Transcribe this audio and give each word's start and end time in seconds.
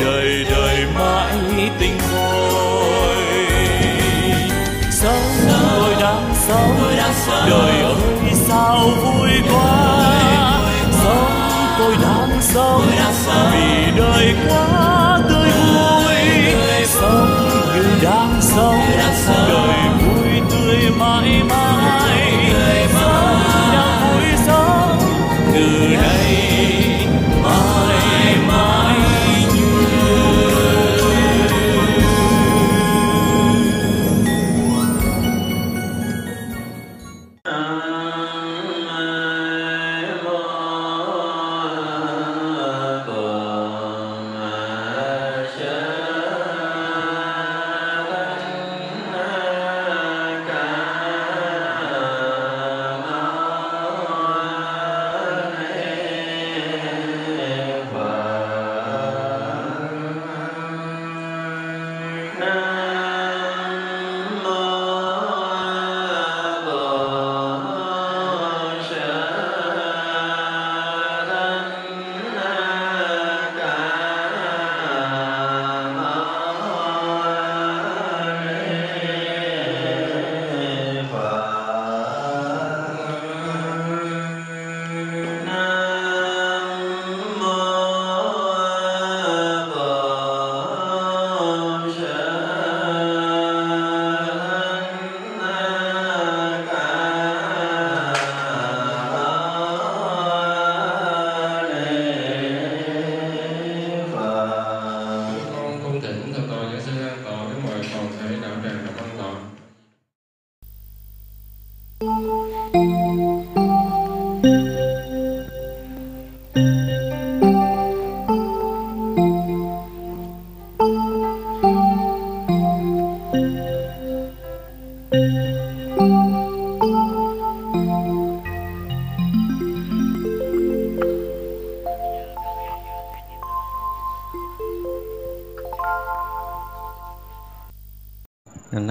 đời 0.00 0.46
đời 0.50 0.86
mãi 0.94 1.70
tình 1.80 1.98
khôi 2.10 3.16
sống 4.90 5.22
tôi 5.48 5.94
đang 6.00 6.34
sống 6.48 6.76
đời 7.50 7.82
ơi 7.82 7.94
sao 8.48 8.88
vui 9.02 9.30
quá. 9.52 10.12
Sống 11.02 11.30
tôi 11.78 11.96
đang 12.02 12.42
sống 12.42 12.82
vì 13.52 13.92
đời 13.96 14.34
quá 14.48 15.20
tươi 15.28 15.50
vui. 15.50 16.14
Sống 16.86 17.48
như 17.74 17.84
đang 18.02 18.38
sống 18.40 18.80
đời 19.48 19.57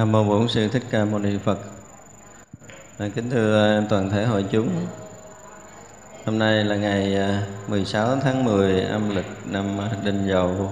Nam 0.07 0.11
mô 0.11 0.23
Bổn 0.23 0.47
sư 0.47 0.67
Thích 0.67 0.83
Ca 0.89 1.05
Mâu 1.05 1.19
Ni 1.19 1.37
Phật. 1.37 1.57
À, 2.97 3.07
kính 3.15 3.29
thưa 3.29 3.77
à, 3.77 3.83
toàn 3.89 4.09
thể 4.09 4.25
hội 4.25 4.45
chúng. 4.51 4.69
Hôm 6.25 6.39
nay 6.39 6.63
là 6.63 6.75
ngày 6.75 7.15
à, 7.15 7.43
16 7.67 8.17
tháng 8.21 8.43
10 8.43 8.81
âm 8.81 9.15
lịch 9.15 9.25
năm 9.45 9.77
Đinh 10.03 10.27
Dậu. 10.29 10.71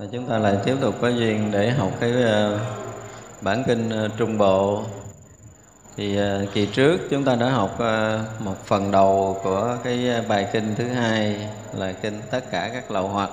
À, 0.00 0.06
chúng 0.12 0.26
ta 0.26 0.38
lại 0.38 0.56
tiếp 0.64 0.76
tục 0.80 0.94
có 1.00 1.08
duyên 1.08 1.50
để 1.50 1.70
học 1.70 1.90
cái 2.00 2.22
à, 2.22 2.58
bản 3.40 3.64
kinh 3.66 3.90
Trung 4.16 4.38
Bộ. 4.38 4.82
Thì 5.96 6.18
kỳ 6.52 6.66
trước 6.66 7.00
chúng 7.10 7.24
ta 7.24 7.34
đã 7.34 7.50
học 7.50 7.78
một 8.38 8.66
phần 8.66 8.90
đầu 8.90 9.40
của 9.42 9.76
cái 9.84 10.22
bài 10.28 10.48
kinh 10.52 10.74
thứ 10.74 10.88
hai 10.88 11.48
là 11.72 11.92
kinh 11.92 12.20
tất 12.30 12.50
cả 12.50 12.70
các 12.72 12.90
lậu 12.90 13.08
hoặc 13.08 13.30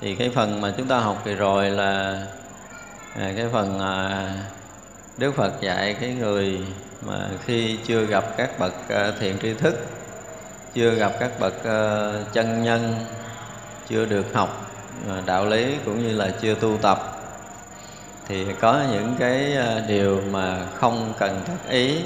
thì 0.00 0.14
cái 0.14 0.30
phần 0.30 0.60
mà 0.60 0.74
chúng 0.76 0.88
ta 0.88 0.98
học 0.98 1.22
thì 1.24 1.34
rồi 1.34 1.70
là 1.70 2.22
à, 3.14 3.32
cái 3.36 3.46
phần 3.52 3.80
à, 3.80 4.34
Đức 5.18 5.34
Phật 5.34 5.60
dạy 5.60 5.96
cái 6.00 6.10
người 6.10 6.60
mà 7.00 7.28
khi 7.44 7.78
chưa 7.86 8.04
gặp 8.04 8.24
các 8.36 8.58
bậc 8.58 8.88
à, 8.88 9.12
thiện 9.20 9.38
tri 9.42 9.54
thức, 9.54 9.86
chưa 10.74 10.94
gặp 10.94 11.12
các 11.20 11.30
bậc 11.40 11.64
à, 11.64 12.12
chân 12.32 12.62
nhân, 12.62 12.94
chưa 13.88 14.04
được 14.04 14.34
học 14.34 14.70
à, 15.08 15.22
đạo 15.26 15.46
lý 15.46 15.76
cũng 15.84 16.02
như 16.02 16.16
là 16.16 16.30
chưa 16.40 16.54
tu 16.54 16.78
tập 16.82 17.12
thì 18.28 18.46
có 18.60 18.82
những 18.92 19.16
cái 19.18 19.56
à, 19.56 19.82
điều 19.88 20.20
mà 20.30 20.66
không 20.74 21.12
cần 21.18 21.42
tác 21.46 21.70
ý 21.70 22.00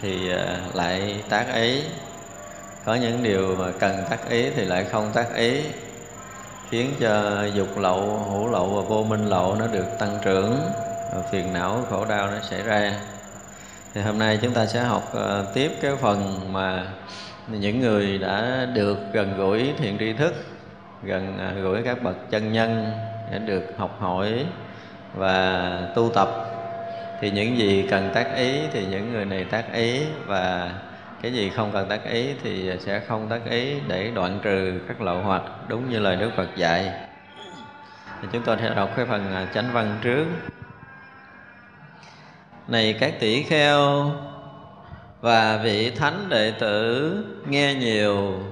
thì 0.00 0.32
à, 0.32 0.60
lại 0.74 1.22
tác 1.28 1.54
ý. 1.54 1.82
Có 2.84 2.94
những 2.94 3.22
điều 3.22 3.56
mà 3.56 3.66
cần 3.78 4.04
tác 4.10 4.28
ý 4.30 4.50
thì 4.50 4.64
lại 4.64 4.84
không 4.84 5.10
tác 5.14 5.34
ý 5.34 5.62
khiến 6.70 6.94
cho 7.00 7.44
dục 7.54 7.78
lậu 7.78 8.26
hữu 8.32 8.48
lậu 8.48 8.66
và 8.66 8.82
vô 8.88 9.04
minh 9.04 9.26
lậu 9.26 9.54
nó 9.54 9.66
được 9.66 9.98
tăng 9.98 10.18
trưởng 10.22 10.58
và 11.12 11.22
phiền 11.30 11.52
não 11.52 11.86
khổ 11.90 12.04
đau 12.04 12.26
nó 12.26 12.40
xảy 12.40 12.62
ra. 12.62 12.92
Thì 13.94 14.00
hôm 14.00 14.18
nay 14.18 14.38
chúng 14.42 14.52
ta 14.52 14.66
sẽ 14.66 14.80
học 14.80 15.12
uh, 15.16 15.54
tiếp 15.54 15.72
cái 15.82 15.92
phần 15.96 16.40
mà 16.52 16.86
những 17.48 17.80
người 17.80 18.18
đã 18.18 18.66
được 18.74 18.98
gần 19.12 19.36
gũi 19.36 19.72
thiện 19.78 19.98
tri 19.98 20.12
thức 20.12 20.34
gần 21.02 21.38
uh, 21.50 21.64
gũi 21.64 21.82
các 21.82 22.02
bậc 22.02 22.30
chân 22.30 22.52
nhân 22.52 22.92
để 23.30 23.38
được 23.38 23.62
học 23.76 23.96
hỏi 24.00 24.46
và 25.14 25.80
tu 25.94 26.10
tập. 26.14 26.28
Thì 27.20 27.30
những 27.30 27.58
gì 27.58 27.86
cần 27.90 28.10
tác 28.14 28.36
ý 28.36 28.60
thì 28.72 28.86
những 28.86 29.12
người 29.12 29.24
này 29.24 29.44
tác 29.44 29.72
ý 29.72 30.00
và 30.26 30.72
cái 31.22 31.32
gì 31.32 31.50
không 31.50 31.70
cần 31.72 31.88
tác 31.88 32.04
ý 32.04 32.34
thì 32.42 32.72
sẽ 32.80 33.00
không 33.00 33.28
tác 33.28 33.50
ý 33.50 33.80
để 33.88 34.10
đoạn 34.14 34.40
trừ 34.42 34.80
các 34.88 35.00
lậu 35.00 35.22
hoặc 35.22 35.42
đúng 35.68 35.90
như 35.90 35.98
lời 35.98 36.16
Đức 36.16 36.30
Phật 36.36 36.56
dạy. 36.56 36.92
Thì 38.22 38.28
chúng 38.32 38.42
tôi 38.42 38.56
sẽ 38.60 38.74
đọc 38.74 38.90
cái 38.96 39.06
phần 39.06 39.34
à, 39.34 39.46
chánh 39.54 39.72
văn 39.72 39.98
trước 40.02 40.24
này 42.68 42.96
các 43.00 43.14
tỷ 43.20 43.42
kheo 43.42 44.10
và 45.20 45.56
vị 45.56 45.90
thánh 45.90 46.28
đệ 46.28 46.50
tử, 46.50 47.24
nghe 47.46 47.74
nhiều, 47.74 48.42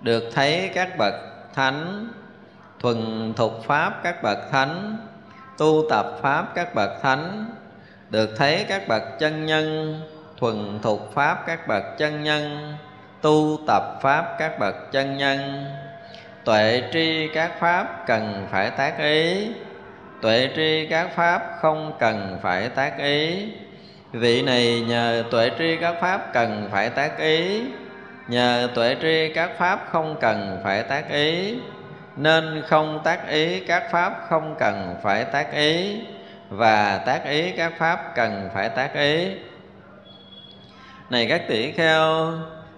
được 0.00 0.24
thấy 0.34 0.70
các 0.74 0.98
bậc 0.98 1.14
thánh, 1.54 2.08
thuần 2.80 3.32
thục 3.36 3.64
pháp 3.64 4.00
các 4.02 4.22
bậc 4.22 4.38
thánh, 4.50 4.96
tu 5.58 5.82
tập 5.90 6.06
pháp 6.22 6.54
các 6.54 6.74
bậc 6.74 6.90
thánh, 7.02 7.54
được 8.10 8.30
thấy 8.36 8.64
các 8.68 8.88
bậc 8.88 9.02
chân 9.18 9.46
nhân 9.46 10.00
thuần 10.44 10.78
thuộc 10.82 11.14
pháp 11.14 11.46
các 11.46 11.68
bậc 11.68 11.82
chân 11.98 12.22
nhân, 12.22 12.74
tu 13.20 13.58
tập 13.66 13.82
pháp 14.02 14.36
các 14.38 14.58
bậc 14.58 14.92
chân 14.92 15.16
nhân. 15.16 15.66
Tuệ 16.44 16.82
tri 16.92 17.28
các 17.34 17.50
pháp 17.60 18.06
cần 18.06 18.46
phải 18.50 18.70
tác 18.70 18.98
ý. 18.98 19.48
Tuệ 20.22 20.50
tri 20.56 20.86
các 20.86 21.08
pháp 21.14 21.42
không 21.60 21.92
cần 21.98 22.38
phải 22.42 22.68
tác 22.68 22.98
ý. 22.98 23.48
Vị 24.12 24.42
này 24.42 24.80
nhờ 24.80 25.24
tuệ 25.30 25.50
tri 25.58 25.76
các 25.76 25.94
pháp 26.00 26.32
cần 26.32 26.68
phải 26.72 26.90
tác 26.90 27.18
ý. 27.18 27.62
Nhờ 28.28 28.68
tuệ 28.74 28.96
tri 29.02 29.34
các 29.34 29.50
pháp 29.58 29.86
không 29.90 30.16
cần 30.20 30.60
phải 30.64 30.82
tác 30.82 31.10
ý. 31.10 31.58
Nên 32.16 32.62
không 32.68 33.00
tác 33.04 33.28
ý 33.28 33.60
các 33.60 33.90
pháp 33.90 34.26
không 34.28 34.56
cần 34.58 34.96
phải 35.02 35.24
tác 35.24 35.52
ý. 35.52 36.00
Và 36.48 36.98
tác 37.06 37.24
ý 37.24 37.50
các 37.50 37.72
pháp 37.78 38.14
cần 38.14 38.50
phải 38.54 38.68
tác 38.68 38.94
ý 38.94 39.28
này 41.10 41.26
các 41.26 41.48
tỷ 41.48 41.72
kheo, 41.72 42.32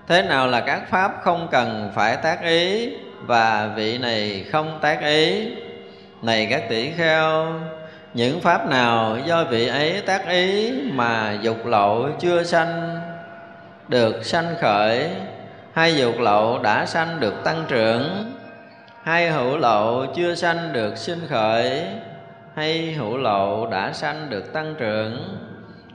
thế 0.09 0.23
nào 0.23 0.47
là 0.47 0.61
các 0.61 0.83
pháp 0.91 1.13
không 1.23 1.49
cần 1.51 1.91
phải 1.95 2.17
tác 2.17 2.43
ý 2.43 2.91
và 3.21 3.71
vị 3.77 3.99
này 3.99 4.45
không 4.53 4.79
tác 4.83 5.03
ý? 5.03 5.49
Này 6.23 6.47
các 6.51 6.69
tỷ 6.69 6.91
kheo, 6.91 7.47
những 8.15 8.41
pháp 8.41 8.69
nào 8.69 9.19
do 9.27 9.45
vị 9.45 9.69
ấy 9.69 10.03
tác 10.07 10.29
ý 10.29 10.73
mà 10.93 11.39
dục 11.43 11.67
lậu 11.67 12.09
chưa 12.21 12.43
sanh, 12.43 13.01
được 13.89 14.25
sanh 14.25 14.55
khởi? 14.61 15.11
Hay 15.73 15.97
dục 15.97 16.15
lậu 16.19 16.59
đã 16.59 16.87
sanh 16.87 17.21
được 17.21 17.35
tăng 17.45 17.65
trưởng 17.69 18.33
hay 19.07 19.31
hữu 19.31 19.57
lậu 19.57 20.07
chưa 20.17 20.35
sanh 20.35 20.73
được 20.73 20.97
sinh 20.97 21.21
khởi 21.29 21.87
hay 22.55 22.93
hữu 22.93 23.17
lậu 23.17 23.67
đã 23.67 23.93
sanh 23.93 24.31
được 24.31 24.53
tăng 24.53 24.75
trưởng 24.79 25.39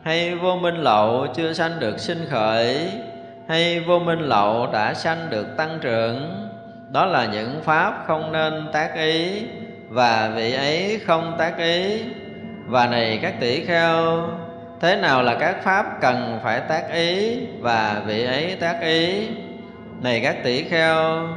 hay 0.03 0.35
vô 0.35 0.55
minh 0.55 0.75
lậu 0.75 1.27
chưa 1.35 1.53
sanh 1.53 1.79
được 1.79 1.99
sinh 1.99 2.25
khởi, 2.29 2.91
hay 3.47 3.79
vô 3.79 3.99
minh 3.99 4.19
lậu 4.19 4.67
đã 4.73 4.93
sanh 4.93 5.27
được 5.29 5.57
tăng 5.57 5.79
trưởng, 5.81 6.47
đó 6.91 7.05
là 7.05 7.25
những 7.25 7.61
pháp 7.63 8.03
không 8.07 8.31
nên 8.31 8.67
tác 8.73 8.95
ý, 8.95 9.43
và 9.89 10.31
vị 10.35 10.53
ấy 10.53 10.99
không 11.07 11.35
tác 11.37 11.57
ý. 11.57 12.03
Và 12.67 12.87
này 12.87 13.19
các 13.21 13.33
tỷ 13.39 13.65
kheo, 13.65 14.27
thế 14.79 14.95
nào 14.95 15.23
là 15.23 15.35
các 15.39 15.63
pháp 15.63 16.01
cần 16.01 16.39
phải 16.43 16.59
tác 16.59 16.93
ý 16.93 17.37
và 17.59 18.01
vị 18.05 18.25
ấy 18.25 18.57
tác 18.59 18.81
ý? 18.81 19.27
Này 20.01 20.21
các 20.23 20.43
tỷ 20.43 20.63
kheo, 20.63 21.27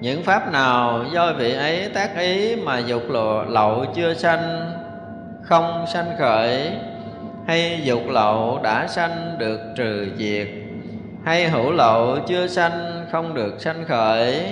những 0.00 0.22
pháp 0.22 0.52
nào 0.52 1.04
do 1.12 1.32
vị 1.32 1.54
ấy 1.54 1.90
tác 1.94 2.18
ý 2.18 2.56
mà 2.56 2.78
dục 2.78 3.02
lộ 3.10 3.44
lậu 3.44 3.84
chưa 3.94 4.14
sanh, 4.14 4.72
không 5.42 5.84
sanh 5.92 6.16
khởi 6.18 6.70
hay 7.46 7.80
dục 7.84 8.02
lậu 8.08 8.60
đã 8.62 8.86
sanh 8.86 9.36
được 9.38 9.60
trừ 9.76 10.08
diệt. 10.16 10.48
Hay 11.24 11.48
hữu 11.48 11.72
lậu 11.72 12.18
chưa 12.28 12.46
sanh 12.46 13.06
không 13.12 13.34
được 13.34 13.60
sanh 13.60 13.84
khởi. 13.84 14.42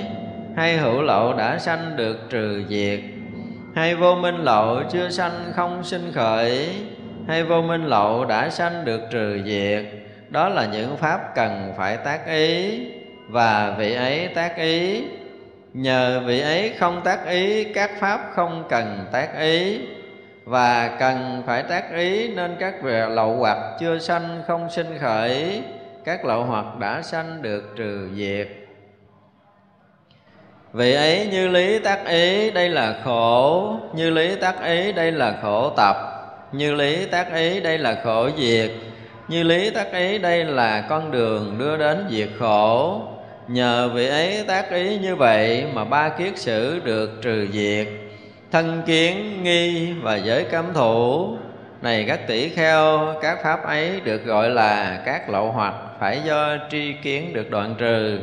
Hay 0.57 0.77
hữu 0.77 1.03
lậu 1.03 1.33
đã 1.33 1.59
sanh 1.59 1.97
được 1.97 2.17
trừ 2.31 2.65
diệt. 2.69 3.01
Hay 3.75 3.95
vô 3.95 4.15
minh 4.15 4.37
lậu 4.37 4.83
chưa 4.91 5.11
sanh 5.11 5.53
không 5.57 5.85
sinh 5.85 6.13
khởi. 6.15 6.69
Hay 7.29 7.43
vô 7.43 7.63
minh 7.63 7.85
lậu 7.85 8.25
đã 8.25 8.51
sanh 8.51 8.85
được 8.85 9.01
trừ 9.11 9.41
diệt. 9.45 9.85
Đó 10.29 10.49
là 10.49 10.67
những 10.67 10.97
pháp 10.97 11.35
cần 11.35 11.73
phải 11.77 11.97
tác 11.97 12.27
ý. 12.27 12.81
Và 13.29 13.75
vị 13.79 13.95
ấy 13.95 14.29
tác 14.35 14.57
ý. 14.57 15.03
Nhờ 15.75 16.23
vị 16.27 16.41
ấy 16.41 16.73
không 16.79 17.01
tác 17.05 17.27
ý, 17.27 17.65
các 17.65 17.91
pháp 18.01 18.21
không 18.35 18.65
cần 18.69 19.07
tác 19.13 19.39
ý 19.41 19.81
và 20.51 20.97
cần 20.99 21.43
phải 21.47 21.63
tác 21.63 21.95
ý 21.95 22.29
nên 22.29 22.57
các 22.61 22.83
về 22.83 23.07
lậu 23.11 23.37
hoặc 23.37 23.59
chưa 23.81 23.99
sanh 23.99 24.43
không 24.47 24.71
sinh 24.71 24.99
khởi, 25.01 25.63
các 26.05 26.25
lậu 26.25 26.45
hoặc 26.45 26.79
đã 26.79 27.03
sanh 27.03 27.43
được 27.43 27.63
trừ 27.77 28.09
diệt. 28.17 28.49
Vị 30.73 30.95
ấy 30.95 31.29
như 31.31 31.49
lý 31.49 31.79
tác 31.79 32.07
ý, 32.07 32.51
đây 32.51 32.69
là 32.69 33.01
khổ. 33.05 33.77
Như 33.95 34.11
lý 34.11 34.37
tác 34.37 34.65
ý, 34.65 34.93
đây 34.93 35.13
là 35.13 35.39
khổ 35.43 35.71
tập. 35.77 35.97
Như 36.53 36.75
lý 36.75 37.07
tác 37.07 37.35
ý, 37.35 37.61
đây 37.61 37.79
là 37.79 38.01
khổ 38.05 38.29
diệt. 38.39 38.71
Như 39.29 39.43
lý 39.43 39.71
tác 39.71 39.93
ý, 39.93 40.19
đây 40.19 40.45
là 40.45 40.87
con 40.89 41.11
đường 41.11 41.57
đưa 41.59 41.77
đến 41.77 42.07
diệt 42.11 42.29
khổ. 42.39 43.01
Nhờ 43.49 43.91
vị 43.95 44.09
ấy 44.09 44.45
tác 44.47 44.71
ý 44.71 44.99
như 44.99 45.17
vậy 45.17 45.65
mà 45.75 45.85
ba 45.85 46.09
kiết 46.09 46.39
sử 46.39 46.81
được 46.85 47.11
trừ 47.23 47.47
diệt. 47.53 47.89
Thân 48.53 48.83
kiến, 48.87 49.43
nghi 49.43 49.93
và 49.93 50.17
giới 50.17 50.45
cấm 50.45 50.75
thủ. 50.75 51.37
Này 51.83 52.05
các 52.09 52.21
tỷ 52.27 52.49
kheo, 52.49 53.15
các 53.23 53.39
pháp 53.43 53.65
ấy 53.65 54.01
được 54.01 54.25
gọi 54.25 54.51
là 54.51 55.03
các 55.07 55.31
lậu 55.31 55.53
hoặc 55.53 55.75
Phải 55.99 56.21
do 56.25 56.57
tri 56.71 56.93
kiến 56.93 57.33
được 57.33 57.51
đoạn 57.51 57.75
trừ. 57.79 58.21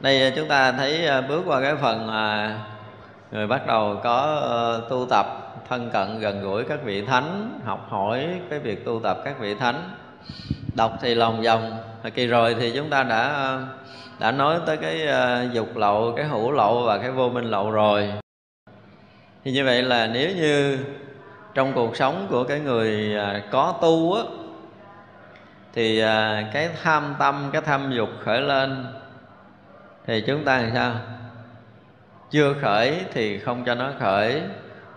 Đây 0.00 0.32
chúng 0.36 0.48
ta 0.48 0.72
thấy 0.72 1.06
à, 1.06 1.20
bước 1.20 1.42
qua 1.46 1.60
cái 1.60 1.74
phần 1.76 2.06
mà 2.06 2.54
người 3.30 3.46
bắt 3.46 3.66
đầu 3.66 4.00
có 4.04 4.40
ờ, 4.42 4.86
tu 4.90 5.06
tập 5.10 5.26
thân 5.68 5.90
cận 5.92 6.20
gần 6.20 6.42
gũi 6.42 6.64
các 6.64 6.78
vị 6.84 7.02
thánh 7.02 7.60
học 7.64 7.86
hỏi 7.88 8.26
cái 8.50 8.58
việc 8.58 8.84
tu 8.84 9.00
tập 9.02 9.18
các 9.24 9.38
vị 9.40 9.54
thánh. 9.54 9.90
Đọc 10.74 10.92
thì 11.02 11.14
lòng 11.14 11.42
vòng 11.42 11.78
kỳ 12.14 12.26
rồi 12.26 12.56
thì 12.60 12.72
chúng 12.76 12.90
ta 12.90 13.02
đã 13.02 13.58
đã 14.18 14.32
nói 14.32 14.60
tới 14.66 14.76
cái 14.76 15.06
ờ, 15.06 15.46
dục 15.52 15.76
lậu, 15.76 16.12
cái 16.16 16.26
hữu 16.26 16.52
lậu 16.52 16.82
và 16.82 16.98
cái 16.98 17.10
vô 17.10 17.28
minh 17.28 17.44
lậu 17.44 17.70
rồi. 17.70 18.12
Thì 19.44 19.52
như 19.52 19.64
vậy 19.64 19.82
là 19.82 20.06
nếu 20.06 20.30
như 20.36 20.78
trong 21.54 21.72
cuộc 21.74 21.96
sống 21.96 22.26
của 22.30 22.44
cái 22.44 22.60
người 22.60 23.14
ờ, 23.14 23.40
có 23.50 23.74
tu 23.82 24.14
á, 24.14 24.22
thì 25.72 25.98
ờ, 25.98 26.42
cái 26.52 26.70
tham 26.82 27.14
tâm, 27.18 27.50
cái 27.52 27.62
tham 27.62 27.92
dục 27.92 28.08
khởi 28.24 28.40
lên, 28.40 28.86
thì 30.06 30.24
chúng 30.26 30.44
ta 30.44 30.58
làm 30.58 30.70
sao? 30.74 30.92
Chưa 32.30 32.54
khởi 32.60 33.00
thì 33.12 33.38
không 33.38 33.64
cho 33.64 33.74
nó 33.74 33.90
khởi, 33.98 34.42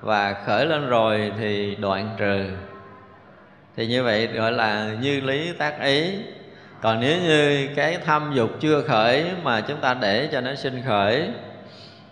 và 0.02 0.34
khởi 0.46 0.66
lên 0.66 0.90
rồi 0.90 1.32
thì 1.40 1.76
đoạn 1.76 2.10
trừ. 2.18 2.46
Thì 3.76 3.88
như 3.88 4.04
vậy 4.04 4.28
gọi 4.28 4.52
là 4.52 4.96
như 5.02 5.22
lý 5.22 5.54
tác 5.54 5.82
ý 5.82 6.20
còn 6.82 7.00
nếu 7.00 7.22
như 7.22 7.70
cái 7.76 7.98
tham 8.06 8.32
dục 8.34 8.50
chưa 8.60 8.82
khởi 8.82 9.26
mà 9.44 9.62
chúng 9.62 9.78
ta 9.78 9.94
để 9.94 10.30
cho 10.32 10.42
nó 10.42 10.56
sinh 10.56 10.82
khởi, 10.86 11.30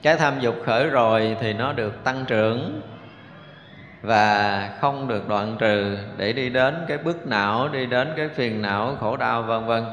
cái 0.01 0.15
tham 0.15 0.39
dục 0.39 0.55
khởi 0.65 0.87
rồi 0.87 1.37
thì 1.41 1.53
nó 1.53 1.73
được 1.73 2.03
tăng 2.03 2.25
trưởng 2.27 2.81
và 4.01 4.69
không 4.81 5.07
được 5.07 5.27
đoạn 5.27 5.55
trừ 5.59 5.97
để 6.17 6.33
đi 6.33 6.49
đến 6.49 6.85
cái 6.87 6.97
bức 6.97 7.27
não, 7.27 7.67
đi 7.67 7.85
đến 7.85 8.13
cái 8.17 8.29
phiền 8.35 8.61
não, 8.61 8.97
khổ 8.99 9.17
đau, 9.17 9.43
vân 9.43 9.65
vân. 9.65 9.85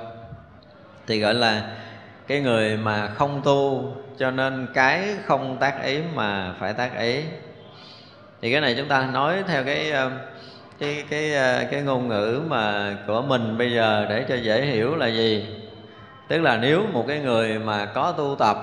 Thì 1.07 1.21
gọi 1.21 1.35
là 1.35 1.63
cái 2.27 2.41
người 2.41 2.77
mà 2.77 3.07
không 3.07 3.41
tu 3.45 3.93
cho 4.19 4.31
nên 4.31 4.67
cái 4.75 5.09
không 5.25 5.57
tác 5.61 5.83
ý 5.83 5.99
mà 6.15 6.55
phải 6.59 6.73
tác 6.73 6.99
ý. 6.99 7.23
Thì 8.43 8.53
cái 8.53 8.61
này 8.61 8.75
chúng 8.79 8.89
ta 8.89 9.07
nói 9.13 9.43
theo 9.49 9.65
cái 9.65 9.93
cái 10.85 11.05
cái 11.11 11.35
à, 11.35 11.67
cái 11.71 11.83
ngôn 11.83 12.09
ngữ 12.09 12.41
mà 12.49 12.97
của 13.07 13.23
mình 13.23 13.59
bây 13.59 13.73
giờ 13.73 14.07
để 14.09 14.25
cho 14.29 14.35
dễ 14.35 14.63
hiểu 14.63 14.97
là 14.97 15.07
gì? 15.07 15.47
Tức 16.29 16.41
là 16.41 16.57
nếu 16.57 16.87
một 16.93 17.05
cái 17.09 17.19
người 17.19 17.59
mà 17.59 17.87
có 17.87 18.13
tu 18.13 18.37
tập 18.39 18.57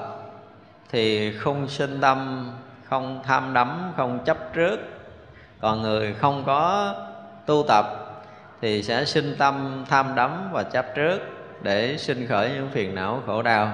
thì 0.92 1.34
không 1.38 1.68
sinh 1.68 2.02
tâm, 2.02 2.52
không 2.90 3.22
tham 3.24 3.54
đắm, 3.54 3.94
không 3.98 4.20
chấp 4.26 4.54
trước. 4.54 4.80
Còn 5.60 5.82
người 5.82 6.14
không 6.14 6.44
có 6.46 6.94
tu 7.46 7.66
tập 7.68 7.86
thì 8.62 8.84
sẽ 8.84 9.06
sinh 9.06 9.36
tâm, 9.38 9.86
tham 9.90 10.16
đắm 10.16 10.50
và 10.52 10.64
chấp 10.64 10.86
trước 10.96 11.20
để 11.62 11.98
sinh 11.98 12.28
khởi 12.28 12.50
những 12.50 12.70
phiền 12.72 12.96
não 12.96 13.22
khổ 13.26 13.42
đau. 13.42 13.72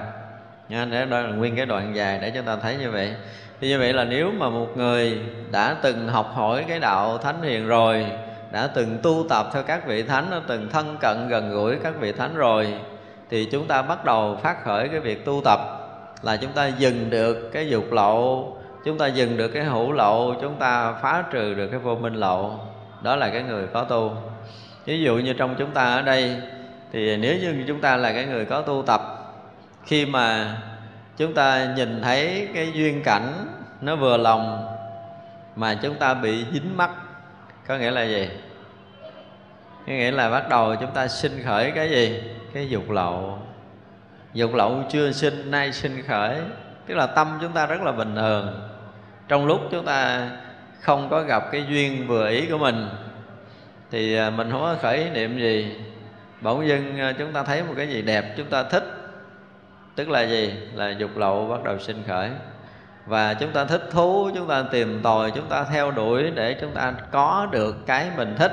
Nha 0.70 0.86
để 0.86 1.06
đó 1.06 1.20
là 1.20 1.30
nguyên 1.30 1.56
cái 1.56 1.66
đoạn 1.66 1.96
dài 1.96 2.20
để 2.22 2.32
chúng 2.36 2.46
ta 2.46 2.56
thấy 2.56 2.78
như 2.78 2.92
vậy. 2.92 3.14
Thì 3.62 3.68
như 3.68 3.80
vậy 3.80 3.94
là 3.94 4.04
nếu 4.04 4.32
mà 4.32 4.50
một 4.50 4.78
người 4.78 5.20
đã 5.52 5.76
từng 5.82 6.08
học 6.08 6.32
hỏi 6.34 6.66
cái 6.68 6.80
đạo 6.80 7.18
thánh 7.18 7.42
hiền 7.42 7.68
rồi 7.68 8.06
đã 8.52 8.68
từng 8.68 8.98
tu 9.04 9.26
tập 9.30 9.50
theo 9.54 9.64
các 9.64 9.88
vị 9.88 10.04
thánh, 10.04 10.28
đã 10.32 10.42
từng 10.48 10.70
thân 10.70 10.98
cận 11.00 11.28
gần 11.30 11.52
gũi 11.52 11.76
các 11.84 11.94
vị 12.00 12.12
thánh 12.12 12.36
rồi, 12.36 12.74
thì 13.30 13.46
chúng 13.46 13.68
ta 13.68 13.82
bắt 13.82 14.06
đầu 14.06 14.40
phát 14.44 14.64
khởi 14.64 14.88
cái 14.88 15.00
việc 15.00 15.26
tu 15.26 15.42
tập. 15.46 15.60
Là 16.22 16.38
chúng 16.38 16.52
ta 16.52 16.68
dừng 16.68 17.10
được 17.10 17.50
cái 17.54 17.70
dục 17.70 17.92
lậu, 17.92 18.58
chúng 18.86 18.98
ta 18.98 19.08
dừng 19.08 19.38
được 19.38 19.48
cái 19.48 19.64
hữu 19.64 19.92
lậu, 19.92 20.36
chúng 20.42 20.56
ta 20.56 20.94
phá 20.94 21.24
trừ 21.32 21.54
được 21.54 21.68
cái 21.68 21.80
vô 21.80 21.96
minh 21.96 22.14
lậu. 22.14 22.60
Đó 23.02 23.16
là 23.16 23.30
cái 23.30 23.44
người 23.44 23.68
có 23.74 23.84
tu. 23.84 24.18
Ví 24.86 25.02
dụ 25.02 25.18
như 25.18 25.34
trong 25.34 25.56
chúng 25.58 25.72
ta 25.72 25.84
ở 25.84 26.02
đây, 26.02 26.36
thì 26.92 27.18
nếu 27.18 27.38
như 27.38 27.64
chúng 27.68 27.82
ta 27.82 27.98
là 27.98 28.12
cái 28.12 28.26
người 28.26 28.46
có 28.46 28.62
tu 28.62 28.84
tập, 28.88 29.02
khi 29.86 30.06
mà 30.06 30.58
chúng 31.18 31.34
ta 31.34 31.74
nhìn 31.76 32.02
thấy 32.02 32.48
cái 32.54 32.72
duyên 32.74 33.04
cảnh 33.04 33.34
nó 33.82 33.96
vừa 33.96 34.18
lòng, 34.18 34.68
mà 35.56 35.80
chúng 35.82 35.96
ta 35.96 36.14
bị 36.14 36.46
dính 36.54 36.78
mắt 36.78 36.90
có 37.68 37.78
nghĩa 37.78 37.92
là 37.92 38.04
gì? 38.04 38.30
Có 39.88 39.94
nghĩa 39.94 40.12
là 40.12 40.30
bắt 40.30 40.50
đầu 40.50 40.76
chúng 40.76 40.94
ta 40.94 41.08
sinh 41.08 41.44
khởi 41.46 41.72
cái 41.72 41.90
gì? 41.90 42.24
Cái 42.54 42.70
dục 42.70 42.90
lậu. 42.90 43.40
Dục 44.34 44.54
lậu 44.54 44.84
chưa 44.90 45.12
sinh, 45.12 45.52
nay 45.52 45.74
sinh 45.74 46.04
khởi. 46.08 46.38
Tức 46.86 46.96
là 46.96 47.08
tâm 47.08 47.38
chúng 47.42 47.52
ta 47.52 47.66
rất 47.66 47.82
là 47.82 47.92
bình 47.92 48.16
thường. 48.16 48.70
Trong 49.28 49.46
lúc 49.46 49.62
chúng 49.72 49.86
ta 49.86 50.30
không 50.80 51.10
có 51.10 51.22
gặp 51.22 51.44
cái 51.52 51.66
duyên 51.70 52.08
vừa 52.08 52.30
ý 52.30 52.46
của 52.46 52.58
mình, 52.58 52.90
thì 53.92 54.16
à, 54.16 54.30
mình 54.30 54.52
không 54.52 54.62
có 54.62 54.76
khởi 54.82 55.10
niệm 55.10 55.40
gì. 55.40 55.76
Bỗng 56.42 56.68
dưng 56.68 57.00
à, 57.00 57.14
chúng 57.18 57.34
ta 57.34 57.44
thấy 57.44 57.64
một 57.64 57.74
cái 57.78 57.88
gì 57.88 58.02
đẹp 58.02 58.34
chúng 58.38 58.48
ta 58.48 58.64
thích. 58.64 58.84
Tức 59.96 60.10
là 60.10 60.22
gì? 60.22 60.54
Là 60.74 60.90
dục 60.90 61.18
lậu 61.18 61.48
bắt 61.48 61.64
đầu 61.64 61.80
sinh 61.80 62.04
khởi 62.08 62.30
và 63.08 63.34
chúng 63.34 63.52
ta 63.52 63.66
thích 63.66 63.84
thú 63.92 64.30
chúng 64.36 64.48
ta 64.48 64.64
tìm 64.72 65.00
tòi 65.04 65.32
chúng 65.32 65.50
ta 65.50 65.66
theo 65.72 65.92
đuổi 65.92 66.32
để 66.36 66.56
chúng 66.62 66.72
ta 66.72 66.94
có 67.12 67.48
được 67.52 67.86
cái 67.86 68.08
mình 68.18 68.36
thích. 68.38 68.52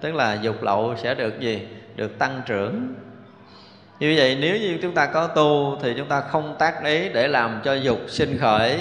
Tức 0.00 0.14
là 0.14 0.34
dục 0.34 0.62
lậu 0.62 0.94
sẽ 0.96 1.14
được 1.14 1.40
gì? 1.40 1.68
Được 1.96 2.18
tăng 2.18 2.42
trưởng. 2.46 2.94
Như 4.00 4.14
vậy 4.16 4.38
nếu 4.40 4.56
như 4.56 4.78
chúng 4.82 4.94
ta 4.94 5.06
có 5.06 5.26
tu 5.26 5.78
thì 5.82 5.94
chúng 5.96 6.08
ta 6.08 6.20
không 6.20 6.56
tác 6.58 6.84
ý 6.84 7.08
để 7.08 7.28
làm 7.28 7.60
cho 7.64 7.74
dục 7.74 7.98
sinh 8.08 8.38
khởi. 8.38 8.78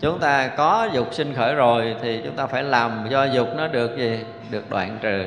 Chúng 0.00 0.18
ta 0.18 0.48
có 0.48 0.88
dục 0.92 1.14
sinh 1.14 1.34
khởi 1.34 1.54
rồi 1.54 1.96
thì 2.02 2.20
chúng 2.24 2.36
ta 2.36 2.46
phải 2.46 2.62
làm 2.62 3.06
cho 3.10 3.24
dục 3.24 3.48
nó 3.56 3.68
được 3.68 3.96
gì? 3.96 4.20
Được 4.50 4.70
đoạn 4.70 4.98
trừ. 5.02 5.24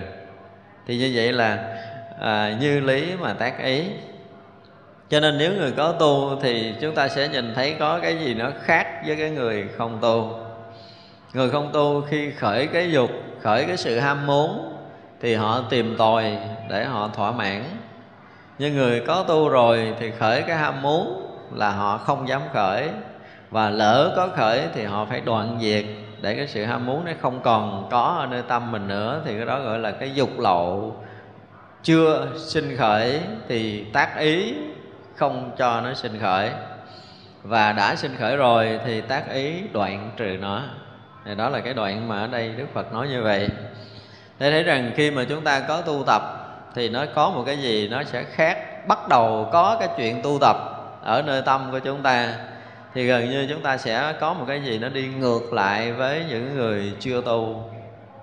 Thì 0.87 0.97
như 0.97 1.11
vậy 1.15 1.33
là 1.33 1.77
à, 2.19 2.57
như 2.61 2.79
lý 2.79 3.11
mà 3.19 3.33
tác 3.33 3.63
ý 3.63 3.83
cho 5.09 5.19
nên 5.19 5.37
nếu 5.37 5.53
người 5.53 5.71
có 5.71 5.91
tu 5.91 6.39
thì 6.41 6.73
chúng 6.81 6.95
ta 6.95 7.07
sẽ 7.07 7.27
nhìn 7.27 7.53
thấy 7.55 7.75
có 7.79 7.99
cái 7.99 8.17
gì 8.17 8.33
nó 8.33 8.49
khác 8.61 8.87
với 9.05 9.15
cái 9.15 9.29
người 9.29 9.67
không 9.77 9.97
tu. 10.01 10.39
Người 11.33 11.49
không 11.49 11.69
tu 11.73 12.01
khi 12.01 12.31
khởi 12.31 12.67
cái 12.67 12.91
dục, 12.91 13.09
khởi 13.41 13.65
cái 13.65 13.77
sự 13.77 13.99
ham 13.99 14.25
muốn 14.25 14.73
thì 15.21 15.35
họ 15.35 15.61
tìm 15.69 15.95
tòi 15.97 16.37
để 16.69 16.85
họ 16.85 17.09
thỏa 17.15 17.31
mãn. 17.31 17.63
Nhưng 18.59 18.75
người 18.75 18.99
có 19.07 19.23
tu 19.23 19.49
rồi 19.49 19.93
thì 19.99 20.11
khởi 20.19 20.41
cái 20.41 20.57
ham 20.57 20.81
muốn 20.81 21.27
là 21.55 21.71
họ 21.71 21.97
không 21.97 22.27
dám 22.27 22.41
khởi. 22.53 22.89
Và 23.51 23.69
lỡ 23.69 24.13
có 24.15 24.27
khởi 24.35 24.61
thì 24.73 24.83
họ 24.83 25.05
phải 25.05 25.21
đoạn 25.21 25.57
diệt 25.61 25.85
để 26.21 26.35
cái 26.35 26.47
sự 26.47 26.65
ham 26.65 26.85
muốn 26.85 27.05
nó 27.05 27.11
không 27.21 27.39
còn 27.43 27.87
có 27.91 28.17
ở 28.19 28.25
nơi 28.25 28.41
tâm 28.47 28.71
mình 28.71 28.87
nữa. 28.87 29.21
Thì 29.25 29.37
cái 29.37 29.45
đó 29.45 29.59
gọi 29.59 29.79
là 29.79 29.91
cái 29.91 30.11
dục 30.13 30.39
lậu 30.39 30.95
chưa 31.83 32.27
sinh 32.37 32.77
khởi 32.77 33.19
thì 33.47 33.83
tác 33.93 34.17
ý 34.17 34.53
không 35.19 35.51
cho 35.57 35.81
nó 35.81 35.93
sinh 35.93 36.19
khởi. 36.19 36.49
Và 37.43 37.71
đã 37.71 37.95
sinh 37.95 38.15
khởi 38.19 38.38
rồi 38.38 38.79
thì 38.85 39.01
tác 39.01 39.31
ý 39.33 39.61
đoạn 39.73 40.11
trừ 40.17 40.38
nó. 40.41 40.61
Thì 41.25 41.35
đó 41.35 41.49
là 41.49 41.59
cái 41.59 41.73
đoạn 41.73 42.07
mà 42.07 42.19
ở 42.19 42.27
đây 42.27 42.53
đức 42.57 42.65
phật 42.73 42.93
nói 42.93 43.07
như 43.07 43.23
vậy. 43.23 43.49
Để 44.39 44.51
thấy 44.51 44.63
rằng 44.63 44.91
khi 44.95 45.11
mà 45.11 45.23
chúng 45.29 45.43
ta 45.43 45.59
có 45.59 45.81
tu 45.81 46.03
tập 46.07 46.21
thì 46.75 46.89
nó 46.89 47.05
có 47.15 47.29
một 47.29 47.43
cái 47.45 47.57
gì 47.57 47.88
nó 47.88 48.03
sẽ 48.03 48.23
khác. 48.23 48.88
Bắt 48.88 49.07
đầu 49.07 49.49
có 49.51 49.77
cái 49.79 49.89
chuyện 49.97 50.21
tu 50.21 50.38
tập 50.41 50.57
ở 51.03 51.21
nơi 51.21 51.41
tâm 51.41 51.67
của 51.71 51.79
chúng 51.79 52.01
ta, 52.01 52.33
thì 52.93 53.05
gần 53.05 53.29
như 53.29 53.47
chúng 53.49 53.61
ta 53.61 53.77
sẽ 53.77 54.13
có 54.19 54.33
một 54.33 54.45
cái 54.47 54.61
gì 54.61 54.79
nó 54.79 54.89
đi 54.89 55.07
ngược 55.07 55.53
lại 55.53 55.91
với 55.91 56.23
những 56.29 56.55
người 56.55 56.93
chưa 56.99 57.21
tu, 57.21 57.71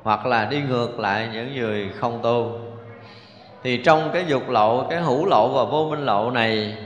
hoặc 0.02 0.26
là 0.26 0.44
đi 0.44 0.62
ngược 0.68 1.00
lại 1.00 1.28
những 1.32 1.56
người 1.56 1.90
không 2.00 2.20
tu. 2.22 2.60
Thì 3.62 3.76
trong 3.76 4.10
cái 4.12 4.24
dục 4.26 4.48
lậu 4.48 4.86
cái 4.90 5.00
hữu 5.00 5.26
lậu 5.26 5.48
và 5.48 5.64
vô 5.64 5.88
minh 5.90 6.06
lậu 6.06 6.30
này 6.30 6.76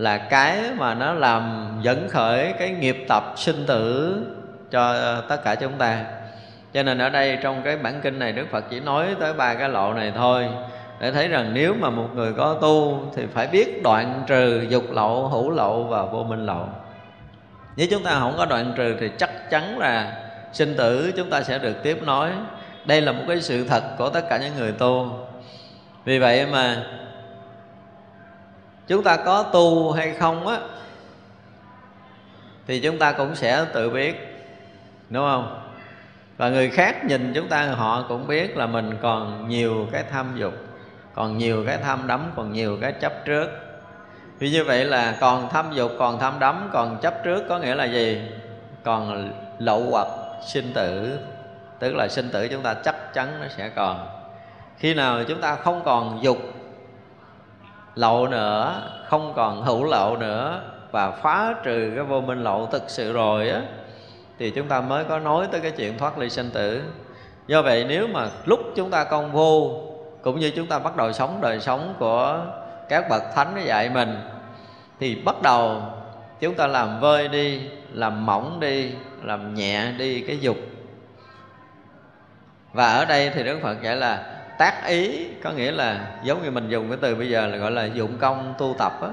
là 0.00 0.18
cái 0.18 0.58
mà 0.76 0.94
nó 0.94 1.12
làm 1.12 1.72
dẫn 1.82 2.08
khởi 2.08 2.54
cái 2.58 2.70
nghiệp 2.70 3.04
tập 3.08 3.32
sinh 3.36 3.66
tử 3.66 4.16
cho 4.70 4.94
tất 5.28 5.44
cả 5.44 5.54
chúng 5.54 5.72
ta. 5.72 6.04
Cho 6.72 6.82
nên 6.82 6.98
ở 6.98 7.08
đây 7.08 7.38
trong 7.42 7.62
cái 7.64 7.76
bản 7.76 8.00
kinh 8.02 8.18
này 8.18 8.32
đức 8.32 8.46
phật 8.50 8.64
chỉ 8.70 8.80
nói 8.80 9.06
tới 9.20 9.32
ba 9.32 9.54
cái 9.54 9.68
lộ 9.68 9.94
này 9.94 10.12
thôi, 10.16 10.48
để 11.00 11.12
thấy 11.12 11.28
rằng 11.28 11.50
nếu 11.54 11.74
mà 11.80 11.90
một 11.90 12.08
người 12.14 12.32
có 12.32 12.58
tu 12.60 13.06
thì 13.16 13.26
phải 13.34 13.46
biết 13.46 13.82
đoạn 13.82 14.22
trừ 14.26 14.66
dục 14.68 14.84
lậu, 14.90 15.28
hữu 15.28 15.50
lậu 15.50 15.84
và 15.84 16.02
vô 16.02 16.24
minh 16.24 16.46
lậu. 16.46 16.68
Nếu 17.76 17.86
chúng 17.90 18.02
ta 18.02 18.10
không 18.20 18.34
có 18.36 18.46
đoạn 18.46 18.72
trừ 18.76 18.96
thì 19.00 19.10
chắc 19.18 19.50
chắn 19.50 19.78
là 19.78 20.12
sinh 20.52 20.74
tử 20.76 21.12
chúng 21.16 21.30
ta 21.30 21.42
sẽ 21.42 21.58
được 21.58 21.82
tiếp 21.82 21.98
nối. 22.06 22.30
Đây 22.84 23.00
là 23.00 23.12
một 23.12 23.22
cái 23.28 23.40
sự 23.40 23.64
thật 23.68 23.82
của 23.98 24.08
tất 24.10 24.28
cả 24.30 24.38
những 24.38 24.56
người 24.58 24.72
tu. 24.72 25.26
Vì 26.04 26.18
vậy 26.18 26.46
mà 26.46 26.76
chúng 28.90 29.02
ta 29.02 29.16
có 29.16 29.42
tu 29.42 29.92
hay 29.92 30.14
không 30.14 30.46
á, 30.46 30.58
thì 32.66 32.80
chúng 32.80 32.98
ta 32.98 33.12
cũng 33.12 33.34
sẽ 33.34 33.66
tự 33.72 33.90
biết, 33.90 34.44
đúng 35.10 35.24
không? 35.30 35.70
Và 36.36 36.48
người 36.48 36.70
khác 36.70 37.04
nhìn 37.04 37.32
chúng 37.34 37.48
ta, 37.48 37.66
họ 37.66 38.04
cũng 38.08 38.26
biết 38.26 38.56
là 38.56 38.66
mình 38.66 38.98
còn 39.02 39.48
nhiều 39.48 39.88
cái 39.92 40.04
tham 40.10 40.32
dục, 40.36 40.54
còn 41.14 41.38
nhiều 41.38 41.64
cái 41.66 41.78
tham 41.78 42.06
đắm, 42.06 42.32
còn 42.36 42.52
nhiều 42.52 42.78
cái 42.80 42.92
chấp 42.92 43.12
trước. 43.24 43.50
Vì 44.38 44.50
như 44.50 44.64
vậy 44.64 44.84
là 44.84 45.16
còn 45.20 45.48
tham 45.50 45.70
dục, 45.74 45.92
còn 45.98 46.18
tham 46.20 46.38
đắm, 46.38 46.70
còn 46.72 46.98
chấp 47.02 47.14
trước 47.24 47.44
có 47.48 47.58
nghĩa 47.58 47.74
là 47.74 47.84
gì? 47.84 48.22
Còn 48.84 49.32
lậu 49.58 49.86
hoặc 49.90 50.08
sinh 50.46 50.72
tử, 50.74 51.18
tức 51.78 51.94
là 51.94 52.08
sinh 52.08 52.30
tử 52.32 52.48
chúng 52.48 52.62
ta 52.62 52.74
chắc 52.74 53.14
chắn 53.14 53.40
nó 53.40 53.46
sẽ 53.48 53.68
còn. 53.68 54.08
Khi 54.78 54.94
nào 54.94 55.24
chúng 55.24 55.40
ta 55.40 55.54
không 55.54 55.82
còn 55.84 56.18
dục 56.22 56.38
lậu 57.94 58.28
nữa, 58.28 58.82
không 59.08 59.32
còn 59.36 59.62
hữu 59.62 59.84
lậu 59.84 60.16
nữa 60.16 60.60
và 60.90 61.10
phá 61.10 61.54
trừ 61.64 61.92
cái 61.96 62.04
vô 62.04 62.20
minh 62.20 62.44
lậu 62.44 62.66
thực 62.66 62.82
sự 62.86 63.12
rồi 63.12 63.50
á, 63.50 63.62
thì 64.38 64.50
chúng 64.50 64.68
ta 64.68 64.80
mới 64.80 65.04
có 65.04 65.18
nói 65.18 65.48
tới 65.52 65.60
cái 65.60 65.70
chuyện 65.70 65.98
thoát 65.98 66.18
ly 66.18 66.30
sinh 66.30 66.50
tử. 66.50 66.82
Do 67.46 67.62
vậy 67.62 67.84
nếu 67.88 68.06
mà 68.06 68.28
lúc 68.44 68.60
chúng 68.76 68.90
ta 68.90 69.04
công 69.04 69.32
vô 69.32 69.80
cũng 70.22 70.40
như 70.40 70.50
chúng 70.50 70.66
ta 70.66 70.78
bắt 70.78 70.96
đầu 70.96 71.12
sống 71.12 71.38
đời 71.42 71.60
sống 71.60 71.94
của 71.98 72.38
các 72.88 73.08
bậc 73.10 73.22
thánh 73.34 73.54
nó 73.54 73.60
dạy 73.60 73.90
mình, 73.90 74.20
thì 75.00 75.14
bắt 75.14 75.42
đầu 75.42 75.82
chúng 76.40 76.54
ta 76.54 76.66
làm 76.66 77.00
vơi 77.00 77.28
đi, 77.28 77.60
làm 77.92 78.26
mỏng 78.26 78.60
đi, 78.60 78.90
làm 79.22 79.54
nhẹ 79.54 79.92
đi 79.92 80.20
cái 80.20 80.38
dục. 80.38 80.56
Và 82.72 82.92
ở 82.92 83.04
đây 83.04 83.30
thì 83.34 83.42
đức 83.42 83.58
phật 83.62 83.82
dạy 83.82 83.96
là 83.96 84.39
tác 84.60 84.86
ý, 84.86 85.28
có 85.42 85.50
nghĩa 85.50 85.72
là 85.72 86.06
giống 86.22 86.42
như 86.42 86.50
mình 86.50 86.68
dùng 86.68 86.88
cái 86.88 86.98
từ 87.00 87.14
bây 87.14 87.28
giờ 87.28 87.46
là 87.46 87.56
gọi 87.56 87.70
là 87.70 87.84
dụng 87.84 88.18
công 88.18 88.54
tu 88.58 88.74
tập 88.78 88.92
á, 89.02 89.08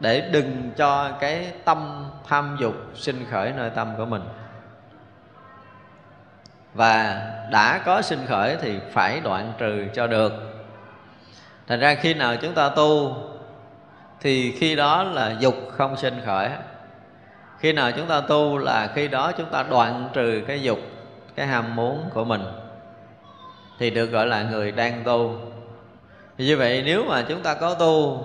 để 0.00 0.20
đừng 0.32 0.70
cho 0.76 1.10
cái 1.20 1.52
tâm 1.64 2.06
tham 2.28 2.56
dục 2.60 2.74
sinh 2.94 3.26
khởi 3.30 3.52
nơi 3.56 3.70
tâm 3.70 3.92
của 3.96 4.04
mình. 4.04 4.22
Và 6.74 7.22
đã 7.50 7.80
có 7.84 8.02
sinh 8.02 8.26
khởi 8.26 8.56
thì 8.62 8.78
phải 8.92 9.20
đoạn 9.20 9.52
trừ 9.58 9.84
cho 9.94 10.06
được. 10.06 10.32
Thành 11.66 11.80
ra 11.80 11.94
khi 11.94 12.14
nào 12.14 12.36
chúng 12.36 12.54
ta 12.54 12.68
tu, 12.68 13.16
thì 14.20 14.52
khi 14.52 14.76
đó 14.76 15.02
là 15.02 15.34
dục 15.38 15.54
không 15.70 15.96
sinh 15.96 16.20
khởi. 16.24 16.50
Khi 17.58 17.72
nào 17.72 17.90
chúng 17.92 18.06
ta 18.06 18.20
tu 18.20 18.58
là 18.58 18.90
khi 18.94 19.08
đó 19.08 19.32
chúng 19.32 19.50
ta 19.50 19.62
đoạn 19.62 20.08
trừ 20.12 20.42
cái 20.46 20.62
dục, 20.62 20.78
cái 21.34 21.46
ham 21.46 21.76
muốn 21.76 22.10
của 22.14 22.24
mình 22.24 22.42
thì 23.78 23.90
được 23.90 24.06
gọi 24.06 24.26
là 24.26 24.42
người 24.42 24.72
đang 24.72 25.04
tu. 25.04 25.38
Thì 26.38 26.46
như 26.46 26.56
vậy 26.56 26.82
nếu 26.86 27.04
mà 27.04 27.24
chúng 27.28 27.42
ta 27.42 27.54
có 27.54 27.74
tu, 27.74 28.24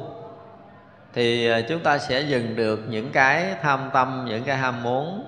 thì 1.14 1.48
ờ, 1.48 1.62
chúng 1.70 1.80
ta 1.80 1.98
sẽ 1.98 2.22
dừng 2.22 2.56
được 2.56 2.80
những 2.90 3.12
cái 3.12 3.56
tham 3.62 3.90
tâm, 3.94 4.26
những 4.28 4.44
cái 4.44 4.58
ham 4.58 4.84
muốn, 4.84 5.24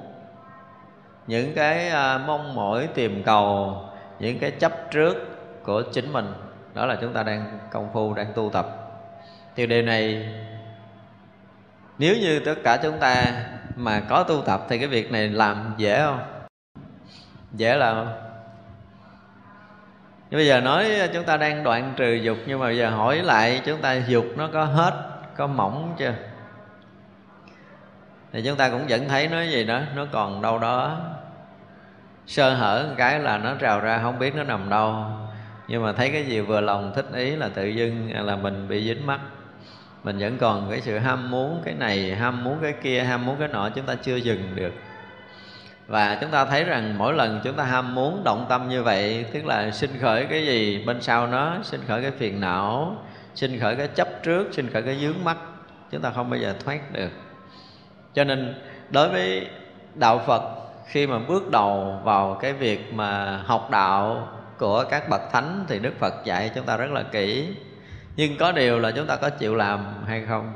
những 1.27 1.53
cái 1.55 1.89
ờ, 1.89 2.21
mong 2.27 2.55
mỏi 2.55 2.87
tìm 2.93 3.23
cầu, 3.23 3.77
những 4.19 4.39
cái 4.39 4.51
chấp 4.51 4.91
trước 4.91 5.15
của 5.63 5.83
chính 5.93 6.13
mình. 6.13 6.33
Đó 6.73 6.85
là 6.85 6.97
chúng 7.01 7.13
ta 7.13 7.23
đang 7.23 7.59
công 7.71 7.89
phu, 7.93 8.13
đang 8.13 8.33
tu 8.35 8.49
tập. 8.53 8.67
Thì 9.55 9.67
điều 9.67 9.81
này, 9.81 10.29
nếu 11.97 12.15
như 12.15 12.39
tất 12.39 12.55
cả 12.63 12.79
chúng 12.83 12.97
ta 12.99 13.45
mà 13.75 13.99
có 14.09 14.23
tu 14.23 14.41
tập 14.41 14.65
thì 14.69 14.77
cái 14.77 14.87
việc 14.87 15.11
này 15.11 15.27
làm 15.29 15.73
dễ 15.77 16.01
không? 16.01 16.19
Dễ 17.53 17.75
làm 17.75 17.95
không? 17.95 18.22
Bây 20.37 20.47
giờ 20.47 20.61
nói 20.61 20.89
chúng 21.13 21.23
ta 21.23 21.37
đang 21.37 21.63
đoạn 21.63 21.93
trừ 21.97 22.13
dục, 22.13 22.37
nhưng 22.45 22.59
mà 22.59 22.65
bây 22.65 22.77
giờ 22.77 22.89
hỏi 22.89 23.17
lại 23.17 23.61
chúng 23.65 23.81
ta 23.81 23.93
dục 23.93 24.25
nó 24.37 24.49
có 24.53 24.65
hết, 24.65 24.93
có 25.37 25.47
mỏng 25.47 25.95
chưa? 25.97 26.13
Thì 28.33 28.41
chúng 28.45 28.57
ta 28.57 28.69
cũng 28.69 28.85
vẫn 28.89 29.09
thấy 29.09 29.27
nó 29.27 29.41
gì 29.41 29.63
đó, 29.63 29.81
nó 29.95 30.05
còn 30.11 30.41
đâu 30.41 30.59
đó. 30.59 30.99
Sơ 32.27 32.53
hở 32.53 32.85
một 32.89 32.95
cái 32.97 33.19
là 33.19 33.37
nó 33.37 33.55
trào 33.59 33.79
ra, 33.79 33.99
không 34.01 34.19
biết 34.19 34.35
nó 34.35 34.43
nằm 34.43 34.69
đâu. 34.69 35.05
Nhưng 35.67 35.83
mà 35.83 35.93
thấy 35.93 36.09
cái 36.09 36.23
gì 36.25 36.41
vừa 36.41 36.61
lòng 36.61 36.91
thích 36.95 37.05
ý 37.13 37.35
là 37.35 37.49
tự 37.53 37.65
dưng 37.65 38.11
là 38.13 38.35
mình 38.35 38.67
bị 38.67 38.87
dính 38.87 39.05
mắt. 39.05 39.19
Mình 40.03 40.17
vẫn 40.17 40.37
còn 40.37 40.67
cái 40.69 40.81
sự 40.81 40.97
ham 40.97 41.31
muốn 41.31 41.61
cái 41.65 41.73
này, 41.73 42.15
ham 42.15 42.43
muốn 42.43 42.57
cái 42.61 42.73
kia, 42.81 43.03
ham 43.03 43.25
muốn 43.25 43.35
cái 43.39 43.47
nọ, 43.47 43.69
chúng 43.69 43.85
ta 43.85 43.95
chưa 43.95 44.15
dừng 44.15 44.55
được 44.55 44.73
và 45.87 46.17
chúng 46.21 46.31
ta 46.31 46.45
thấy 46.45 46.63
rằng 46.63 46.97
mỗi 46.97 47.13
lần 47.13 47.41
chúng 47.43 47.55
ta 47.55 47.63
ham 47.63 47.95
muốn 47.95 48.21
động 48.25 48.45
tâm 48.49 48.69
như 48.69 48.83
vậy, 48.83 49.25
tức 49.33 49.45
là 49.45 49.71
sinh 49.71 49.91
khởi 50.01 50.25
cái 50.25 50.45
gì 50.45 50.83
bên 50.85 51.01
sau 51.01 51.27
nó, 51.27 51.57
sinh 51.63 51.81
khởi 51.87 52.01
cái 52.01 52.11
phiền 52.11 52.39
não, 52.39 52.95
sinh 53.35 53.59
khởi 53.59 53.75
cái 53.75 53.87
chấp 53.87 54.07
trước, 54.23 54.47
sinh 54.51 54.69
khởi 54.73 54.81
cái 54.81 54.95
dướng 54.95 55.23
mắt, 55.23 55.37
chúng 55.91 56.01
ta 56.01 56.09
không 56.09 56.29
bao 56.29 56.39
giờ 56.39 56.55
thoát 56.65 56.91
được. 56.91 57.09
Cho 58.13 58.23
nên, 58.23 58.55
đối 58.89 59.09
với 59.09 59.47
đạo 59.95 60.21
phật, 60.27 60.43
khi 60.87 61.07
mà 61.07 61.19
bước 61.19 61.51
đầu 61.51 62.01
vào 62.03 62.37
cái 62.41 62.53
việc 62.53 62.93
mà 62.93 63.37
học 63.45 63.67
đạo 63.71 64.27
của 64.57 64.83
các 64.89 65.09
bậc 65.09 65.21
thánh 65.31 65.65
thì 65.67 65.79
đức 65.79 65.93
phật 65.99 66.13
dạy 66.25 66.51
chúng 66.55 66.65
ta 66.65 66.77
rất 66.77 66.91
là 66.91 67.03
kỹ. 67.03 67.47
Nhưng 68.15 68.37
có 68.37 68.51
điều 68.51 68.79
là 68.79 68.91
chúng 68.91 69.07
ta 69.07 69.15
có 69.15 69.29
chịu 69.29 69.55
làm 69.55 69.85
hay 70.07 70.25
không? 70.27 70.53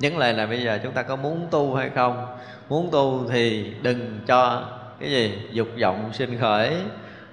Vấn 0.00 0.18
đề 0.18 0.32
là 0.32 0.46
bây 0.46 0.62
giờ 0.62 0.78
chúng 0.82 0.92
ta 0.92 1.02
có 1.02 1.16
muốn 1.16 1.48
tu 1.50 1.74
hay 1.74 1.90
không? 1.94 2.26
Muốn 2.68 2.88
tu 2.92 3.28
thì 3.30 3.74
đừng 3.82 4.20
cho 4.26 4.64
cái 5.00 5.10
gì? 5.10 5.38
Dục 5.52 5.68
vọng 5.82 6.10
sinh 6.12 6.38
khởi. 6.40 6.74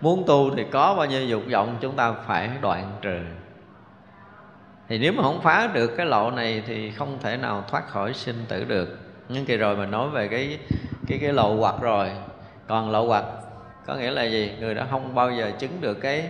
Muốn 0.02 0.24
tu 0.28 0.56
thì 0.56 0.66
có 0.72 0.96
bao 0.96 1.06
nhiêu 1.06 1.26
dục 1.26 1.42
vọng 1.52 1.78
chúng 1.82 1.96
ta 1.96 2.14
phải 2.28 2.50
đoạn 2.62 2.92
trừ. 3.02 3.20
Thì 4.90 4.98
nếu 4.98 5.14
mà 5.14 5.24
không 5.24 5.42
phá 5.42 5.70
được 5.74 5.88
cái 5.98 6.06
lộ 6.06 6.32
này 6.32 6.64
thì 6.68 6.92
không 6.92 7.18
thể 7.22 7.38
nào 7.38 7.64
thoát 7.68 7.88
khỏi 7.88 8.14
sinh 8.14 8.46
tử 8.48 8.66
được. 8.68 9.00
Nhưng 9.30 9.46
kỳ 9.46 9.58
rồi 9.58 9.76
mình 9.76 9.92
nói 9.92 10.10
về 10.10 10.28
cái 10.28 10.60
cái 11.08 11.20
cái 11.22 11.34
lộ 11.34 11.56
hoặc 11.56 11.76
rồi. 11.82 12.12
Còn 12.68 12.92
lộ 12.92 13.08
hoặc 13.08 13.26
có 13.86 13.96
nghĩa 13.96 14.12
là 14.12 14.24
gì? 14.24 14.52
Người 14.60 14.76
đã 14.76 14.88
không 14.92 15.16
bao 15.16 15.32
giờ 15.32 15.52
chứng 15.60 15.82
được 15.82 15.94
cái 15.94 16.30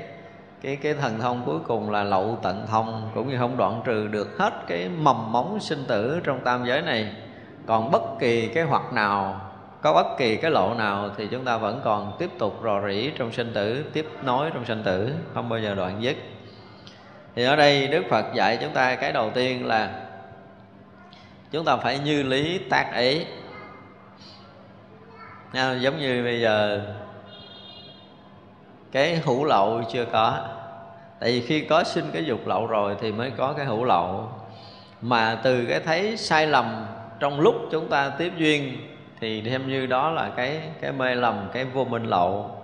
cái 0.64 0.76
cái 0.76 0.94
thần 0.94 1.20
thông 1.20 1.44
cuối 1.46 1.60
cùng 1.68 1.92
là 1.92 2.04
lậu 2.04 2.40
tận 2.42 2.66
thông 2.68 3.10
cũng 3.16 3.30
như 3.30 3.38
không 3.38 3.58
đoạn 3.58 3.82
trừ 3.86 4.08
được 4.08 4.38
hết 4.40 4.54
cái 4.68 4.90
mầm 4.90 5.32
móng 5.32 5.60
sinh 5.60 5.84
tử 5.88 6.20
trong 6.24 6.40
tam 6.44 6.66
giới 6.66 6.82
này. 6.82 7.14
Còn 7.66 7.92
bất 7.92 8.02
kỳ 8.20 8.48
cái 8.48 8.64
hoặc 8.64 8.94
nào 8.94 9.42
có 9.82 9.94
bất 9.94 10.18
kỳ 10.18 10.36
cái 10.36 10.52
lộ 10.52 10.74
nào 10.74 11.10
thì 11.18 11.28
chúng 11.28 11.46
ta 11.46 11.58
vẫn 11.58 11.82
còn 11.84 12.16
tiếp 12.20 12.30
tục 12.40 12.60
rò 12.64 12.82
rỉ 12.88 13.12
trong 13.18 13.32
sinh 13.32 13.54
tử 13.54 13.84
tiếp 13.94 14.08
nối 14.24 14.50
trong 14.54 14.66
sinh 14.66 14.84
tử 14.84 15.14
không 15.34 15.50
bao 15.50 15.60
giờ 15.60 15.76
đoạn 15.76 16.04
dứt. 16.04 16.18
Thì 17.36 17.44
ở 17.44 17.56
đây 17.56 17.88
đức 17.88 18.04
phật 18.10 18.26
dạy 18.36 18.58
chúng 18.62 18.74
ta 18.74 18.96
cái 18.96 19.12
đầu 19.12 19.32
tiên 19.34 19.66
là 19.66 20.06
chúng 21.52 21.66
ta 21.66 21.78
phải 21.78 22.00
như 22.00 22.24
lý 22.24 22.58
tác 22.70 22.94
ý. 22.96 23.26
À, 25.54 25.74
giống 25.74 26.00
như 26.00 26.24
bây 26.24 26.42
giờ 26.42 26.82
cái 28.94 29.16
hữu 29.16 29.46
lậu 29.46 29.82
chưa 29.92 30.06
có. 30.06 30.38
Tại 31.20 31.32
vì 31.32 31.42
khi 31.42 31.62
có 31.62 31.84
sinh 31.84 32.06
cái 32.14 32.26
dục 32.26 32.48
lậu 32.48 32.68
rồi 32.68 32.96
thì 33.02 33.12
mới 33.12 33.32
có 33.38 33.54
cái 33.54 33.66
hữu 33.66 33.84
lậu. 33.84 34.30
Mà 35.02 35.40
từ 35.44 35.66
cái 35.66 35.80
thấy 35.80 36.18
sai 36.18 36.48
lầm 36.48 36.86
trong 37.20 37.40
lúc 37.40 37.56
chúng 37.72 37.90
ta 37.90 38.10
tiếp 38.10 38.34
duyên 38.38 38.78
thì 39.20 39.42
thêm 39.42 39.70
như 39.70 39.86
đó 39.86 40.12
là 40.12 40.30
cái 40.36 40.62
cái 40.82 40.92
mê 40.92 41.16
lầm, 41.16 41.50
cái 41.54 41.66
vô 41.66 41.86
minh 41.86 42.04
lậu. 42.04 42.58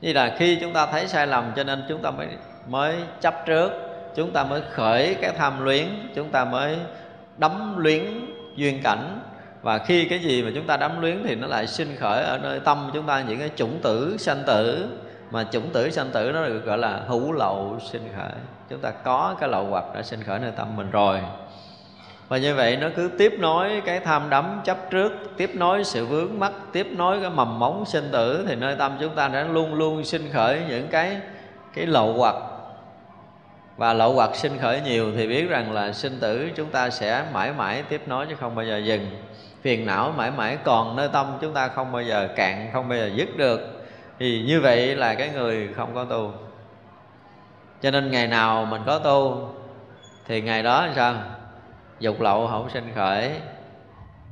Như 0.00 0.12
là 0.12 0.36
khi 0.38 0.58
chúng 0.60 0.72
ta 0.72 0.86
thấy 0.86 1.08
sai 1.08 1.26
lầm 1.26 1.52
cho 1.56 1.64
nên 1.64 1.84
chúng 1.88 2.02
ta 2.02 2.10
mới 2.10 2.26
mới 2.68 2.96
chấp 3.20 3.34
trước, 3.46 3.70
chúng 4.16 4.30
ta 4.30 4.44
mới 4.44 4.62
khởi 4.72 5.16
cái 5.20 5.32
tham 5.32 5.64
luyến, 5.64 5.86
chúng 6.14 6.28
ta 6.28 6.44
mới 6.44 6.76
đắm 7.38 7.78
luyến 7.78 8.02
duyên 8.56 8.80
cảnh. 8.82 9.20
Và 9.62 9.78
khi 9.78 10.04
cái 10.04 10.18
gì 10.18 10.42
mà 10.42 10.50
chúng 10.54 10.66
ta 10.66 10.76
đắm 10.76 11.00
luyến 11.00 11.22
thì 11.24 11.34
nó 11.34 11.46
lại 11.46 11.66
sinh 11.66 11.96
khởi 11.98 12.22
ở 12.22 12.38
nơi 12.42 12.60
tâm 12.60 12.90
chúng 12.94 13.06
ta, 13.06 13.22
những 13.28 13.38
cái 13.38 13.50
chủng 13.56 13.78
tử, 13.82 14.16
sanh 14.18 14.42
tử 14.46 14.88
mà 15.30 15.44
chủng 15.52 15.70
tử, 15.70 15.90
sanh 15.90 16.10
tử 16.12 16.30
nó 16.34 16.46
được 16.46 16.64
gọi 16.64 16.78
là 16.78 17.00
hữu 17.06 17.32
lậu 17.32 17.78
sinh 17.92 18.08
khởi. 18.16 18.32
Chúng 18.70 18.80
ta 18.80 18.90
có 18.90 19.36
cái 19.40 19.48
lậu 19.48 19.64
hoặc 19.64 19.84
đã 19.94 20.02
sinh 20.02 20.22
khởi 20.22 20.38
nơi 20.38 20.50
tâm 20.56 20.76
mình 20.76 20.90
rồi. 20.90 21.20
Và 22.28 22.38
như 22.38 22.54
vậy 22.54 22.76
nó 22.76 22.88
cứ 22.96 23.10
tiếp 23.18 23.34
nối 23.38 23.82
cái 23.84 24.00
tham 24.00 24.30
đắm 24.30 24.60
chấp 24.64 24.90
trước, 24.90 25.12
tiếp 25.36 25.50
nối 25.54 25.84
sự 25.84 26.06
vướng 26.06 26.38
mắc, 26.38 26.52
tiếp 26.72 26.86
nối 26.96 27.20
cái 27.20 27.30
mầm 27.30 27.58
móng 27.58 27.84
sinh 27.86 28.08
tử, 28.12 28.44
thì 28.48 28.54
nơi 28.54 28.76
tâm 28.76 28.96
chúng 29.00 29.14
ta 29.14 29.28
đã 29.28 29.42
luôn 29.42 29.74
luôn 29.74 30.04
sinh 30.04 30.32
khởi 30.32 30.60
những 30.68 30.88
cái 30.88 31.16
cái 31.74 31.86
lậu 31.86 32.12
hoặc. 32.12 32.34
Và 33.76 33.92
lậu 33.92 34.12
hoặc 34.12 34.36
sinh 34.36 34.58
khởi 34.58 34.80
nhiều 34.80 35.12
thì 35.16 35.26
biết 35.26 35.48
rằng 35.48 35.72
là 35.72 35.92
sinh 35.92 36.18
tử 36.20 36.50
chúng 36.56 36.70
ta 36.70 36.90
sẽ 36.90 37.24
mãi 37.32 37.52
mãi 37.52 37.82
tiếp 37.88 38.02
nối 38.06 38.26
chứ 38.28 38.34
không 38.40 38.54
bao 38.54 38.64
giờ 38.64 38.78
dừng. 38.78 39.10
Phiền 39.62 39.86
não 39.86 40.12
mãi 40.16 40.30
mãi 40.36 40.58
còn 40.64 40.96
nơi 40.96 41.08
tâm 41.12 41.38
chúng 41.40 41.52
ta 41.52 41.68
không 41.68 41.92
bao 41.92 42.02
giờ 42.02 42.28
cạn, 42.36 42.70
không 42.72 42.88
bao 42.88 42.98
giờ 42.98 43.10
dứt 43.14 43.36
được 43.36 43.77
thì 44.18 44.42
như 44.46 44.60
vậy 44.60 44.96
là 44.96 45.14
cái 45.14 45.30
người 45.30 45.68
không 45.76 45.94
có 45.94 46.04
tu. 46.04 46.32
Cho 47.82 47.90
nên 47.90 48.10
ngày 48.10 48.26
nào 48.26 48.64
mình 48.64 48.82
có 48.86 48.98
tu, 48.98 49.48
thì 50.26 50.40
ngày 50.40 50.62
đó 50.62 50.86
là 50.86 50.92
sao? 50.96 51.14
Dục 52.00 52.20
lậu 52.20 52.46
không 52.46 52.70
sinh 52.70 52.92
khởi. 52.94 53.30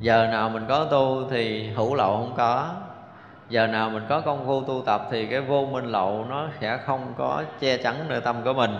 Giờ 0.00 0.26
nào 0.26 0.48
mình 0.48 0.64
có 0.68 0.84
tu 0.84 1.24
thì 1.30 1.68
hữu 1.70 1.94
lậu 1.94 2.16
không 2.16 2.34
có. 2.36 2.70
Giờ 3.48 3.66
nào 3.66 3.90
mình 3.90 4.02
có 4.08 4.20
công 4.20 4.46
phu 4.46 4.64
tu 4.64 4.82
tập 4.86 5.02
thì 5.10 5.26
cái 5.26 5.40
vô 5.40 5.66
minh 5.72 5.84
lậu 5.84 6.26
nó 6.28 6.48
sẽ 6.60 6.78
không 6.86 7.14
có 7.18 7.42
che 7.60 7.76
chắn 7.76 7.94
nơi 8.08 8.20
tâm 8.20 8.36
của 8.44 8.52
mình. 8.52 8.74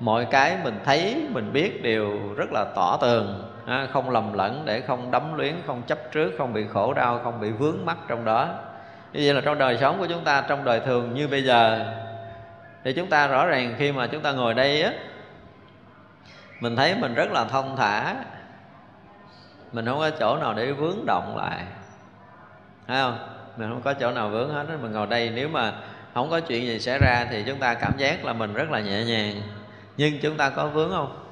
Mọi 0.00 0.24
cái 0.24 0.56
mình 0.64 0.78
thấy, 0.84 1.26
mình 1.30 1.52
biết 1.52 1.82
đều 1.82 2.18
rất 2.36 2.52
là 2.52 2.64
tỏ 2.74 2.98
tường. 3.00 3.52
Không 3.92 4.10
lầm 4.10 4.32
lẫn 4.32 4.62
để 4.64 4.80
không 4.80 5.10
đắm 5.10 5.36
luyến, 5.36 5.54
không 5.66 5.82
chấp 5.86 5.98
trước, 6.12 6.32
không 6.38 6.52
bị 6.52 6.64
khổ 6.72 6.94
đau, 6.94 7.20
không 7.24 7.40
bị 7.40 7.50
vướng 7.50 7.84
mắc 7.84 7.96
trong 8.08 8.24
đó 8.24 8.48
như 9.16 9.22
vậy 9.24 9.34
là 9.34 9.40
trong 9.40 9.58
đời 9.58 9.78
sống 9.80 9.98
của 9.98 10.06
chúng 10.06 10.24
ta, 10.24 10.44
trong 10.48 10.64
đời 10.64 10.80
thường 10.80 11.14
như 11.14 11.28
bây 11.28 11.44
giờ, 11.44 11.92
thì 12.84 12.92
chúng 12.92 13.08
ta 13.08 13.26
rõ 13.26 13.46
ràng 13.46 13.74
khi 13.78 13.92
mà 13.92 14.06
chúng 14.06 14.22
ta 14.22 14.32
ngồi 14.32 14.54
đây 14.54 14.82
á, 14.82 14.92
mình 16.60 16.76
thấy 16.76 16.94
mình 16.94 17.14
rất 17.14 17.32
là 17.32 17.44
thông 17.44 17.76
thả. 17.76 18.14
Mình 19.72 19.86
không 19.86 19.98
có 19.98 20.10
chỗ 20.10 20.36
nào 20.36 20.54
để 20.54 20.72
vướng 20.72 21.06
động 21.06 21.36
lại. 21.36 21.64
Thấy 22.86 23.02
không? 23.02 23.18
Mình 23.56 23.68
không 23.68 23.82
có 23.82 23.94
chỗ 23.94 24.10
nào 24.10 24.28
vướng 24.28 24.54
hết 24.54 24.64
mình 24.82 24.92
ngồi 24.92 25.06
đây. 25.06 25.30
Nếu 25.34 25.48
mà 25.48 25.72
không 26.14 26.30
có 26.30 26.40
chuyện 26.40 26.66
gì 26.66 26.78
xảy 26.80 26.98
ra 26.98 27.26
thì 27.30 27.44
chúng 27.46 27.58
ta 27.58 27.74
cảm 27.74 27.92
giác 27.96 28.24
là 28.24 28.32
mình 28.32 28.54
rất 28.54 28.70
là 28.70 28.80
nhẹ 28.80 29.04
nhàng. 29.04 29.42
Nhưng 29.96 30.18
chúng 30.22 30.36
ta 30.36 30.50
có 30.50 30.66
vướng 30.66 30.90
không? 30.90 31.22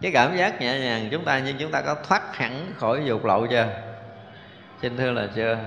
Cái 0.00 0.12
cảm 0.14 0.36
giác 0.36 0.60
nhẹ 0.60 0.80
nhàng 0.80 1.08
chúng 1.10 1.24
ta, 1.24 1.38
nhưng 1.38 1.58
chúng 1.58 1.70
ta 1.70 1.80
có 1.80 1.94
thoát 2.08 2.36
hẳn 2.36 2.72
khỏi 2.76 3.02
dục 3.04 3.24
lậu 3.24 3.46
chưa? 3.46 3.66
Xin 4.82 4.96
thưa 4.96 5.12
là 5.12 5.28
chưa? 5.34 5.58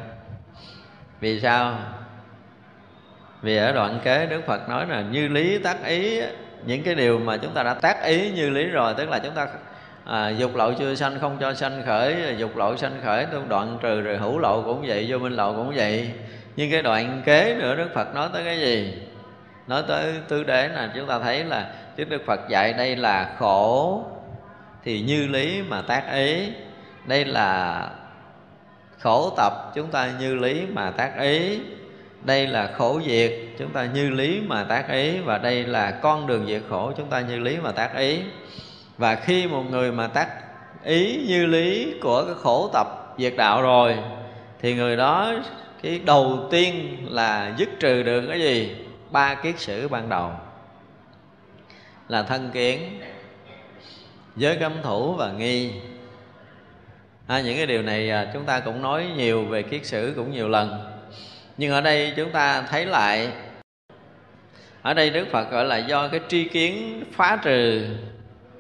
Vì 1.20 1.40
sao? 1.40 1.78
Vì 3.42 3.58
ở 3.58 3.72
đoạn 3.72 4.00
kế 4.04 4.26
đức 4.26 4.42
phật 4.46 4.70
nói 4.70 4.86
là 4.88 5.02
như 5.02 5.28
lý 5.28 5.58
tác 5.58 5.86
ý 5.86 6.22
những 6.66 6.84
cái 6.84 6.96
điều 6.96 7.20
mà 7.20 7.38
chúng 7.38 7.54
ta 7.54 7.64
đã 7.64 7.74
tác 7.74 8.04
ý 8.04 8.32
như 8.32 8.50
lý 8.50 8.66
rồi 8.66 8.94
tức 8.98 9.10
là 9.10 9.20
chúng 9.20 9.34
ta 9.36 9.48
à, 10.06 10.30
dục 10.30 10.56
lậu 10.56 10.74
chưa 10.74 10.96
sanh 10.96 11.20
không 11.20 11.38
cho 11.40 11.54
sanh 11.54 11.84
khởi 11.86 12.36
dục 12.38 12.58
lậu 12.58 12.78
sanh 12.78 13.00
khởi 13.04 13.28
đoạn 13.48 13.78
trừ 13.82 14.02
rồi 14.02 14.18
hữu 14.18 14.40
lậu 14.40 14.64
cũng 14.64 14.84
vậy 14.88 15.06
vô 15.10 15.18
minh 15.18 15.34
lậu 15.34 15.54
cũng 15.56 15.76
vậy. 15.76 16.12
Nhưng 16.56 16.72
cái 16.72 16.82
đoạn 16.82 17.22
kế 17.26 17.56
nữa 17.60 17.76
đức 17.76 17.90
phật 17.94 18.16
nói 18.16 18.30
tới 18.34 18.44
cái 18.46 18.60
gì? 18.60 18.98
Nói 19.68 19.84
tới 19.88 20.14
tứ 20.28 20.44
đế 20.44 20.68
là 20.68 20.92
chúng 20.96 21.08
ta 21.08 21.20
thấy 21.20 21.44
là 21.44 21.72
trước 21.98 22.10
đức 22.10 22.22
phật 22.26 22.40
dạy 22.50 22.74
đây 22.74 22.96
là 22.96 23.36
khổ 23.40 24.04
thì 24.84 25.02
như 25.02 25.28
lý 25.28 25.62
mà 25.62 25.82
tác 25.82 26.14
ý. 26.14 26.52
Đây 27.06 27.26
là 27.26 27.90
khổ 29.00 29.30
tập 29.38 29.72
chúng 29.76 29.88
ta 29.88 30.12
như 30.20 30.36
lý 30.36 30.66
mà 30.74 30.92
tác 30.92 31.20
ý. 31.20 31.60
Đây 32.24 32.48
là 32.48 32.72
khổ 32.78 33.02
diệt, 33.06 33.34
chúng 33.60 33.70
ta 33.70 33.86
như 33.86 34.10
lý 34.10 34.42
mà 34.48 34.64
tác 34.64 34.90
ý. 34.90 35.18
Và 35.20 35.38
đây 35.38 35.64
là 35.64 35.92
con 35.92 36.28
đường 36.28 36.46
diệt 36.48 36.62
khổ, 36.70 36.92
chúng 36.98 37.10
ta 37.10 37.22
như 37.22 37.40
lý 37.40 37.58
mà 37.58 37.72
tác 37.72 37.96
ý. 37.96 38.20
Và 38.98 39.16
khi 39.16 39.48
một 39.48 39.64
người 39.70 39.92
mà 39.92 40.08
tác 40.08 40.28
ý 40.84 41.26
như 41.28 41.46
lý 41.46 41.94
của 42.02 42.26
cái 42.26 42.36
khổ 42.42 42.70
tập 42.74 43.16
diệt 43.18 43.34
đạo 43.38 43.62
rồi, 43.62 43.98
thì 44.62 44.76
người 44.76 44.98
đó 44.98 45.34
cái 45.84 46.00
đầu 46.06 46.48
tiên 46.52 46.98
là 47.10 47.54
dứt 47.58 47.70
trừ 47.80 48.04
được 48.04 48.24
cái 48.30 48.40
gì? 48.40 48.76
Ba 49.12 49.36
kiết 49.36 49.60
sử 49.60 49.88
ban 49.88 50.10
đầu. 50.10 50.32
Là 52.08 52.24
thân 52.24 52.50
kiến, 52.54 53.00
giới 54.36 54.56
cấm 54.56 54.74
thủ 54.84 55.14
và 55.14 55.32
nghi 55.32 55.72
à, 57.28 57.42
những 57.42 57.58
cái 57.58 57.66
điều 57.66 57.82
này 57.82 58.10
à, 58.10 58.28
chúng 58.34 58.46
ta 58.46 58.60
cũng 58.60 58.82
nói 58.82 59.06
nhiều 59.18 59.46
về 59.46 59.64
kiết 59.64 59.86
sử 59.86 60.14
cũng 60.16 60.32
nhiều 60.32 60.50
lần. 60.50 60.92
Nhưng 61.58 61.72
ở 61.72 61.82
đây 61.82 62.14
chúng 62.16 62.32
ta 62.32 62.62
thấy 62.62 62.86
lại 62.86 63.30
ở 64.82 64.94
đây 64.94 65.10
đức 65.10 65.28
phật 65.32 65.52
gọi 65.52 65.66
là 65.66 65.78
do 65.78 66.08
cái 66.08 66.20
tri 66.28 66.44
kiến 66.44 67.04
phá 67.12 67.40
trừ 67.44 67.86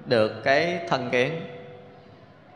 được 0.05 0.43
cái 0.43 0.79
thân 0.89 1.09
kiến. 1.11 1.41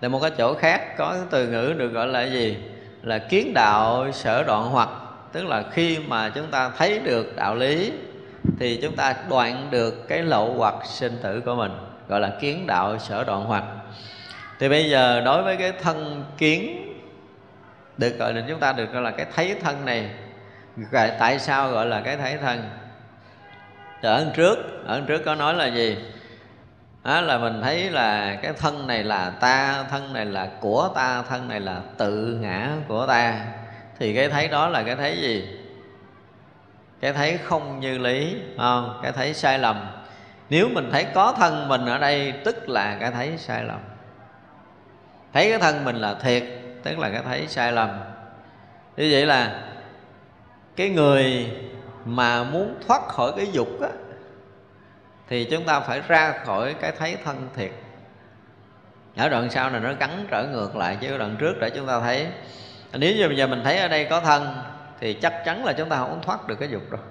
Là 0.01 0.09
một 0.09 0.19
cái 0.21 0.31
chỗ 0.37 0.53
khác 0.53 0.97
có 0.97 1.11
cái 1.11 1.21
từ 1.29 1.47
ngữ 1.47 1.73
được 1.77 1.89
gọi 1.89 2.07
là 2.07 2.23
gì? 2.23 2.57
Là 3.03 3.17
kiến 3.17 3.53
đạo 3.53 4.11
sở 4.11 4.43
đoạn 4.43 4.69
hoặc. 4.69 4.89
Tức 5.31 5.45
là 5.45 5.63
khi 5.71 5.97
mà 6.07 6.29
chúng 6.29 6.47
ta 6.47 6.71
thấy 6.77 6.99
được 6.99 7.35
đạo 7.35 7.55
lý 7.55 7.91
thì 8.59 8.79
chúng 8.81 8.95
ta 8.95 9.15
đoạn 9.29 9.67
được 9.71 10.07
cái 10.07 10.23
lậu 10.23 10.53
hoặc 10.53 10.75
sinh 10.85 11.17
tử 11.23 11.41
của 11.45 11.55
mình 11.55 11.71
gọi 12.07 12.19
là 12.19 12.37
kiến 12.41 12.67
đạo 12.67 12.99
sở 12.99 13.23
đoạn 13.23 13.43
hoặc 13.43 13.63
thì 14.59 14.69
bây 14.69 14.89
giờ 14.89 15.21
đối 15.25 15.43
với 15.43 15.57
cái 15.57 15.71
thân 15.71 16.25
kiến 16.37 16.85
được 17.97 18.17
gọi 18.19 18.33
là 18.33 18.43
chúng 18.47 18.59
ta 18.59 18.73
được 18.73 18.93
gọi 18.93 19.01
là 19.01 19.11
cái 19.11 19.25
thấy 19.35 19.55
thân 19.61 19.85
này 19.85 20.09
tại 21.19 21.39
sao 21.39 21.71
gọi 21.71 21.85
là 21.85 22.01
cái 22.01 22.17
thấy 22.17 22.37
thân? 22.37 22.69
Ở 24.01 24.31
trước 24.33 24.57
ở 24.85 25.01
trước 25.07 25.21
có 25.25 25.35
nói 25.35 25.53
là 25.53 25.67
gì? 25.67 25.97
Đó 27.03 27.21
là 27.21 27.37
mình 27.37 27.61
thấy 27.61 27.89
là 27.89 28.35
cái 28.41 28.53
thân 28.53 28.87
này 28.87 29.03
là 29.03 29.29
ta, 29.29 29.83
thân 29.89 30.13
này 30.13 30.25
là 30.25 30.49
của 30.59 30.89
ta, 30.95 31.23
thân 31.29 31.47
này 31.47 31.59
là 31.59 31.81
tự 31.97 32.37
ngã 32.41 32.69
của 32.87 33.05
ta. 33.07 33.45
Thì 33.99 34.15
cái 34.15 34.29
thấy 34.29 34.47
đó 34.47 34.67
là 34.67 34.83
cái 34.83 34.95
thấy 34.95 35.17
gì? 35.21 35.57
Cái 36.99 37.13
thấy 37.13 37.37
không 37.37 37.79
như 37.79 37.97
lý 37.97 38.35
không? 38.57 38.99
Cái 39.03 39.11
thấy 39.11 39.33
sai 39.33 39.59
lầm. 39.59 39.87
Nếu 40.49 40.69
mình 40.69 40.89
thấy 40.91 41.05
có 41.13 41.33
thân 41.37 41.67
mình 41.67 41.85
ở 41.85 41.97
đây, 41.97 42.33
tức 42.45 42.69
là 42.69 42.97
cái 42.99 43.11
thấy 43.11 43.37
sai 43.37 43.63
lầm 43.63 43.79
thấy 45.33 45.49
cái 45.49 45.59
thân 45.59 45.85
mình 45.85 45.95
là 45.95 46.13
thiệt, 46.13 46.43
tức 46.83 46.99
là 46.99 47.09
cái 47.09 47.21
thấy 47.25 47.47
sai 47.47 47.71
lầm. 47.71 47.89
Như 48.97 49.09
vậy 49.11 49.25
là 49.25 49.63
cái 50.75 50.89
người 50.89 51.51
mà 52.05 52.43
muốn 52.43 52.75
thoát 52.87 53.01
khỏi 53.07 53.31
cái 53.37 53.47
dục 53.51 53.81
á, 53.81 53.89
thì 55.27 55.43
chúng 55.51 55.65
ta 55.65 55.79
phải 55.79 56.01
ra 56.07 56.33
khỏi 56.45 56.75
cái 56.81 56.91
thấy 56.99 57.17
thân 57.23 57.47
thiệt. 57.55 57.71
Ở 59.15 59.29
đoạn 59.29 59.49
sau 59.49 59.69
này 59.69 59.81
nó 59.81 59.93
gắn 59.99 60.27
trở 60.31 60.47
ngược 60.51 60.75
lại, 60.75 60.97
chứ 61.01 61.17
đoạn 61.17 61.35
trước 61.39 61.53
để 61.61 61.69
chúng 61.69 61.87
ta 61.87 61.99
thấy. 61.99 62.27
Nếu 62.93 63.15
như 63.15 63.27
bây 63.27 63.37
giờ 63.37 63.47
mình 63.47 63.61
thấy 63.63 63.77
ở 63.77 63.87
đây 63.87 64.07
có 64.09 64.21
thân, 64.21 64.57
thì 64.99 65.13
chắc 65.13 65.33
chắn 65.45 65.65
là 65.65 65.73
chúng 65.73 65.89
ta 65.89 65.97
không 65.97 66.21
thoát 66.25 66.47
được 66.47 66.55
cái 66.59 66.69
dục 66.69 66.81
rồi. 66.89 67.01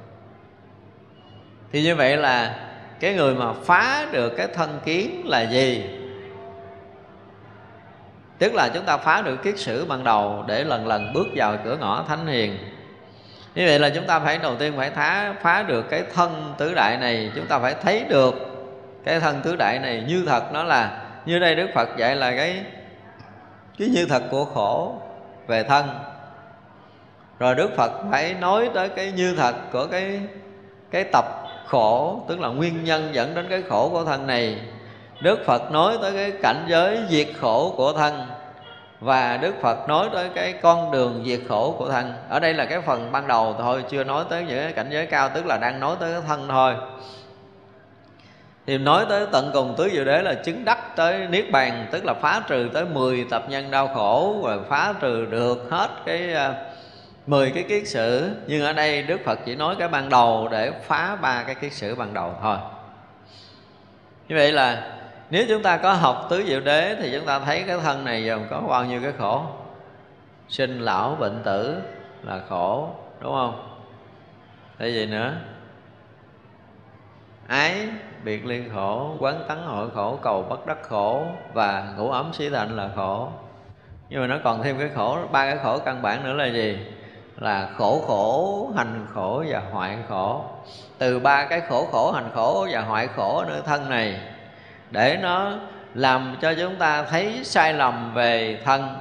Thì 1.72 1.82
như 1.82 1.94
vậy 1.94 2.16
là 2.16 2.54
cái 3.00 3.14
người 3.14 3.34
mà 3.34 3.52
phá 3.64 4.06
được 4.12 4.32
cái 4.36 4.46
thân 4.54 4.80
kiến 4.84 5.22
là 5.26 5.42
gì? 5.42 5.97
Tức 8.38 8.54
là 8.54 8.68
chúng 8.74 8.84
ta 8.84 8.96
phá 8.96 9.22
được 9.22 9.42
kiết 9.42 9.58
sử 9.58 9.84
ban 9.84 10.04
đầu 10.04 10.44
để 10.46 10.64
lần 10.64 10.86
lần 10.86 11.12
bước 11.12 11.26
vào 11.34 11.56
cửa 11.64 11.76
ngõ 11.76 12.04
thánh 12.08 12.26
hiền. 12.26 12.58
Như 13.54 13.66
vậy 13.66 13.78
là 13.78 13.90
chúng 13.90 14.06
ta 14.06 14.20
phải 14.20 14.38
đầu 14.38 14.56
tiên 14.56 14.72
phải 14.76 14.90
phá 14.90 15.34
phá 15.42 15.62
được 15.62 15.90
cái 15.90 16.02
thân 16.14 16.54
tứ 16.58 16.74
đại 16.74 16.96
này. 16.96 17.32
Chúng 17.34 17.46
ta 17.46 17.58
phải 17.58 17.74
thấy 17.82 18.04
được 18.08 18.34
cái 19.04 19.20
thân 19.20 19.40
tứ 19.42 19.56
đại 19.56 19.78
này 19.78 20.04
như 20.08 20.24
thật. 20.26 20.52
Nó 20.52 20.62
là 20.62 21.02
như 21.26 21.38
đây 21.38 21.54
đức 21.54 21.68
phật 21.74 21.88
dạy 21.96 22.16
là 22.16 22.36
cái 22.36 22.64
cái 23.78 23.88
như 23.88 24.06
thật 24.08 24.22
của 24.30 24.44
khổ 24.44 25.02
về 25.46 25.62
thân. 25.62 25.88
Rồi 27.38 27.54
đức 27.54 27.70
phật 27.76 27.92
phải 28.10 28.34
nói 28.34 28.70
tới 28.74 28.88
cái 28.88 29.12
như 29.12 29.34
thật 29.36 29.54
của 29.72 29.86
cái 29.86 30.20
cái 30.90 31.04
tập 31.12 31.24
khổ, 31.66 32.22
tức 32.28 32.40
là 32.40 32.48
nguyên 32.48 32.84
nhân 32.84 33.08
dẫn 33.12 33.34
đến 33.34 33.46
cái 33.50 33.62
khổ 33.68 33.88
của 33.88 34.04
thân 34.04 34.26
này 34.26 34.58
đức 35.20 35.44
phật 35.46 35.70
nói 35.70 35.98
tới 36.02 36.12
cái 36.12 36.32
cảnh 36.42 36.64
giới 36.68 36.98
diệt 37.08 37.28
khổ 37.40 37.74
của 37.76 37.92
thân 37.92 38.26
và 39.00 39.36
Đức 39.36 39.54
Phật 39.62 39.88
nói 39.88 40.08
tới 40.12 40.28
cái 40.34 40.52
con 40.52 40.90
đường 40.90 41.22
diệt 41.26 41.40
khổ 41.48 41.74
của 41.78 41.88
thân. 41.88 42.12
Ở 42.28 42.40
đây 42.40 42.54
là 42.54 42.64
cái 42.64 42.80
phần 42.80 43.12
ban 43.12 43.26
đầu 43.26 43.54
thôi, 43.58 43.84
chưa 43.90 44.04
nói 44.04 44.24
tới 44.30 44.44
những 44.44 44.58
cái 44.58 44.72
cảnh 44.72 44.88
giới 44.90 45.06
cao, 45.06 45.30
tức 45.34 45.46
là 45.46 45.58
đang 45.58 45.80
nói 45.80 45.96
tới 46.00 46.12
cái 46.12 46.22
thân 46.26 46.48
thôi. 46.48 46.74
Thì 48.66 48.78
nói 48.78 49.06
tới 49.08 49.26
tận 49.32 49.50
cùng 49.54 49.74
tứ 49.76 49.88
diệu 49.92 50.04
đế 50.04 50.22
là 50.22 50.34
chứng 50.34 50.64
đắc 50.64 50.96
tới 50.96 51.26
niết 51.26 51.50
bàn, 51.50 51.86
tức 51.90 52.04
là 52.04 52.14
phá 52.14 52.42
trừ 52.48 52.68
tới 52.74 52.84
10 52.84 53.26
tập 53.30 53.44
nhân 53.48 53.70
đau 53.70 53.88
khổ, 53.94 54.36
và 54.42 54.56
phá 54.68 54.94
trừ 55.00 55.26
được 55.26 55.66
hết 55.70 55.90
cái 56.06 56.34
à, 56.34 56.54
10 57.26 57.50
cái 57.50 57.62
kiết 57.68 57.88
sử. 57.88 58.30
Nhưng 58.46 58.64
ở 58.64 58.72
đây 58.72 59.02
Đức 59.02 59.20
Phật 59.24 59.38
chỉ 59.44 59.54
nói 59.54 59.76
cái 59.78 59.88
ban 59.88 60.08
đầu 60.08 60.48
để 60.50 60.72
phá 60.86 61.16
ba 61.16 61.42
cái 61.42 61.54
kiết 61.54 61.72
sử 61.72 61.94
ban 61.94 62.14
đầu 62.14 62.34
thôi. 62.42 62.56
Như 64.28 64.36
vậy 64.36 64.52
là 64.52 64.97
nếu 65.30 65.44
chúng 65.48 65.62
ta 65.62 65.76
có 65.76 65.92
học 65.92 66.26
tứ 66.30 66.44
diệu 66.46 66.60
đế 66.60 66.96
thì 67.00 67.12
chúng 67.18 67.26
ta 67.26 67.38
thấy 67.38 67.64
cái 67.66 67.78
thân 67.78 68.04
này 68.04 68.22
gồm 68.22 68.40
có 68.50 68.60
bao 68.60 68.84
nhiêu 68.84 69.00
cái 69.02 69.12
khổ? 69.18 69.42
Sinh 70.48 70.80
lão 70.80 71.16
bệnh 71.20 71.40
tử 71.44 71.76
là 72.22 72.40
khổ, 72.48 72.90
đúng 73.20 73.32
không? 73.32 73.78
Thế 74.78 74.88
gì 74.88 75.06
nữa? 75.06 75.32
Ái, 77.46 77.88
biệt 78.24 78.46
ly 78.46 78.62
khổ, 78.74 79.16
quán 79.18 79.44
tấn 79.48 79.58
hội 79.66 79.90
khổ, 79.94 80.18
cầu 80.22 80.42
bất 80.42 80.66
đắc 80.66 80.78
khổ 80.82 81.22
và 81.52 81.94
ngủ 81.96 82.10
ấm 82.10 82.30
xí 82.32 82.50
thạnh 82.50 82.76
là 82.76 82.90
khổ. 82.96 83.28
Nhưng 84.08 84.20
mà 84.20 84.26
nó 84.26 84.36
còn 84.44 84.62
thêm 84.62 84.78
cái 84.78 84.90
khổ, 84.94 85.18
ba 85.32 85.46
cái 85.46 85.58
khổ 85.64 85.78
căn 85.78 86.02
bản 86.02 86.24
nữa 86.24 86.32
là 86.32 86.46
gì? 86.46 86.86
Là 87.36 87.70
khổ 87.76 88.02
khổ, 88.06 88.70
hành 88.76 89.06
khổ 89.14 89.44
và 89.48 89.62
hoại 89.72 89.98
khổ. 90.08 90.44
Từ 90.98 91.18
ba 91.18 91.44
cái 91.44 91.60
khổ 91.60 91.86
khổ, 91.92 92.12
hành 92.12 92.30
khổ 92.34 92.66
và 92.70 92.80
hoại 92.80 93.06
khổ 93.06 93.44
nơi 93.48 93.60
thân 93.64 93.90
này 93.90 94.20
để 94.90 95.18
nó 95.22 95.52
làm 95.94 96.36
cho 96.42 96.54
chúng 96.54 96.76
ta 96.76 97.02
thấy 97.02 97.40
sai 97.44 97.74
lầm 97.74 98.14
về 98.14 98.60
thân. 98.64 98.96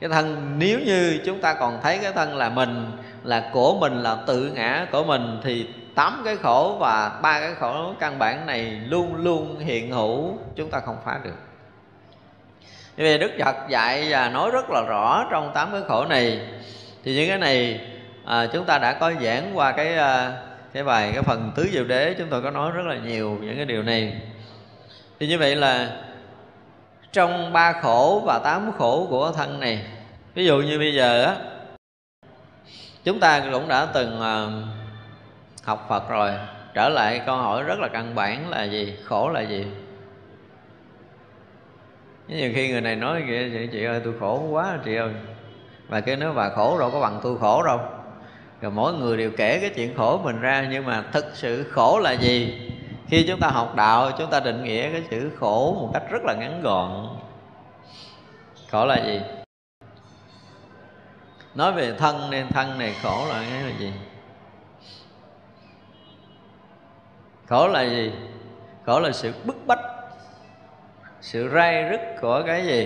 Cái 0.00 0.10
thân 0.10 0.54
nếu 0.58 0.80
như 0.80 1.20
chúng 1.24 1.40
ta 1.40 1.54
còn 1.54 1.80
thấy 1.82 1.98
cái 2.02 2.12
thân 2.12 2.36
là 2.36 2.48
mình 2.48 2.90
là 3.24 3.50
của 3.52 3.78
mình 3.80 4.02
là 4.02 4.16
tự 4.26 4.50
ngã 4.54 4.86
của 4.92 5.04
mình 5.04 5.40
thì 5.44 5.68
tám 5.94 6.22
cái 6.24 6.36
khổ 6.36 6.76
và 6.80 7.18
ba 7.22 7.40
cái 7.40 7.54
khổ 7.54 7.94
căn 8.00 8.18
bản 8.18 8.46
này 8.46 8.80
luôn 8.88 9.14
luôn 9.16 9.58
hiện 9.58 9.90
hữu 9.90 10.38
chúng 10.56 10.70
ta 10.70 10.80
không 10.80 10.96
phá 11.04 11.18
được. 11.24 11.36
Như 12.96 13.04
vậy 13.04 13.18
đức 13.18 13.30
phật 13.44 13.56
dạy 13.68 14.06
và 14.10 14.28
nói 14.28 14.50
rất 14.50 14.70
là 14.70 14.82
rõ 14.88 15.26
trong 15.30 15.50
tám 15.54 15.68
cái 15.72 15.80
khổ 15.88 16.04
này. 16.04 16.40
Thì 17.04 17.14
những 17.14 17.28
cái 17.28 17.38
này 17.38 17.80
à, 18.24 18.46
chúng 18.52 18.64
ta 18.64 18.78
đã 18.78 18.92
có 18.92 19.12
giảng 19.22 19.50
qua 19.54 19.72
cái 19.72 19.94
à, 19.94 20.32
cái 20.72 20.84
bài 20.84 21.10
cái 21.14 21.22
phần 21.22 21.52
tứ 21.56 21.68
diệu 21.72 21.84
đế 21.84 22.14
chúng 22.18 22.28
tôi 22.28 22.42
có 22.42 22.50
nói 22.50 22.70
rất 22.70 22.86
là 22.86 22.96
nhiều 22.96 23.38
những 23.42 23.56
cái 23.56 23.64
điều 23.64 23.82
này 23.82 24.12
thì 25.18 25.26
như 25.26 25.38
vậy 25.38 25.56
là 25.56 26.00
trong 27.12 27.52
ba 27.52 27.72
khổ 27.72 28.22
và 28.26 28.40
tám 28.44 28.72
khổ 28.78 29.06
của 29.10 29.32
thân 29.32 29.60
này 29.60 29.86
ví 30.34 30.46
dụ 30.46 30.58
như 30.58 30.78
bây 30.78 30.94
giờ 30.94 31.24
á 31.24 31.36
chúng 33.04 33.20
ta 33.20 33.40
cũng 33.52 33.68
đã 33.68 33.86
từng 33.94 34.20
ờ, 34.20 34.50
học 35.64 35.86
phật 35.88 36.08
rồi 36.08 36.30
trở 36.74 36.88
lại 36.88 37.20
câu 37.26 37.36
hỏi 37.36 37.62
rất 37.62 37.78
là 37.78 37.88
căn 37.88 38.14
bản 38.14 38.50
là 38.50 38.64
gì 38.64 38.96
khổ 39.04 39.28
là 39.28 39.40
gì? 39.40 39.66
Nhiều 42.28 42.50
khi 42.54 42.68
người 42.68 42.80
này 42.80 42.96
nói 42.96 43.22
kìa 43.26 43.50
chị, 43.52 43.68
chị 43.72 43.84
ơi 43.84 44.00
tôi 44.04 44.14
khổ 44.20 44.42
quá 44.50 44.78
chị 44.84 44.96
ơi. 44.96 45.10
Và 45.88 46.00
cái 46.00 46.16
nói 46.16 46.32
bà 46.32 46.48
khổ 46.48 46.78
đâu 46.78 46.90
có 46.90 47.00
bằng 47.00 47.20
tôi 47.22 47.38
khổ 47.38 47.62
đâu. 47.62 47.80
Rồi 48.60 48.72
mỗi 48.72 48.92
người 48.94 49.16
đều 49.16 49.30
kể 49.36 49.58
cái 49.60 49.70
chuyện 49.74 49.96
khổ 49.96 50.20
mình 50.24 50.40
ra 50.40 50.68
nhưng 50.70 50.86
mà 50.86 51.04
thực 51.12 51.24
sự 51.34 51.64
khổ 51.70 52.00
là 52.02 52.12
gì? 52.12 52.67
Khi 53.08 53.24
chúng 53.28 53.40
ta 53.40 53.48
học 53.48 53.74
đạo, 53.76 54.10
chúng 54.18 54.30
ta 54.30 54.40
định 54.40 54.64
nghĩa 54.64 54.92
cái 54.92 55.02
chữ 55.10 55.30
khổ 55.40 55.76
một 55.80 55.90
cách 55.94 56.02
rất 56.10 56.22
là 56.24 56.34
ngắn 56.34 56.62
gọn. 56.62 57.08
Khổ 58.70 58.86
là 58.86 59.06
gì? 59.06 59.20
Nói 61.54 61.72
về 61.72 61.94
thân 61.98 62.30
nên 62.30 62.48
thân 62.48 62.78
này 62.78 62.94
khổ 63.02 63.26
là 63.28 63.44
cái 63.50 63.62
là 63.62 63.78
gì? 63.78 63.92
Khổ 67.46 67.68
là 67.68 67.82
gì? 67.82 68.12
Khổ 68.86 69.00
là 69.00 69.12
sự 69.12 69.32
bức 69.44 69.66
bách. 69.66 69.80
Sự 71.20 71.50
rai 71.54 71.88
rứt 71.88 72.00
của 72.20 72.42
cái 72.46 72.66
gì? 72.66 72.84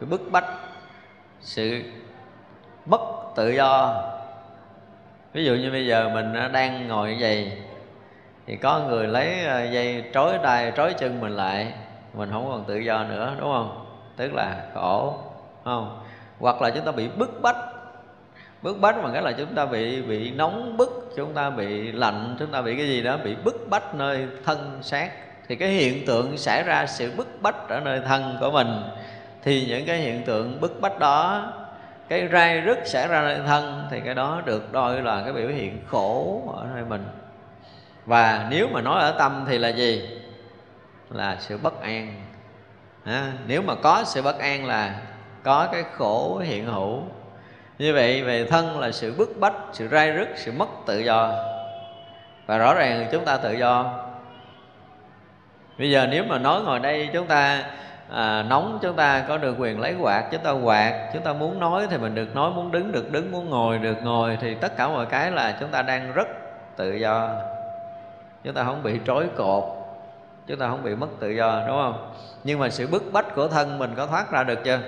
Cái 0.00 0.08
bức 0.10 0.30
bách. 0.30 0.48
Sự 1.40 1.82
bất 2.86 3.00
tự 3.36 3.50
do. 3.50 4.02
Ví 5.32 5.44
dụ 5.44 5.54
như 5.54 5.70
bây 5.70 5.86
giờ 5.86 6.08
mình 6.08 6.52
đang 6.52 6.88
ngồi 6.88 7.10
như 7.10 7.16
vậy 7.20 7.62
thì 8.50 8.56
có 8.56 8.80
người 8.88 9.06
lấy 9.06 9.44
ờ, 9.44 9.64
dây 9.64 10.04
trói 10.14 10.38
tay, 10.42 10.72
trói 10.76 10.94
chân 10.94 11.20
mình 11.20 11.36
lại, 11.36 11.72
mình 12.14 12.30
không 12.32 12.48
còn 12.48 12.64
tự 12.64 12.76
do 12.76 13.04
nữa, 13.04 13.34
đúng 13.40 13.52
không? 13.52 13.86
Tức 14.16 14.34
là 14.34 14.56
khổ 14.74 15.18
không? 15.64 16.00
Hoặc 16.38 16.62
là 16.62 16.70
chúng 16.70 16.84
ta 16.84 16.92
bị 16.92 17.08
bức 17.08 17.42
bách. 17.42 17.56
Bức 18.62 18.80
bách 18.80 18.96
mà 19.02 19.10
cái 19.12 19.22
là 19.22 19.32
chúng 19.32 19.54
ta 19.54 19.66
bị 19.66 20.02
bị 20.02 20.30
nóng 20.30 20.76
bức, 20.76 21.12
chúng 21.16 21.34
ta 21.34 21.50
bị 21.50 21.92
lạnh, 21.92 22.36
chúng 22.38 22.50
ta 22.50 22.62
bị 22.62 22.76
cái 22.76 22.86
gì 22.86 23.02
đó, 23.02 23.16
bị 23.24 23.34
bức 23.44 23.66
bách 23.70 23.94
nơi 23.94 24.26
thân 24.44 24.78
xác. 24.82 25.10
Thì 25.48 25.56
cái 25.56 25.68
hiện 25.68 26.06
tượng 26.06 26.38
xảy 26.38 26.62
ra 26.62 26.86
sự 26.86 27.12
bức 27.16 27.42
bách 27.42 27.68
ở 27.68 27.80
nơi 27.80 28.00
thân 28.06 28.36
của 28.40 28.50
mình. 28.50 28.82
Thì 29.42 29.66
những 29.66 29.86
cái 29.86 29.98
hiện 29.98 30.22
tượng 30.22 30.60
bức 30.60 30.80
bách 30.80 30.98
đó, 30.98 31.52
cái 32.08 32.28
rai 32.32 32.60
rứt 32.60 32.78
xảy 32.84 33.08
ra 33.08 33.22
nơi 33.22 33.38
thân, 33.46 33.84
thì 33.90 34.00
cái 34.00 34.14
đó 34.14 34.42
được 34.44 34.72
đôi 34.72 35.02
là 35.02 35.22
cái 35.24 35.32
biểu 35.32 35.48
hiện 35.48 35.78
khổ 35.86 36.42
ở 36.56 36.66
nơi 36.74 36.84
mình 36.88 37.04
và 38.10 38.46
nếu 38.50 38.68
mà 38.68 38.80
nói 38.80 39.00
ở 39.00 39.12
tâm 39.18 39.44
thì 39.48 39.58
là 39.58 39.68
gì? 39.68 40.08
Là 41.10 41.36
sự 41.40 41.58
bất 41.58 41.82
an. 41.82 42.14
À, 43.04 43.32
nếu 43.46 43.62
mà 43.62 43.74
có 43.74 44.02
sự 44.06 44.22
bất 44.22 44.38
an 44.38 44.66
là 44.66 45.00
có 45.42 45.68
cái 45.72 45.84
khổ 45.96 46.38
hiện 46.38 46.66
hữu. 46.66 47.02
Như 47.78 47.94
vậy 47.94 48.22
về 48.22 48.46
thân 48.46 48.80
là 48.80 48.92
sự 48.92 49.14
bức 49.18 49.36
bách 49.40 49.54
sự 49.72 49.88
rai 49.88 50.12
rứt 50.12 50.28
sự 50.36 50.52
mất 50.52 50.66
tự 50.86 50.98
do. 50.98 51.32
Và 52.46 52.58
rõ 52.58 52.74
ràng 52.74 53.08
chúng 53.12 53.24
ta 53.24 53.36
tự 53.36 53.52
do. 53.52 53.98
Bây 55.78 55.90
giờ 55.90 56.06
nếu 56.10 56.24
mà 56.24 56.38
nói 56.38 56.62
ngồi 56.62 56.78
đây 56.78 57.10
chúng 57.12 57.26
ta 57.26 57.64
à, 58.08 58.42
nóng 58.42 58.78
chúng 58.82 58.96
ta 58.96 59.24
có 59.28 59.38
được 59.38 59.56
quyền 59.58 59.80
lấy 59.80 59.94
quạt 60.00 60.24
chúng 60.32 60.42
ta 60.42 60.50
quạt 60.50 61.10
chúng 61.12 61.22
ta 61.22 61.32
muốn 61.32 61.60
nói 61.60 61.86
thì 61.90 61.96
mình 61.96 62.14
được 62.14 62.34
nói 62.34 62.50
muốn 62.50 62.72
đứng 62.72 62.92
được 62.92 63.12
đứng 63.12 63.32
muốn 63.32 63.50
ngồi 63.50 63.78
được 63.78 63.96
ngồi 64.02 64.38
thì 64.40 64.54
tất 64.54 64.76
cả 64.76 64.88
mọi 64.88 65.06
cái 65.06 65.30
là 65.30 65.56
chúng 65.60 65.68
ta 65.68 65.82
đang 65.82 66.12
rất 66.12 66.28
tự 66.76 66.92
do 66.92 67.30
chúng 68.44 68.54
ta 68.54 68.64
không 68.64 68.82
bị 68.82 69.00
trói 69.06 69.28
cột. 69.36 69.64
Chúng 70.46 70.58
ta 70.58 70.68
không 70.68 70.82
bị 70.82 70.94
mất 70.94 71.08
tự 71.20 71.30
do, 71.30 71.64
đúng 71.66 71.76
không? 71.82 72.14
Nhưng 72.44 72.58
mà 72.58 72.68
sự 72.68 72.86
bức 72.86 73.12
bách 73.12 73.34
của 73.34 73.48
thân 73.48 73.78
mình 73.78 73.94
có 73.96 74.06
thoát 74.06 74.32
ra 74.32 74.44
được 74.44 74.58
chưa? 74.64 74.78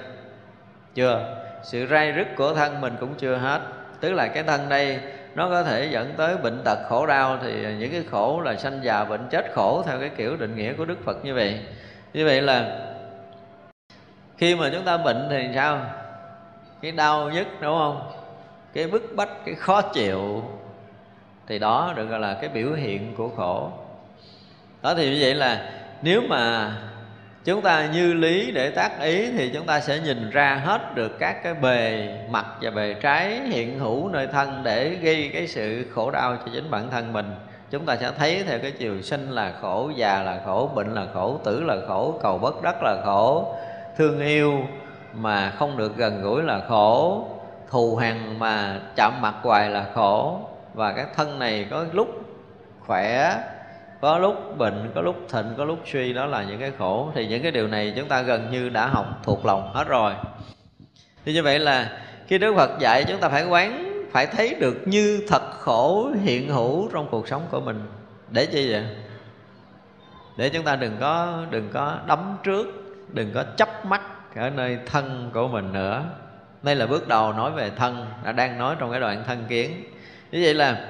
Chưa. 0.94 1.36
Sự 1.62 1.86
rai 1.86 2.12
rứt 2.12 2.26
của 2.36 2.54
thân 2.54 2.80
mình 2.80 2.96
cũng 3.00 3.14
chưa 3.18 3.36
hết. 3.36 3.60
Tức 4.00 4.12
là 4.12 4.28
cái 4.28 4.42
thân 4.42 4.68
đây, 4.68 5.00
nó 5.34 5.48
có 5.48 5.62
thể 5.62 5.88
dẫn 5.92 6.14
tới 6.16 6.36
bệnh 6.36 6.62
tật 6.64 6.78
khổ 6.88 7.06
đau, 7.06 7.38
thì 7.42 7.74
những 7.78 7.90
cái 7.90 8.04
khổ 8.10 8.40
là 8.40 8.56
sanh 8.56 8.80
già 8.82 9.04
bệnh 9.04 9.28
chết 9.30 9.52
khổ 9.54 9.82
theo 9.86 10.00
cái 10.00 10.08
kiểu 10.16 10.36
định 10.36 10.56
nghĩa 10.56 10.72
của 10.72 10.84
đức 10.84 10.98
phật 11.04 11.24
như 11.24 11.34
vậy. 11.34 11.60
Như 12.12 12.26
vậy 12.26 12.42
là 12.42 12.78
khi 14.38 14.54
mà 14.54 14.70
chúng 14.72 14.84
ta 14.84 14.96
bệnh 14.96 15.26
thì 15.30 15.48
sao? 15.54 15.80
Cái 16.82 16.92
đau 16.92 17.30
nhất 17.30 17.46
đúng 17.60 17.78
không? 17.78 18.12
Cái 18.74 18.86
bức 18.86 19.02
bách, 19.16 19.44
cái 19.44 19.54
khó 19.54 19.82
chịu 19.82 20.42
thì 21.48 21.58
đó 21.58 21.92
được 21.96 22.06
gọi 22.06 22.20
là 22.20 22.34
cái 22.34 22.50
biểu 22.50 22.72
hiện 22.72 23.14
của 23.16 23.28
khổ. 23.36 23.70
Đó 24.82 24.94
thì 24.94 25.10
như 25.10 25.18
vậy 25.20 25.34
là 25.34 25.70
nếu 26.02 26.22
mà 26.28 26.72
chúng 27.44 27.62
ta 27.62 27.86
như 27.86 28.12
lý 28.12 28.50
để 28.50 28.70
tác 28.70 29.00
ý 29.00 29.30
thì 29.32 29.50
chúng 29.54 29.66
ta 29.66 29.80
sẽ 29.80 29.98
nhìn 29.98 30.30
ra 30.30 30.60
hết 30.64 30.94
được 30.94 31.18
các 31.18 31.42
cái 31.42 31.54
bề 31.54 32.08
mặt 32.30 32.46
và 32.60 32.70
bề 32.70 32.94
trái 32.94 33.40
hiện 33.40 33.78
hữu 33.78 34.08
nơi 34.08 34.26
thân 34.26 34.60
để 34.62 34.88
gây 34.88 35.30
cái 35.32 35.46
sự 35.46 35.86
khổ 35.94 36.10
đau 36.10 36.36
cho 36.36 36.52
chính 36.52 36.70
bản 36.70 36.90
thân 36.90 37.12
mình. 37.12 37.34
Chúng 37.70 37.86
ta 37.86 37.96
sẽ 37.96 38.10
thấy 38.18 38.44
theo 38.46 38.58
cái 38.58 38.70
chiều 38.70 39.02
sinh 39.02 39.30
là 39.30 39.52
khổ, 39.60 39.90
già 39.96 40.22
là 40.22 40.40
khổ, 40.46 40.70
bệnh 40.74 40.94
là 40.94 41.06
khổ, 41.14 41.40
tử 41.44 41.64
là 41.64 41.76
khổ, 41.88 42.18
cầu 42.22 42.38
bất 42.38 42.62
đắc 42.62 42.82
là 42.82 43.02
khổ, 43.04 43.54
thương 43.96 44.20
yêu 44.20 44.66
mà 45.12 45.50
không 45.50 45.76
được 45.76 45.96
gần 45.96 46.22
gũi 46.22 46.42
là 46.42 46.60
khổ, 46.68 47.24
thù 47.70 47.96
hằn 47.96 48.38
mà 48.38 48.80
chạm 48.96 49.12
mặt 49.20 49.34
hoài 49.42 49.70
là 49.70 49.84
khổ 49.94 50.40
và 50.74 50.92
cái 50.92 51.06
thân 51.16 51.38
này 51.38 51.66
có 51.70 51.86
lúc 51.92 52.08
khỏe, 52.80 53.38
có 54.00 54.18
lúc 54.18 54.58
bệnh, 54.58 54.90
có 54.94 55.00
lúc 55.00 55.16
thịnh, 55.28 55.54
có 55.56 55.64
lúc 55.64 55.78
suy, 55.92 56.12
đó 56.12 56.26
là 56.26 56.42
những 56.42 56.60
cái 56.60 56.72
khổ. 56.78 57.10
Thì 57.14 57.26
những 57.26 57.42
cái 57.42 57.50
điều 57.50 57.68
này 57.68 57.92
chúng 57.96 58.08
ta 58.08 58.22
gần 58.22 58.50
như 58.50 58.68
đã 58.68 58.86
học 58.86 59.06
thuộc 59.22 59.46
lòng 59.46 59.72
hết 59.74 59.88
rồi. 59.88 60.12
Thì 61.24 61.32
như 61.32 61.42
vậy 61.42 61.58
là 61.58 62.00
khi 62.26 62.38
đức 62.38 62.54
phật 62.56 62.78
dạy, 62.80 63.04
chúng 63.08 63.20
ta 63.20 63.28
phải 63.28 63.44
quán, 63.44 63.92
phải 64.12 64.26
thấy 64.26 64.54
được 64.54 64.76
như 64.84 65.26
thật 65.28 65.42
khổ 65.58 66.10
hiện 66.22 66.48
hữu 66.48 66.88
trong 66.92 67.08
cuộc 67.10 67.28
sống 67.28 67.42
của 67.50 67.60
mình. 67.60 67.86
Để 68.30 68.46
chi 68.46 68.72
vậy? 68.72 68.86
Để 70.36 70.48
chúng 70.48 70.64
ta 70.64 70.76
đừng 70.76 70.96
có 71.00 71.42
đừng 71.50 71.70
có 71.72 71.98
đấm 72.06 72.36
trước, 72.42 72.66
đừng 73.08 73.30
có 73.34 73.44
chấp 73.56 73.84
mắt 73.84 74.00
ở 74.36 74.50
nơi 74.50 74.78
thân 74.86 75.30
của 75.34 75.48
mình 75.48 75.72
nữa. 75.72 76.02
Đây 76.62 76.76
là 76.76 76.86
bước 76.86 77.08
đầu 77.08 77.32
nói 77.32 77.50
về 77.50 77.70
thân, 77.76 78.06
đã 78.24 78.32
đang 78.32 78.58
nói 78.58 78.76
trong 78.78 78.90
cái 78.90 79.00
đoạn 79.00 79.24
thân 79.26 79.44
kiến 79.48 79.84
như 80.32 80.40
vậy 80.42 80.54
là 80.54 80.88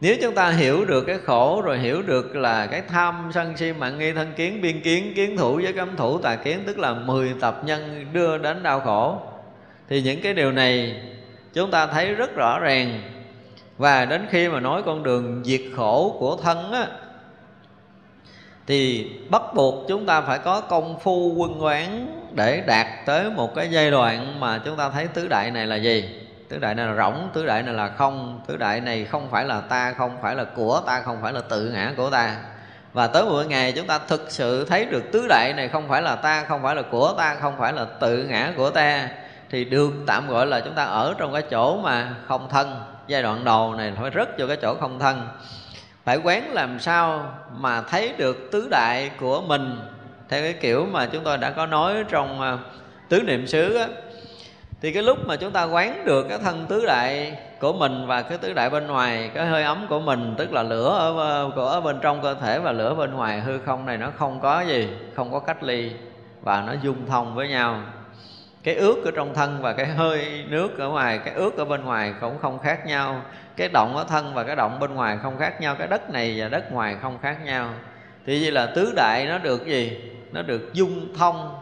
nếu 0.00 0.16
chúng 0.22 0.34
ta 0.34 0.50
hiểu 0.50 0.84
được 0.84 1.04
cái 1.06 1.18
khổ, 1.18 1.62
rồi 1.64 1.78
hiểu 1.78 2.02
được 2.02 2.36
là 2.36 2.66
cái 2.66 2.82
tham 2.88 3.30
sân 3.34 3.56
si, 3.56 3.72
mạng 3.72 3.98
nghi, 3.98 4.12
thân 4.12 4.32
kiến, 4.36 4.62
biên 4.62 4.80
kiến 4.80 5.12
kiến 5.16 5.36
thủ 5.36 5.60
với 5.62 5.72
cấm 5.72 5.96
thủ, 5.96 6.18
tà 6.18 6.36
kiến, 6.36 6.62
tức 6.66 6.78
là 6.78 6.94
10 6.94 7.34
tập 7.40 7.62
nhân 7.64 8.06
đưa 8.12 8.38
đến 8.38 8.62
đau 8.62 8.80
khổ, 8.80 9.18
thì 9.88 10.02
những 10.02 10.20
cái 10.22 10.34
điều 10.34 10.52
này 10.52 11.02
chúng 11.52 11.70
ta 11.70 11.86
thấy 11.86 12.14
rất 12.14 12.36
rõ 12.36 12.58
ràng. 12.58 13.00
Và 13.78 14.04
đến 14.04 14.26
khi 14.30 14.48
mà 14.48 14.60
nói 14.60 14.82
con 14.82 15.02
đường 15.02 15.42
diệt 15.44 15.62
khổ 15.76 16.16
của 16.18 16.36
thân 16.36 16.72
á, 16.72 16.86
thì 18.66 19.10
bắt 19.30 19.42
buộc 19.54 19.88
chúng 19.88 20.06
ta 20.06 20.20
phải 20.20 20.38
có 20.38 20.60
công 20.60 21.00
phu 21.00 21.34
quân 21.34 21.62
quán 21.62 22.06
để 22.34 22.62
đạt 22.66 22.86
tới 23.06 23.30
một 23.30 23.54
cái 23.54 23.68
giai 23.70 23.90
đoạn 23.90 24.40
mà 24.40 24.60
chúng 24.64 24.76
ta 24.76 24.90
thấy 24.90 25.06
tứ 25.06 25.28
đại 25.28 25.50
này 25.50 25.66
là 25.66 25.76
gì? 25.76 26.21
Tứ 26.52 26.58
đại 26.58 26.74
này 26.74 26.86
là 26.86 26.94
rỗng 26.94 27.30
tứ 27.32 27.46
đại 27.46 27.62
này 27.62 27.74
là 27.74 27.88
không 27.88 28.40
tứ 28.46 28.56
đại 28.56 28.80
này 28.80 29.04
không 29.04 29.30
phải 29.30 29.44
là 29.44 29.60
ta 29.60 29.92
không 29.92 30.16
phải 30.22 30.34
là 30.34 30.44
của 30.44 30.80
ta 30.86 31.00
không 31.00 31.18
phải 31.22 31.32
là 31.32 31.40
tự 31.48 31.70
ngã 31.70 31.92
của 31.96 32.10
ta. 32.10 32.36
Và 32.92 33.06
tới 33.06 33.24
một 33.24 33.42
ngày 33.48 33.72
chúng 33.72 33.86
ta 33.86 33.98
thực 34.08 34.26
sự 34.28 34.64
thấy 34.64 34.84
được 34.84 35.02
tứ 35.12 35.26
đại 35.28 35.52
này 35.56 35.68
không 35.68 35.88
phải 35.88 36.02
là 36.02 36.16
ta 36.16 36.44
không 36.44 36.62
phải 36.62 36.74
là 36.74 36.82
của 36.82 37.14
ta 37.18 37.34
không 37.34 37.54
phải 37.58 37.72
là 37.72 37.84
tự 38.00 38.24
ngã 38.24 38.52
của 38.56 38.70
ta 38.70 39.08
thì 39.50 39.64
được 39.64 39.92
tạm 40.06 40.28
gọi 40.28 40.46
là 40.46 40.60
chúng 40.60 40.74
ta 40.74 40.84
ở 40.84 41.14
trong 41.18 41.32
cái 41.32 41.42
chỗ 41.50 41.80
mà 41.80 42.14
không 42.28 42.48
thân. 42.48 42.84
Giai 43.06 43.22
đoạn 43.22 43.44
đầu 43.44 43.74
này 43.74 43.92
phải 44.00 44.10
rất 44.10 44.28
vô 44.38 44.46
cái 44.46 44.56
chỗ 44.62 44.74
không 44.80 44.98
thân. 44.98 45.28
Phải 46.04 46.16
quán 46.16 46.52
làm 46.52 46.80
sao 46.80 47.34
mà 47.56 47.82
thấy 47.82 48.12
được 48.16 48.48
tứ 48.52 48.68
đại 48.70 49.10
của 49.20 49.40
mình? 49.40 49.80
Theo 50.28 50.42
cái 50.42 50.52
kiểu 50.52 50.86
mà 50.92 51.06
chúng 51.06 51.24
tôi 51.24 51.38
đã 51.38 51.50
có 51.50 51.66
nói 51.66 52.04
trong 52.08 52.40
à, 52.40 52.58
tứ 53.08 53.22
niệm 53.22 53.46
xứ 53.46 53.76
á, 53.76 53.86
thì 54.82 54.92
cái 54.92 55.02
lúc 55.02 55.18
mà 55.26 55.36
chúng 55.36 55.52
ta 55.52 55.64
quán 55.64 56.04
được 56.04 56.26
cái 56.28 56.38
thân 56.38 56.66
tứ 56.68 56.86
đại 56.86 57.36
của 57.60 57.72
mình 57.72 58.06
và 58.06 58.22
cái 58.22 58.38
tứ 58.38 58.52
đại 58.52 58.70
bên 58.70 58.86
ngoài 58.86 59.30
cái 59.34 59.46
hơi 59.46 59.62
ấm 59.62 59.86
của 59.88 60.00
mình 60.00 60.34
tức 60.38 60.52
là 60.52 60.62
lửa 60.62 60.88
ở, 60.98 61.50
ở 61.56 61.80
bên 61.80 61.98
trong 62.02 62.22
cơ 62.22 62.34
thể 62.34 62.58
và 62.58 62.72
lửa 62.72 62.94
bên 62.94 63.14
ngoài 63.14 63.40
hư 63.40 63.58
không 63.58 63.86
này 63.86 63.98
nó 63.98 64.10
không 64.18 64.40
có 64.40 64.60
gì 64.60 64.88
không 65.14 65.32
có 65.32 65.38
cách 65.38 65.62
ly 65.62 65.90
và 66.42 66.60
nó 66.66 66.72
dung 66.82 67.06
thông 67.06 67.34
với 67.34 67.48
nhau. 67.48 67.80
Cái 68.62 68.74
ướt 68.74 69.04
ở 69.04 69.10
trong 69.10 69.34
thân 69.34 69.58
và 69.62 69.72
cái 69.72 69.86
hơi 69.86 70.44
nước 70.48 70.78
ở 70.78 70.88
ngoài 70.88 71.18
cái 71.24 71.34
ướt 71.34 71.56
ở 71.56 71.64
bên 71.64 71.84
ngoài 71.84 72.14
cũng 72.20 72.38
không 72.38 72.58
khác 72.58 72.86
nhau. 72.86 73.22
Cái 73.56 73.68
động 73.68 73.96
ở 73.96 74.04
thân 74.08 74.34
và 74.34 74.44
cái 74.44 74.56
động 74.56 74.80
bên 74.80 74.94
ngoài 74.94 75.18
không 75.22 75.38
khác 75.38 75.60
nhau. 75.60 75.76
Cái 75.78 75.88
đất 75.88 76.10
này 76.10 76.36
và 76.38 76.48
đất 76.48 76.72
ngoài 76.72 76.96
không 77.02 77.18
khác 77.22 77.36
nhau. 77.44 77.68
Thì 78.26 78.40
như 78.40 78.50
là 78.50 78.66
tứ 78.66 78.92
đại 78.96 79.26
nó 79.26 79.38
được 79.38 79.66
gì? 79.66 80.00
Nó 80.32 80.42
được 80.42 80.70
dung 80.72 81.14
thông 81.18 81.61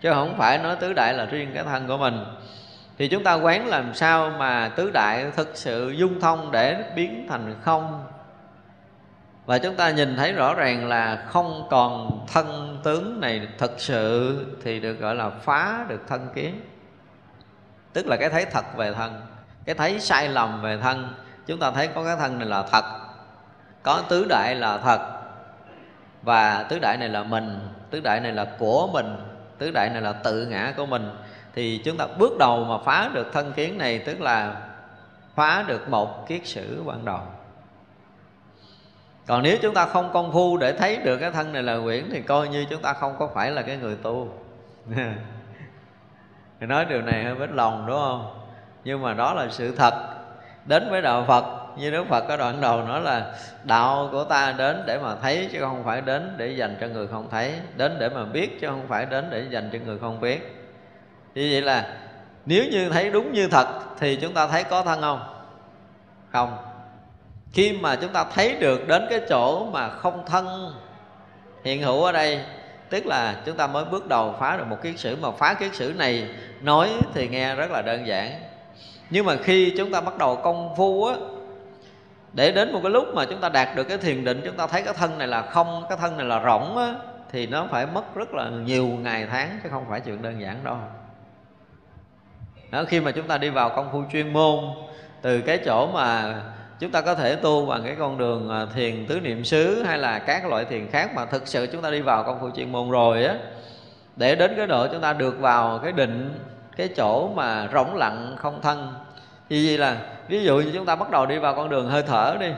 chứ 0.00 0.10
không 0.12 0.34
phải 0.38 0.58
nói 0.58 0.76
tứ 0.76 0.92
đại 0.92 1.14
là 1.14 1.24
riêng 1.24 1.50
cái 1.54 1.64
thân 1.64 1.86
của 1.86 1.96
mình. 1.96 2.24
Thì 2.98 3.08
chúng 3.08 3.24
ta 3.24 3.34
quán 3.34 3.66
làm 3.66 3.94
sao 3.94 4.30
mà 4.38 4.68
tứ 4.76 4.90
đại 4.90 5.30
thực 5.36 5.50
sự 5.54 5.90
dung 5.90 6.20
thông 6.20 6.52
để 6.52 6.84
biến 6.94 7.26
thành 7.28 7.54
không? 7.62 8.04
Và 9.46 9.58
chúng 9.58 9.76
ta 9.76 9.90
nhìn 9.90 10.16
thấy 10.16 10.32
rõ 10.32 10.54
ràng 10.54 10.88
là 10.88 11.24
không 11.28 11.66
còn 11.70 12.20
thân 12.32 12.78
tướng 12.84 13.20
này 13.20 13.48
thực 13.58 13.80
sự 13.80 14.46
thì 14.64 14.80
được 14.80 15.00
gọi 15.00 15.14
là 15.14 15.30
phá 15.30 15.84
được 15.88 16.00
thân 16.08 16.28
kiến. 16.34 16.60
Tức 17.92 18.06
là 18.06 18.16
cái 18.16 18.28
thấy 18.28 18.44
thật 18.44 18.76
về 18.76 18.92
thân, 18.92 19.20
cái 19.64 19.74
thấy 19.74 20.00
sai 20.00 20.28
lầm 20.28 20.62
về 20.62 20.78
thân, 20.82 21.14
chúng 21.46 21.58
ta 21.58 21.70
thấy 21.70 21.88
có 21.88 22.04
cái 22.04 22.16
thân 22.16 22.38
này 22.38 22.48
là 22.48 22.62
thật, 22.62 22.84
có 23.82 24.02
tứ 24.08 24.26
đại 24.28 24.54
là 24.54 24.78
thật. 24.78 25.00
Và 26.22 26.62
tứ 26.62 26.78
đại 26.78 26.96
này 26.96 27.08
là 27.08 27.22
mình, 27.22 27.60
tứ 27.90 28.00
đại 28.00 28.20
này 28.20 28.32
là 28.32 28.46
của 28.58 28.88
mình 28.92 29.16
tứ 29.60 29.70
đại 29.70 29.90
này 29.92 30.02
là 30.02 30.12
tự 30.12 30.46
ngã 30.46 30.72
của 30.76 30.86
mình. 30.86 31.10
Thì 31.54 31.80
chúng 31.84 31.96
ta 31.96 32.06
bước 32.18 32.38
đầu 32.38 32.64
mà 32.64 32.78
phá 32.84 33.10
được 33.14 33.32
thân 33.32 33.52
kiến 33.52 33.78
này, 33.78 33.98
tức 33.98 34.20
là 34.20 34.56
phá 35.34 35.64
được 35.66 35.88
một 35.88 36.28
kiết 36.28 36.46
sử 36.46 36.82
ban 36.86 37.04
đầu 37.04 37.20
còn 39.30 39.42
nếu 39.42 39.56
chúng 39.62 39.74
ta 39.74 39.86
không 39.86 40.10
công 40.12 40.32
phu 40.32 40.56
để 40.56 40.72
thấy 40.72 40.96
được 40.96 41.16
cái 41.16 41.30
thân 41.30 41.52
này 41.52 41.62
là 41.62 41.78
quyển, 41.84 42.08
thì 42.12 42.22
coi 42.22 42.48
như 42.48 42.66
chúng 42.70 42.82
ta 42.82 42.92
không 42.92 43.16
có 43.18 43.28
phải 43.34 43.50
là 43.50 43.62
cái 43.62 43.76
người 43.76 43.96
tu. 44.02 44.28
Thì 46.60 46.66
nói 46.66 46.84
điều 46.84 47.02
này 47.02 47.24
hơi 47.24 47.34
vết 47.34 47.50
lòng, 47.50 47.86
đúng 47.86 47.96
không? 47.96 48.46
Nhưng 48.84 49.02
mà 49.02 49.14
đó 49.14 49.34
là 49.34 49.48
sự 49.50 49.76
thật 49.76 49.94
đến 50.64 50.90
với 50.90 51.02
đạo 51.02 51.24
phật. 51.28 51.44
Như 51.76 51.90
đức 51.90 52.04
phật 52.08 52.24
có 52.28 52.36
đoạn 52.36 52.60
đầu 52.60 52.82
nói 52.82 53.00
là 53.00 53.32
đạo 53.64 54.08
của 54.12 54.24
ta 54.24 54.54
đến 54.58 54.82
để 54.86 54.98
mà 54.98 55.14
thấy 55.22 55.48
chứ 55.52 55.60
không 55.60 55.84
phải 55.84 56.00
đến 56.00 56.34
để 56.36 56.48
dành 56.48 56.76
cho 56.80 56.86
người 56.86 57.06
không 57.06 57.28
thấy, 57.30 57.54
đến 57.76 57.96
để 57.98 58.08
mà 58.08 58.24
biết 58.24 58.60
chứ 58.60 58.66
không 58.66 58.86
phải 58.88 59.06
đến 59.06 59.28
để 59.30 59.44
dành 59.50 59.70
cho 59.72 59.78
người 59.86 59.98
không 59.98 60.20
biết. 60.20 60.56
Như 61.34 61.48
vậy 61.52 61.62
là 61.62 61.86
nếu 62.46 62.64
như 62.70 62.88
thấy 62.88 63.10
đúng 63.10 63.32
như 63.32 63.48
thật 63.48 63.66
thì 63.98 64.16
chúng 64.16 64.34
ta 64.34 64.46
thấy 64.46 64.64
có 64.64 64.82
thân 64.82 65.00
không? 65.00 65.20
Không. 66.32 66.56
Khi 67.52 67.78
mà 67.80 67.96
chúng 67.96 68.12
ta 68.12 68.24
thấy 68.34 68.56
được 68.56 68.88
đến 68.88 69.06
cái 69.10 69.20
chỗ 69.28 69.64
mà 69.64 69.88
không 69.88 70.26
thân, 70.26 70.74
hiện 71.64 71.82
hữu 71.82 72.04
ở 72.04 72.12
đây, 72.12 72.40
tức 72.90 73.06
là 73.06 73.34
chúng 73.46 73.56
ta 73.56 73.66
mới 73.66 73.84
bước 73.84 74.08
đầu 74.08 74.34
phá 74.40 74.56
được 74.56 74.64
một 74.66 74.82
kiết 74.82 74.98
sử. 74.98 75.16
Mà 75.16 75.30
phá 75.30 75.54
kiết 75.54 75.74
sử 75.74 75.94
này 75.98 76.28
nói 76.60 76.90
thì 77.14 77.28
nghe 77.28 77.54
rất 77.54 77.70
là 77.70 77.82
đơn 77.82 78.06
giản 78.06 78.49
nhưng 79.10 79.26
mà 79.26 79.36
khi 79.36 79.74
chúng 79.76 79.90
ta 79.90 80.00
bắt 80.00 80.18
đầu 80.18 80.36
công 80.36 80.74
phu 80.76 81.04
á 81.04 81.14
để 82.32 82.52
đến 82.52 82.72
một 82.72 82.80
cái 82.82 82.90
lúc 82.90 83.04
mà 83.14 83.24
chúng 83.24 83.40
ta 83.40 83.48
đạt 83.48 83.76
được 83.76 83.84
cái 83.84 83.98
thiền 83.98 84.24
định 84.24 84.40
chúng 84.44 84.56
ta 84.56 84.66
thấy 84.66 84.82
cái 84.82 84.94
thân 84.94 85.18
này 85.18 85.28
là 85.28 85.42
không 85.42 85.84
cái 85.88 85.98
thân 86.00 86.16
này 86.16 86.26
là 86.26 86.42
rỗng 86.44 86.76
á 86.76 86.94
thì 87.32 87.46
nó 87.46 87.66
phải 87.70 87.86
mất 87.86 88.14
rất 88.14 88.34
là 88.34 88.50
nhiều 88.50 88.86
ngày 88.86 89.26
tháng 89.30 89.58
chứ 89.62 89.68
không 89.72 89.84
phải 89.88 90.00
chuyện 90.00 90.22
đơn 90.22 90.40
giản 90.40 90.56
đâu. 90.64 90.76
Đó, 92.70 92.84
khi 92.84 93.00
mà 93.00 93.10
chúng 93.10 93.26
ta 93.26 93.38
đi 93.38 93.48
vào 93.48 93.70
công 93.76 93.88
phu 93.92 94.02
chuyên 94.12 94.32
môn 94.32 94.58
từ 95.22 95.40
cái 95.40 95.58
chỗ 95.64 95.86
mà 95.86 96.40
chúng 96.78 96.90
ta 96.90 97.00
có 97.00 97.14
thể 97.14 97.36
tu 97.36 97.66
bằng 97.66 97.82
cái 97.84 97.96
con 97.98 98.18
đường 98.18 98.50
à, 98.50 98.66
thiền 98.74 99.06
tứ 99.06 99.20
niệm 99.20 99.44
xứ 99.44 99.82
hay 99.82 99.98
là 99.98 100.18
các 100.18 100.46
loại 100.46 100.64
thiền 100.64 100.90
khác 100.90 101.10
mà 101.14 101.24
thực 101.26 101.48
sự 101.48 101.66
chúng 101.72 101.82
ta 101.82 101.90
đi 101.90 102.00
vào 102.00 102.24
công 102.24 102.40
phu 102.40 102.50
chuyên 102.50 102.72
môn 102.72 102.90
rồi 102.90 103.24
á 103.24 103.34
để 104.16 104.34
đến 104.34 104.52
cái 104.56 104.66
độ 104.66 104.86
chúng 104.92 105.00
ta 105.00 105.12
được 105.12 105.38
vào 105.40 105.78
cái 105.78 105.92
định 105.92 106.34
cái 106.76 106.88
chỗ 106.96 107.28
mà 107.28 107.68
rỗng 107.72 107.94
lặng 107.94 108.36
không 108.38 108.60
thân. 108.62 108.94
Thì 109.48 109.62
gì 109.62 109.76
là, 109.76 109.96
ví 110.28 110.44
dụ 110.44 110.56
như 110.58 110.70
chúng 110.74 110.86
ta 110.86 110.96
bắt 110.96 111.10
đầu 111.10 111.26
đi 111.26 111.38
vào 111.38 111.54
con 111.54 111.68
đường 111.68 111.88
hơi 111.88 112.02
thở 112.02 112.36
đi, 112.40 112.52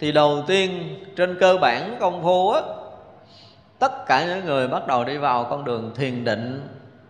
thì 0.00 0.12
đầu 0.12 0.42
tiên 0.46 0.98
trên 1.16 1.38
cơ 1.40 1.56
bản 1.56 1.96
công 2.00 2.22
phu 2.22 2.50
á, 2.50 2.60
tất 3.78 4.06
cả 4.06 4.26
những 4.26 4.44
người 4.44 4.68
bắt 4.68 4.86
đầu 4.86 5.04
đi 5.04 5.16
vào 5.16 5.44
con 5.50 5.64
đường 5.64 5.92
thiền 5.94 6.24
định 6.24 6.68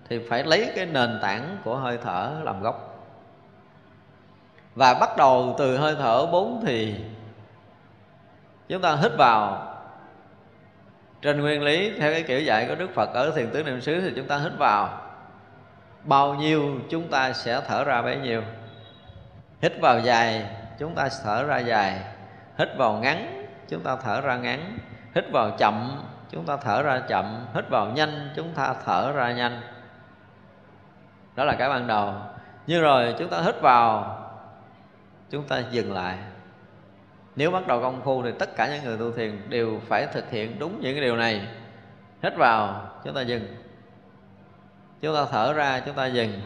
thì 0.08 0.20
phải 0.30 0.44
lấy 0.44 0.72
cái 0.76 0.86
nền 0.86 1.18
tảng 1.22 1.56
của 1.64 1.76
hơi 1.76 1.98
thở 2.04 2.30
làm 2.42 2.62
gốc. 2.62 3.06
Và 4.74 4.94
bắt 4.94 5.16
đầu 5.16 5.54
từ 5.58 5.76
hơi 5.76 5.96
thở 5.98 6.26
bốn 6.26 6.64
thì 6.66 6.94
chúng 8.68 8.82
ta 8.82 8.96
hít 8.96 9.12
vào. 9.18 9.64
Trên 11.22 11.40
nguyên 11.40 11.62
lý 11.62 11.92
theo 11.98 12.12
cái 12.12 12.22
kiểu 12.22 12.40
dạy 12.40 12.66
của 12.68 12.74
đức 12.74 12.94
phật 12.94 13.14
ở 13.14 13.30
thiền 13.30 13.50
tứ 13.50 13.62
niệm 13.62 13.80
xứ 13.80 14.00
thì 14.00 14.12
chúng 14.16 14.26
ta 14.26 14.38
hít 14.38 14.52
vào 14.58 15.00
bao 16.04 16.34
nhiêu 16.34 16.80
chúng 16.90 17.08
ta 17.08 17.32
sẽ 17.32 17.60
thở 17.66 17.84
ra 17.84 18.02
bấy 18.02 18.16
nhiêu. 18.16 18.42
Hít 19.62 19.72
vào 19.80 20.00
dài, 20.00 20.46
chúng 20.78 20.94
ta 20.94 21.08
thở 21.24 21.44
ra 21.44 21.58
dài. 21.58 22.02
Hít 22.58 22.68
vào 22.78 22.92
ngắn, 22.92 23.46
chúng 23.68 23.82
ta 23.82 23.96
thở 23.96 24.20
ra 24.20 24.36
ngắn. 24.36 24.78
Hít 25.14 25.24
vào 25.32 25.50
chậm, 25.58 26.02
chúng 26.30 26.44
ta 26.44 26.56
thở 26.56 26.82
ra 26.82 27.00
chậm. 27.08 27.46
Hít 27.54 27.64
vào 27.70 27.86
nhanh, 27.86 28.30
chúng 28.36 28.52
ta 28.54 28.74
thở 28.84 29.12
ra 29.12 29.32
nhanh. 29.32 29.60
Đó 31.36 31.44
là 31.44 31.54
cái 31.58 31.68
ban 31.68 31.86
đầu. 31.86 32.14
Nhưng 32.66 32.82
rồi, 32.82 33.14
chúng 33.18 33.28
ta 33.28 33.40
hít 33.40 33.60
vào, 33.60 34.18
chúng 35.30 35.44
ta 35.44 35.62
dừng 35.70 35.94
lại. 35.94 36.18
Nếu 37.36 37.50
bắt 37.50 37.66
đầu 37.66 37.82
công 37.82 38.00
phu 38.02 38.22
thì 38.22 38.32
tất 38.38 38.56
cả 38.56 38.68
những 38.68 38.84
người 38.84 38.96
tu 38.98 39.12
thiền 39.12 39.50
đều 39.50 39.80
phải 39.88 40.06
thực 40.06 40.30
hiện 40.30 40.58
đúng 40.58 40.80
những 40.80 40.94
cái 40.94 41.04
điều 41.04 41.16
này. 41.16 41.48
Hít 42.22 42.36
vào, 42.36 42.90
chúng 43.04 43.14
ta 43.14 43.20
dừng 43.20 43.46
chúng 45.00 45.14
ta 45.14 45.26
thở 45.30 45.52
ra, 45.52 45.82
chúng 45.86 45.94
ta 45.94 46.06
dừng. 46.06 46.40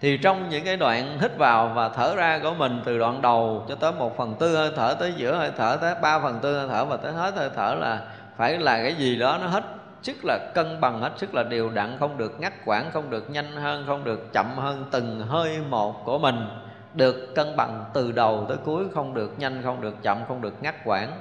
Thì 0.00 0.16
trong 0.16 0.48
những 0.48 0.64
cái 0.64 0.76
đoạn 0.76 1.18
hít 1.20 1.36
vào 1.38 1.72
và 1.74 1.88
thở 1.88 2.16
ra 2.16 2.38
của 2.42 2.54
mình, 2.54 2.80
từ 2.84 2.98
đoạn 2.98 3.22
đầu 3.22 3.64
cho 3.68 3.74
tới 3.74 3.92
một 3.92 4.16
phần 4.16 4.34
tư 4.38 4.56
hơi 4.56 4.70
thở, 4.76 4.94
tới 4.94 5.12
giữa 5.16 5.36
hơi 5.36 5.50
thở, 5.56 5.78
tới 5.80 5.94
ba 6.02 6.18
phần 6.18 6.38
tư 6.42 6.58
hơi 6.58 6.68
thở 6.68 6.84
và 6.84 6.96
tới 6.96 7.12
hết 7.12 7.34
hơi 7.36 7.50
thở 7.56 7.74
là 7.74 8.00
phải 8.36 8.58
là 8.58 8.82
cái 8.82 8.94
gì 8.94 9.18
đó 9.18 9.38
nó 9.40 9.46
hết 9.46 9.64
sức 10.02 10.16
là 10.24 10.38
cân 10.54 10.80
bằng, 10.80 11.00
hết 11.00 11.12
sức 11.16 11.34
là 11.34 11.42
đều 11.42 11.70
đặn, 11.70 11.96
không 11.98 12.18
được 12.18 12.40
ngắt 12.40 12.52
quãng, 12.64 12.90
không 12.92 13.10
được 13.10 13.30
nhanh 13.30 13.56
hơn, 13.56 13.84
không 13.86 14.04
được 14.04 14.32
chậm 14.32 14.46
hơn 14.56 14.84
từng 14.90 15.20
hơi 15.20 15.58
một 15.70 16.04
của 16.04 16.18
mình. 16.18 16.46
Được 16.94 17.34
cân 17.34 17.56
bằng 17.56 17.84
từ 17.94 18.12
đầu 18.12 18.46
tới 18.48 18.56
cuối, 18.64 18.84
không 18.94 19.14
được 19.14 19.38
nhanh, 19.38 19.62
không 19.62 19.80
được 19.80 20.02
chậm, 20.02 20.18
không 20.28 20.40
được 20.40 20.62
ngắt 20.62 20.74
quãng. 20.84 21.20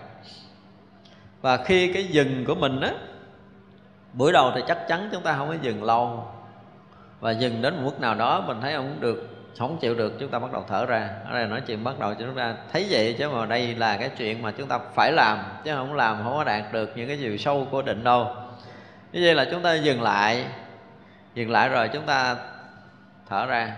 Và 1.41 1.57
khi 1.57 1.93
cái 1.93 2.03
dừng 2.03 2.45
của 2.45 2.55
mình 2.55 2.81
á 2.81 2.91
buổi 4.13 4.31
đầu 4.31 4.51
thì 4.55 4.61
chắc 4.67 4.87
chắn 4.87 5.09
chúng 5.11 5.23
ta 5.23 5.35
không 5.37 5.47
có 5.47 5.55
dừng 5.61 5.83
lâu 5.83 6.27
và 7.19 7.31
dừng 7.31 7.61
đến 7.61 7.75
một 7.75 7.81
mức 7.83 8.01
nào 8.01 8.15
đó 8.15 8.41
mình 8.47 8.61
thấy 8.61 8.73
không 8.73 8.97
được 8.99 9.29
không 9.57 9.77
chịu 9.77 9.95
được 9.95 10.13
chúng 10.19 10.29
ta 10.29 10.39
bắt 10.39 10.51
đầu 10.51 10.65
thở 10.67 10.85
ra 10.85 11.09
ở 11.25 11.33
đây 11.33 11.47
nói 11.47 11.61
chuyện 11.67 11.83
bắt 11.83 11.99
đầu 11.99 12.13
cho 12.13 12.25
chúng 12.25 12.35
ta 12.35 12.55
thấy 12.71 12.87
vậy 12.89 13.15
chứ 13.19 13.29
mà 13.29 13.45
đây 13.45 13.75
là 13.75 13.97
cái 13.97 14.09
chuyện 14.17 14.41
mà 14.41 14.51
chúng 14.51 14.67
ta 14.67 14.79
phải 14.95 15.11
làm 15.11 15.37
chứ 15.63 15.71
không 15.75 15.93
làm 15.93 16.23
không 16.23 16.33
có 16.33 16.43
đạt 16.43 16.73
được 16.73 16.91
những 16.95 17.07
cái 17.07 17.17
chiều 17.17 17.37
sâu 17.37 17.67
của 17.71 17.81
định 17.81 18.03
đâu 18.03 18.35
như 19.11 19.21
vậy 19.23 19.35
là 19.35 19.45
chúng 19.51 19.61
ta 19.61 19.73
dừng 19.73 20.01
lại 20.01 20.45
dừng 21.33 21.51
lại 21.51 21.69
rồi 21.69 21.89
chúng 21.93 22.05
ta 22.05 22.35
thở 23.29 23.45
ra 23.45 23.75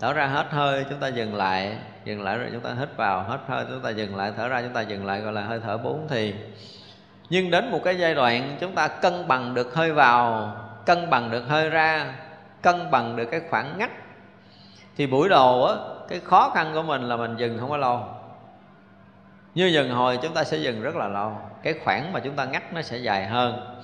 thở 0.00 0.12
ra 0.12 0.26
hết 0.26 0.46
hơi 0.50 0.84
chúng 0.90 1.00
ta 1.00 1.08
dừng 1.08 1.34
lại 1.34 1.76
dừng 2.04 2.22
lại 2.22 2.38
rồi 2.38 2.48
chúng 2.52 2.60
ta 2.60 2.70
hít 2.78 2.96
vào 2.96 3.22
hết 3.22 3.38
hơi 3.46 3.64
chúng 3.68 3.80
ta 3.80 3.90
dừng 3.90 4.16
lại 4.16 4.32
thở 4.36 4.48
ra 4.48 4.62
chúng 4.62 4.72
ta 4.72 4.80
dừng 4.80 5.06
lại 5.06 5.20
gọi 5.20 5.32
là 5.32 5.42
hơi 5.42 5.60
thở 5.64 5.78
bốn 5.78 6.06
thì 6.10 6.34
nhưng 7.30 7.50
đến 7.50 7.70
một 7.70 7.80
cái 7.84 7.98
giai 7.98 8.14
đoạn 8.14 8.56
chúng 8.60 8.74
ta 8.74 8.88
cân 8.88 9.28
bằng 9.28 9.54
được 9.54 9.74
hơi 9.74 9.92
vào, 9.92 10.52
cân 10.86 11.10
bằng 11.10 11.30
được 11.30 11.44
hơi 11.48 11.70
ra, 11.70 12.14
cân 12.62 12.90
bằng 12.90 13.16
được 13.16 13.24
cái 13.30 13.40
khoảng 13.50 13.78
ngắt, 13.78 13.90
thì 14.96 15.06
buổi 15.06 15.28
đầu 15.28 15.66
á, 15.66 15.74
cái 16.08 16.20
khó 16.20 16.50
khăn 16.54 16.70
của 16.74 16.82
mình 16.82 17.02
là 17.02 17.16
mình 17.16 17.36
dừng 17.36 17.58
không 17.58 17.70
có 17.70 17.76
lâu. 17.76 18.04
Như 19.54 19.66
dừng 19.66 19.90
hồi 19.90 20.18
chúng 20.22 20.34
ta 20.34 20.44
sẽ 20.44 20.56
dừng 20.56 20.82
rất 20.82 20.96
là 20.96 21.08
lâu, 21.08 21.38
cái 21.62 21.74
khoảng 21.84 22.12
mà 22.12 22.20
chúng 22.20 22.36
ta 22.36 22.44
ngắt 22.44 22.72
nó 22.74 22.82
sẽ 22.82 22.96
dài 22.96 23.26
hơn. 23.26 23.76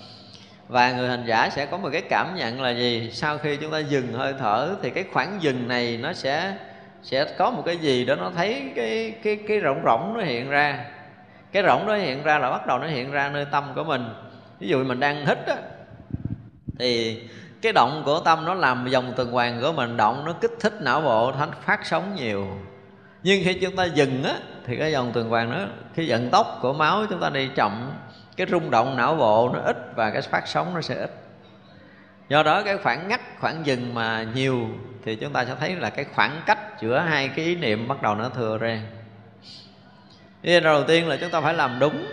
Và 0.68 0.92
người 0.92 1.08
hành 1.08 1.24
giả 1.26 1.48
sẽ 1.50 1.66
có 1.66 1.76
một 1.76 1.88
cái 1.92 2.02
cảm 2.10 2.34
nhận 2.36 2.62
là 2.62 2.70
gì? 2.70 3.10
Sau 3.12 3.38
khi 3.38 3.56
chúng 3.56 3.72
ta 3.72 3.78
dừng 3.78 4.12
hơi 4.12 4.34
thở 4.38 4.74
thì 4.82 4.90
cái 4.90 5.04
khoảng 5.12 5.42
dừng 5.42 5.68
này 5.68 5.98
nó 6.02 6.12
sẽ 6.12 6.54
sẽ 7.02 7.24
có 7.38 7.50
một 7.50 7.62
cái 7.66 7.76
gì 7.76 8.04
đó 8.04 8.14
nó 8.14 8.30
thấy 8.36 8.72
cái 8.76 9.14
cái 9.22 9.38
cái 9.48 9.60
rộng 9.60 9.82
rộng 9.84 10.14
nó 10.16 10.24
hiện 10.24 10.50
ra 10.50 10.84
cái 11.56 11.64
rỗng 11.64 11.86
đó 11.86 11.94
hiện 11.94 12.22
ra 12.22 12.38
là 12.38 12.50
bắt 12.50 12.66
đầu 12.66 12.78
nó 12.78 12.86
hiện 12.86 13.10
ra 13.10 13.28
nơi 13.28 13.44
tâm 13.44 13.64
của 13.74 13.84
mình. 13.84 14.04
Ví 14.60 14.68
dụ 14.68 14.84
mình 14.84 15.00
đang 15.00 15.26
hít 15.26 15.38
á, 15.46 15.56
thì 16.78 17.22
cái 17.62 17.72
động 17.72 18.02
của 18.04 18.20
tâm 18.20 18.44
nó 18.44 18.54
làm 18.54 18.86
dòng 18.90 19.12
tuần 19.16 19.30
hoàn 19.30 19.60
của 19.60 19.72
mình, 19.72 19.96
động 19.96 20.24
nó 20.24 20.32
kích 20.32 20.50
thích 20.60 20.72
não 20.80 21.00
bộ 21.00 21.32
thánh 21.32 21.50
phát 21.64 21.86
sóng 21.86 22.14
nhiều. 22.14 22.46
Nhưng 23.22 23.42
khi 23.44 23.54
chúng 23.54 23.76
ta 23.76 23.84
dừng 23.84 24.24
á, 24.24 24.34
thì 24.66 24.76
cái 24.76 24.92
dòng 24.92 25.12
tuần 25.12 25.28
hoàn 25.28 25.50
nó 25.50 25.58
khi 25.94 26.10
vận 26.10 26.30
tốc 26.30 26.58
của 26.62 26.72
máu 26.72 27.06
chúng 27.10 27.20
ta 27.20 27.30
đi 27.30 27.48
chậm, 27.54 27.92
cái 28.36 28.46
rung 28.50 28.70
động 28.70 28.96
não 28.96 29.14
bộ 29.14 29.50
nó 29.54 29.60
ít 29.60 29.76
và 29.94 30.10
cái 30.10 30.22
phát 30.22 30.48
sóng 30.48 30.74
nó 30.74 30.80
sẽ 30.80 30.94
ít. 30.94 31.10
Do 32.28 32.42
đó 32.42 32.62
cái 32.62 32.78
khoảng 32.78 33.08
ngắt, 33.08 33.20
khoảng 33.40 33.66
dừng 33.66 33.94
mà 33.94 34.26
nhiều 34.34 34.66
thì 35.04 35.16
chúng 35.16 35.32
ta 35.32 35.44
sẽ 35.44 35.54
thấy 35.60 35.76
là 35.76 35.90
cái 35.90 36.04
khoảng 36.14 36.42
cách 36.46 36.80
giữa 36.80 36.98
hai 36.98 37.28
cái 37.28 37.44
ý 37.44 37.54
niệm 37.56 37.88
bắt 37.88 38.02
đầu 38.02 38.14
nó 38.14 38.28
thừa 38.28 38.58
ra 38.58 38.80
nên 40.46 40.62
đầu 40.62 40.84
tiên 40.84 41.08
là 41.08 41.16
chúng 41.16 41.30
ta 41.30 41.40
phải 41.40 41.54
làm 41.54 41.78
đúng 41.78 42.06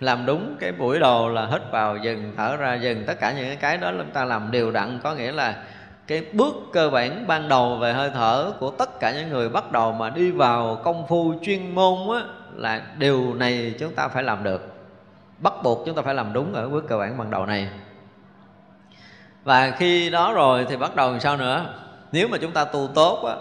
làm 0.00 0.26
đúng 0.26 0.56
cái 0.60 0.72
buổi 0.72 0.98
đầu 0.98 1.28
là 1.28 1.46
hít 1.46 1.62
vào 1.70 1.96
dừng 1.96 2.32
thở 2.36 2.56
ra 2.56 2.74
dừng. 2.74 3.04
Tất 3.06 3.14
cả 3.20 3.32
những 3.32 3.58
cái 3.58 3.76
đó 3.76 3.92
chúng 3.98 4.10
ta 4.10 4.24
làm 4.24 4.50
đều 4.50 4.70
đặn 4.70 5.00
có 5.02 5.14
nghĩa 5.14 5.32
là 5.32 5.62
cái 6.06 6.24
bước 6.32 6.54
cơ 6.72 6.90
bản 6.90 7.26
ban 7.26 7.48
đầu 7.48 7.76
về 7.76 7.92
hơi 7.92 8.10
thở 8.14 8.52
của 8.60 8.70
tất 8.70 9.00
cả 9.00 9.12
những 9.12 9.28
người 9.28 9.48
bắt 9.48 9.72
đầu 9.72 9.92
mà 9.92 10.10
đi 10.10 10.30
vào 10.30 10.80
công 10.84 11.06
phu 11.06 11.34
chuyên 11.42 11.74
môn 11.74 12.16
á, 12.16 12.24
là 12.54 12.82
điều 12.96 13.34
này 13.34 13.74
chúng 13.78 13.94
ta 13.94 14.08
phải 14.08 14.22
làm 14.22 14.44
được. 14.44 14.74
Bắt 15.38 15.52
buộc 15.62 15.82
chúng 15.86 15.94
ta 15.94 16.02
phải 16.02 16.14
làm 16.14 16.32
đúng 16.32 16.54
ở 16.54 16.68
bước 16.68 16.84
cơ 16.88 16.98
bản 16.98 17.18
ban 17.18 17.30
đầu 17.30 17.46
này. 17.46 17.68
Và 19.44 19.70
khi 19.70 20.10
đó 20.10 20.32
rồi 20.32 20.66
thì 20.68 20.76
bắt 20.76 20.96
đầu 20.96 21.10
làm 21.10 21.20
sao 21.20 21.36
nữa? 21.36 21.66
Nếu 22.12 22.28
mà 22.28 22.38
chúng 22.38 22.52
ta 22.52 22.64
tu 22.64 22.88
tốt 22.94 23.24
á, 23.24 23.34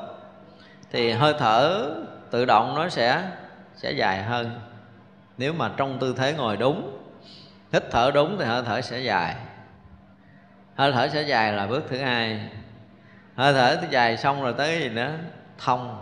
thì 0.92 1.12
hơi 1.12 1.34
thở 1.38 1.90
tự 2.32 2.46
động 2.46 2.76
nó 2.76 2.90
sẽ 2.90 3.24
sẽ 3.78 3.92
dài 3.92 4.24
hơn. 4.24 4.60
Nếu 5.38 5.54
mà 5.54 5.72
trong 5.78 6.00
tư 6.00 6.16
thế 6.18 6.34
ngồi 6.34 6.58
đúng, 6.58 7.00
hít 7.74 7.84
thở 7.92 8.12
đúng 8.14 8.38
thì 8.40 8.46
hơi 8.46 8.64
thở 8.66 8.82
sẽ 8.82 9.00
dài. 9.00 9.36
Hơi 10.76 10.92
thở 10.92 11.08
sẽ 11.08 11.22
dài 11.22 11.54
là 11.54 11.68
bước 11.68 11.84
thứ 11.90 11.98
hai. 11.98 12.50
Hơi 13.36 13.54
thở 13.54 13.78
thì 13.82 13.88
dài 13.92 14.18
xong 14.18 14.42
rồi 14.42 14.54
tới 14.54 14.72
cái 14.72 14.82
gì 14.82 14.90
nữa? 14.90 15.12
Thông. 15.58 16.02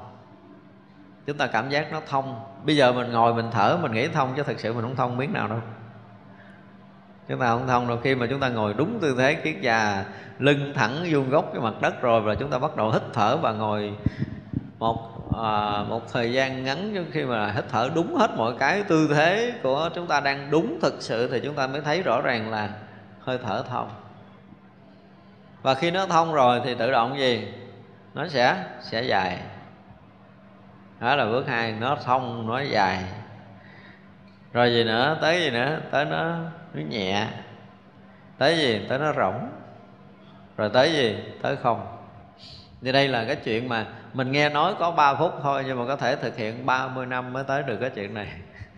Chúng 1.26 1.38
ta 1.38 1.48
cảm 1.48 1.70
giác 1.70 1.92
nó 1.92 2.02
thông. 2.08 2.40
Bây 2.64 2.76
giờ 2.76 2.94
mình 2.94 3.12
ngồi 3.12 3.34
mình 3.34 3.50
thở, 3.52 3.78
mình 3.82 3.92
nghĩ 3.92 4.08
thông 4.08 4.34
chứ 4.36 4.44
thực 4.44 4.60
sự 4.60 4.74
mình 4.74 4.82
không 4.82 4.96
thông 4.96 5.18
miếng 5.18 5.34
nào 5.34 5.48
đâu. 5.48 5.60
Chúng 7.28 7.40
ta 7.40 7.48
không 7.48 7.68
thông 7.68 7.88
đâu. 7.88 7.98
Khi 8.04 8.16
mà 8.16 8.28
chúng 8.30 8.40
ta 8.40 8.50
ngồi 8.50 8.74
đúng 8.74 9.00
tư 9.00 9.16
thế, 9.18 9.34
kiết 9.34 9.56
già, 9.62 10.06
lưng 10.40 10.74
thẳng 10.76 11.06
vuông 11.12 11.30
gốc 11.30 11.50
cái 11.54 11.62
mặt 11.62 11.74
đất 11.82 12.02
rồi 12.02 12.22
và 12.22 12.36
chúng 12.36 12.50
ta 12.50 12.60
bắt 12.60 12.76
đầu 12.76 12.92
hít 12.92 13.02
thở 13.14 13.38
và 13.38 13.52
ngồi 13.52 13.94
một 14.80 15.15
à, 15.34 15.84
một 15.90 16.14
thời 16.14 16.34
gian 16.34 16.64
ngắn 16.64 16.92
trước 16.94 17.06
khi 17.12 17.26
mà 17.26 17.52
hít 17.52 17.66
thở 17.70 17.90
đúng 17.96 18.16
hết 18.16 18.32
mọi 18.38 18.54
cái 18.60 18.84
tư 18.84 19.10
thế 19.16 19.54
của 19.64 19.90
chúng 19.96 20.08
ta 20.08 20.20
đang 20.20 20.52
đúng 20.52 20.80
thực 20.82 20.96
sự 21.00 21.30
thì 21.32 21.40
chúng 21.44 21.56
ta 21.56 21.68
mới 21.68 21.82
thấy 21.82 22.02
rõ 22.02 22.22
ràng 22.22 22.52
là 22.52 22.70
hơi 23.20 23.38
thở 23.44 23.64
thông. 23.70 23.90
Và 25.62 25.74
khi 25.74 25.92
nó 25.92 26.06
thông 26.06 26.34
rồi 26.34 26.62
thì 26.64 26.76
tự 26.76 26.92
động 26.92 27.20
gì? 27.20 27.48
Nó 28.14 28.28
sẽ 28.28 28.64
sẽ 28.82 29.04
dài. 29.04 29.40
Đó 31.00 31.16
là 31.16 31.26
bước 31.26 31.48
hai 31.48 31.72
nó 31.72 31.98
thông 32.06 32.48
nó 32.48 32.60
dài. 32.62 33.04
Rồi 34.54 34.72
gì 34.72 34.84
nữa? 34.84 35.18
Tới 35.22 35.42
gì 35.42 35.50
nữa? 35.50 35.80
Tới 35.92 36.06
nó 36.06 36.38
nó 36.74 36.82
nhẹ. 36.90 37.28
Tới 38.38 38.58
gì? 38.58 38.86
Tới 38.90 39.00
nó 39.00 39.14
rỗng. 39.14 39.50
Rồi 40.58 40.70
tới 40.74 40.92
gì? 40.94 41.18
Tới 41.42 41.56
không. 41.56 41.98
Thì 42.82 42.92
đây 42.92 43.08
là 43.08 43.26
cái 43.26 43.36
chuyện 43.36 43.70
mà 43.70 43.86
mình 44.16 44.32
nghe 44.32 44.50
nói 44.50 44.74
có 44.80 44.92
3 44.92 45.16
phút 45.16 45.34
thôi, 45.44 45.64
nhưng 45.68 45.80
mà 45.80 45.86
có 45.88 45.96
thể 45.96 46.16
thực 46.16 46.38
hiện 46.38 46.66
30 46.66 47.06
năm 47.06 47.34
mới 47.34 47.44
tới 47.44 47.64
được 47.64 47.78
cái 47.82 47.90
chuyện 47.90 48.14
này. 48.14 48.28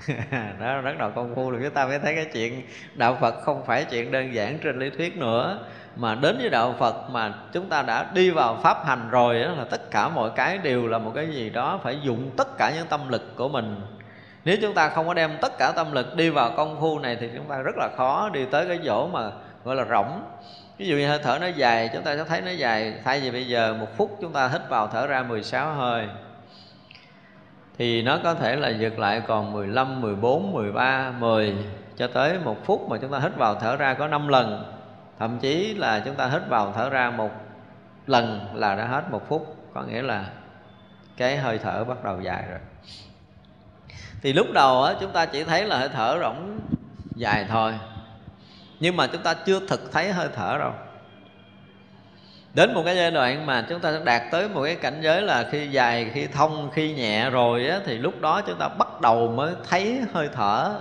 Đó, 0.59 0.81
rất 0.81 0.95
là 0.99 1.09
công 1.09 1.35
phu 1.35 1.51
rồi 1.51 1.61
chúng 1.63 1.73
ta 1.73 1.85
mới 1.85 1.99
thấy 1.99 2.15
cái 2.15 2.25
chuyện 2.33 2.61
đạo 2.93 3.17
Phật 3.21 3.35
không 3.41 3.65
phải 3.65 3.85
chuyện 3.85 4.11
đơn 4.11 4.33
giản 4.33 4.59
trên 4.63 4.79
lý 4.79 4.89
thuyết 4.89 5.17
nữa. 5.17 5.59
Mà 5.95 6.15
đến 6.15 6.37
với 6.37 6.49
đạo 6.49 6.75
Phật 6.79 7.09
mà 7.09 7.33
chúng 7.53 7.69
ta 7.69 7.81
đã 7.81 8.11
đi 8.13 8.29
vào 8.29 8.59
pháp 8.63 8.85
hành 8.85 9.09
rồi 9.09 9.39
đó 9.39 9.51
là 9.51 9.63
tất 9.63 9.91
cả 9.91 10.09
mọi 10.09 10.29
cái 10.35 10.57
đều 10.57 10.87
là 10.87 10.97
một 10.97 11.11
cái 11.15 11.27
gì 11.27 11.49
đó 11.49 11.79
phải 11.83 11.99
dụng 12.03 12.31
tất 12.37 12.57
cả 12.57 12.71
những 12.75 12.87
tâm 12.87 13.09
lực 13.09 13.35
của 13.35 13.49
mình. 13.49 13.81
Nếu 14.45 14.57
chúng 14.61 14.73
ta 14.73 14.89
không 14.89 15.07
có 15.07 15.13
đem 15.13 15.31
tất 15.41 15.57
cả 15.57 15.71
tâm 15.75 15.91
lực 15.91 16.15
đi 16.15 16.29
vào 16.29 16.51
công 16.57 16.81
phu 16.81 16.99
này 16.99 17.17
thì 17.19 17.29
chúng 17.35 17.45
ta 17.45 17.57
rất 17.57 17.75
là 17.77 17.89
khó 17.97 18.29
đi 18.33 18.45
tới 18.51 18.67
cái 18.67 18.79
chỗ 18.85 19.07
mà 19.07 19.31
gọi 19.63 19.75
là 19.75 19.85
rỗng 19.89 20.21
ví 20.77 20.87
dụ 20.87 20.95
như 20.95 21.07
hơi 21.07 21.19
thở 21.23 21.37
nó 21.41 21.47
dài 21.47 21.89
chúng 21.93 22.03
ta 22.03 22.15
sẽ 22.15 22.23
thấy 22.23 22.41
nó 22.41 22.51
dài. 22.51 22.93
Thay 23.03 23.19
vì 23.19 23.31
bây 23.31 23.47
giờ 23.47 23.73
một 23.79 23.97
phút 23.97 24.17
chúng 24.21 24.33
ta 24.33 24.47
hít 24.47 24.61
vào 24.69 24.87
thở 24.87 25.07
ra 25.07 25.23
16 25.23 25.73
hơi 25.73 26.07
thì 27.77 28.01
nó 28.01 28.19
có 28.23 28.33
thể 28.33 28.55
là 28.55 28.69
giật 28.69 28.99
lại 28.99 29.21
còn 29.27 29.53
15, 29.53 30.01
14, 30.01 30.51
13, 30.51 31.11
10 31.19 31.55
cho 31.97 32.07
tới 32.07 32.39
một 32.39 32.65
phút 32.65 32.89
mà 32.89 32.97
chúng 33.01 33.11
ta 33.11 33.19
hít 33.19 33.35
vào 33.35 33.55
thở 33.55 33.75
ra 33.75 33.93
có 33.93 34.07
5 34.07 34.27
lần. 34.27 34.73
Thậm 35.19 35.39
chí 35.39 35.73
là 35.73 35.99
chúng 35.99 36.15
ta 36.15 36.27
hít 36.27 36.41
vào 36.49 36.73
thở 36.75 36.89
ra 36.89 37.09
một 37.09 37.31
lần 38.07 38.47
là 38.53 38.75
đã 38.75 38.85
hết 38.85 39.11
một 39.11 39.29
phút. 39.29 39.55
Có 39.73 39.83
nghĩa 39.83 40.01
là 40.01 40.25
cái 41.17 41.37
hơi 41.37 41.57
thở 41.57 41.83
bắt 41.83 42.03
đầu 42.03 42.21
dài 42.21 42.43
rồi. 42.49 42.59
Thì 44.21 44.33
lúc 44.33 44.47
đầu 44.53 44.83
á, 44.83 44.93
chúng 44.99 45.11
ta 45.11 45.25
chỉ 45.25 45.43
thấy 45.43 45.65
là 45.65 45.77
hơi 45.77 45.89
thở 45.89 46.17
rỗng 46.21 46.59
dài 47.15 47.45
thôi 47.49 47.73
nhưng 48.79 48.95
mà 48.95 49.07
chúng 49.07 49.23
ta 49.23 49.33
chưa 49.33 49.59
thực 49.67 49.91
thấy 49.91 50.11
hơi 50.11 50.29
thở 50.35 50.57
đâu. 50.59 50.73
Đến 52.53 52.73
một 52.73 52.81
cái 52.85 52.95
giai 52.95 53.11
đoạn 53.11 53.45
mà 53.45 53.65
chúng 53.69 53.79
ta 53.79 53.91
sẽ 53.91 53.99
đạt 54.03 54.21
tới 54.31 54.49
một 54.49 54.63
cái 54.63 54.75
cảnh 54.75 54.99
giới 55.01 55.21
là 55.21 55.47
khi 55.51 55.67
dài 55.67 56.11
khi 56.13 56.27
thông 56.27 56.69
khi 56.73 56.93
nhẹ 56.93 57.29
rồi 57.29 57.67
á, 57.67 57.79
thì 57.85 57.97
lúc 57.97 58.21
đó 58.21 58.41
chúng 58.41 58.59
ta 58.59 58.67
bắt 58.67 59.01
đầu 59.01 59.27
mới 59.27 59.53
thấy 59.69 60.01
hơi 60.13 60.29
thở. 60.33 60.79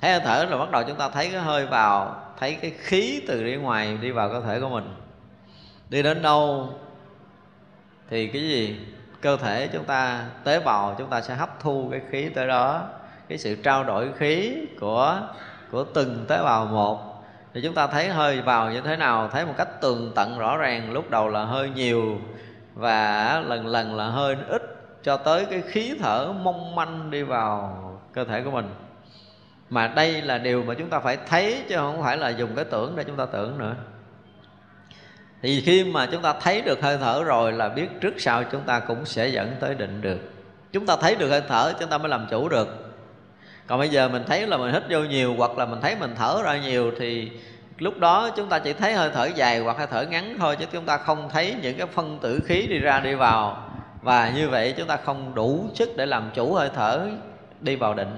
Thấy 0.00 0.10
hơi 0.10 0.20
thở 0.24 0.46
rồi 0.46 0.58
bắt 0.58 0.70
đầu 0.70 0.82
chúng 0.82 0.96
ta 0.96 1.08
thấy 1.08 1.28
cái 1.32 1.40
hơi 1.40 1.66
vào 1.66 2.22
thấy 2.38 2.54
cái 2.54 2.70
khí 2.78 3.22
từ 3.28 3.44
bên 3.44 3.62
ngoài 3.62 3.98
đi 4.00 4.10
vào 4.10 4.30
cơ 4.30 4.40
thể 4.40 4.60
của 4.60 4.68
mình. 4.68 4.94
Đi 5.88 6.02
đến 6.02 6.22
đâu 6.22 6.68
thì 8.10 8.26
cái 8.26 8.42
gì? 8.42 8.80
Cơ 9.20 9.36
thể 9.36 9.68
chúng 9.72 9.84
ta 9.84 10.24
tế 10.44 10.60
bào 10.60 10.94
chúng 10.98 11.10
ta 11.10 11.20
sẽ 11.20 11.34
hấp 11.34 11.60
thu 11.60 11.88
cái 11.90 12.00
khí 12.10 12.28
tới 12.28 12.46
đó. 12.46 12.88
Cái 13.28 13.38
sự 13.38 13.54
trao 13.54 13.84
đổi 13.84 14.08
khí 14.18 14.56
của 14.80 15.20
của 15.70 15.84
từng 15.84 16.24
tế 16.28 16.42
bào 16.42 16.66
một. 16.66 17.24
Thì 17.54 17.60
chúng 17.62 17.74
ta 17.74 17.86
thấy 17.86 18.08
hơi 18.08 18.40
vào 18.40 18.72
như 18.72 18.80
thế 18.80 18.96
nào, 18.96 19.28
thấy 19.32 19.46
một 19.46 19.54
cách 19.56 19.80
tường 19.80 20.12
tận 20.14 20.38
rõ 20.38 20.56
ràng, 20.56 20.92
lúc 20.92 21.10
đầu 21.10 21.28
là 21.28 21.44
hơi 21.44 21.70
nhiều 21.70 22.18
và 22.74 23.42
lần 23.46 23.66
lần 23.66 23.96
là 23.96 24.06
hơi 24.06 24.36
ít, 24.48 24.62
cho 25.02 25.16
tới 25.16 25.44
cái 25.44 25.62
khí 25.66 25.94
thở 26.00 26.32
mong 26.42 26.74
manh 26.74 27.10
đi 27.10 27.22
vào 27.22 27.82
cơ 28.12 28.24
thể 28.24 28.42
của 28.42 28.50
mình. 28.50 28.74
Mà 29.70 29.88
đây 29.88 30.22
là 30.22 30.38
điều 30.38 30.62
mà 30.62 30.74
chúng 30.74 30.90
ta 30.90 31.00
phải 31.00 31.18
thấy, 31.28 31.62
chứ 31.68 31.76
không 31.76 32.02
phải 32.02 32.16
là 32.16 32.28
dùng 32.28 32.50
cái 32.56 32.64
tưởng 32.64 32.96
để 32.96 33.04
chúng 33.04 33.16
ta 33.16 33.26
tưởng 33.26 33.58
nữa. 33.58 33.74
Thì 35.42 35.60
khi 35.60 35.84
mà 35.84 36.08
chúng 36.12 36.22
ta 36.22 36.34
thấy 36.40 36.62
được 36.62 36.82
hơi 36.82 36.98
thở 37.00 37.24
rồi 37.24 37.52
là 37.52 37.68
biết 37.68 37.88
trước 38.00 38.14
sau 38.18 38.44
chúng 38.44 38.62
ta 38.62 38.80
cũng 38.80 39.06
sẽ 39.06 39.28
dẫn 39.28 39.56
tới 39.60 39.74
định 39.74 40.00
được. 40.00 40.18
Chúng 40.72 40.86
ta 40.86 40.96
thấy 41.00 41.16
được 41.16 41.28
hơi 41.28 41.42
thở, 41.48 41.72
chúng 41.80 41.88
ta 41.88 41.98
mới 41.98 42.08
làm 42.08 42.26
chủ 42.30 42.48
được 42.48 42.89
còn 43.70 43.78
bây 43.78 43.88
giờ 43.88 44.08
mình 44.08 44.24
thấy 44.26 44.46
là 44.46 44.56
mình 44.56 44.72
hít 44.72 44.82
vô 44.90 45.00
nhiều 45.00 45.34
hoặc 45.38 45.58
là 45.58 45.66
mình 45.66 45.80
thấy 45.80 45.96
mình 46.00 46.14
thở 46.16 46.42
ra 46.44 46.56
nhiều 46.56 46.92
thì 46.98 47.30
lúc 47.78 47.98
đó 47.98 48.30
chúng 48.36 48.48
ta 48.48 48.58
chỉ 48.58 48.72
thấy 48.72 48.94
hơi 48.94 49.10
thở 49.14 49.28
dài 49.34 49.58
hoặc 49.58 49.78
hơi 49.78 49.86
thở 49.90 50.02
ngắn 50.02 50.36
thôi 50.38 50.56
chứ 50.56 50.66
chúng 50.72 50.84
ta 50.84 50.96
không 50.96 51.28
thấy 51.28 51.54
những 51.62 51.76
cái 51.76 51.86
phân 51.86 52.18
tử 52.18 52.40
khí 52.46 52.66
đi 52.66 52.78
ra 52.78 53.00
đi 53.00 53.14
vào. 53.14 53.70
Và 54.02 54.32
như 54.36 54.48
vậy 54.48 54.74
chúng 54.76 54.86
ta 54.86 54.96
không 54.96 55.34
đủ 55.34 55.66
sức 55.74 55.96
để 55.96 56.06
làm 56.06 56.30
chủ 56.34 56.54
hơi 56.54 56.70
thở 56.74 57.08
đi 57.60 57.76
vào 57.76 57.94
định. 57.94 58.16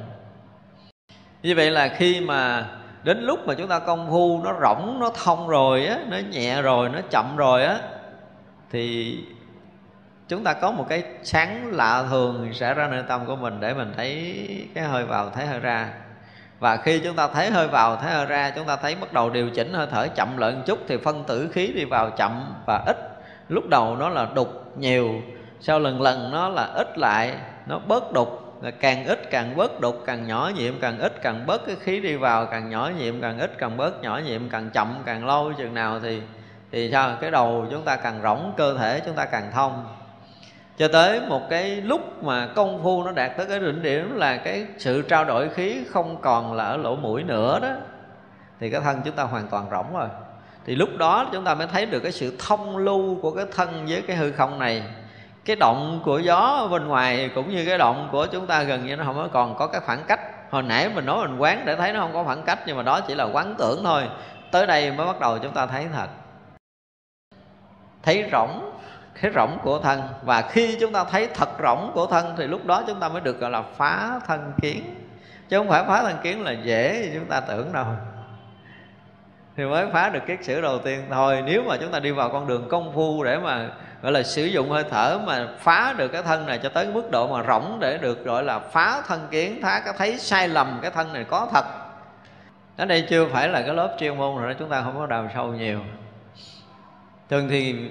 Như 1.42 1.54
vậy 1.54 1.70
là 1.70 1.88
khi 1.88 2.20
mà 2.20 2.68
đến 3.04 3.22
lúc 3.22 3.46
mà 3.46 3.54
chúng 3.54 3.68
ta 3.68 3.78
công 3.78 4.10
phu 4.10 4.40
nó 4.44 4.54
rỗng, 4.60 5.00
nó 5.00 5.10
thông 5.24 5.48
rồi 5.48 5.86
á, 5.86 5.98
nó 6.08 6.16
nhẹ 6.30 6.62
rồi, 6.62 6.88
nó 6.88 7.00
chậm 7.10 7.36
rồi 7.36 7.64
á, 7.64 7.78
thì 8.70 9.18
chúng 10.32 10.44
ta 10.44 10.52
có 10.52 10.70
một 10.70 10.86
cái 10.88 11.02
sáng 11.22 11.70
lạ 11.72 12.04
thường 12.10 12.50
sẽ 12.54 12.74
ra 12.74 12.88
nơi 12.88 13.02
tâm 13.08 13.26
của 13.26 13.36
mình 13.36 13.60
để 13.60 13.74
mình 13.74 13.92
thấy 13.96 14.36
cái 14.74 14.84
hơi 14.84 15.04
vào, 15.04 15.30
thấy 15.30 15.46
hơi 15.46 15.60
ra. 15.60 15.88
Và 16.58 16.76
khi 16.76 17.00
chúng 17.04 17.16
ta 17.16 17.28
thấy 17.28 17.50
hơi 17.50 17.68
vào, 17.68 17.96
thấy 17.96 18.12
hơi 18.12 18.26
ra, 18.26 18.50
chúng 18.50 18.66
ta 18.66 18.76
thấy 18.76 18.94
bắt 18.94 19.12
đầu 19.12 19.30
điều 19.30 19.50
chỉnh 19.50 19.72
hơi 19.72 19.86
thở 19.90 20.08
chậm 20.14 20.36
lại 20.36 20.52
một 20.52 20.62
chút 20.66 20.78
thì 20.88 20.96
phân 20.96 21.24
tử 21.24 21.48
khí 21.52 21.72
đi 21.74 21.84
vào 21.84 22.10
chậm 22.10 22.54
và 22.66 22.84
ít. 22.86 22.96
Lúc 23.48 23.68
đầu 23.68 23.96
nó 23.96 24.08
là 24.08 24.26
đục 24.34 24.72
nhiều, 24.78 25.14
sau 25.60 25.78
lần 25.78 26.02
lần 26.02 26.30
nó 26.32 26.48
là 26.48 26.64
ít 26.64 26.98
lại, 26.98 27.34
nó 27.66 27.78
bớt 27.78 28.12
đục. 28.12 28.38
Càng 28.80 29.06
ít 29.06 29.30
càng 29.30 29.56
bớt 29.56 29.80
đục, 29.80 30.02
càng 30.06 30.26
nhỏ 30.26 30.50
nhiệm 30.56 30.80
càng 30.80 30.98
ít 30.98 31.22
càng 31.22 31.46
bớt 31.46 31.66
cái 31.66 31.76
khí 31.80 32.00
đi 32.00 32.16
vào, 32.16 32.46
càng 32.46 32.70
nhỏ 32.70 32.90
nhiệm 32.98 33.20
càng 33.20 33.38
ít 33.38 33.58
càng 33.58 33.76
bớt, 33.76 34.02
nhỏ 34.02 34.20
nhiệm 34.26 34.48
càng 34.48 34.70
chậm 34.70 35.02
càng 35.04 35.26
lâu 35.26 35.52
chừng 35.58 35.74
nào 35.74 36.00
thì 36.00 36.22
thì 36.72 36.90
sao? 36.92 37.16
Cái 37.20 37.30
đầu 37.30 37.66
chúng 37.70 37.82
ta 37.82 37.96
càng 37.96 38.20
rỗng, 38.22 38.52
cơ 38.56 38.78
thể 38.78 39.00
chúng 39.06 39.14
ta 39.14 39.24
càng 39.24 39.50
thông 39.52 39.84
cho 40.82 40.88
tới 40.88 41.20
một 41.28 41.50
cái 41.50 41.80
lúc 41.80 42.24
mà 42.24 42.48
công 42.54 42.82
phu 42.82 43.04
nó 43.04 43.12
đạt 43.12 43.36
tới 43.36 43.46
cái 43.46 43.60
đỉnh 43.60 43.82
điểm 43.82 44.16
là 44.16 44.36
cái 44.36 44.66
sự 44.78 45.02
trao 45.02 45.24
đổi 45.24 45.48
khí 45.48 45.84
không 45.90 46.20
còn 46.20 46.52
là 46.52 46.64
ở 46.64 46.76
lỗ 46.76 46.96
mũi 46.96 47.22
nữa 47.22 47.58
đó, 47.62 47.68
thì 48.60 48.70
cái 48.70 48.80
thân 48.80 49.00
chúng 49.04 49.14
ta 49.14 49.22
hoàn 49.22 49.48
toàn 49.48 49.66
rỗng 49.70 49.94
rồi. 49.94 50.08
Thì 50.66 50.74
lúc 50.74 50.88
đó 50.98 51.28
chúng 51.32 51.44
ta 51.44 51.54
mới 51.54 51.66
thấy 51.66 51.86
được 51.86 52.00
cái 52.00 52.12
sự 52.12 52.36
thông 52.38 52.76
lưu 52.76 53.16
của 53.22 53.30
cái 53.30 53.44
thân 53.52 53.86
với 53.88 54.02
cái 54.06 54.16
hư 54.16 54.32
không 54.32 54.58
này. 54.58 54.82
Cái 55.44 55.56
động 55.56 56.00
của 56.04 56.18
gió 56.18 56.68
bên 56.70 56.88
ngoài 56.88 57.30
cũng 57.34 57.50
như 57.50 57.64
cái 57.66 57.78
động 57.78 58.08
của 58.12 58.26
chúng 58.26 58.46
ta 58.46 58.62
gần 58.62 58.86
như 58.86 58.96
nó 58.96 59.04
không 59.04 59.16
có 59.16 59.28
còn 59.32 59.56
có 59.56 59.66
cái 59.66 59.80
khoảng 59.80 60.04
cách. 60.08 60.20
Hồi 60.50 60.62
nãy 60.62 60.90
mình 60.94 61.06
nói 61.06 61.28
mình 61.28 61.38
quán 61.38 61.62
để 61.64 61.76
thấy 61.76 61.92
nó 61.92 62.00
không 62.00 62.12
có 62.12 62.24
khoảng 62.24 62.42
cách, 62.42 62.58
nhưng 62.66 62.76
mà 62.76 62.82
đó 62.82 63.00
chỉ 63.00 63.14
là 63.14 63.24
quán 63.24 63.54
tưởng 63.58 63.84
thôi. 63.84 64.02
Tới 64.50 64.66
đây 64.66 64.92
mới 64.92 65.06
bắt 65.06 65.20
đầu 65.20 65.38
chúng 65.38 65.52
ta 65.52 65.66
thấy 65.66 65.86
thật. 65.92 66.08
Thấy 68.02 68.28
rỗng 68.32 68.71
cái 69.20 69.30
rỗng 69.34 69.58
của 69.62 69.78
thân. 69.78 70.00
Và 70.22 70.42
khi 70.42 70.76
chúng 70.80 70.92
ta 70.92 71.04
thấy 71.04 71.28
thật 71.34 71.48
rỗng 71.62 71.90
của 71.94 72.06
thân, 72.06 72.34
thì 72.36 72.46
lúc 72.46 72.66
đó 72.66 72.84
chúng 72.86 73.00
ta 73.00 73.08
mới 73.08 73.20
được 73.20 73.40
gọi 73.40 73.50
là 73.50 73.62
phá 73.62 74.20
thân 74.26 74.52
kiến. 74.62 74.94
Chứ 75.48 75.58
không 75.58 75.68
phải 75.68 75.84
phá 75.84 76.02
thân 76.02 76.16
kiến 76.22 76.44
là 76.44 76.52
dễ 76.52 77.08
như 77.12 77.18
chúng 77.18 77.28
ta 77.28 77.40
tưởng 77.40 77.72
đâu. 77.72 77.86
Thì 79.56 79.64
mới 79.64 79.86
phá 79.92 80.08
được 80.08 80.20
kiết 80.26 80.38
sử 80.44 80.60
đầu 80.60 80.78
tiên. 80.78 81.04
Thôi, 81.10 81.42
nếu 81.46 81.62
mà 81.66 81.76
chúng 81.80 81.92
ta 81.92 82.00
đi 82.00 82.10
vào 82.10 82.28
con 82.28 82.46
đường 82.46 82.68
công 82.68 82.92
phu 82.94 83.24
để 83.24 83.38
mà 83.38 83.68
gọi 84.02 84.12
là 84.12 84.22
sử 84.22 84.44
dụng 84.44 84.70
hơi 84.70 84.84
thở 84.90 85.18
mà 85.26 85.48
phá 85.58 85.94
được 85.96 86.08
cái 86.08 86.22
thân 86.22 86.46
này 86.46 86.60
cho 86.62 86.68
tới 86.68 86.86
mức 86.86 87.10
độ 87.10 87.26
mà 87.26 87.42
rỗng 87.48 87.78
để 87.80 87.98
được 87.98 88.24
gọi 88.24 88.42
là 88.42 88.58
phá 88.58 89.02
thân 89.06 89.26
kiến, 89.30 89.58
phá 89.62 89.82
cái 89.84 89.94
thấy 89.98 90.18
sai 90.18 90.48
lầm 90.48 90.78
cái 90.82 90.90
thân 90.90 91.12
này 91.12 91.24
có 91.24 91.48
thật. 91.52 91.64
Ở 92.76 92.84
đây 92.84 93.06
chưa 93.10 93.26
phải 93.26 93.48
là 93.48 93.62
cái 93.62 93.74
lớp 93.74 93.96
chuyên 93.98 94.18
môn 94.18 94.36
rồi 94.36 94.52
đó, 94.52 94.56
chúng 94.58 94.68
ta 94.68 94.82
không 94.82 94.98
có 94.98 95.06
đào 95.06 95.28
sâu 95.34 95.46
nhiều. 95.46 95.80
Thường 97.30 97.48
thì 97.48 97.90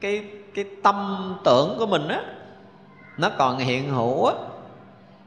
cái 0.00 0.24
cái 0.54 0.64
tâm 0.82 1.36
tưởng 1.44 1.76
của 1.78 1.86
mình 1.86 2.08
á 2.08 2.22
nó 3.18 3.30
còn 3.38 3.58
hiện 3.58 3.90
hữu 3.90 4.26
á 4.26 4.34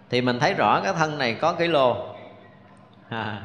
thì 0.09 0.21
mình 0.21 0.39
thấy 0.39 0.53
rõ 0.53 0.81
cái 0.83 0.93
thân 0.93 1.17
này 1.17 1.33
có 1.33 1.53
cái 1.53 1.67
lô. 1.67 1.97
À, 3.09 3.41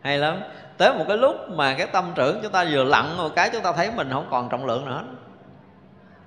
hay 0.00 0.18
lắm. 0.18 0.40
Tới 0.76 0.92
một 0.92 1.04
cái 1.08 1.16
lúc 1.16 1.36
mà 1.48 1.74
cái 1.74 1.86
tâm 1.86 2.12
trưởng 2.14 2.40
chúng 2.42 2.52
ta 2.52 2.64
vừa 2.70 2.84
lặng 2.84 3.16
một 3.16 3.28
cái 3.36 3.50
chúng 3.52 3.62
ta 3.62 3.72
thấy 3.72 3.90
mình 3.90 4.10
không 4.12 4.26
còn 4.30 4.48
trọng 4.48 4.66
lượng 4.66 4.84
nữa. 4.84 5.04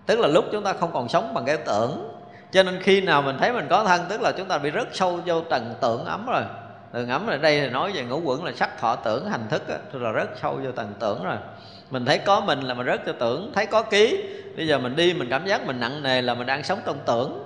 Tức 0.05 0.19
là 0.19 0.27
lúc 0.27 0.45
chúng 0.51 0.63
ta 0.63 0.73
không 0.73 0.91
còn 0.93 1.09
sống 1.09 1.33
bằng 1.33 1.45
cái 1.45 1.57
tưởng. 1.57 2.11
Cho 2.51 2.63
nên 2.63 2.81
khi 2.81 3.01
nào 3.01 3.21
mình 3.21 3.37
thấy 3.39 3.53
mình 3.53 3.67
có 3.69 3.83
thân 3.83 4.01
tức 4.09 4.21
là 4.21 4.31
chúng 4.31 4.47
ta 4.47 4.57
bị 4.57 4.69
rất 4.69 4.87
sâu 4.93 5.19
vô 5.25 5.41
tầng 5.41 5.75
tưởng 5.81 6.05
ấm 6.05 6.25
rồi. 6.25 6.43
Tầng 6.91 7.09
ấm 7.09 7.27
ở 7.27 7.37
đây 7.37 7.61
thì 7.61 7.69
nói 7.69 7.91
về 7.91 8.03
ngũ 8.03 8.21
quẩn 8.21 8.43
là 8.43 8.51
sắc 8.55 8.79
thọ 8.79 8.95
tưởng 8.95 9.29
hành 9.29 9.47
thức 9.49 9.67
á, 9.69 9.77
là 9.93 10.11
rất 10.11 10.29
sâu 10.41 10.59
vô 10.63 10.71
tầng 10.71 10.93
tưởng 10.99 11.23
rồi 11.23 11.37
mình 11.91 12.05
thấy 12.05 12.17
có 12.17 12.39
mình 12.39 12.61
là 12.61 12.73
mình 12.73 12.85
rất 12.85 13.01
cho 13.05 13.11
tưởng, 13.11 13.51
thấy 13.55 13.65
có 13.65 13.83
ký. 13.83 14.23
Bây 14.57 14.67
giờ 14.67 14.79
mình 14.79 14.95
đi, 14.95 15.13
mình 15.13 15.29
cảm 15.29 15.45
giác 15.45 15.67
mình 15.67 15.79
nặng 15.79 16.03
nề 16.03 16.21
là 16.21 16.33
mình 16.33 16.47
đang 16.47 16.63
sống 16.63 16.79
trong 16.85 16.97
tưởng. 17.05 17.43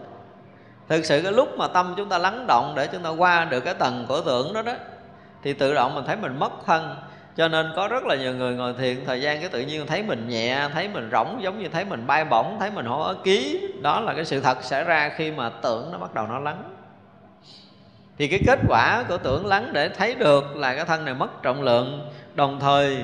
Thực 0.90 1.06
sự 1.06 1.22
cái 1.22 1.32
lúc 1.32 1.58
mà 1.58 1.68
tâm 1.68 1.94
chúng 1.98 2.10
ta 2.10 2.18
lắng 2.18 2.48
động 2.48 2.74
để 2.76 2.88
chúng 2.88 3.04
ta 3.04 3.10
qua 3.10 3.46
được 3.46 3.60
cái 3.60 3.74
tầng 3.74 4.06
của 4.08 4.22
tưởng 4.22 4.54
đó 4.54 4.62
đó, 4.62 4.74
thì 5.44 5.54
tự 5.54 5.74
động 5.74 5.96
mình 5.96 6.04
thấy 6.08 6.16
mình 6.16 6.40
mất 6.40 6.52
thân. 6.66 6.96
Cho 7.38 7.48
nên 7.48 7.72
có 7.76 7.88
rất 7.88 8.04
là 8.04 8.16
nhiều 8.16 8.34
người 8.34 8.56
ngồi 8.56 8.74
thiền, 8.74 9.06
thời 9.06 9.22
gian 9.22 9.40
cái 9.40 9.50
tự 9.50 9.62
nhiên 9.62 9.88
thấy 9.88 10.04
mình 10.04 10.30
nhẹ, 10.30 10.70
thấy 10.74 10.88
mình 10.88 11.10
rỗng, 11.12 11.40
giống 11.42 11.60
như 11.60 11.70
thấy 11.70 11.86
mình 11.86 12.08
bay 12.08 12.26
bổng, 12.26 12.58
thấy 12.60 12.72
mình 12.72 12.86
hổ 12.86 13.02
ở 13.02 13.16
ký. 13.24 13.62
Đó 13.82 14.00
là 14.00 14.14
cái 14.14 14.26
sự 14.26 14.40
thật 14.40 14.64
xảy 14.64 14.84
ra 14.84 15.10
khi 15.10 15.32
mà 15.32 15.50
tưởng 15.50 15.90
nó 15.92 15.98
bắt 15.98 16.14
đầu 16.14 16.28
nó 16.28 16.40
lắng. 16.40 16.64
Thì 18.18 18.28
cái 18.28 18.40
kết 18.48 18.60
quả 18.70 19.04
của 19.10 19.18
tưởng 19.18 19.46
lắng 19.46 19.70
để 19.74 19.90
thấy 19.90 20.16
được 20.16 20.56
là 20.56 20.76
cái 20.76 20.86
thân 20.86 21.06
này 21.06 21.14
mất 21.14 21.44
trọng 21.44 21.62
lượng. 21.62 22.10
Đồng 22.34 22.60
thời 22.60 22.98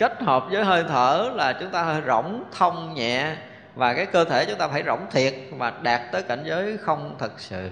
kết 0.00 0.22
hợp 0.22 0.44
với 0.50 0.64
hơi 0.64 0.84
thở 0.88 1.30
là 1.34 1.52
chúng 1.52 1.70
ta 1.70 1.82
hơi 1.82 2.02
rỗng 2.06 2.44
thông 2.52 2.94
nhẹ 2.94 3.36
và 3.74 3.94
cái 3.94 4.06
cơ 4.06 4.24
thể 4.24 4.44
chúng 4.44 4.58
ta 4.58 4.68
phải 4.68 4.82
rỗng 4.86 5.06
thiệt 5.10 5.34
và 5.50 5.72
đạt 5.82 6.00
tới 6.12 6.22
cảnh 6.22 6.42
giới 6.44 6.76
không 6.76 7.16
thật 7.18 7.32
sự. 7.36 7.70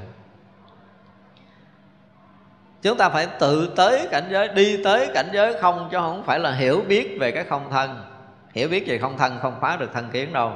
Chúng 2.83 2.99
ta 2.99 3.09
phải 3.09 3.26
tự 3.39 3.72
tới 3.76 4.09
cảnh 4.11 4.24
giới, 4.31 4.49
đi 4.49 4.83
tới 4.85 5.11
cảnh 5.14 5.29
giới 5.33 5.61
không 5.61 5.89
chứ 5.91 5.99
không 6.01 6.22
phải 6.26 6.39
là 6.39 6.53
hiểu 6.53 6.85
biết 6.89 7.16
về 7.20 7.31
cái 7.31 7.45
không 7.45 7.70
thân. 7.70 8.05
Hiểu 8.53 8.68
biết 8.68 8.85
về 8.89 8.99
không 8.99 9.18
thân 9.18 9.39
không 9.43 9.59
phá 9.61 9.76
được 9.76 9.93
thân 9.93 10.09
kiến 10.11 10.33
đâu. 10.33 10.53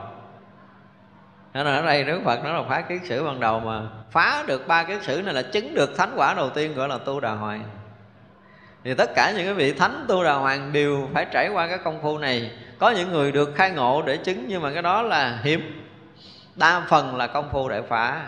Nên 1.54 1.66
ở 1.66 1.82
đây 1.82 2.04
Đức 2.04 2.20
Phật 2.24 2.44
nói 2.44 2.52
là 2.52 2.62
phá 2.68 2.80
kiến 2.80 3.00
sử 3.04 3.24
ban 3.24 3.40
đầu 3.40 3.60
mà 3.60 3.82
phá 4.10 4.44
được 4.46 4.66
ba 4.66 4.84
kiến 4.84 4.98
sử 5.02 5.22
này 5.22 5.34
là 5.34 5.42
chứng 5.42 5.74
được 5.74 5.96
thánh 5.96 6.12
quả 6.16 6.34
đầu 6.34 6.50
tiên 6.50 6.74
gọi 6.74 6.88
là 6.88 6.98
tu 6.98 7.20
đà 7.20 7.32
hoàng 7.32 7.64
thì 8.84 8.94
tất 8.94 9.10
cả 9.14 9.32
những 9.36 9.44
cái 9.44 9.54
vị 9.54 9.72
thánh 9.72 10.04
tu 10.08 10.24
đà 10.24 10.32
hoàng 10.32 10.72
đều 10.72 11.08
phải 11.14 11.26
trải 11.32 11.48
qua 11.48 11.68
cái 11.68 11.78
công 11.78 12.02
phu 12.02 12.18
này. 12.18 12.50
Có 12.78 12.90
những 12.90 13.12
người 13.12 13.32
được 13.32 13.52
khai 13.54 13.70
ngộ 13.70 14.02
để 14.02 14.16
chứng, 14.16 14.44
nhưng 14.48 14.62
mà 14.62 14.72
cái 14.72 14.82
đó 14.82 15.02
là 15.02 15.40
hiếm. 15.42 15.88
Đa 16.54 16.80
phần 16.88 17.16
là 17.16 17.26
công 17.26 17.48
phu 17.50 17.68
để 17.68 17.82
phá. 17.82 18.26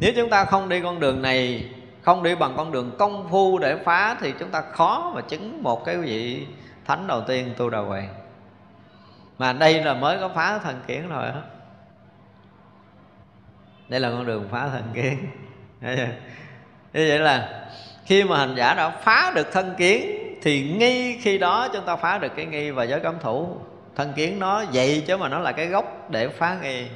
Nếu 0.00 0.12
chúng 0.16 0.30
ta 0.30 0.44
không 0.44 0.68
đi 0.68 0.80
con 0.80 1.00
đường 1.00 1.22
này, 1.22 1.70
không 2.02 2.22
đi 2.22 2.34
bằng 2.34 2.54
con 2.56 2.72
đường 2.72 2.96
công 2.98 3.28
phu 3.30 3.58
để 3.58 3.76
phá, 3.84 4.16
thì 4.20 4.32
chúng 4.38 4.50
ta 4.50 4.62
khó 4.72 5.12
mà 5.14 5.20
chứng 5.20 5.62
một 5.62 5.84
cái 5.84 5.96
vị 5.96 6.46
thánh 6.84 7.06
đầu 7.06 7.20
tiên 7.20 7.54
tu 7.56 7.70
đà 7.70 7.78
hoàng. 7.78 8.14
Mà 9.38 9.52
đây 9.52 9.84
là 9.84 9.94
mới 9.94 10.18
có 10.20 10.28
phá 10.28 10.58
thần 10.58 10.80
kiến 10.86 11.08
rồi 11.08 11.28
đó 11.28 11.40
đây 13.92 14.00
là 14.00 14.10
con 14.10 14.26
đường 14.26 14.48
phá 14.50 14.68
thần 14.68 14.82
kiến. 14.94 15.26
Như 16.92 17.06
vậy 17.08 17.18
là 17.18 17.66
khi 18.12 18.24
mà 18.24 18.38
hành 18.38 18.54
giả 18.54 18.74
đã 18.74 18.90
phá 18.90 19.32
được 19.34 19.52
thân 19.52 19.74
kiến, 19.78 20.18
thì 20.42 20.74
ngay 20.78 21.18
khi 21.22 21.38
đó 21.38 21.68
chúng 21.72 21.84
ta 21.84 21.96
phá 21.96 22.18
được 22.18 22.32
cái 22.36 22.46
nghi 22.46 22.70
và 22.70 22.84
giới 22.84 23.00
cấm 23.00 23.14
thủ. 23.20 23.56
Thân 23.96 24.12
kiến 24.12 24.38
nó 24.38 24.64
vậy 24.72 25.04
chứ 25.06 25.16
mà 25.16 25.28
nó 25.28 25.38
là 25.38 25.52
cái 25.52 25.66
gốc 25.66 26.10
để 26.10 26.28
phá 26.28 26.56
nghi. 26.62 26.86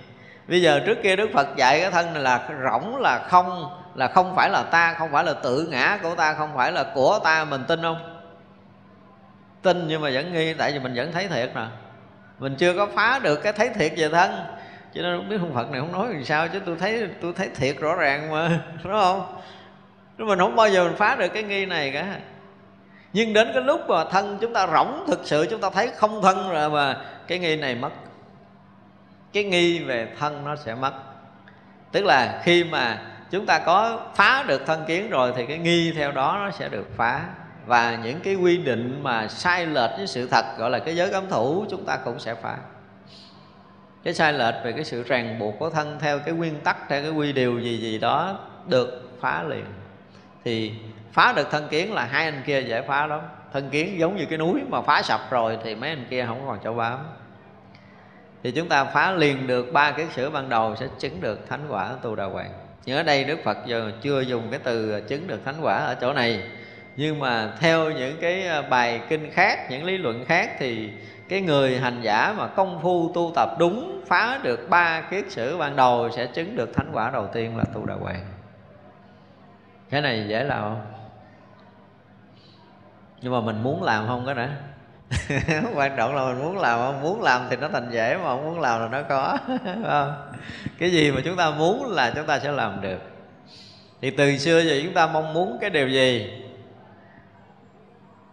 Bây 0.49 0.63
giờ 0.63 0.81
trước 0.87 0.99
kia 1.03 1.17
đức 1.17 1.31
phật 1.35 1.57
dạy 1.57 1.81
cái 1.81 1.91
thân 1.91 2.13
này 2.13 2.23
là 2.23 2.49
rỗng 2.71 2.97
là 2.97 3.27
không 3.29 3.71
là 3.95 4.09
không 4.09 4.37
phải 4.37 4.51
là 4.51 4.63
ta, 4.63 4.95
không 4.99 5.13
phải 5.13 5.25
là 5.25 5.33
tự 5.33 5.69
ngã 5.71 5.99
của 6.03 6.15
ta, 6.15 6.35
không 6.35 6.51
phải 6.57 6.73
là 6.73 6.85
của 6.95 7.19
ta, 7.25 7.45
mình 7.45 7.65
tin 7.69 7.83
không? 7.83 8.21
Tin 9.63 9.89
nhưng 9.89 10.01
mà 10.01 10.11
vẫn 10.13 10.33
nghi, 10.33 10.55
tại 10.55 10.73
vì 10.73 10.79
mình 10.79 10.95
vẫn 10.95 11.13
thấy 11.13 11.29
thiệt 11.29 11.51
nè 11.55 11.67
mình 12.39 12.55
chưa 12.57 12.75
có 12.77 12.87
phá 12.87 13.21
được 13.23 13.37
cái 13.37 13.53
thấy 13.53 13.69
thiệt 13.69 13.93
về 13.97 14.09
thân. 14.09 14.31
Cho 14.95 15.03
nên 15.03 15.17
không 15.17 15.29
biết 15.29 15.37
ông 15.41 15.55
phật 15.55 15.71
này 15.71 15.81
không 15.81 15.93
nói 15.93 16.09
làm 16.13 16.25
sao, 16.25 16.49
chứ 16.49 16.61
tôi 16.67 16.77
thấy 16.81 17.09
tôi 17.23 17.33
thấy 17.37 17.49
thiệt 17.57 17.77
rõ 17.81 17.95
ràng 17.95 18.31
mà, 18.31 18.49
đúng 18.85 18.93
không? 18.93 19.37
Nhưng 20.19 20.29
mình 20.29 20.39
không 20.39 20.57
bao 20.57 20.69
giờ 20.69 20.85
mình 20.85 20.97
phá 20.97 21.15
được 21.15 21.29
cái 21.29 21.43
nghi 21.43 21.67
này 21.67 21.91
cả. 21.95 22.19
Nhưng 23.13 23.33
đến 23.33 23.51
cái 23.55 23.63
lúc 23.63 23.81
mà 23.89 24.05
thân 24.05 24.39
chúng 24.41 24.53
ta 24.53 24.67
rỗng 24.67 25.05
thực 25.07 25.21
sự, 25.25 25.47
chúng 25.51 25.61
ta 25.61 25.71
thấy 25.71 25.91
không 25.97 26.23
thân 26.23 26.51
rồi 26.51 26.71
mà 26.71 26.97
cái 27.27 27.39
nghi 27.39 27.57
này 27.57 27.75
mất. 27.75 27.91
Cái 29.33 29.45
nghi 29.45 29.79
về 29.79 30.09
thân 30.19 30.45
nó 30.45 30.57
sẽ 30.57 30.75
mất. 30.75 30.93
Tức 31.93 32.05
là 32.05 32.41
khi 32.45 32.65
mà 32.65 33.03
chúng 33.31 33.47
ta 33.47 33.59
có 33.59 34.01
phá 34.15 34.45
được 34.49 34.67
thân 34.67 34.85
kiến 34.87 35.11
rồi 35.11 35.33
thì 35.37 35.47
cái 35.47 35.59
nghi 35.59 35.93
theo 35.93 36.13
đó 36.13 36.39
nó 36.45 36.51
sẽ 36.51 36.69
được 36.69 36.87
phá. 36.97 37.25
Và 37.67 37.99
những 38.05 38.21
cái 38.21 38.35
quy 38.35 38.57
định 38.57 39.03
mà 39.03 39.29
sai 39.29 39.67
lệch 39.67 39.91
với 39.97 40.07
sự 40.07 40.29
thật, 40.29 40.45
gọi 40.59 40.71
là 40.71 40.79
cái 40.79 40.97
giới 40.97 41.11
cấm 41.11 41.29
thủ, 41.31 41.67
chúng 41.71 41.85
ta 41.85 41.97
cũng 41.97 42.19
sẽ 42.19 42.35
phá. 42.35 42.57
Cái 44.05 44.15
sai 44.15 44.33
lệch 44.33 44.55
về 44.65 44.73
cái 44.73 44.85
sự 44.85 45.03
ràng 45.03 45.39
buộc 45.39 45.55
của 45.59 45.71
thân 45.71 45.99
theo 46.01 46.19
cái 46.19 46.35
nguyên 46.35 46.61
tắc, 46.61 46.77
theo 46.89 47.03
cái 47.03 47.11
quy 47.11 47.33
điều 47.33 47.59
gì 47.61 47.79
gì 47.79 47.99
đó 47.99 48.39
được 48.67 49.11
phá 49.21 49.43
liền 49.43 49.65
thì 50.47 50.73
phá 51.13 51.33
được 51.37 51.51
thân 51.51 51.69
kiến 51.69 51.93
là 51.93 52.05
hai 52.05 52.25
anh 52.25 52.43
kia 52.47 52.61
dễ 52.61 52.83
phá 52.83 53.07
lắm. 53.07 53.21
Thân 53.53 53.71
kiến 53.71 53.99
giống 53.99 54.17
như 54.17 54.27
cái 54.27 54.39
núi 54.39 54.61
mà 54.69 54.83
phá 54.83 55.03
sập 55.03 55.31
rồi 55.31 55.59
thì 55.65 55.75
mấy 55.75 55.91
anh 55.91 56.07
kia 56.11 56.25
không 56.27 56.43
còn 56.47 56.59
chỗ 56.65 56.75
bám. 56.75 56.99
Thì 58.43 58.51
chúng 58.51 58.69
ta 58.69 58.85
phá 58.85 59.13
liền 59.13 59.47
được 59.47 59.73
ba 59.73 59.91
cái 59.91 60.07
sửa 60.15 60.31
ban 60.31 60.49
đầu 60.49 60.77
sẽ 60.77 60.87
chứng 60.99 61.21
được 61.21 61.49
thánh 61.49 61.61
quả 61.69 61.91
tu 62.03 62.17
đà 62.17 62.25
hoàng. 62.25 62.51
Nhưng 62.85 62.97
ở 62.97 63.03
đây 63.03 63.25
đức 63.25 63.39
phật 63.45 63.59
giờ 63.67 63.93
chưa 64.03 64.21
dùng 64.21 64.43
cái 64.51 64.61
từ 64.65 65.01
chứng 65.01 65.27
được 65.27 65.45
thánh 65.45 65.55
quả 65.63 65.77
ở 65.77 65.95
chỗ 66.01 66.13
này. 66.13 66.43
Nhưng 66.97 67.19
mà 67.19 67.53
theo 67.61 67.91
những 67.91 68.17
cái 68.21 68.47
à, 68.47 68.63
bài 68.63 69.01
kinh 69.09 69.31
khác, 69.31 69.71
những 69.71 69.85
lý 69.85 69.99
luận 69.99 70.25
khác 70.25 70.51
thì 70.59 70.91
cái 71.29 71.41
người 71.41 71.79
hành 71.79 72.01
giả 72.03 72.35
mà 72.39 72.47
công 72.47 72.81
phu 72.83 73.13
tu 73.15 73.33
tập 73.35 73.49
đúng 73.59 74.05
phá 74.09 74.41
được 74.43 74.71
ba 74.71 75.01
kiết 75.01 75.25
sử 75.29 75.59
ban 75.59 75.77
đầu 75.77 76.11
sẽ 76.17 76.27
chứng 76.27 76.57
được 76.57 76.75
thánh 76.75 76.91
quả 76.93 77.11
đầu 77.11 77.27
tiên 77.33 77.57
là 77.57 77.65
tu 77.75 77.87
đà 77.87 77.95
hoàng 77.95 78.36
cái 79.91 80.01
này 80.01 80.27
dễ 80.29 80.45
làm 80.45 80.63
không? 80.63 80.83
Nhưng 83.23 83.33
mà 83.33 83.41
mình 83.41 83.63
muốn 83.63 83.83
làm 83.83 84.07
không 84.07 84.27
cái 84.27 84.35
nữa 84.35 84.49
quan 85.75 85.97
trọng 85.97 86.15
là 86.15 86.25
mình 86.27 86.39
muốn 86.45 86.59
làm 86.59 86.79
không? 86.79 87.03
Muốn 87.03 87.23
làm 87.23 87.47
thì 87.51 87.57
nó 87.57 87.69
thành 87.73 87.91
dễ 87.91 88.17
mà 88.17 88.25
không 88.25 88.45
muốn 88.45 88.61
làm 88.61 88.81
là 88.81 88.89
nó 88.89 89.03
có 89.09 89.39
không? 89.85 90.33
cái 90.79 90.91
gì 90.91 91.11
mà 91.11 91.21
chúng 91.25 91.37
ta 91.37 91.51
muốn 91.51 91.91
là 91.93 92.13
chúng 92.15 92.27
ta 92.27 92.39
sẽ 92.39 92.53
làm 92.53 92.81
được. 92.81 92.99
Thì 94.01 94.11
từ 94.11 94.39
xưa 94.39 94.61
giờ 94.61 94.81
chúng 94.85 94.95
ta 94.95 95.07
mong 95.07 95.35
muốn 95.35 95.59
cái 95.61 95.71
điều 95.71 95.89
gì? 95.89 96.31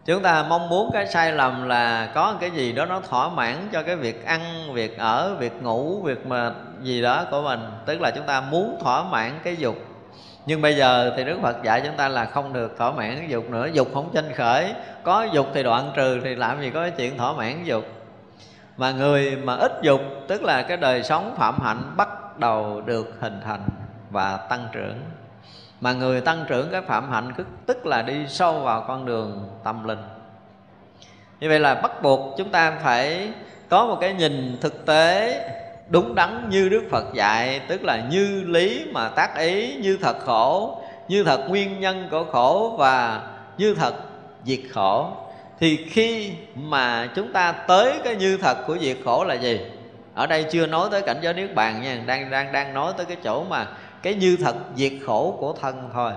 Chúng 0.05 0.23
ta 0.23 0.43
mong 0.49 0.69
muốn 0.69 0.89
cái 0.93 1.07
sai 1.07 1.31
lầm 1.31 1.67
là 1.67 2.11
có 2.15 2.35
cái 2.39 2.51
gì 2.51 2.71
đó 2.71 2.85
nó 2.85 2.99
thỏa 2.99 3.29
mãn 3.29 3.55
cho 3.71 3.83
cái 3.83 3.95
việc 3.95 4.25
ăn, 4.25 4.73
việc 4.73 4.97
ở, 4.97 5.35
việc 5.35 5.53
ngủ, 5.61 6.01
việc 6.01 6.25
mà 6.27 6.51
gì 6.81 7.01
đó 7.01 7.25
của 7.31 7.41
mình. 7.41 7.59
Tức 7.85 8.01
là 8.01 8.11
chúng 8.11 8.25
ta 8.25 8.41
muốn 8.41 8.77
thỏa 8.81 9.03
mãn 9.03 9.39
cái 9.43 9.55
dục 9.55 9.75
nhưng 10.45 10.61
bây 10.61 10.75
giờ 10.75 11.13
thì 11.17 11.23
Đức 11.23 11.39
Phật 11.41 11.63
dạy 11.63 11.81
chúng 11.85 11.95
ta 11.97 12.07
là 12.07 12.25
không 12.25 12.53
được 12.53 12.77
thỏa 12.77 12.91
mãn 12.91 13.27
dục 13.27 13.49
nữa. 13.49 13.67
Dục 13.73 13.87
không 13.93 14.09
tranh 14.13 14.33
khởi. 14.35 14.73
Có 15.03 15.23
dục 15.23 15.47
thì 15.53 15.63
đoạn 15.63 15.91
trừ, 15.95 16.19
thì 16.23 16.35
làm 16.35 16.61
gì 16.61 16.69
có 16.69 16.89
chuyện 16.89 17.17
thỏa 17.17 17.33
mãn 17.33 17.63
dục. 17.63 17.85
Mà 18.77 18.91
người 18.91 19.35
mà 19.35 19.55
ít 19.55 19.71
dục, 19.81 20.01
Tức 20.27 20.43
là 20.43 20.61
cái 20.61 20.77
đời 20.77 21.03
sống 21.03 21.35
phạm 21.37 21.59
hạnh 21.59 21.93
bắt 21.97 22.39
đầu 22.39 22.81
được 22.81 23.13
hình 23.19 23.41
thành 23.45 23.61
và 24.09 24.37
tăng 24.37 24.67
trưởng. 24.71 24.99
Mà 25.81 25.93
người 25.93 26.21
tăng 26.21 26.45
trưởng 26.47 26.69
cái 26.71 26.81
phạm 26.81 27.11
hạnh 27.11 27.31
Tức 27.65 27.85
là 27.85 28.01
đi 28.01 28.27
sâu 28.27 28.59
vào 28.59 28.85
con 28.87 29.05
đường 29.05 29.49
tâm 29.63 29.87
linh. 29.87 30.01
Như 31.39 31.49
vậy 31.49 31.59
là 31.59 31.75
bắt 31.75 32.01
buộc 32.01 32.37
chúng 32.37 32.49
ta 32.49 32.77
phải 32.83 33.29
có 33.69 33.85
một 33.85 33.97
cái 34.01 34.13
nhìn 34.13 34.57
thực 34.61 34.85
tế 34.85 35.39
đúng 35.93 36.15
đắn 36.15 36.49
như 36.49 36.69
Đức 36.69 36.83
Phật 36.91 37.13
dạy, 37.13 37.61
tức 37.67 37.83
là 37.83 38.03
như 38.09 38.43
lý 38.47 38.85
mà 38.91 39.09
tác 39.09 39.37
ý, 39.37 39.75
như 39.75 39.97
thật 40.01 40.19
khổ, 40.19 40.77
như 41.07 41.23
thật 41.23 41.45
nguyên 41.49 41.79
nhân 41.79 42.07
của 42.11 42.23
khổ 42.31 42.75
và 42.77 43.21
như 43.57 43.75
thật 43.75 43.93
diệt 44.43 44.59
khổ. 44.73 45.07
Thì 45.59 45.77
khi 45.89 46.31
mà 46.55 47.09
chúng 47.15 47.33
ta 47.33 47.51
tới 47.51 47.93
cái 48.03 48.15
như 48.15 48.37
thật 48.37 48.57
của 48.67 48.77
diệt 48.77 48.97
khổ 49.05 49.23
là 49.23 49.33
gì? 49.33 49.59
Ở 50.13 50.27
đây 50.27 50.45
chưa 50.51 50.67
nói 50.67 50.87
tới 50.91 51.01
cảnh 51.01 51.17
giới 51.21 51.33
niết 51.33 51.55
bàn 51.55 51.81
nha, 51.81 52.03
đang 52.05 52.31
đang 52.31 52.51
đang 52.51 52.73
nói 52.73 52.93
tới 52.97 53.05
cái 53.05 53.17
chỗ 53.23 53.43
mà 53.43 53.67
cái 54.01 54.13
như 54.13 54.37
thật 54.43 54.55
diệt 54.75 54.93
khổ 55.05 55.37
của 55.39 55.53
thân 55.61 55.89
thôi. 55.93 56.11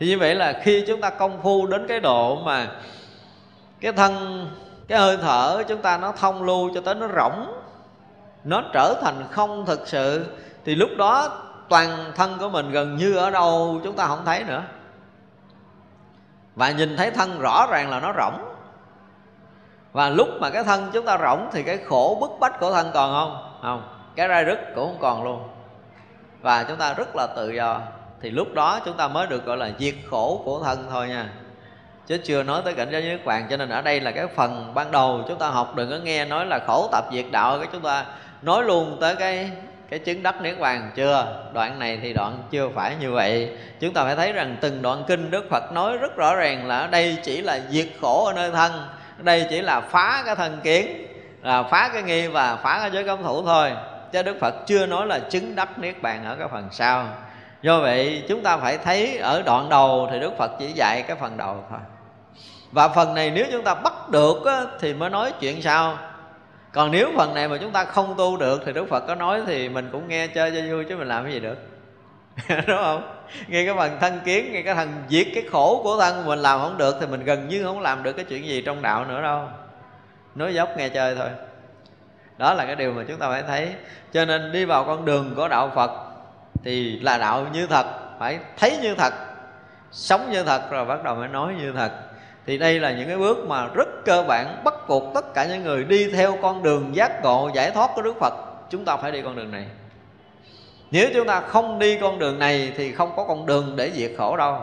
Thì 0.00 0.06
như 0.06 0.18
vậy 0.18 0.34
là 0.34 0.60
khi 0.62 0.84
chúng 0.86 1.00
ta 1.00 1.10
công 1.10 1.42
phu 1.42 1.66
đến 1.66 1.86
cái 1.88 2.00
độ 2.00 2.42
mà 2.44 2.68
cái 3.80 3.92
thân, 3.92 4.46
cái 4.88 4.98
hơi 4.98 5.16
thở 5.22 5.62
chúng 5.68 5.82
ta 5.82 5.98
nó 5.98 6.12
thông 6.12 6.42
lưu 6.42 6.70
cho 6.74 6.80
tới 6.80 6.94
nó 6.94 7.08
rỗng 7.08 7.46
nó 8.46 8.62
trở 8.72 8.94
thành 9.02 9.24
không 9.30 9.66
thực 9.66 9.88
sự, 9.88 10.26
thì 10.64 10.74
lúc 10.74 10.90
đó 10.98 11.42
toàn 11.68 12.12
thân 12.14 12.38
của 12.38 12.48
mình 12.48 12.70
gần 12.70 12.96
như 12.96 13.16
ở 13.16 13.30
đâu 13.30 13.80
chúng 13.84 13.96
ta 13.96 14.06
không 14.06 14.24
thấy 14.24 14.44
nữa. 14.44 14.62
Và 16.54 16.70
nhìn 16.70 16.96
thấy 16.96 17.10
thân 17.10 17.40
rõ 17.40 17.66
ràng 17.70 17.90
là 17.90 18.00
nó 18.00 18.12
rỗng. 18.18 18.44
Và 19.92 20.08
lúc 20.08 20.28
mà 20.40 20.50
cái 20.50 20.64
thân 20.64 20.90
chúng 20.92 21.04
ta 21.04 21.18
rỗng 21.18 21.48
thì 21.52 21.62
cái 21.62 21.78
khổ 21.78 22.18
bức 22.20 22.30
bách 22.40 22.60
của 22.60 22.72
thân 22.72 22.90
còn 22.94 23.12
không? 23.12 23.58
Không. 23.62 23.88
Cái 24.16 24.28
rai 24.28 24.44
rứt 24.44 24.58
cũng 24.74 24.86
không 24.86 25.00
còn 25.00 25.24
luôn. 25.24 25.48
Và 26.42 26.62
chúng 26.62 26.76
ta 26.76 26.94
rất 26.94 27.16
là 27.16 27.26
tự 27.26 27.50
do. 27.50 27.80
Thì 28.20 28.30
lúc 28.30 28.54
đó 28.54 28.80
chúng 28.84 28.96
ta 28.96 29.08
mới 29.08 29.26
được 29.26 29.44
gọi 29.44 29.56
là 29.56 29.70
diệt 29.78 29.94
khổ 30.10 30.42
của 30.44 30.60
thân 30.64 30.86
thôi 30.90 31.08
nha. 31.08 31.28
Chứ 32.06 32.18
chưa 32.24 32.42
nói 32.42 32.62
tới 32.64 32.74
cảnh 32.74 32.88
giới 32.90 33.02
nhất 33.02 33.20
bàn 33.24 33.46
cho 33.50 33.56
nên 33.56 33.68
ở 33.68 33.82
đây 33.82 34.00
là 34.00 34.10
cái 34.10 34.26
phần 34.26 34.74
ban 34.74 34.90
đầu 34.90 35.24
chúng 35.28 35.38
ta 35.38 35.48
học 35.48 35.74
đừng 35.74 35.90
có 35.90 35.96
nghe 35.96 36.24
nói 36.24 36.46
là 36.46 36.60
khổ 36.66 36.88
tập 36.92 37.04
diệt 37.12 37.24
đạo, 37.30 37.58
cái 37.58 37.68
chúng 37.72 37.82
ta 37.82 38.04
nói 38.42 38.64
luôn 38.64 38.96
tới 39.00 39.16
cái 39.16 39.50
cái 39.90 39.98
chứng 39.98 40.22
đắc 40.22 40.42
niết 40.42 40.58
bàn 40.58 40.90
chưa? 40.94 41.42
Đoạn 41.52 41.78
này 41.78 41.98
thì 42.02 42.12
đoạn 42.12 42.42
chưa 42.50 42.68
phải 42.74 42.96
như 43.00 43.12
vậy. 43.12 43.50
Chúng 43.80 43.94
ta 43.94 44.04
phải 44.04 44.16
thấy 44.16 44.32
rằng 44.32 44.56
từng 44.60 44.82
đoạn 44.82 45.04
kinh 45.06 45.30
đức 45.30 45.46
phật 45.50 45.72
nói 45.72 45.96
rất 45.96 46.16
rõ 46.16 46.34
ràng 46.34 46.66
là 46.66 46.78
ở 46.78 46.86
đây 46.86 47.18
chỉ 47.22 47.42
là 47.42 47.60
diệt 47.70 47.88
khổ 48.00 48.24
ở 48.24 48.32
nơi 48.32 48.50
thân 48.50 48.72
ở 49.18 49.22
đây 49.22 49.46
chỉ 49.50 49.62
là 49.62 49.80
phá 49.80 50.22
cái 50.26 50.36
thân 50.36 50.60
kiến 50.62 51.06
là 51.42 51.62
phá 51.62 51.90
cái 51.92 52.02
nghi 52.02 52.26
và 52.26 52.56
phá 52.56 52.78
cái 52.80 52.90
giới 52.90 53.04
cấm 53.04 53.22
thủ 53.22 53.42
thôi. 53.42 53.72
Chứ 54.12 54.22
đức 54.22 54.36
phật 54.40 54.54
chưa 54.66 54.86
nói 54.86 55.06
là 55.06 55.18
chứng 55.18 55.56
đắc 55.56 55.78
niết 55.78 56.02
bàn 56.02 56.24
ở 56.24 56.36
cái 56.36 56.48
phần 56.48 56.68
sau. 56.70 57.08
Do 57.62 57.80
vậy 57.80 58.24
chúng 58.28 58.42
ta 58.42 58.56
phải 58.56 58.78
thấy 58.78 59.18
ở 59.18 59.42
đoạn 59.42 59.68
đầu 59.68 60.08
thì 60.12 60.20
đức 60.20 60.32
phật 60.38 60.50
chỉ 60.58 60.66
dạy 60.66 61.02
cái 61.08 61.16
phần 61.20 61.36
đầu 61.36 61.64
thôi. 61.70 61.78
Và 62.72 62.88
phần 62.88 63.14
này 63.14 63.30
nếu 63.30 63.46
chúng 63.52 63.64
ta 63.64 63.74
bắt 63.74 64.08
được 64.10 64.44
á, 64.44 64.62
thì 64.80 64.94
mới 64.94 65.10
nói 65.10 65.32
chuyện 65.40 65.62
sau 65.62 65.98
còn 66.76 66.90
nếu 66.90 67.12
phần 67.16 67.34
này 67.34 67.48
mà 67.48 67.56
chúng 67.60 67.72
ta 67.72 67.84
không 67.84 68.14
tu 68.18 68.36
được 68.36 68.62
thì 68.66 68.72
đức 68.72 68.88
phật 68.88 69.06
có 69.06 69.14
nói 69.14 69.42
thì 69.46 69.68
mình 69.68 69.88
cũng 69.92 70.08
nghe 70.08 70.26
chơi 70.26 70.50
cho 70.50 70.74
vui 70.74 70.84
chứ 70.84 70.96
mình 70.96 71.08
làm 71.08 71.24
cái 71.24 71.32
gì 71.32 71.40
được. 71.40 71.56
Đúng 72.66 72.76
không? 72.82 73.18
Nghe 73.46 73.64
cái 73.64 73.74
phần 73.76 73.96
thân 74.00 74.20
kiến, 74.24 74.52
nghe 74.52 74.62
cái 74.62 74.74
thằng 74.74 75.04
diệt 75.08 75.26
cái 75.34 75.44
khổ 75.50 75.80
của 75.82 76.00
thân 76.00 76.26
mình 76.26 76.38
làm 76.38 76.60
không 76.60 76.78
được 76.78 76.96
thì 77.00 77.06
mình 77.06 77.24
gần 77.24 77.48
như 77.48 77.64
không 77.64 77.80
làm 77.80 78.02
được 78.02 78.12
cái 78.12 78.24
chuyện 78.24 78.46
gì 78.46 78.62
trong 78.62 78.82
đạo 78.82 79.04
nữa 79.04 79.22
đâu. 79.22 79.48
Nói 80.34 80.54
dốc 80.54 80.68
nghe 80.76 80.88
chơi 80.88 81.14
thôi. 81.14 81.28
Đó 82.38 82.54
là 82.54 82.66
cái 82.66 82.76
điều 82.76 82.92
mà 82.92 83.04
chúng 83.08 83.18
ta 83.18 83.28
phải 83.28 83.42
thấy. 83.42 83.68
Cho 84.12 84.24
nên 84.24 84.52
đi 84.52 84.64
vào 84.64 84.84
con 84.84 85.04
đường 85.04 85.32
của 85.36 85.48
đạo 85.48 85.72
phật 85.74 85.90
thì 86.64 87.00
là 87.00 87.18
đạo 87.18 87.46
như 87.52 87.66
thật, 87.66 87.86
phải 88.18 88.38
thấy 88.58 88.78
như 88.82 88.94
thật, 88.94 89.14
sống 89.90 90.30
như 90.32 90.42
thật 90.42 90.70
rồi 90.70 90.84
bắt 90.84 91.04
đầu 91.04 91.14
mới 91.14 91.28
nói 91.28 91.54
như 91.58 91.72
thật 91.72 91.90
thì 92.46 92.58
đây 92.58 92.80
là 92.80 92.92
những 92.92 93.08
cái 93.08 93.16
bước 93.16 93.46
mà 93.46 93.68
rất 93.74 93.88
cơ 94.04 94.24
bản 94.28 94.64
bắt 94.64 94.74
buộc 94.88 95.14
tất 95.14 95.34
cả 95.34 95.46
những 95.46 95.64
người 95.64 95.84
đi 95.84 96.10
theo 96.10 96.38
con 96.42 96.62
đường 96.62 96.96
giác 96.96 97.22
ngộ 97.22 97.50
giải 97.54 97.70
thoát 97.70 97.90
của 97.94 98.02
đức 98.02 98.16
phật 98.20 98.34
chúng 98.70 98.84
ta 98.84 98.96
phải 98.96 99.12
đi 99.12 99.22
con 99.22 99.36
đường 99.36 99.50
này. 99.50 99.66
Nếu 100.90 101.08
chúng 101.14 101.26
ta 101.26 101.40
không 101.40 101.78
đi 101.78 101.98
con 101.98 102.18
đường 102.18 102.38
này 102.38 102.72
thì 102.76 102.92
không 102.92 103.12
có 103.16 103.24
con 103.24 103.46
đường 103.46 103.74
để 103.76 103.90
diệt 103.94 104.12
khổ 104.18 104.36
đâu. 104.36 104.60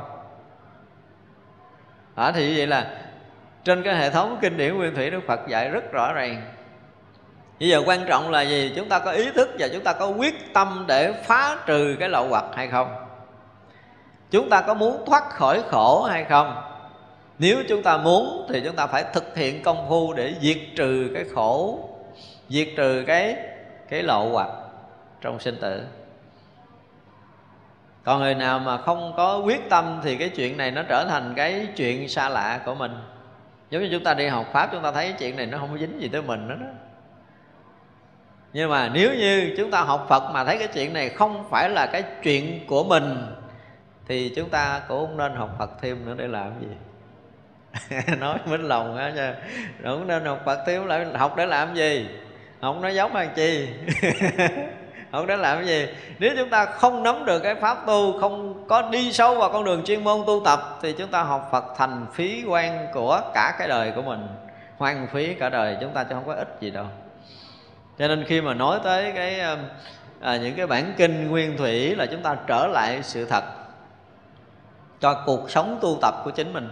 À, 2.16 2.32
thì 2.32 2.58
vậy 2.58 2.68
là 2.68 2.88
trên 3.64 3.84
cái 3.84 3.96
hệ 3.96 4.10
thống 4.10 4.38
kinh 4.42 4.58
điển 4.58 4.78
nguyên 4.78 4.96
thủy 4.96 5.10
đức 5.10 5.20
phật 5.28 5.40
dạy 5.48 5.70
rất 5.70 5.92
rõ 5.92 6.14
ràng. 6.14 6.42
Bây 7.60 7.70
giờ 7.70 7.84
quan 7.86 8.06
trọng 8.08 8.32
là 8.32 8.42
gì? 8.42 8.74
Chúng 8.76 8.90
ta 8.90 9.00
có 9.00 9.12
ý 9.12 9.32
thức 9.32 9.50
và 9.60 9.68
chúng 9.74 9.84
ta 9.84 9.94
có 9.94 10.08
quyết 10.08 10.54
tâm 10.54 10.86
để 10.88 11.14
phá 11.26 11.58
trừ 11.66 11.96
cái 12.00 12.10
lậu 12.10 12.28
hoặc 12.28 12.46
hay 12.56 12.68
không? 12.68 12.96
Chúng 14.32 14.50
ta 14.50 14.62
có 14.62 14.74
muốn 14.74 15.06
thoát 15.06 15.30
khỏi 15.30 15.62
khổ 15.70 16.04
hay 16.04 16.24
không? 16.24 16.73
Nếu 17.44 17.64
chúng 17.70 17.84
ta 17.84 17.98
muốn 17.98 18.46
thì 18.50 18.62
chúng 18.66 18.76
ta 18.76 18.88
phải 18.88 19.04
thực 19.14 19.38
hiện 19.38 19.64
công 19.64 19.86
phu 19.89 20.14
để 20.14 20.36
diệt 20.41 20.58
trừ 20.76 21.12
cái 21.14 21.26
khổ, 21.36 21.80
diệt 22.50 22.68
trừ 22.78 23.04
cái 23.08 23.36
cái 23.89 24.04
lộ 24.04 24.30
hoặc 24.32 24.50
trong 25.22 25.39
sinh 25.39 25.56
tử. 25.62 25.84
Còn 28.04 28.20
người 28.20 28.36
nào 28.36 28.60
mà 28.60 28.78
không 28.78 29.14
có 29.18 29.38
quyết 29.38 29.70
tâm 29.70 30.00
thì 30.04 30.16
cái 30.16 30.30
chuyện 30.30 30.58
này 30.58 30.72
nó 30.72 30.84
trở 30.84 31.06
thành 31.10 31.34
cái 31.36 31.68
chuyện 31.76 32.10
xa 32.10 32.30
lạ 32.30 32.62
của 32.66 32.76
mình. 32.76 32.91
Giống 33.70 33.82
như 33.82 33.89
chúng 33.91 34.04
ta 34.04 34.14
đi 34.14 34.28
học 34.28 34.46
pháp, 34.54 34.70
chúng 34.72 34.84
ta 34.84 34.91
thấy 34.91 35.08
cái 35.08 35.16
chuyện 35.20 35.36
này 35.36 35.46
nó 35.46 35.58
không 35.58 35.70
có 35.72 35.78
dính 35.78 36.02
gì 36.02 36.08
tới 36.08 36.22
mình 36.22 36.48
nữa 36.48 36.56
đó 36.62 36.68
nhưng 38.54 38.70
mà 38.70 38.89
nếu 38.94 39.14
như 39.14 39.54
chúng 39.58 39.72
ta 39.72 39.82
học 39.82 40.06
phật 40.10 40.32
mà 40.34 40.44
thấy 40.44 40.58
cái 40.58 40.68
chuyện 40.68 40.94
này 40.94 41.10
không 41.10 41.46
phải 41.50 41.70
là 41.70 41.86
cái 41.86 42.04
chuyện 42.24 42.68
của 42.68 42.84
mình, 42.84 43.26
thì 44.08 44.34
chúng 44.36 44.50
ta 44.50 44.82
cũng 44.88 45.06
không 45.08 45.18
nên 45.18 45.36
học 45.36 45.50
Phật 45.60 45.72
thêm 45.82 46.06
nữa 46.06 46.16
để 46.18 46.28
làm 46.28 46.52
gì? 46.62 46.68
nói 48.20 48.38
minh 48.46 48.62
lòng 48.62 48.98
á 48.98 49.10
nha. 49.10 49.36
Đúng 49.80 50.08
nên 50.08 50.26
học 50.26 50.42
Phật 50.46 50.60
thiếu 50.68 50.86
lại 50.86 51.06
học 51.14 51.36
để 51.38 51.46
làm 51.46 51.76
gì? 51.76 52.10
Không 52.62 52.82
nói 52.82 52.96
giống 52.96 53.16
hàng 53.16 53.30
chi? 53.36 53.70
Không 55.12 55.28
để 55.28 55.38
làm 55.38 55.58
cái 55.58 55.68
gì? 55.68 55.88
Nếu 56.20 56.32
chúng 56.38 56.50
ta 56.50 56.66
không 56.66 57.04
nắm 57.04 57.26
được 57.26 57.40
cái 57.40 57.56
pháp 57.56 57.86
tu 57.86 58.20
không 58.20 58.66
có 58.68 58.82
đi 58.82 59.14
sâu 59.14 59.36
vào 59.36 59.50
con 59.50 59.64
đường 59.64 59.84
chuyên 59.86 60.04
môn 60.04 60.22
tu 60.28 60.42
tập 60.46 60.80
thì 60.82 60.94
chúng 60.98 61.08
ta 61.08 61.24
học 61.24 61.50
phật 61.52 61.64
thành 61.78 62.06
phí 62.14 62.44
quan 62.48 62.88
của 62.94 63.22
cả 63.34 63.56
cái 63.60 63.68
đời 63.68 63.92
của 63.96 64.02
mình. 64.02 64.28
Hoang 64.78 65.08
phí 65.14 65.34
cả 65.34 65.50
đời 65.50 65.78
chúng 65.82 65.94
ta 65.94 66.04
chứ 66.04 66.16
không 66.16 66.28
có 66.28 66.34
ích 66.34 66.58
gì 66.60 66.72
đâu. 66.72 66.86
Cho 68.00 68.08
nên 68.08 68.26
khi 68.28 68.42
mà 68.42 68.54
nói 68.54 68.80
tới 68.84 69.12
cái 69.16 69.40
um, 69.40 69.60
à, 70.22 70.38
những 70.38 70.56
cái 70.56 70.68
bản 70.68 70.94
kinh 70.98 71.28
nguyên 71.28 71.58
thủy 71.58 71.96
là 71.96 72.06
chúng 72.06 72.22
ta 72.22 72.36
trở 72.48 72.68
lại 72.68 73.04
sự 73.04 73.26
thật 73.26 73.44
cho 75.00 75.24
cuộc 75.26 75.52
sống 75.52 75.80
tu 75.82 75.98
tập 76.02 76.16
của 76.24 76.32
chính 76.32 76.54
mình 76.54 76.70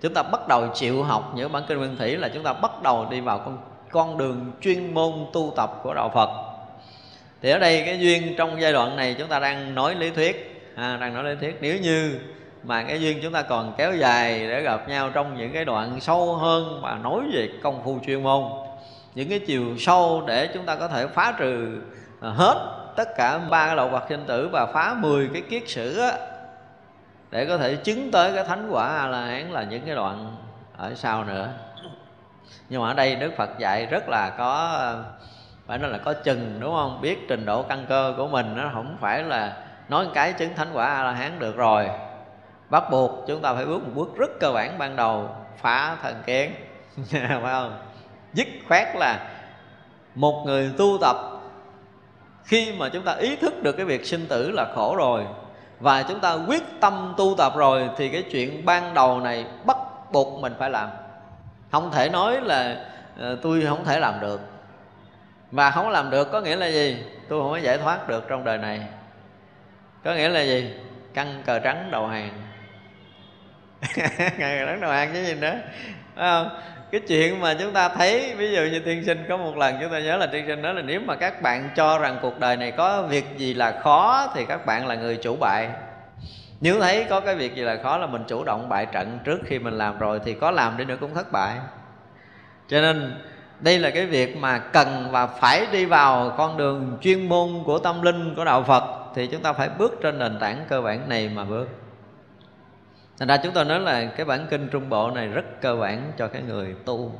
chúng 0.00 0.14
ta 0.14 0.22
bắt 0.22 0.48
đầu 0.48 0.68
chịu 0.74 1.02
học 1.02 1.32
những 1.34 1.52
bản 1.52 1.62
kinh 1.68 1.78
nguyên 1.78 1.96
thủy 1.96 2.16
là 2.16 2.28
chúng 2.28 2.42
ta 2.42 2.52
bắt 2.52 2.82
đầu 2.82 3.06
đi 3.10 3.20
vào 3.20 3.38
con 3.38 3.58
con 3.90 4.18
đường 4.18 4.52
chuyên 4.60 4.94
môn 4.94 5.12
tu 5.32 5.52
tập 5.56 5.80
của 5.82 5.94
đạo 5.94 6.10
Phật. 6.14 6.30
Thì 7.42 7.50
ở 7.50 7.58
đây 7.58 7.82
cái 7.86 8.00
duyên 8.00 8.34
trong 8.38 8.60
giai 8.60 8.72
đoạn 8.72 8.96
này 8.96 9.16
chúng 9.18 9.28
ta 9.28 9.38
đang 9.38 9.74
nói 9.74 9.94
lý 9.94 10.10
thuyết 10.10 10.62
à, 10.74 10.96
đang 11.00 11.14
nói 11.14 11.24
lý 11.24 11.40
thuyết. 11.40 11.58
Nếu 11.60 11.78
như 11.78 12.20
mà 12.64 12.82
cái 12.82 13.00
duyên 13.00 13.18
chúng 13.22 13.32
ta 13.32 13.42
còn 13.42 13.74
kéo 13.76 13.96
dài 13.96 14.48
để 14.48 14.62
gặp 14.62 14.88
nhau 14.88 15.10
trong 15.14 15.36
những 15.36 15.52
cái 15.52 15.64
đoạn 15.64 16.00
sâu 16.00 16.36
hơn 16.36 16.80
và 16.82 16.98
nói 17.02 17.20
về 17.32 17.48
công 17.62 17.84
phu 17.84 17.98
chuyên 18.06 18.22
môn 18.22 18.42
những 19.14 19.28
cái 19.28 19.38
chiều 19.38 19.64
sâu 19.78 20.22
để 20.26 20.48
chúng 20.54 20.64
ta 20.64 20.76
có 20.76 20.88
thể 20.88 21.06
phá 21.06 21.34
trừ 21.38 21.80
à, 22.20 22.30
hết 22.30 22.76
tất 22.96 23.16
cả 23.16 23.38
ba 23.38 23.66
cái 23.66 23.76
lậu 23.76 23.88
vật 23.88 24.04
sinh 24.08 24.24
tử 24.26 24.48
và 24.52 24.66
phá 24.66 24.94
10 24.98 25.28
cái 25.32 25.42
kiết 25.42 25.62
sử 25.68 25.98
á, 25.98 26.12
để 27.30 27.46
có 27.46 27.58
thể 27.58 27.76
chứng 27.76 28.10
tới 28.10 28.32
cái 28.34 28.44
thánh 28.44 28.68
quả 28.70 28.88
a 28.88 29.06
la 29.06 29.20
hán 29.20 29.50
là 29.50 29.62
những 29.62 29.86
cái 29.86 29.94
đoạn 29.94 30.36
ở 30.76 30.94
sau 30.94 31.24
nữa. 31.24 31.48
Nhưng 32.68 32.82
mà 32.82 32.88
ở 32.88 32.94
đây 32.94 33.16
đức 33.16 33.32
phật 33.36 33.50
dạy 33.58 33.86
rất 33.86 34.08
là 34.08 34.30
có, 34.38 34.80
phải 35.66 35.78
nói 35.78 35.90
là 35.90 35.98
có 35.98 36.12
chừng, 36.12 36.60
đúng 36.60 36.74
không? 36.74 37.00
Biết 37.00 37.18
trình 37.28 37.46
độ 37.46 37.62
căn 37.62 37.86
cơ 37.88 38.14
của 38.16 38.28
mình, 38.28 38.56
nó 38.56 38.70
không 38.74 38.96
phải 39.00 39.22
là 39.22 39.56
nói 39.88 40.06
cái 40.14 40.32
chứng 40.32 40.54
thánh 40.54 40.68
quả 40.72 40.86
a 40.86 41.02
la 41.02 41.12
hán 41.12 41.38
được 41.38 41.56
rồi. 41.56 41.90
Bắt 42.70 42.84
buộc 42.90 43.24
chúng 43.26 43.42
ta 43.42 43.54
phải 43.54 43.64
bước 43.64 43.82
một 43.82 43.90
bước 43.94 44.16
rất 44.16 44.30
cơ 44.40 44.52
bản 44.52 44.78
ban 44.78 44.96
đầu, 44.96 45.36
phá 45.56 45.96
thần 46.02 46.22
kiến, 46.26 46.54
phải 47.10 47.38
không? 47.42 47.78
Dứt 48.32 48.46
khoát 48.68 48.96
là 48.96 49.30
một 50.14 50.42
người 50.46 50.72
tu 50.78 50.98
tập, 51.00 51.16
khi 52.44 52.72
mà 52.78 52.88
chúng 52.88 53.02
ta 53.02 53.12
ý 53.12 53.36
thức 53.36 53.62
được 53.62 53.72
cái 53.72 53.86
việc 53.86 54.06
sinh 54.06 54.26
tử 54.28 54.50
là 54.50 54.72
khổ 54.74 54.96
rồi 54.96 55.24
và 55.80 56.02
chúng 56.02 56.20
ta 56.20 56.32
quyết 56.32 56.62
tâm 56.80 57.14
tu 57.16 57.34
tập 57.38 57.52
rồi 57.56 57.90
thì 57.96 58.08
cái 58.08 58.22
chuyện 58.22 58.64
ban 58.64 58.94
đầu 58.94 59.20
này 59.20 59.46
bắt 59.64 59.76
buộc 60.12 60.40
mình 60.40 60.54
phải 60.58 60.70
làm. 60.70 60.88
Không 61.72 61.90
thể 61.90 62.08
nói 62.08 62.40
là 62.40 62.84
ờ, 63.18 63.38
tôi 63.42 63.64
không 63.68 63.84
thể 63.84 64.00
làm 64.00 64.20
được. 64.20 64.40
Mà 65.50 65.70
không 65.70 65.88
làm 65.88 66.10
được 66.10 66.32
có 66.32 66.40
nghĩa 66.40 66.56
là 66.56 66.66
gì? 66.66 67.04
Tôi 67.28 67.42
không 67.42 67.50
có 67.50 67.56
giải 67.56 67.78
thoát 67.78 68.08
được 68.08 68.24
trong 68.28 68.44
đời 68.44 68.58
này. 68.58 68.80
Có 70.04 70.14
nghĩa 70.14 70.28
là 70.28 70.40
gì? 70.40 70.74
Căng 71.14 71.42
cờ 71.46 71.58
trắng 71.58 71.88
đầu 71.90 72.06
hàng. 72.06 72.30
Cờ 74.38 74.66
trắng 74.66 74.80
đầu 74.80 74.90
hàng 74.90 75.10
chứ 75.12 75.24
gì 75.24 75.34
nữa. 75.34 75.54
Phải 76.14 76.28
không? 76.30 76.48
Cái 76.90 77.00
chuyện 77.08 77.40
mà 77.40 77.54
chúng 77.54 77.72
ta 77.72 77.88
thấy, 77.88 78.34
ví 78.36 78.52
dụ 78.52 78.62
như 78.62 78.78
tiên 78.78 79.04
sinh 79.06 79.24
có 79.28 79.36
một 79.36 79.56
lần 79.56 79.74
chúng 79.80 79.92
ta 79.92 80.00
nhớ 80.00 80.16
là 80.16 80.26
tiên 80.26 80.44
sinh 80.46 80.62
nói 80.62 80.74
là 80.74 80.82
nếu 80.82 81.00
mà 81.00 81.16
các 81.16 81.42
bạn 81.42 81.70
cho 81.76 81.98
rằng 81.98 82.18
cuộc 82.22 82.40
đời 82.40 82.56
này 82.56 82.70
có 82.70 83.02
việc 83.02 83.24
gì 83.36 83.54
là 83.54 83.80
khó 83.82 84.26
thì 84.34 84.44
các 84.44 84.66
bạn 84.66 84.86
là 84.86 84.94
người 84.94 85.16
chủ 85.16 85.36
bại. 85.40 85.68
Nếu 86.60 86.80
thấy 86.80 87.04
có 87.10 87.20
cái 87.20 87.34
việc 87.34 87.54
gì 87.54 87.62
là 87.62 87.76
khó 87.82 87.98
là 87.98 88.06
mình 88.06 88.24
chủ 88.28 88.44
động 88.44 88.68
bại 88.68 88.86
trận 88.86 89.18
trước 89.24 89.38
khi 89.44 89.58
mình 89.58 89.78
làm 89.78 89.98
rồi 89.98 90.20
thì 90.24 90.34
có 90.34 90.50
làm 90.50 90.76
đi 90.76 90.84
nữa 90.84 90.96
cũng 91.00 91.14
thất 91.14 91.32
bại. 91.32 91.56
Cho 92.68 92.80
nên 92.80 93.14
đây 93.60 93.78
là 93.78 93.90
cái 93.90 94.06
việc 94.06 94.36
mà 94.36 94.58
cần 94.58 95.08
và 95.10 95.26
phải 95.26 95.66
đi 95.72 95.84
vào 95.84 96.34
con 96.38 96.56
đường 96.56 96.98
chuyên 97.00 97.28
môn 97.28 97.48
của 97.64 97.78
tâm 97.78 98.02
linh 98.02 98.34
của 98.34 98.44
đạo 98.44 98.62
phật 98.62 98.84
thì 99.14 99.26
chúng 99.26 99.42
ta 99.42 99.52
phải 99.52 99.68
bước 99.78 99.94
trên 100.02 100.18
nền 100.18 100.38
tảng 100.40 100.64
cơ 100.68 100.80
bản 100.80 101.08
này 101.08 101.28
mà 101.28 101.44
bước 101.44 101.66
thành 103.18 103.28
ra 103.28 103.36
chúng 103.36 103.52
tôi 103.52 103.64
nói 103.64 103.80
là 103.80 104.04
cái 104.04 104.26
bản 104.26 104.46
kinh 104.50 104.68
trung 104.68 104.88
bộ 104.88 105.10
này 105.10 105.28
rất 105.28 105.44
cơ 105.60 105.76
bản 105.76 106.12
cho 106.18 106.28
cái 106.28 106.42
người 106.42 106.74
tu. 106.84 107.12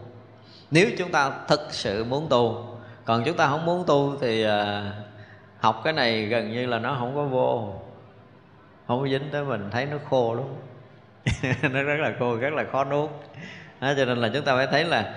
Nếu 0.71 0.87
chúng 0.99 1.13
ta 1.13 1.31
thực 1.49 1.69
sự 1.71 2.05
muốn 2.05 2.27
tu 2.31 2.77
còn 3.07 3.25
chúng 3.25 3.37
ta 3.37 3.49
không 3.49 3.67
muốn 3.67 3.85
tu 3.87 4.17
thì 4.21 4.45
à, 4.45 4.93
học 5.59 5.81
cái 5.85 5.93
này 5.93 6.23
gần 6.23 6.53
như 6.53 6.67
là 6.67 6.79
nó 6.79 6.97
không 6.99 7.17
có 7.17 7.25
vô. 7.25 7.75
Không 8.87 9.01
có 9.01 9.09
dính 9.09 9.29
tới 9.33 9.45
mình 9.45 9.69
thấy 9.71 9.87
nó 9.87 9.97
khô 10.11 10.35
lắm. 10.35 10.45
Nó 11.73 11.83
rất 11.83 11.97
là 11.99 12.13
khô 12.19 12.37
rất 12.37 12.53
là 12.53 12.65
khó 12.73 12.85
nuốt. 12.85 13.11
Đó, 13.81 13.93
cho 13.97 14.05
nên 14.05 14.19
là 14.19 14.31
chúng 14.35 14.45
ta 14.45 14.57
phải 14.57 14.67
thấy 14.67 14.85
là 14.85 15.15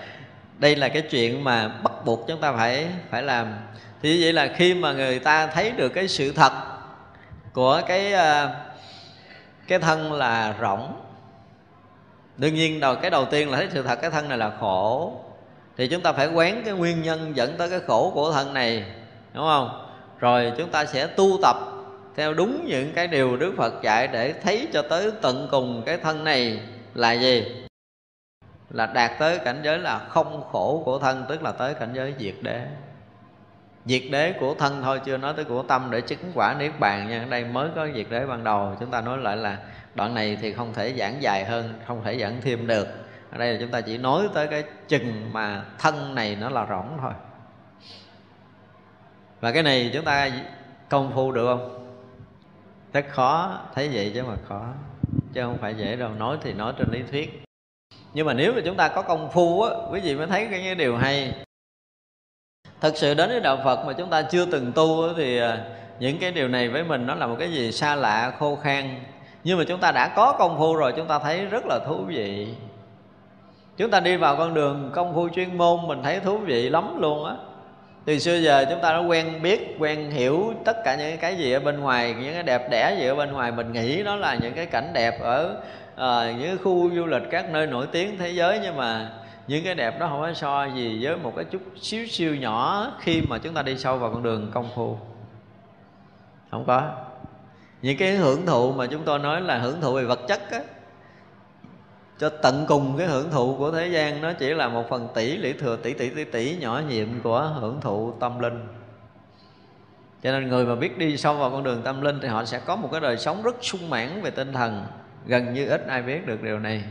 đây 0.58 0.76
là 0.76 0.90
cái 0.90 1.02
chuyện 1.02 1.44
mà 1.44 1.68
bắt 1.68 1.94
buộc 2.06 2.28
chúng 2.28 2.42
ta 2.42 2.52
phải 2.52 2.88
phải 3.10 3.24
làm. 3.24 3.54
Thì 4.02 4.24
vậy 4.24 4.34
là 4.34 4.48
khi 4.56 4.74
mà 4.74 4.94
người 4.94 5.20
ta 5.20 5.48
thấy 5.48 5.72
được 5.72 5.90
cái 5.90 6.08
sự 6.08 6.32
thật 6.32 6.52
của 7.54 7.82
cái 7.88 8.14
uh, 8.14 8.52
cái 9.70 9.80
thân 9.80 10.14
là 10.14 10.56
rỗng. 10.62 10.94
Đương 12.38 12.54
nhiên 12.54 12.80
đầu, 12.80 12.96
cái 12.96 13.12
đầu 13.12 13.26
tiên 13.26 13.52
là 13.52 13.58
thấy 13.58 13.68
sự 13.72 13.84
thật, 13.84 14.00
cái 14.02 14.12
thân 14.12 14.30
này 14.30 14.38
là 14.38 14.52
khổ. 14.60 15.14
Thì 15.78 15.88
chúng 15.88 16.02
ta 16.02 16.14
phải 16.14 16.28
quán 16.28 16.62
cái 16.66 16.74
nguyên 16.74 17.02
nhân 17.02 17.36
dẫn 17.36 17.58
tới 17.58 17.70
cái 17.70 17.80
khổ 17.88 18.12
của 18.16 18.32
thân 18.32 18.54
này, 18.54 18.86
đúng 19.34 19.44
không? 19.44 19.86
Rồi 20.20 20.52
chúng 20.58 20.70
ta 20.70 20.86
sẽ 20.86 21.08
tu 21.08 21.38
tập 21.42 21.58
theo 22.16 22.34
đúng 22.34 22.66
những 22.66 22.94
cái 22.94 23.08
điều 23.08 23.38
Đức 23.38 23.54
Phật 23.58 23.74
dạy 23.84 24.08
để 24.08 24.34
thấy 24.34 24.68
cho 24.74 24.82
tới 24.82 25.12
tận 25.22 25.48
cùng 25.52 25.84
cái 25.86 25.98
thân 25.98 26.24
này 26.24 26.60
là 26.94 27.14
gì? 27.14 27.66
Là 28.70 28.86
đạt 28.86 29.12
tới 29.20 29.40
cảnh 29.40 29.62
giới 29.64 29.80
là 29.80 30.00
không 30.00 30.44
khổ 30.52 30.82
của 30.86 31.00
thân, 31.00 31.26
tức 31.30 31.44
là 31.44 31.52
tới 31.52 31.74
cảnh 31.74 31.92
giới 31.94 32.14
diệt 32.20 32.36
đế 32.42 32.66
diệt 33.86 34.02
đế 34.12 34.34
của 34.40 34.54
thân 34.54 34.82
thôi, 34.82 35.02
chưa 35.06 35.18
nói 35.18 35.34
tới 35.36 35.46
của 35.46 35.64
tâm 35.64 35.88
để 35.92 36.02
chứng 36.02 36.32
quả 36.34 36.56
niết 36.60 36.72
bàn 36.80 37.10
nha. 37.10 37.26
Đây 37.30 37.46
mới 37.46 37.70
có 37.76 37.88
diệt 37.96 38.06
đế 38.10 38.26
ban 38.26 38.44
đầu. 38.44 38.76
Chúng 38.80 38.92
ta 38.92 39.02
nói 39.02 39.18
lại 39.18 39.38
là 39.38 39.58
đoạn 39.96 40.14
này 40.14 40.38
thì 40.42 40.54
không 40.54 40.74
thể 40.74 40.94
giảng 40.98 41.22
dài 41.22 41.46
hơn, 41.46 41.74
không 41.88 42.04
thể 42.04 42.20
giảng 42.20 42.42
thêm 42.42 42.68
được. 42.68 42.88
Ở 43.32 43.38
đây 43.38 43.54
là 43.54 43.60
chúng 43.62 43.72
ta 43.72 43.82
chỉ 43.82 43.98
nói 43.98 44.30
tới 44.34 44.48
cái 44.48 44.64
chừng 44.88 45.34
mà 45.34 45.66
thân 45.78 46.16
này 46.16 46.36
nó 46.36 46.50
là 46.50 46.66
rỗng 46.70 46.98
thôi. 47.02 47.12
Và 49.42 49.52
cái 49.52 49.64
này 49.64 49.92
chúng 49.94 50.06
ta 50.06 50.30
công 50.90 51.12
phu 51.16 51.32
được 51.32 51.46
không? 51.46 51.86
Rất 52.94 53.06
khó, 53.10 53.60
thấy 53.76 53.90
vậy 53.94 54.12
chứ 54.14 54.24
mà 54.24 54.36
khó, 54.48 54.66
chứ 55.34 55.42
không 55.44 55.58
phải 55.58 55.76
dễ 55.76 55.96
đâu. 55.96 56.10
Nói 56.10 56.38
thì 56.42 56.54
nói 56.54 56.74
trên 56.78 56.92
lý 56.92 57.04
thuyết. 57.12 57.44
Nhưng 58.14 58.28
mà 58.28 58.34
nếu 58.34 58.54
mà 58.54 58.62
chúng 58.66 58.76
ta 58.76 58.88
có 58.88 59.02
công 59.02 59.32
phu 59.32 59.62
á, 59.62 59.76
quý 59.92 60.00
vị 60.00 60.16
mới 60.16 60.28
thấy 60.28 60.48
cái 60.52 60.76
điều 60.76 60.98
hay 60.98 61.34
thật 62.82 62.98
sự 62.98 63.14
đến 63.14 63.30
với 63.30 63.40
đạo 63.40 63.58
phật 63.64 63.86
mà 63.86 63.94
chúng 63.94 64.10
ta 64.10 64.22
chưa 64.22 64.46
từng 64.46 64.72
tu 64.72 65.14
thì 65.18 65.38
à, 65.40 65.58
những 66.00 66.18
cái 66.18 66.32
điều 66.32 66.48
này 66.48 66.70
với 66.70 66.84
mình 66.84 67.08
nó 67.08 67.16
là 67.16 67.28
một 67.28 67.36
cái 67.40 67.52
gì 67.52 67.72
xa 67.72 67.96
lạ 67.96 68.32
khô 68.40 68.56
khan. 68.56 68.90
Nhưng 69.44 69.58
mà 69.58 69.64
chúng 69.68 69.80
ta 69.80 69.92
đã 69.92 70.08
có 70.08 70.36
công 70.40 70.58
phu 70.58 70.76
rồi 70.76 70.94
chúng 70.96 71.08
ta 71.08 71.20
thấy 71.20 71.46
rất 71.46 71.66
là 71.66 71.80
thú 71.88 71.96
vị. 72.08 72.48
Chúng 73.78 73.92
ta 73.92 74.00
đi 74.00 74.16
vào 74.16 74.36
con 74.36 74.54
đường 74.54 74.92
công 74.94 75.16
phu 75.16 75.30
chuyên 75.30 75.58
môn 75.58 75.88
mình 75.88 76.04
thấy 76.04 76.20
thú 76.20 76.38
vị 76.38 76.70
lắm 76.70 77.02
luôn 77.02 77.26
á. 77.26 77.34
Từ 78.06 78.20
xưa 78.20 78.36
giờ 78.36 78.66
chúng 78.70 78.82
ta 78.82 78.92
đã 78.92 78.98
quen 78.98 79.42
biết 79.42 79.76
quen 79.80 80.12
hiểu 80.12 80.54
tất 80.66 80.78
cả 80.86 80.96
những 80.96 81.18
cái 81.18 81.36
gì 81.36 81.54
ở 81.54 81.60
bên 81.60 81.80
ngoài 81.80 82.16
những 82.22 82.34
cái 82.34 82.44
đẹp 82.44 82.70
đẽ 82.72 82.96
gì 83.00 83.08
ở 83.08 83.16
bên 83.16 83.32
ngoài. 83.32 83.52
Mình 83.52 83.72
nghĩ 83.72 84.04
đó 84.04 84.16
là 84.16 84.38
những 84.42 84.54
cái 84.54 84.66
cảnh 84.66 84.92
đẹp 84.94 85.20
ở 85.22 85.56
uh, 85.96 86.40
những 86.40 86.58
khu 86.64 86.90
du 86.96 87.06
lịch 87.06 87.24
các 87.32 87.50
nơi 87.50 87.68
nổi 87.68 87.88
tiếng 87.92 88.18
thế 88.18 88.30
giới 88.30 88.60
nhưng 88.64 88.78
mà 88.78 89.10
những 89.50 89.64
cái 89.64 89.76
đẹp 89.76 90.00
đó 90.00 90.08
không 90.08 90.22
có 90.22 90.34
so 90.34 90.66
gì 90.66 91.06
với 91.06 91.18
một 91.18 91.34
cái 91.36 91.46
chút 91.46 91.62
xíu 91.82 92.08
siêu 92.08 92.36
nhỏ 92.36 92.92
khi 93.00 93.22
mà 93.22 93.38
chúng 93.38 93.54
ta 93.54 93.62
đi 93.62 93.78
sâu 93.78 93.98
vào 93.98 94.12
con 94.12 94.24
đường 94.24 94.52
công 94.54 94.70
phu. 94.76 94.98
Không 96.52 96.66
có. 96.68 96.92
Những 97.82 97.98
cái 97.98 98.16
hưởng 98.16 98.46
thụ 98.46 98.72
mà 98.72 98.88
chúng 98.88 99.04
tôi 99.06 99.20
nói 99.20 99.42
là 99.42 99.58
hưởng 99.58 99.82
thụ 99.82 99.94
về 99.94 100.04
vật 100.04 100.20
chất 100.28 100.52
á, 100.52 100.60
cho 102.20 102.30
tận 102.30 102.66
cùng 102.68 102.98
cái 102.98 103.08
hưởng 103.08 103.32
thụ 103.32 103.56
của 103.58 103.72
thế 103.72 103.88
gian, 103.88 104.22
nó 104.22 104.34
chỉ 104.34 104.50
là 104.50 104.70
một 104.70 104.90
phần 104.90 105.08
tỷ 105.16 105.38
lũy 105.38 105.54
thừa, 105.54 105.76
tỷ 105.76 105.94
tỷ 105.94 106.10
tỷ 106.10 106.24
tỷ 106.24 106.58
nhỏ 106.58 106.82
nhiệm 106.90 107.08
của 107.24 107.54
hưởng 107.60 107.82
thụ 107.82 108.14
tâm 108.20 108.40
linh. 108.40 108.68
Cho 110.24 110.32
nên 110.32 110.48
người 110.48 110.66
mà 110.66 110.76
biết 110.76 110.98
đi 110.98 111.18
sâu 111.18 111.36
vào 111.36 111.50
con 111.50 111.64
đường 111.64 111.82
tâm 111.84 112.02
linh 112.02 112.20
thì 112.22 112.28
họ 112.28 112.46
sẽ 112.46 112.60
có 112.60 112.76
một 112.76 112.90
cái 112.92 113.02
đời 113.02 113.18
sống 113.18 113.44
rất 113.44 113.56
sung 113.62 113.90
mãn 113.90 114.22
về 114.22 114.32
tinh 114.32 114.54
thần, 114.54 114.86
gần 115.26 115.54
như 115.54 115.68
ít 115.68 115.88
ai 115.88 116.02
biết 116.02 116.28
được 116.28 116.44
điều 116.44 116.60
này 116.60 116.84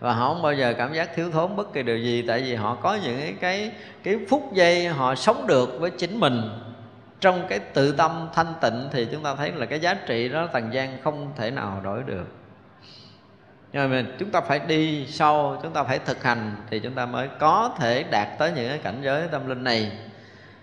và 0.00 0.12
họ 0.12 0.28
không 0.28 0.42
bao 0.42 0.52
giờ 0.52 0.74
cảm 0.78 0.94
giác 0.94 1.14
thiếu 1.14 1.30
thốn 1.30 1.56
bất 1.56 1.72
kỳ 1.72 1.82
điều 1.82 1.98
gì 1.98 2.24
tại 2.28 2.40
vì 2.40 2.54
họ 2.54 2.74
có 2.74 2.98
những 3.04 3.36
cái 3.40 3.70
cái, 4.04 4.18
phút 4.28 4.52
giây 4.52 4.88
họ 4.88 5.14
sống 5.14 5.46
được 5.46 5.80
với 5.80 5.90
chính 5.90 6.20
mình. 6.20 6.42
Trong 7.20 7.46
cái 7.48 7.58
tự 7.58 7.92
tâm 7.92 8.28
thanh 8.34 8.54
tịnh 8.60 8.88
thì 8.92 9.06
chúng 9.12 9.22
ta 9.22 9.34
thấy 9.34 9.52
là 9.52 9.66
cái 9.66 9.80
giá 9.80 9.94
trị 9.94 10.28
đó 10.28 10.46
tầng 10.46 10.72
gian 10.72 10.98
không 11.04 11.32
thể 11.36 11.50
nào 11.50 11.80
đổi 11.84 12.02
được. 12.06 12.26
Nhưng 13.72 13.90
mà 13.90 14.04
chúng 14.18 14.30
ta 14.30 14.40
phải 14.40 14.58
đi 14.58 15.06
sâu 15.06 15.60
chúng 15.62 15.72
ta 15.72 15.82
phải 15.82 15.98
thực 15.98 16.24
hành 16.24 16.56
thì 16.70 16.80
chúng 16.80 16.92
ta 16.92 17.06
mới 17.06 17.28
có 17.38 17.74
thể 17.78 18.04
đạt 18.10 18.28
tới 18.38 18.52
những 18.56 18.68
cái 18.68 18.78
cảnh 18.78 18.98
giới 19.02 19.28
tâm 19.30 19.48
linh 19.48 19.64
này. 19.64 19.92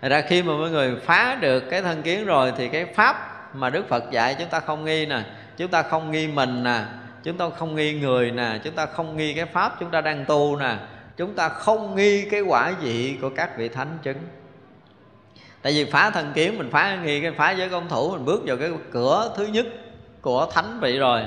Thật 0.02 0.08
ra 0.08 0.20
khi 0.20 0.42
mà 0.42 0.52
mọi 0.52 0.70
người 0.70 0.96
phá 0.96 1.38
được 1.40 1.60
cái 1.70 1.82
thân 1.82 2.02
kiến 2.02 2.24
rồi 2.24 2.52
thì 2.56 2.68
cái 2.68 2.84
pháp 2.84 3.30
mà 3.54 3.70
Đức 3.70 3.88
Phật 3.88 4.04
dạy 4.10 4.36
chúng 4.38 4.48
ta 4.48 4.60
không 4.60 4.84
nghi 4.84 5.06
nè 5.06 5.22
chúng 5.56 5.68
ta 5.68 5.82
không 5.82 6.10
nghi 6.10 6.28
mình 6.28 6.64
nè 6.64 6.80
chúng 7.24 7.36
ta 7.36 7.50
không 7.50 7.74
nghi 7.74 8.00
người 8.00 8.30
nè, 8.30 8.60
chúng 8.64 8.74
ta 8.74 8.86
không 8.86 9.16
nghi 9.16 9.34
cái 9.34 9.44
pháp 9.44 9.80
chúng 9.80 9.90
ta 9.90 10.00
đang 10.00 10.24
tu 10.24 10.56
nè. 10.56 10.76
Chúng 11.16 11.34
ta 11.34 11.48
không 11.48 11.96
nghi 11.96 12.28
cái 12.30 12.40
quả 12.40 12.72
vị 12.80 13.18
của 13.20 13.30
các 13.36 13.58
vị 13.58 13.68
thánh 13.68 13.98
chứng. 14.02 14.16
Tại 15.62 15.72
vì 15.72 15.84
phá 15.84 16.10
thần 16.10 16.32
kiến 16.34 16.58
mình 16.58 16.70
phá 16.70 16.96
nghi 17.04 17.20
cái, 17.20 17.32
phá 17.32 17.50
giới 17.50 17.68
công 17.68 17.88
thủ, 17.88 18.10
mình 18.10 18.24
bước 18.24 18.42
vào 18.46 18.56
cái 18.56 18.70
cửa 18.92 19.32
thứ 19.36 19.46
nhất 19.46 19.66
của 20.20 20.46
thánh 20.52 20.80
vị 20.80 20.98
rồi. 20.98 21.22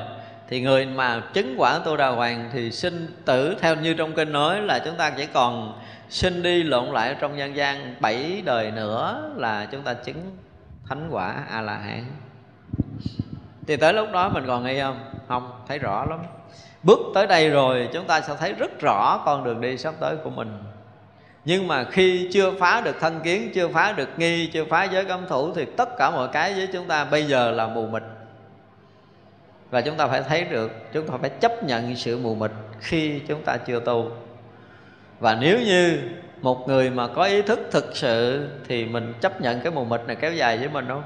Thì 0.50 0.62
người 0.62 0.86
mà 0.86 1.24
chứng 1.34 1.56
quả 1.58 1.80
tu 1.80 1.98
đà 1.98 2.08
hoàng 2.08 2.50
thì 2.54 2.72
sinh 2.72 3.08
tử, 3.26 3.56
theo 3.62 3.76
như 3.76 3.94
trong 3.94 4.14
kinh 4.14 4.32
nói 4.32 4.62
là 4.62 4.80
chúng 4.86 4.96
ta 4.98 5.10
chỉ 5.10 5.26
còn 5.26 5.80
sinh 6.10 6.44
đi 6.44 6.64
lộn 6.64 6.86
lại 6.86 7.16
trong 7.20 7.38
nhân 7.38 7.56
gian 7.56 7.96
bảy 8.00 8.42
đời 8.46 8.72
nữa 8.72 9.32
là 9.36 9.66
chúng 9.72 9.82
ta 9.82 9.94
chứng 9.94 10.38
thánh 10.90 11.08
quả 11.12 11.44
a 11.50 11.62
la 11.62 11.78
hán. 11.78 12.06
Thì 13.68 13.78
tới 13.78 13.94
lúc 13.94 14.12
đó 14.12 14.30
mình 14.30 14.44
còn 14.48 14.64
nghi 14.64 14.80
không? 14.82 15.17
Không, 15.28 15.52
thấy 15.68 15.80
rõ 15.80 16.06
lắm. 16.06 16.20
Bước 16.84 17.00
tới 17.14 17.28
đây 17.28 17.50
rồi, 17.50 17.90
chúng 17.94 18.06
ta 18.06 18.22
sẽ 18.22 18.36
thấy 18.40 18.54
rất 18.54 18.80
rõ 18.82 19.22
con 19.26 19.44
đường 19.44 19.62
đi 19.62 19.78
sắp 19.78 19.94
tới 20.00 20.16
của 20.24 20.30
mình. 20.30 20.58
Nhưng 21.46 21.68
mà 21.68 21.84
khi 21.84 22.30
chưa 22.34 22.52
phá 22.60 22.82
được 22.82 22.96
thân 23.00 23.20
kiến, 23.24 23.52
chưa 23.54 23.68
phá 23.68 23.92
được 23.92 24.10
nghi, 24.18 24.48
chưa 24.48 24.66
phá 24.66 24.84
giới 24.84 25.06
cấm 25.06 25.28
thủ, 25.28 25.54
thì 25.54 25.66
tất 25.66 25.90
cả 25.98 26.12
mọi 26.12 26.28
cái 26.28 26.54
với 26.54 26.68
chúng 26.74 26.88
ta 26.88 27.06
bây 27.06 27.24
giờ 27.24 27.52
là 27.52 27.68
mù 27.68 27.88
mịt. 27.88 28.04
Và 29.70 29.82
chúng 29.82 29.96
ta 29.98 30.08
phải 30.08 30.22
thấy 30.22 30.44
được, 30.44 30.72
chúng 30.94 31.08
ta 31.08 31.14
phải 31.22 31.30
chấp 31.30 31.64
nhận 31.64 31.96
sự 31.96 32.18
mù 32.18 32.36
mịt 32.36 32.52
khi 32.80 33.20
chúng 33.28 33.44
ta 33.44 33.58
chưa 33.58 33.80
tu. 33.80 34.12
Và 35.20 35.36
nếu 35.36 35.60
như 35.60 36.00
một 36.42 36.68
người 36.68 36.90
mà 36.90 37.08
có 37.08 37.24
ý 37.24 37.42
thức 37.42 37.60
thực 37.72 37.96
sự, 37.96 38.48
thì 38.68 38.86
mình 38.86 39.14
chấp 39.22 39.42
nhận 39.42 39.62
cái 39.62 39.72
mù 39.72 39.86
mịt 39.86 40.02
này 40.08 40.16
kéo 40.16 40.34
dài 40.34 40.58
với 40.58 40.70
mình 40.70 40.86
không? 40.88 41.04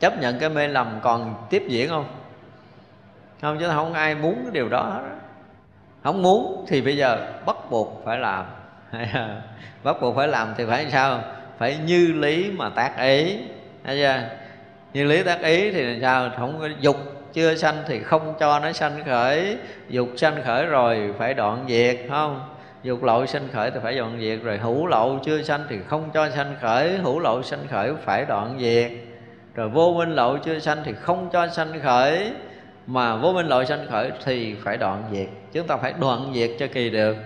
Chấp 0.00 0.20
nhận 0.20 0.38
cái 0.38 0.48
mê 0.48 0.68
lầm 0.68 0.98
còn 1.02 1.46
tiếp 1.50 1.62
diễn 1.68 1.88
không? 1.88 2.06
Không, 3.44 3.58
chứ 3.60 3.68
không 3.74 3.92
ai 3.92 4.14
muốn 4.14 4.34
cái 4.42 4.52
điều 4.52 4.68
đó 4.68 4.82
hết 4.82 5.02
không 6.04 6.22
muốn 6.22 6.64
thì 6.68 6.80
bây 6.82 6.96
giờ 6.96 7.26
bắt 7.46 7.56
buộc 7.70 8.02
phải 8.04 8.18
làm. 8.18 8.44
Bắt 9.84 9.96
buộc 10.00 10.16
phải 10.16 10.28
làm 10.28 10.54
thì 10.56 10.64
phải 10.68 10.90
sao? 10.90 11.20
Phải 11.58 11.76
như 11.86 12.12
lý 12.12 12.50
mà 12.56 12.68
tác 12.68 12.98
ý. 12.98 13.38
Thấy 13.84 13.96
chưa? 13.96 14.20
Như 14.92 15.04
lý 15.04 15.22
tác 15.22 15.42
ý 15.42 15.70
thì 15.70 15.82
làm 15.82 16.00
sao? 16.00 16.30
Không 16.38 16.60
có 16.60 16.68
dục 16.80 16.96
chưa 17.32 17.54
sanh 17.54 17.76
thì 17.86 18.00
không 18.00 18.34
cho 18.40 18.60
nó 18.60 18.72
sanh 18.72 19.04
khởi. 19.06 19.56
Dục 19.88 20.08
sanh 20.16 20.42
khởi 20.44 20.66
rồi 20.66 21.14
phải 21.18 21.34
đoạn 21.34 21.64
diệt 21.68 21.96
không? 22.10 22.40
Dục 22.82 23.02
lậu 23.02 23.26
sanh 23.26 23.48
khởi 23.52 23.70
thì 23.70 23.80
phải 23.82 23.96
đoạn 23.96 24.18
diệt 24.20 24.38
rồi. 24.42 24.58
Hữu 24.58 24.86
lậu 24.86 25.18
chưa 25.24 25.42
sanh 25.42 25.60
thì 25.68 25.78
không 25.88 26.10
cho 26.14 26.30
sanh 26.30 26.56
khởi. 26.60 26.96
Hữu 26.96 27.18
lậu 27.18 27.42
sanh 27.42 27.66
khởi 27.70 27.92
phải 28.04 28.24
đoạn 28.24 28.56
diệt. 28.60 28.90
Rồi 29.54 29.68
vô 29.68 29.94
minh 29.98 30.14
lậu 30.14 30.38
chưa 30.38 30.58
sanh 30.58 30.78
thì 30.84 30.92
không 30.92 31.28
cho 31.32 31.48
sanh 31.48 31.80
khởi 31.82 32.32
mà 32.86 33.16
vô 33.16 33.32
minh 33.32 33.46
lậu 33.46 33.64
sanh 33.64 33.86
khởi 33.90 34.10
thì 34.24 34.54
phải 34.54 34.76
đoạn 34.76 35.04
diệt. 35.12 35.28
Chúng 35.52 35.66
ta 35.66 35.76
phải 35.76 35.94
đoạn 36.00 36.32
diệt 36.34 36.50
cho 36.58 36.66
kỳ 36.72 36.90
được. 36.90 37.16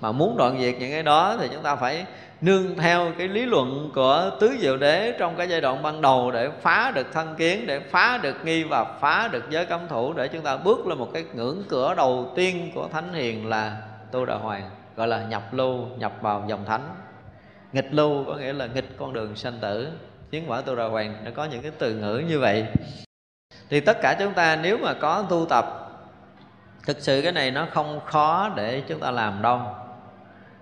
Mà 0.00 0.12
muốn 0.12 0.36
đoạn 0.36 0.60
diệt 0.60 0.74
những 0.80 0.90
cái 0.90 1.02
đó 1.02 1.36
thì 1.40 1.48
chúng 1.52 1.62
ta 1.62 1.76
phải 1.76 2.04
nương 2.40 2.76
theo 2.78 3.12
cái 3.18 3.28
lý 3.28 3.46
luận 3.46 3.90
của 3.94 4.30
tứ 4.40 4.56
diệu 4.60 4.76
đế 4.76 5.12
trong 5.18 5.36
cái 5.36 5.48
giai 5.48 5.60
đoạn 5.60 5.82
ban 5.82 6.00
đầu 6.00 6.30
để 6.30 6.50
phá 6.62 6.92
được 6.94 7.06
thân 7.12 7.34
kiến, 7.38 7.66
để 7.66 7.80
phá 7.80 8.18
được 8.22 8.36
nghi 8.44 8.62
và 8.62 8.84
phá 8.84 9.28
được 9.32 9.44
giới 9.50 9.66
cấm 9.66 9.80
thủ, 9.88 10.12
để 10.12 10.28
chúng 10.28 10.42
ta 10.42 10.56
bước 10.56 10.86
lên 10.86 10.98
một 10.98 11.10
cái 11.12 11.24
ngưỡng 11.34 11.62
cửa 11.68 11.94
đầu 11.96 12.32
tiên 12.36 12.70
của 12.74 12.88
thánh 12.92 13.12
hiền 13.12 13.46
là 13.46 13.76
tu 14.12 14.24
đà 14.24 14.34
hoàng, 14.34 14.70
gọi 14.96 15.08
là 15.08 15.24
nhập 15.24 15.54
lưu, 15.54 15.86
nhập 15.98 16.12
vào 16.20 16.44
dòng 16.48 16.64
thánh. 16.64 16.94
Nghịch 17.72 17.94
lưu 17.94 18.24
có 18.24 18.34
nghĩa 18.34 18.52
là 18.52 18.66
nghịch 18.66 18.96
con 18.98 19.12
đường 19.12 19.36
sanh 19.36 19.58
tử. 19.60 19.88
Chiến 20.30 20.44
quả 20.48 20.60
tu 20.60 20.76
đà 20.76 20.84
hoàng 20.84 21.16
nó 21.24 21.30
có 21.34 21.44
những 21.44 21.62
cái 21.62 21.70
từ 21.78 21.94
ngữ 21.94 22.22
như 22.28 22.38
vậy 22.38 22.66
thì 23.70 23.80
tất 23.80 23.98
cả 24.02 24.16
chúng 24.18 24.32
ta 24.32 24.56
nếu 24.56 24.78
mà 24.78 24.94
có 24.94 25.24
tu 25.28 25.46
tập 25.46 25.86
thực 26.86 27.00
sự 27.00 27.20
cái 27.22 27.32
này 27.32 27.50
nó 27.50 27.66
không 27.72 28.00
khó 28.06 28.50
để 28.56 28.82
chúng 28.88 29.00
ta 29.00 29.10
làm 29.10 29.42
đâu. 29.42 29.60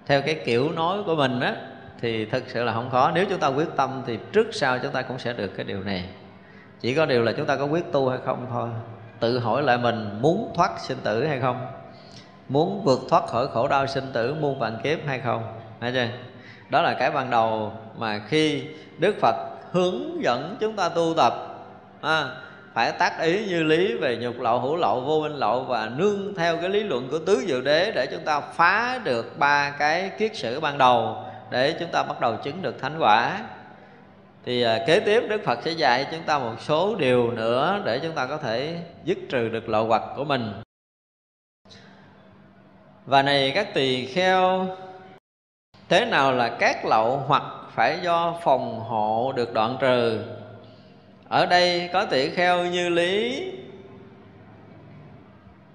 Theo 0.07 0.22
cái 0.22 0.40
kiểu 0.44 0.72
nói 0.72 0.98
của 1.07 1.16
mình 1.16 1.40
á 1.40 1.57
thì 2.00 2.24
thực 2.24 2.44
sự 2.46 2.64
là 2.64 2.72
không 2.72 2.90
khó. 2.90 3.11
Nếu 3.14 3.24
chúng 3.30 3.40
ta 3.40 3.46
quyết 3.46 3.68
tâm 3.76 4.02
thì 4.07 4.18
trước 4.32 4.46
sau 4.52 4.78
chúng 4.78 4.92
ta 4.92 5.02
cũng 5.02 5.18
sẽ 5.18 5.32
được 5.32 5.48
cái 5.57 5.64
điều 5.64 5.82
này. 5.82 6.05
Chỉ 6.80 6.94
có 6.94 7.07
điều 7.07 7.22
là 7.22 7.32
chúng 7.36 7.46
ta 7.46 7.57
có 7.57 7.64
quyết 7.64 7.92
tu 7.92 8.09
hay 8.09 8.18
không 8.24 8.46
thôi. 8.50 8.68
Tự 9.20 9.38
hỏi 9.38 9.62
lại 9.62 9.78
mình 9.78 10.18
muốn 10.20 10.52
thoát 10.55 10.70
sinh 10.80 10.98
tử 11.05 11.26
hay 11.26 11.40
không? 11.40 11.66
Muốn 12.48 12.84
vượt 12.84 13.00
thoát 13.11 13.26
khỏi 13.26 13.48
khổ 13.48 13.68
đau 13.68 13.86
sinh 13.86 14.12
tử 14.12 14.34
muôn 14.34 14.59
vạn 14.59 14.78
kiếp 14.82 14.98
hay 15.07 15.20
không? 15.20 15.42
Thấy 15.80 15.92
chưa? 15.92 16.07
Đó 16.70 16.82
là 16.82 16.94
cái 16.94 17.11
ban 17.11 17.30
đầu 17.30 17.72
mà 17.98 18.20
khi 18.28 18.64
đức 18.98 19.16
phật 19.20 19.34
hướng 19.72 20.22
dẫn 20.22 20.57
chúng 20.61 20.76
ta 20.76 20.88
tu 20.88 21.14
tập 21.16 21.34
à, 22.00 22.28
phải 22.75 22.93
tác 22.93 23.20
ý 23.20 23.47
như 23.47 23.62
lý 23.62 23.95
về 23.95 24.16
nhục 24.16 24.41
lậu 24.41 24.61
hữu 24.61 24.77
lậu 24.77 25.01
vô 25.01 25.20
minh 25.20 25.33
lậu 25.33 25.64
và 25.64 25.91
nương 25.97 26.35
theo 26.35 26.57
cái 26.57 26.68
lý 26.70 26.83
luận 26.83 27.09
của 27.11 27.18
tứ 27.18 27.45
diệu 27.47 27.61
đế 27.61 27.93
để 27.95 28.07
chúng 28.07 28.25
ta 28.25 28.41
phá 28.41 29.01
được 29.05 29.39
ba 29.39 29.70
cái 29.70 30.11
kiết 30.18 30.37
sử 30.37 30.61
ban 30.61 30.79
đầu 30.79 31.16
để 31.51 31.77
chúng 31.81 31.91
ta 31.93 32.03
bắt 32.03 32.20
đầu 32.20 32.37
chứng 32.37 32.62
được 32.62 32.81
thánh 32.81 32.99
quả. 32.99 33.41
Thì 34.45 34.62
à, 34.62 34.85
kế 34.87 35.01
tiếp 35.01 35.22
đức 35.29 35.45
phật 35.45 35.59
sẽ 35.64 35.70
dạy 35.70 36.07
chúng 36.11 36.22
ta 36.22 36.39
một 36.39 36.55
số 36.61 36.95
điều 36.95 37.31
nữa 37.31 37.83
để 37.85 37.99
chúng 37.99 38.12
ta 38.12 38.27
có 38.27 38.37
thể 38.37 38.79
dứt 39.05 39.18
trừ 39.31 39.49
được 39.49 39.68
lậu 39.68 39.87
hoặc 39.87 40.03
của 40.16 40.25
mình. 40.25 40.53
Và 43.07 43.22
này 43.22 43.53
các 43.55 43.75
tỳ 43.75 44.07
kheo 44.07 44.66
thế 45.89 46.05
nào 46.05 46.33
là 46.33 46.49
các 46.49 46.85
lậu 46.85 47.16
hoặc 47.16 47.43
phải 47.75 47.99
do 48.03 48.35
phòng 48.43 48.81
hộ 48.81 49.33
được 49.37 49.53
đoạn 49.53 49.77
trừ? 49.81 50.20
Ở 51.29 51.47
đây 51.47 51.91
có 51.93 52.05
tỷ 52.05 52.31
kheo 52.31 52.64
như 52.64 52.89
lý. 52.89 53.45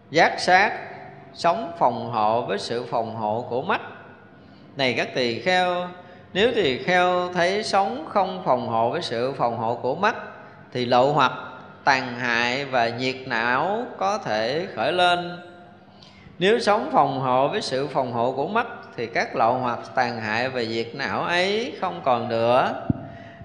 Giác 0.10 0.40
sát, 0.40 0.72
sống 1.34 1.72
phòng 1.80 2.12
hộ 2.12 2.42
với 2.42 2.60
sự 2.60 2.86
phòng 2.90 3.16
hộ 3.16 3.46
của 3.50 3.62
mắt. 3.62 3.82
Này 4.76 4.94
các 4.98 5.16
tỳ 5.16 5.40
kheo, 5.40 5.88
nếu 6.34 6.52
tỳ 6.56 6.84
kheo 6.84 7.30
thấy 7.34 7.64
sống 7.64 8.06
không 8.10 8.42
phòng 8.46 8.68
hộ 8.68 8.90
với 8.90 9.02
sự 9.02 9.34
phòng 9.38 9.58
hộ 9.58 9.76
của 9.76 9.96
mắt, 9.96 10.16
thì 10.74 10.86
lậu 10.86 11.14
hoặc, 11.14 11.32
tàn 11.84 12.20
hại 12.20 12.66
và 12.66 12.90
nhiệt 12.90 13.16
não 13.26 13.86
có 13.98 14.18
thể 14.18 14.68
khởi 14.76 14.92
lên. 14.92 15.40
Nếu 16.40 16.60
sống 16.60 16.90
phòng 16.92 17.20
hộ 17.20 17.48
với 17.48 17.62
sự 17.62 17.88
phòng 17.88 18.14
hộ 18.14 18.32
của 18.32 18.48
mắt, 18.48 18.68
thì 18.98 19.08
các 19.08 19.36
lậu 19.36 19.54
hoặc, 19.54 19.80
tàn 19.96 20.22
hại 20.22 20.50
và 20.50 20.64
diệt 20.64 20.88
não 20.94 21.24
ấy 21.24 21.74
không 21.82 22.02
còn 22.04 22.30
nữa 22.30 22.82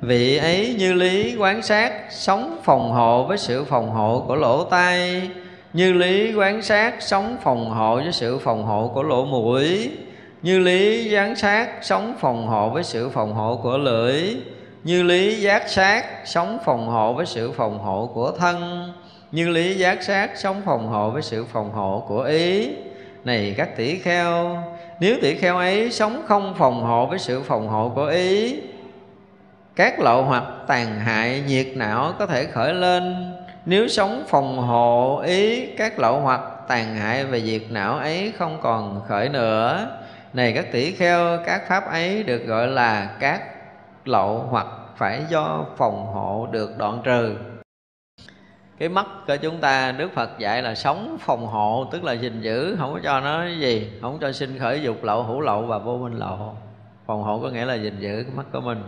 vị 0.05 0.37
ấy 0.37 0.75
như 0.79 0.93
lý 0.93 1.37
quán 1.37 1.63
sát 1.63 1.93
sống 2.11 2.61
phòng 2.65 2.93
hộ 2.93 3.25
với 3.25 3.39
sự 3.39 3.65
phòng 3.65 3.91
hộ 3.91 4.25
của 4.27 4.37
lỗ 4.37 4.65
tai 4.65 5.31
như 5.73 5.93
lý 5.93 6.35
quán 6.35 6.63
sát 6.63 6.95
sống 7.03 7.37
phòng 7.43 7.71
hộ 7.71 7.97
với 7.97 8.13
sự 8.13 8.39
phòng 8.39 8.65
hộ 8.65 8.91
của 8.95 9.03
lỗ 9.03 9.25
mũi 9.25 9.91
như 10.43 10.59
lý 10.59 11.11
giám 11.15 11.37
sát 11.37 11.69
sống 11.83 12.15
phòng 12.21 12.47
hộ 12.47 12.71
với 12.71 12.85
sự 12.85 13.09
phòng 13.09 13.35
hộ 13.35 13.61
của 13.63 13.79
lưỡi 13.79 14.37
như 14.85 15.03
lý 15.03 15.41
giác 15.41 15.69
sát 15.69 16.05
sống 16.25 16.59
phòng 16.65 16.89
hộ 16.89 17.13
với 17.13 17.27
sự 17.27 17.53
phòng 17.53 17.79
hộ 17.79 18.11
của 18.15 18.31
thân 18.31 18.89
như 19.33 19.49
lý 19.49 19.75
giác 19.75 20.03
sát 20.03 20.31
sống 20.37 20.63
phòng 20.65 20.89
hộ 20.89 21.11
với 21.11 21.23
sự 21.23 21.45
phòng 21.53 21.73
hộ 21.73 22.05
của 22.09 22.23
ý 22.23 22.71
này 23.25 23.55
các 23.57 23.77
tỷ 23.77 23.97
kheo 23.99 24.59
nếu 25.01 25.17
tỷ 25.23 25.35
kheo 25.35 25.57
ấy 25.57 25.91
sống 25.91 26.23
không 26.27 26.55
phòng 26.59 26.83
hộ 26.83 27.07
với 27.07 27.19
sự 27.19 27.43
phòng 27.43 27.69
hộ 27.69 27.93
của 27.95 28.07
ý 28.07 28.61
các 29.77 30.01
lậu 30.01 30.22
hoặc 30.22 30.45
tàn 30.66 31.01
hại 31.01 31.43
nhiệt 31.47 31.66
não 31.75 32.12
có 32.18 32.27
thể 32.27 32.45
khởi 32.45 32.75
lên. 32.75 33.33
Nếu 33.66 33.89
sống 33.89 34.25
phòng 34.29 34.59
hộ 34.59 35.18
ý, 35.18 35.66
các 35.66 35.99
lậu 35.99 36.20
hoặc 36.20 36.41
tàn 36.68 36.97
hại 36.97 37.25
về 37.25 37.41
diệt 37.41 37.62
não 37.70 37.97
ấy 37.97 38.33
không 38.39 38.59
còn 38.62 39.03
khởi 39.09 39.29
nữa. 39.29 39.89
Này 40.33 40.53
các 40.53 40.72
tỷ 40.72 40.93
kheo, 40.93 41.39
các 41.47 41.68
pháp 41.68 41.91
ấy 41.91 42.22
được 42.22 42.47
gọi 42.47 42.66
là 42.66 43.16
các 43.20 43.43
lậu 44.05 44.47
hoặc 44.51 44.66
phải 44.97 45.22
do 45.29 45.66
phòng 45.77 46.07
hộ 46.07 46.49
được 46.51 46.79
đoạn 46.79 47.01
trừ. 47.05 47.37
Cái 48.79 48.89
mắt 48.89 49.07
của 49.27 49.37
chúng 49.37 49.61
ta, 49.61 49.93
Đức 49.93 50.11
Phật 50.14 50.39
dạy 50.39 50.62
là 50.62 50.75
sống 50.75 51.16
phòng 51.20 51.47
hộ, 51.47 51.89
tức 51.93 52.05
là 52.05 52.12
gìn 52.12 52.41
giữ, 52.41 52.77
không 52.79 52.95
có 52.95 53.01
cho 53.05 53.20
nó 53.20 53.41
cái 53.41 53.59
gì, 53.59 53.91
không 54.03 54.18
cho 54.20 54.33
sinh 54.33 54.59
khởi 54.59 54.83
dục 54.83 55.05
lậu 55.05 55.22
hữu 55.22 55.41
lậu 55.41 55.62
và 55.62 55.79
vô 55.79 55.97
minh 55.97 56.18
lậu 56.18 56.57
phòng 57.07 57.22
hộ 57.22 57.41
có 57.43 57.49
nghĩa 57.49 57.64
là 57.64 57.75
gìn 57.75 58.01
giữ 58.01 58.22
cái 58.22 58.33
mắt 58.37 58.47
của 58.53 58.61
mình 58.61 58.83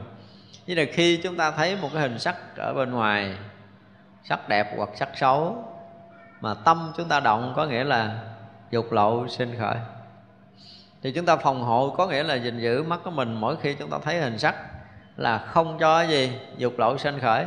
như 0.67 0.75
là 0.75 0.85
khi 0.93 1.17
chúng 1.17 1.37
ta 1.37 1.51
thấy 1.51 1.77
một 1.77 1.89
cái 1.93 2.03
hình 2.03 2.19
sắc 2.19 2.37
ở 2.57 2.75
bên 2.75 2.91
ngoài, 2.91 3.35
sắc 4.25 4.49
đẹp 4.49 4.75
hoặc 4.77 4.89
sắc 4.95 5.09
xấu, 5.15 5.65
mà 6.41 6.55
tâm 6.55 6.93
chúng 6.97 7.09
ta 7.09 7.21
động 7.21 7.53
có 7.57 7.67
nghĩa 7.67 7.85
là 7.85 8.21
dục 8.71 8.93
lậu 8.93 9.29
sinh 9.29 9.57
khởi. 9.59 9.77
Thì 11.03 11.13
chúng 11.13 11.27
ta 11.27 11.37
phòng 11.37 11.63
hộ 11.63 11.91
có 11.91 12.07
nghĩa 12.07 12.23
là 12.23 12.35
gìn 12.35 12.59
giữ 12.59 12.83
mắt 12.83 13.01
của 13.05 13.11
mình 13.11 13.35
mỗi 13.35 13.57
khi 13.57 13.75
chúng 13.75 13.91
ta 13.91 13.99
thấy 14.03 14.21
hình 14.21 14.39
sắc 14.39 14.55
là 15.17 15.39
không 15.39 15.79
cho 15.79 16.03
gì 16.03 16.39
dục 16.57 16.73
lậu 16.79 16.99
sinh 16.99 17.21
khởi. 17.21 17.47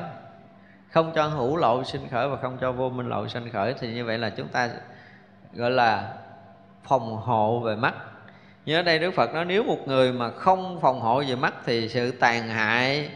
Không 0.89 1.11
cho 1.15 1.27
hữu 1.27 1.57
lậu 1.57 1.83
sinh 1.83 2.07
khởi 2.11 2.29
và 2.29 2.37
không 2.37 2.57
cho 2.61 2.71
vô 2.71 2.89
minh 2.89 3.09
lậu 3.09 3.27
sinh 3.27 3.49
khởi, 3.49 3.73
thì 3.79 3.93
như 3.93 4.05
vậy 4.05 4.17
là 4.17 4.29
chúng 4.29 4.47
ta 4.47 4.69
gọi 5.53 5.71
là 5.71 6.13
phòng 6.83 7.17
hộ 7.17 7.59
về 7.59 7.75
mắt 7.75 7.93
như 8.65 8.75
ở 8.75 8.81
đây 8.81 8.99
Đức 8.99 9.11
Phật 9.11 9.33
nói 9.33 9.45
nếu 9.45 9.63
một 9.63 9.87
người 9.87 10.13
mà 10.13 10.31
không 10.31 10.79
phòng 10.81 10.99
hộ 10.99 11.23
về 11.27 11.35
mắt 11.35 11.53
thì 11.65 11.89
sự 11.89 12.11
tàn 12.11 12.47
hại 12.47 13.09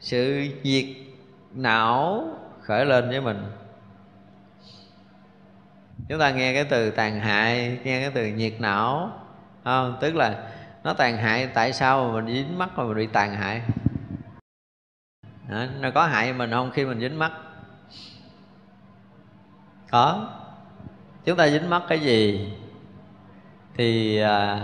sự 0.00 0.46
diệt 0.64 0.84
não 1.52 2.28
khởi 2.60 2.86
lên 2.86 3.08
với 3.08 3.20
mình. 3.20 3.44
Chúng 6.08 6.18
ta 6.18 6.30
nghe 6.30 6.54
cái 6.54 6.64
từ 6.64 6.90
tàn 6.90 7.20
hại 7.20 7.78
nghe 7.84 8.00
cái 8.00 8.10
từ 8.14 8.26
nhiệt 8.26 8.52
não 8.58 9.10
không? 9.64 9.96
tức 10.00 10.16
là 10.16 10.50
nó 10.84 10.92
tàn 10.94 11.16
hại 11.16 11.46
tại 11.46 11.72
sao 11.72 12.04
mà 12.04 12.20
mình 12.20 12.34
dính 12.34 12.58
mắt 12.58 12.70
mà 12.76 12.84
mình 12.84 12.96
bị 12.96 13.06
tàn 13.06 13.34
hại? 13.34 13.62
Đó, 15.48 15.64
nó 15.80 15.90
có 15.90 16.06
hại 16.06 16.32
mình 16.32 16.50
không 16.50 16.70
khi 16.70 16.84
mình 16.84 17.00
dính 17.00 17.18
mắt? 17.18 17.32
Có. 19.90 20.28
Chúng 21.24 21.36
ta 21.36 21.48
dính 21.48 21.70
mắt 21.70 21.82
cái 21.88 22.00
gì? 22.00 22.50
Thì 23.78 24.18
à, 24.20 24.60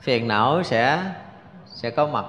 phiền 0.00 0.28
não 0.28 0.62
sẽ 0.62 1.02
sẽ 1.66 1.90
có 1.90 2.06
mặt. 2.06 2.24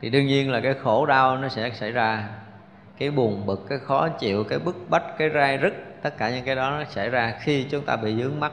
Thì 0.00 0.10
đương 0.10 0.26
nhiên 0.26 0.50
là 0.50 0.60
cái 0.60 0.74
khổ 0.82 1.06
đau 1.06 1.36
nó 1.36 1.48
sẽ 1.48 1.70
xảy 1.70 1.90
ra. 1.90 2.28
Cái 2.98 3.10
buồn 3.10 3.46
bực 3.46 3.66
cái 3.68 3.78
khó 3.78 4.08
chịu 4.08 4.44
cái 4.44 4.58
bức 4.58 4.76
bách 4.88 5.18
cái 5.18 5.30
rai 5.34 5.56
rứt 5.56 5.74
tất 6.02 6.18
cả 6.18 6.30
những 6.30 6.44
cái 6.44 6.56
đó 6.56 6.70
nó 6.70 6.84
xảy 6.84 7.10
ra 7.10 7.34
khi 7.40 7.64
chúng 7.70 7.84
ta 7.84 7.96
bị 7.96 8.16
dướng 8.22 8.40
mắt 8.40 8.52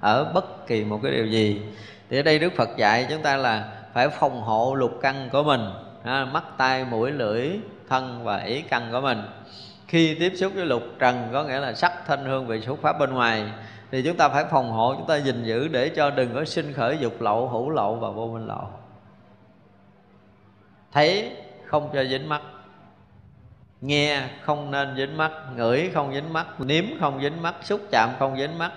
ở 0.00 0.32
bất 0.34 0.66
kỳ 0.66 0.84
một 0.84 1.00
cái 1.02 1.12
điều 1.12 1.26
gì. 1.26 1.62
Thì 2.10 2.18
ở 2.18 2.22
đây 2.22 2.38
đức 2.38 2.52
phật 2.56 2.68
dạy 2.76 3.06
chúng 3.10 3.22
ta 3.22 3.36
là 3.36 3.68
phải 3.94 4.08
phòng 4.08 4.42
hộ 4.42 4.74
lục 4.74 4.98
căn 5.02 5.28
của 5.32 5.42
mình 5.42 5.60
à, 6.04 6.24
mắt 6.24 6.44
tai 6.56 6.84
mũi 6.84 7.10
lưỡi 7.10 7.50
thân 7.88 8.24
và 8.24 8.36
ý 8.36 8.62
căn 8.62 8.88
của 8.92 9.00
mình. 9.00 9.22
Khi 9.86 10.16
tiếp 10.20 10.32
xúc 10.36 10.52
với 10.54 10.66
lục 10.66 10.82
trần 10.98 11.28
có 11.32 11.44
nghĩa 11.44 11.60
là 11.60 11.74
sắc 11.74 11.92
thanh 12.06 12.24
hương 12.24 12.46
vị 12.46 12.60
xúc 12.60 12.78
pháp 12.82 12.98
bên 12.98 13.12
ngoài 13.12 13.44
thì 13.90 14.02
chúng 14.02 14.16
ta 14.16 14.28
phải 14.28 14.44
phòng 14.50 14.72
hộ, 14.72 14.94
chúng 14.94 15.06
ta 15.06 15.16
gìn 15.16 15.44
giữ 15.44 15.68
để 15.68 15.88
cho 15.88 16.10
đừng 16.10 16.34
có 16.34 16.44
sinh 16.44 16.72
khởi 16.72 16.98
dục 16.98 17.20
lậu 17.20 17.48
hữu 17.48 17.70
lậu 17.70 17.94
và 17.94 18.10
vô 18.10 18.26
minh 18.26 18.46
lậu. 18.46 18.68
Thấy 20.92 21.32
không 21.64 21.90
cho 21.92 22.04
dính 22.04 22.28
mắt. 22.28 22.42
Nghe 23.80 24.22
không 24.42 24.70
nên 24.70 24.96
dính 24.96 25.16
mắt. 25.16 25.32
Ngửi 25.56 25.90
không 25.94 26.14
dính 26.14 26.32
mắt. 26.32 26.60
Nếm 26.60 26.84
không 27.00 27.22
dính 27.22 27.42
mắt. 27.42 27.54
Xúc 27.62 27.80
chạm 27.90 28.10
không 28.18 28.36
dính 28.36 28.58
mắt. 28.58 28.72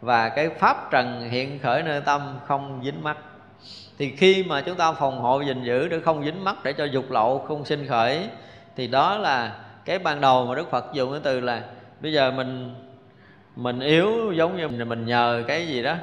Và 0.00 0.28
cái 0.28 0.48
pháp 0.48 0.90
trần 0.90 1.28
hiện 1.30 1.58
khởi 1.58 1.82
nơi 1.82 2.00
tâm 2.00 2.38
không 2.46 2.80
dính 2.84 3.02
mắt. 3.02 3.16
Thì 3.98 4.16
khi 4.16 4.44
mà 4.44 4.60
chúng 4.60 4.76
ta 4.76 4.92
phòng 4.92 5.20
hộ, 5.20 5.40
gìn 5.40 5.64
giữ 5.64 5.88
để 5.88 6.00
không 6.00 6.24
dính 6.24 6.44
mắt, 6.44 6.56
để 6.64 6.72
cho 6.72 6.84
dục 6.84 7.10
lậu 7.10 7.38
không 7.38 7.64
sinh 7.64 7.86
khởi, 7.86 8.28
thì 8.76 8.86
đó 8.86 9.18
là 9.18 9.56
cái 9.84 9.98
ban 9.98 10.20
đầu 10.20 10.46
mà 10.46 10.54
đức 10.54 10.70
phật 10.70 10.84
dùng 10.92 11.10
cái 11.10 11.20
từ 11.24 11.40
là, 11.40 11.62
bây 12.00 12.12
giờ 12.12 12.30
mình 12.30 12.74
mình 13.56 13.80
yếu 13.80 14.32
giống 14.32 14.56
như 14.56 14.84
mình 14.84 15.06
nhờ 15.06 15.42
cái 15.46 15.66
gì 15.66 15.82
đó, 15.82 15.94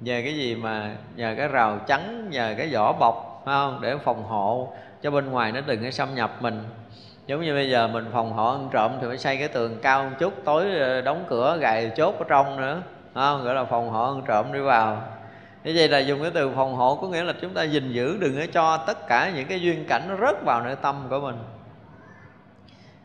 nhờ 0.00 0.20
cái 0.24 0.34
gì 0.34 0.54
mà 0.54 0.96
nhờ 1.16 1.34
cái 1.36 1.48
rào 1.48 1.78
chắn, 1.86 2.30
nhờ 2.30 2.54
cái 2.58 2.68
vỏ 2.72 2.92
bọc, 2.92 3.42
phải 3.44 3.54
không? 3.54 3.78
Để 3.82 3.96
phòng 4.04 4.24
hộ, 4.24 4.72
cho 5.02 5.10
bên 5.10 5.30
ngoài 5.30 5.52
nó 5.52 5.60
đừng 5.66 5.84
có 5.84 5.90
xâm 5.90 6.14
nhập 6.14 6.36
mình. 6.40 6.62
Giống 7.26 7.40
như 7.40 7.54
bây 7.54 7.70
giờ 7.70 7.88
mình 7.88 8.04
phòng 8.12 8.32
hộ 8.32 8.52
ăn 8.52 8.68
trộm 8.72 8.92
thì 9.00 9.06
phải 9.08 9.18
xây 9.18 9.36
cái 9.36 9.48
tường 9.48 9.78
cao 9.82 10.04
một 10.04 10.16
chút, 10.18 10.34
tối 10.44 10.64
ờ, 10.78 11.00
đóng 11.00 11.24
cửa, 11.28 11.58
gài 11.60 11.90
chốt 11.96 12.14
ở 12.18 12.24
trong 12.28 12.60
nữa 12.60 12.82
không? 13.14 13.44
Gọi 13.44 13.54
là 13.54 13.64
phòng 13.64 13.90
hộ 13.90 14.04
ăn 14.04 14.22
trộm 14.26 14.52
đi 14.52 14.60
vào. 14.60 15.02
Như 15.64 15.72
vậy 15.76 15.88
là 15.88 15.98
dùng 15.98 16.22
cái 16.22 16.30
từ 16.30 16.50
phòng 16.56 16.74
hộ 16.74 16.96
có 16.96 17.08
nghĩa 17.08 17.22
là 17.22 17.32
chúng 17.40 17.54
ta 17.54 17.62
gìn 17.62 17.92
giữ, 17.92 18.16
đừng 18.20 18.36
có 18.36 18.46
cho 18.52 18.76
tất 18.76 19.06
cả 19.08 19.32
những 19.34 19.46
cái 19.46 19.60
duyên 19.60 19.84
cảnh 19.88 20.02
nó 20.08 20.16
rớt 20.26 20.44
vào 20.44 20.62
nơi 20.62 20.76
tâm 20.76 21.06
của 21.10 21.20
mình 21.20 21.36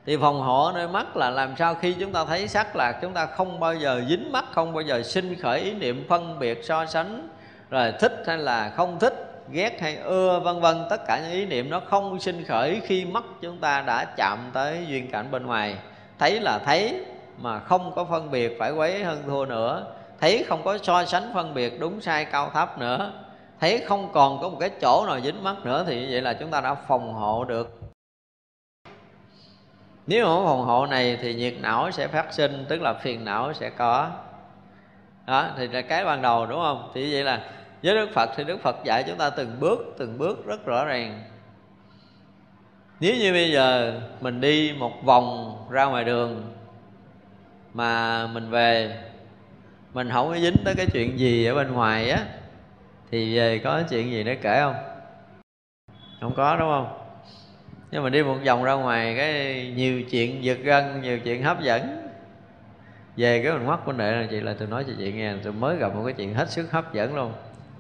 thì 0.06 0.18
phòng 0.18 0.42
hộ 0.42 0.72
nơi 0.76 0.88
mắt 0.88 1.18
là 1.18 1.30
làm 1.30 1.56
sao 1.58 1.76
khi 1.76 1.94
chúng 2.00 2.12
ta 2.12 2.26
thấy 2.26 2.48
sắc 2.48 2.76
là 2.76 2.92
chúng 3.02 3.14
ta 3.14 3.26
không 3.26 3.60
bao 3.60 3.76
giờ 3.76 4.02
dính 4.10 4.32
mắt, 4.32 4.46
không 4.52 4.74
bao 4.74 4.82
giờ 4.82 5.04
sinh 5.04 5.36
khởi 5.42 5.60
ý 5.60 5.74
niệm 5.74 6.06
phân 6.10 6.40
biệt 6.40 6.60
so 6.64 6.86
sánh, 6.86 7.28
rồi 7.70 7.94
thích 8.00 8.24
hay 8.28 8.38
là 8.38 8.70
không 8.76 9.00
thích, 9.00 9.44
ghét 9.52 9.82
hay 9.82 9.96
ưa, 9.96 10.40
vân 10.40 10.62
vân. 10.62 10.86
Tất 10.90 11.08
cả 11.08 11.20
những 11.20 11.32
ý 11.32 11.46
niệm 11.46 11.70
nó 11.70 11.80
không 11.80 12.20
sinh 12.20 12.44
khởi 12.46 12.82
khi 12.84 13.06
mắt 13.06 13.24
chúng 13.42 13.58
ta 13.58 13.82
đã 13.82 14.06
chạm 14.06 14.40
tới 14.54 14.86
duyên 14.88 15.12
cảnh 15.12 15.32
bên 15.32 15.46
ngoài. 15.46 15.78
Thấy 16.20 16.40
là 16.40 16.60
thấy, 16.60 17.06
mà 17.42 17.60
không 17.60 17.92
có 17.96 18.06
phân 18.06 18.32
biệt 18.32 18.56
phải 18.60 18.72
quấy 18.72 19.04
hơn 19.04 19.24
thua 19.26 19.46
nữa. 19.46 19.86
Thấy 20.22 20.46
không 20.48 20.64
có 20.64 20.78
so 20.84 21.06
sánh 21.06 21.32
phân 21.34 21.54
biệt 21.54 21.80
đúng 21.80 22.02
sai 22.02 22.26
cao 22.26 22.50
thấp 22.54 22.80
nữa. 22.80 23.12
Thấy 23.60 23.84
không 23.88 24.10
còn 24.14 24.42
có 24.42 24.50
một 24.50 24.58
cái 24.60 24.70
chỗ 24.82 25.06
nào 25.08 25.20
dính 25.20 25.44
mắt 25.44 25.56
nữa 25.64 25.84
thì 25.88 26.02
như 26.02 26.08
vậy 26.12 26.22
là 26.22 26.34
chúng 26.34 26.52
ta 26.52 26.62
đã 26.62 26.76
phòng 26.76 27.14
hộ 27.14 27.44
được 27.44 27.85
nếu 30.08 30.26
không 30.26 30.46
phòng 30.46 30.66
hộ 30.66 30.86
này 30.86 31.18
thì 31.22 31.34
nhiệt 31.34 31.54
não 31.62 31.92
sẽ 31.92 32.08
phát 32.08 32.34
sinh, 32.34 32.66
tức 32.70 32.82
là 32.82 32.94
phiền 32.94 33.26
não 33.26 33.54
sẽ 33.54 33.70
có. 33.70 34.12
Đó, 35.26 35.48
thì 35.58 35.68
là 35.68 35.82
cái 35.82 36.06
ban 36.06 36.22
đầu, 36.22 36.46
đúng 36.46 36.60
không? 36.60 36.92
Thì 36.94 37.14
vậy 37.14 37.24
là 37.24 37.42
với 37.84 37.96
đức 37.96 38.10
phật 38.14 38.30
thì 38.36 38.44
đức 38.44 38.62
phật 38.62 38.76
dạy 38.84 39.04
chúng 39.08 39.18
ta 39.18 39.30
từng 39.30 39.60
bước 39.60 39.96
từng 39.98 40.18
bước 40.18 40.46
rất 40.46 40.66
rõ 40.66 40.86
ràng. 40.86 41.24
Nếu 43.00 43.16
như 43.16 43.34
bây 43.34 43.52
giờ 43.52 44.00
mình 44.22 44.42
đi 44.42 44.76
một 44.78 45.04
vòng 45.04 45.58
ra 45.70 45.86
ngoài 45.86 46.04
đường 46.04 46.54
mà 47.74 48.28
mình 48.28 48.50
về, 48.50 48.98
mình 49.94 50.10
không 50.12 50.30
có 50.30 50.38
dính 50.38 50.56
tới 50.66 50.76
cái 50.78 50.86
chuyện 50.94 51.20
gì 51.20 51.46
ở 51.46 51.56
bên 51.56 51.72
ngoài 51.74 52.10
á, 52.10 52.26
thì 53.12 53.38
về 53.38 53.60
có 53.64 53.84
chuyện 53.90 54.12
gì 54.12 54.24
để 54.24 54.36
kể 54.36 54.62
không? 54.62 54.76
Không 56.22 56.34
có, 56.36 56.56
đúng 56.56 56.70
không? 56.70 57.05
Nhưng 57.96 58.04
mà 58.04 58.10
đi 58.10 58.24
một 58.24 58.36
vòng 58.46 58.64
ra 58.64 58.74
ngoài 58.74 59.16
cái 59.18 59.74
nhiều 59.76 60.02
chuyện 60.02 60.44
giật 60.44 60.58
gân, 60.64 61.02
nhiều 61.02 61.20
chuyện 61.20 61.44
hấp 61.44 61.62
dẫn. 61.62 62.08
Về 63.18 63.42
cái 63.44 63.54
mình 63.54 63.68
mắt 63.68 63.80
của 63.86 63.92
đệ 63.92 64.12
là 64.12 64.28
chị 64.32 64.40
là 64.40 64.56
tôi 64.60 64.68
nói 64.68 64.84
cho 64.88 64.94
chị 64.98 65.12
nghe, 65.12 65.34
tôi 65.44 65.54
mới 65.54 65.78
gặp 65.78 65.96
một 65.96 66.02
cái 66.06 66.14
chuyện 66.14 66.34
hết 66.34 66.50
sức 66.50 66.72
hấp 66.72 66.94
dẫn 66.94 67.16
luôn. 67.16 67.34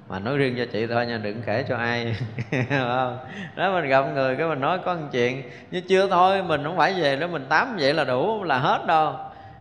Mà 0.09 0.19
nói 0.19 0.37
riêng 0.37 0.55
cho 0.57 0.65
chị 0.71 0.87
thôi 0.87 1.05
nha, 1.05 1.17
đừng 1.17 1.41
kể 1.45 1.65
cho 1.69 1.77
ai. 1.77 2.15
Không? 2.69 3.17
Đó, 3.55 3.71
mình 3.73 3.89
gặp 3.89 4.05
người 4.13 4.35
cái 4.35 4.47
mình 4.47 4.59
nói 4.59 4.79
có 4.85 4.93
một 4.93 5.07
chuyện 5.11 5.43
nhưng 5.71 5.87
chưa 5.87 6.07
thôi, 6.09 6.43
mình 6.43 6.63
không 6.63 6.77
phải 6.77 6.93
về 6.93 7.15
đó 7.15 7.27
mình 7.27 7.45
tắm 7.49 7.77
vậy 7.79 7.93
là 7.93 8.03
đủ 8.03 8.43
là 8.43 8.57
hết 8.57 8.85
đâu. 8.87 9.13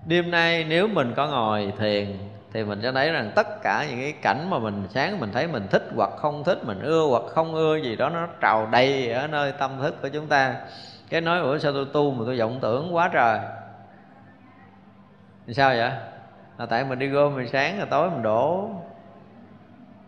Đêm 0.07 0.30
nay 0.30 0.66
nếu 0.68 0.88
mình 0.88 1.12
có 1.16 1.26
ngồi 1.26 1.72
thiền 1.78 2.07
thì 2.55 2.64
mình 2.64 2.82
sẽ 2.82 2.92
thấy 2.92 3.12
rằng 3.12 3.30
tất 3.34 3.62
cả 3.62 3.86
những 3.90 4.00
cái 4.00 4.12
cảnh 4.22 4.50
mà 4.50 4.59
mình 4.59 4.86
sáng 4.90 5.20
mình 5.20 5.32
thấy 5.32 5.46
mình 5.46 5.66
thích 5.70 5.82
hoặc 5.96 6.11
không 6.16 6.44
thích 6.44 6.59
mình 6.64 6.80
ưa 6.80 7.07
hoặc 7.11 7.22
không 7.28 7.55
ưa 7.55 7.76
gì 7.76 7.96
đó 7.96 8.09
nó 8.09 8.28
trào 8.40 8.68
đầy 8.72 9.12
ở 9.12 9.26
nơi 9.26 9.52
tâm 9.52 9.70
thức 9.82 10.02
của 10.02 10.09
chúng 10.09 10.26
ta. 10.26 10.57
Cái 11.11 11.20
nói 11.20 11.40
ủa 11.40 11.59
sao 11.59 11.72
tôi 11.72 11.86
tu 11.92 12.11
mà 12.11 12.22
tôi 12.26 12.38
vọng 12.38 12.59
tưởng 12.61 12.94
quá 12.94 13.11
trời. 13.12 13.38
Thì 15.46 15.55
sao 15.55 15.70
vậy? 15.70 15.90
Là 16.59 16.66
tại 16.66 16.84
mình 16.84 16.98
đi 16.98 17.07
gom 17.07 17.36
mình 17.36 17.48
sáng 17.48 17.78
rồi 17.78 17.86
tối 17.90 18.11
mình 18.11 18.22
đổ 18.22 18.70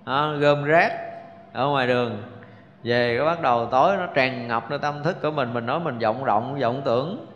à, 0.05 0.33
gom 0.41 0.65
rác 0.65 0.93
ở 1.53 1.67
ngoài 1.67 1.87
đường. 1.87 2.23
Về 2.83 3.17
cái 3.17 3.27
bắt 3.27 3.43
đầu 3.43 3.67
tối 3.67 3.97
nó 3.97 4.07
tràn 4.07 4.49
ngập 4.49 4.71
nơi 4.71 4.79
tâm 4.79 5.03
thức 5.03 5.17
của 5.23 5.31
mình 5.31 5.55
mình 5.55 5.67
nói 5.67 5.81
mình 5.81 5.99
vọng 5.99 6.25
rộng 6.25 6.59
vọng 6.61 6.83
tưởng 6.85 7.27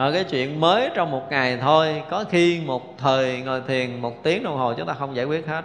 rồi 0.00 0.12
cái 0.12 0.24
chuyện 0.24 0.60
mới 0.60 0.90
trong 0.94 1.10
một 1.10 1.26
ngày 1.30 1.56
thôi 1.56 2.02
có 2.10 2.24
khi 2.30 2.60
một 2.60 2.98
thời 2.98 3.40
ngồi 3.40 3.62
thiền 3.68 4.00
một 4.00 4.22
tiếng 4.22 4.42
đồng 4.42 4.56
hồ 4.56 4.74
chúng 4.74 4.86
ta 4.86 4.94
không 4.94 5.16
giải 5.16 5.24
quyết 5.24 5.46
hết. 5.46 5.64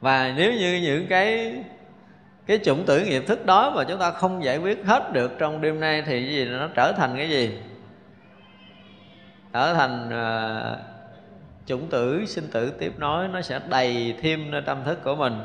Và 0.00 0.32
nếu 0.36 0.52
như 0.52 0.80
những 0.82 1.06
cái 1.06 1.54
cái 2.46 2.58
chủng 2.64 2.84
tử 2.86 3.00
nghiệp 3.00 3.24
thức 3.26 3.46
đó 3.46 3.72
mà 3.76 3.84
chúng 3.84 3.98
ta 3.98 4.10
không 4.10 4.44
giải 4.44 4.58
quyết 4.58 4.84
hết 4.84 5.12
được 5.12 5.32
trong 5.38 5.60
đêm 5.60 5.80
nay 5.80 6.02
thì 6.06 6.26
cái 6.26 6.34
gì 6.34 6.44
nó 6.44 6.68
trở 6.74 6.92
thành 6.92 7.16
cái 7.16 7.30
gì? 7.30 7.58
Trở 9.52 9.74
thành 9.74 10.08
uh, 10.08 10.78
chủng 11.66 11.86
tử 11.90 12.26
sinh 12.26 12.48
tử 12.52 12.70
tiếp 12.70 12.92
nối 12.98 13.28
nó 13.28 13.40
sẽ 13.40 13.60
đầy 13.68 14.14
thêm 14.22 14.50
nơi 14.50 14.62
tâm 14.62 14.84
thức 14.84 15.04
của 15.04 15.16
mình 15.16 15.40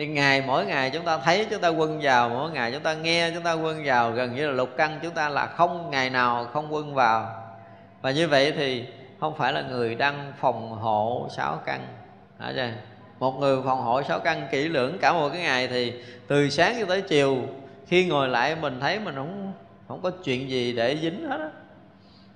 thì 0.00 0.06
ngày 0.06 0.42
mỗi 0.46 0.66
ngày 0.66 0.90
chúng 0.90 1.04
ta 1.04 1.18
thấy, 1.18 1.46
chúng 1.50 1.60
ta 1.60 1.68
quân 1.68 1.98
vào, 2.02 2.28
mỗi 2.28 2.50
ngày 2.50 2.72
chúng 2.72 2.82
ta 2.82 2.94
nghe, 2.94 3.30
chúng 3.34 3.42
ta 3.42 3.52
quân 3.52 3.82
vào, 3.84 4.10
gần 4.10 4.34
như 4.34 4.46
là 4.46 4.52
lục 4.52 4.68
căn 4.76 4.98
chúng 5.02 5.14
ta 5.14 5.28
là 5.28 5.46
không 5.46 5.90
ngày 5.90 6.10
nào 6.10 6.46
không 6.52 6.74
quân 6.74 6.94
vào. 6.94 7.44
Và 8.02 8.10
như 8.10 8.28
vậy 8.28 8.52
thì 8.56 8.84
không 9.20 9.36
phải 9.36 9.52
là 9.52 9.62
người 9.62 9.94
đang 9.94 10.32
phòng 10.40 10.70
hộ 10.70 11.28
sáu 11.36 11.60
căn. 11.66 11.80
Hả 12.38 12.52
chưa? 12.56 12.68
một 13.18 13.38
người 13.40 13.62
phòng 13.64 13.80
hộ 13.80 14.02
sáu 14.02 14.20
căn 14.20 14.48
kỹ 14.50 14.68
lưỡng 14.68 14.98
cả 14.98 15.12
một 15.12 15.28
cái 15.32 15.42
ngày 15.42 15.68
thì 15.68 15.92
từ 16.26 16.50
sáng 16.50 16.76
cho 16.80 16.86
tới 16.86 17.02
chiều, 17.02 17.36
khi 17.86 18.06
ngồi 18.06 18.28
lại 18.28 18.56
mình 18.56 18.80
thấy 18.80 18.98
mình 18.98 19.14
không 19.14 19.52
không 19.88 20.02
có 20.02 20.10
chuyện 20.24 20.50
gì 20.50 20.72
để 20.72 20.96
dính 21.02 21.28
hết 21.30 21.40
á. 21.40 21.50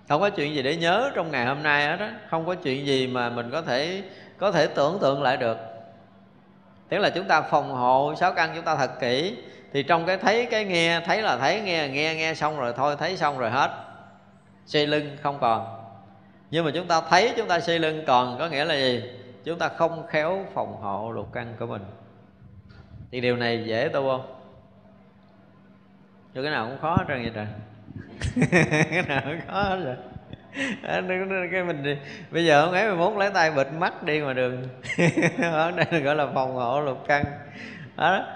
Không 0.09 0.21
có 0.21 0.31
chuyện 0.31 0.55
gì 0.55 0.63
để 0.63 0.77
nhớ 0.77 1.11
trong 1.15 1.31
ngày 1.31 1.47
hôm 1.47 1.63
nay 1.63 1.87
hết 1.87 1.97
á. 2.01 2.13
Không 2.31 2.47
có 2.47 2.55
chuyện 2.55 2.87
gì 2.87 3.07
mà 3.07 3.31
mình 3.31 3.51
có 3.51 3.63
thể 3.63 4.03
có 4.39 4.53
thể 4.53 4.67
tưởng 4.67 4.99
tượng 5.01 5.23
lại 5.23 5.37
được 5.37 5.74
tức 6.89 6.99
là 6.99 7.11
chúng 7.11 7.29
ta 7.29 7.41
phòng 7.41 7.73
hộ 7.73 8.15
sáu 8.17 8.33
căn 8.33 8.53
chúng 8.55 8.65
ta 8.65 8.77
thật 8.77 8.91
kỹ. 9.01 9.37
Thì 9.73 9.83
trong 9.83 10.07
cái 10.07 10.17
thấy, 10.17 10.47
cái 10.51 10.65
nghe, 10.65 11.01
thấy 11.01 11.23
là 11.23 11.37
thấy, 11.37 11.61
nghe 11.61 11.89
nghe 11.89 12.15
nghe 12.15 12.35
xong 12.35 12.59
rồi 12.61 12.73
thôi, 12.77 12.97
thấy 12.99 13.17
xong 13.17 13.39
rồi 13.39 13.51
hết. 13.51 13.71
Xây 14.67 14.87
lưng 14.87 15.17
không 15.23 15.39
còn. 15.41 15.67
Nhưng 16.51 16.65
mà 16.65 16.71
chúng 16.75 16.87
ta 16.87 17.01
thấy, 17.01 17.33
chúng 17.37 17.49
ta 17.49 17.61
xây 17.61 17.79
lưng 17.79 18.05
còn 18.07 18.39
có 18.39 18.49
nghĩa 18.49 18.65
là 18.65 18.75
gì? 18.75 19.03
Chúng 19.45 19.59
ta 19.59 19.69
không 19.69 20.07
khéo 20.07 20.47
phòng 20.55 20.77
hộ 20.83 21.13
lục 21.13 21.33
căn 21.33 21.55
của 21.59 21.67
mình. 21.67 21.83
Thì 23.13 23.21
điều 23.21 23.37
này 23.37 23.65
dễ 23.67 23.89
tu 23.89 24.09
không? 24.11 24.35
Cho 26.35 26.43
cái 26.43 26.51
nào 26.51 26.67
cũng 26.69 26.79
khó 26.81 26.97
hết 26.97 27.05
trơn 27.09 27.23
vậy 27.23 27.33
trời. 27.35 27.47
Cái 28.91 29.03
nào 29.03 29.23
cũng 29.25 29.41
khó 29.49 29.63
hết 29.63 29.77
rồi. 29.85 29.97
cái 31.53 31.65
mình 31.65 31.97
bây 32.31 32.45
giờ 32.45 32.65
không 32.65 32.75
ấy 32.75 32.89
mình 32.89 32.99
muốn 32.99 33.19
lấy 33.19 33.31
tay 33.31 33.51
bịt 33.51 33.67
mắt 33.79 34.03
đi 34.03 34.21
ngoài 34.21 34.35
đường. 34.35 34.63
Ở 35.43 35.71
đây 35.71 36.01
gọi 36.01 36.17
là 36.17 36.27
phòng 36.35 36.55
hộ 36.55 36.81
lục 36.81 37.05
căn. 37.09 37.25
Đó. 37.97 38.27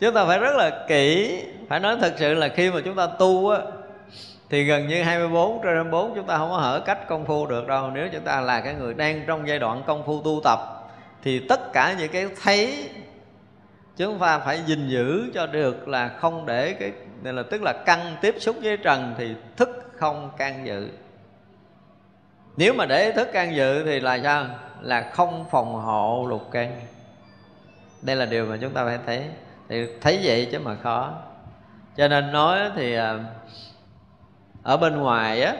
Chúng 0.00 0.14
ta 0.14 0.24
phải 0.24 0.38
rất 0.38 0.56
là 0.56 0.84
kỹ, 0.88 1.38
phải 1.68 1.80
nói 1.80 1.96
thật 2.00 2.14
sự 2.16 2.34
là 2.34 2.48
khi 2.48 2.70
mà 2.70 2.80
chúng 2.84 2.96
ta 2.96 3.06
tu 3.18 3.50
á, 3.50 3.58
thì 4.50 4.64
gần 4.64 4.88
như 4.88 5.02
24 5.02 5.60
trên 5.62 5.74
24 5.74 6.14
chúng 6.14 6.26
ta 6.26 6.36
không 6.36 6.50
có 6.50 6.56
hở 6.56 6.82
cách 6.86 7.08
công 7.08 7.24
phu 7.24 7.46
được 7.46 7.66
đâu. 7.66 7.90
Nếu 7.94 8.08
chúng 8.12 8.24
ta 8.24 8.40
là 8.40 8.60
cái 8.60 8.74
người 8.74 8.94
đang 8.94 9.22
trong 9.26 9.48
giai 9.48 9.58
đoạn 9.58 9.82
công 9.86 10.06
phu 10.06 10.22
tu 10.22 10.40
tập, 10.44 10.58
thì 11.22 11.38
tất 11.48 11.72
cả 11.72 11.94
những 11.98 12.12
cái 12.12 12.26
thấy 12.42 12.88
chúng 13.96 14.18
ta 14.18 14.38
phải 14.38 14.60
gìn 14.66 14.88
giữ 14.88 15.30
cho 15.34 15.46
được 15.46 15.88
là 15.88 16.08
không 16.08 16.46
để 16.46 16.72
cái, 16.72 16.92
này 17.22 17.32
là 17.32 17.42
tức 17.50 17.62
là 17.62 17.72
căn 17.86 18.16
tiếp 18.20 18.34
xúc 18.38 18.56
với 18.62 18.76
trần 18.76 19.14
thì 19.18 19.34
thức 19.56 19.92
không 19.96 20.30
can 20.38 20.66
dự 20.66 20.88
nếu 22.56 22.74
mà 22.74 22.86
để 22.86 23.12
thức 23.12 23.28
can 23.32 23.56
dự 23.56 23.84
thì 23.84 24.00
là 24.00 24.20
sao? 24.22 24.46
Là 24.80 25.10
không 25.12 25.44
phòng 25.50 25.74
hộ 25.74 26.26
lục 26.28 26.48
căn. 26.52 26.80
Đây 28.02 28.16
là 28.16 28.26
điều 28.26 28.46
mà 28.46 28.56
chúng 28.60 28.72
ta 28.72 28.84
phải 28.84 28.98
thấy. 29.06 29.24
Thì 29.68 29.86
thấy 30.00 30.20
vậy 30.22 30.48
chứ 30.52 30.58
mà 30.58 30.74
khó. 30.82 31.12
Cho 31.96 32.08
nên 32.08 32.32
nói 32.32 32.58
thì 32.76 32.94
à, 32.94 33.18
ở 34.62 34.76
bên 34.76 34.96
ngoài 34.96 35.42
á, 35.42 35.54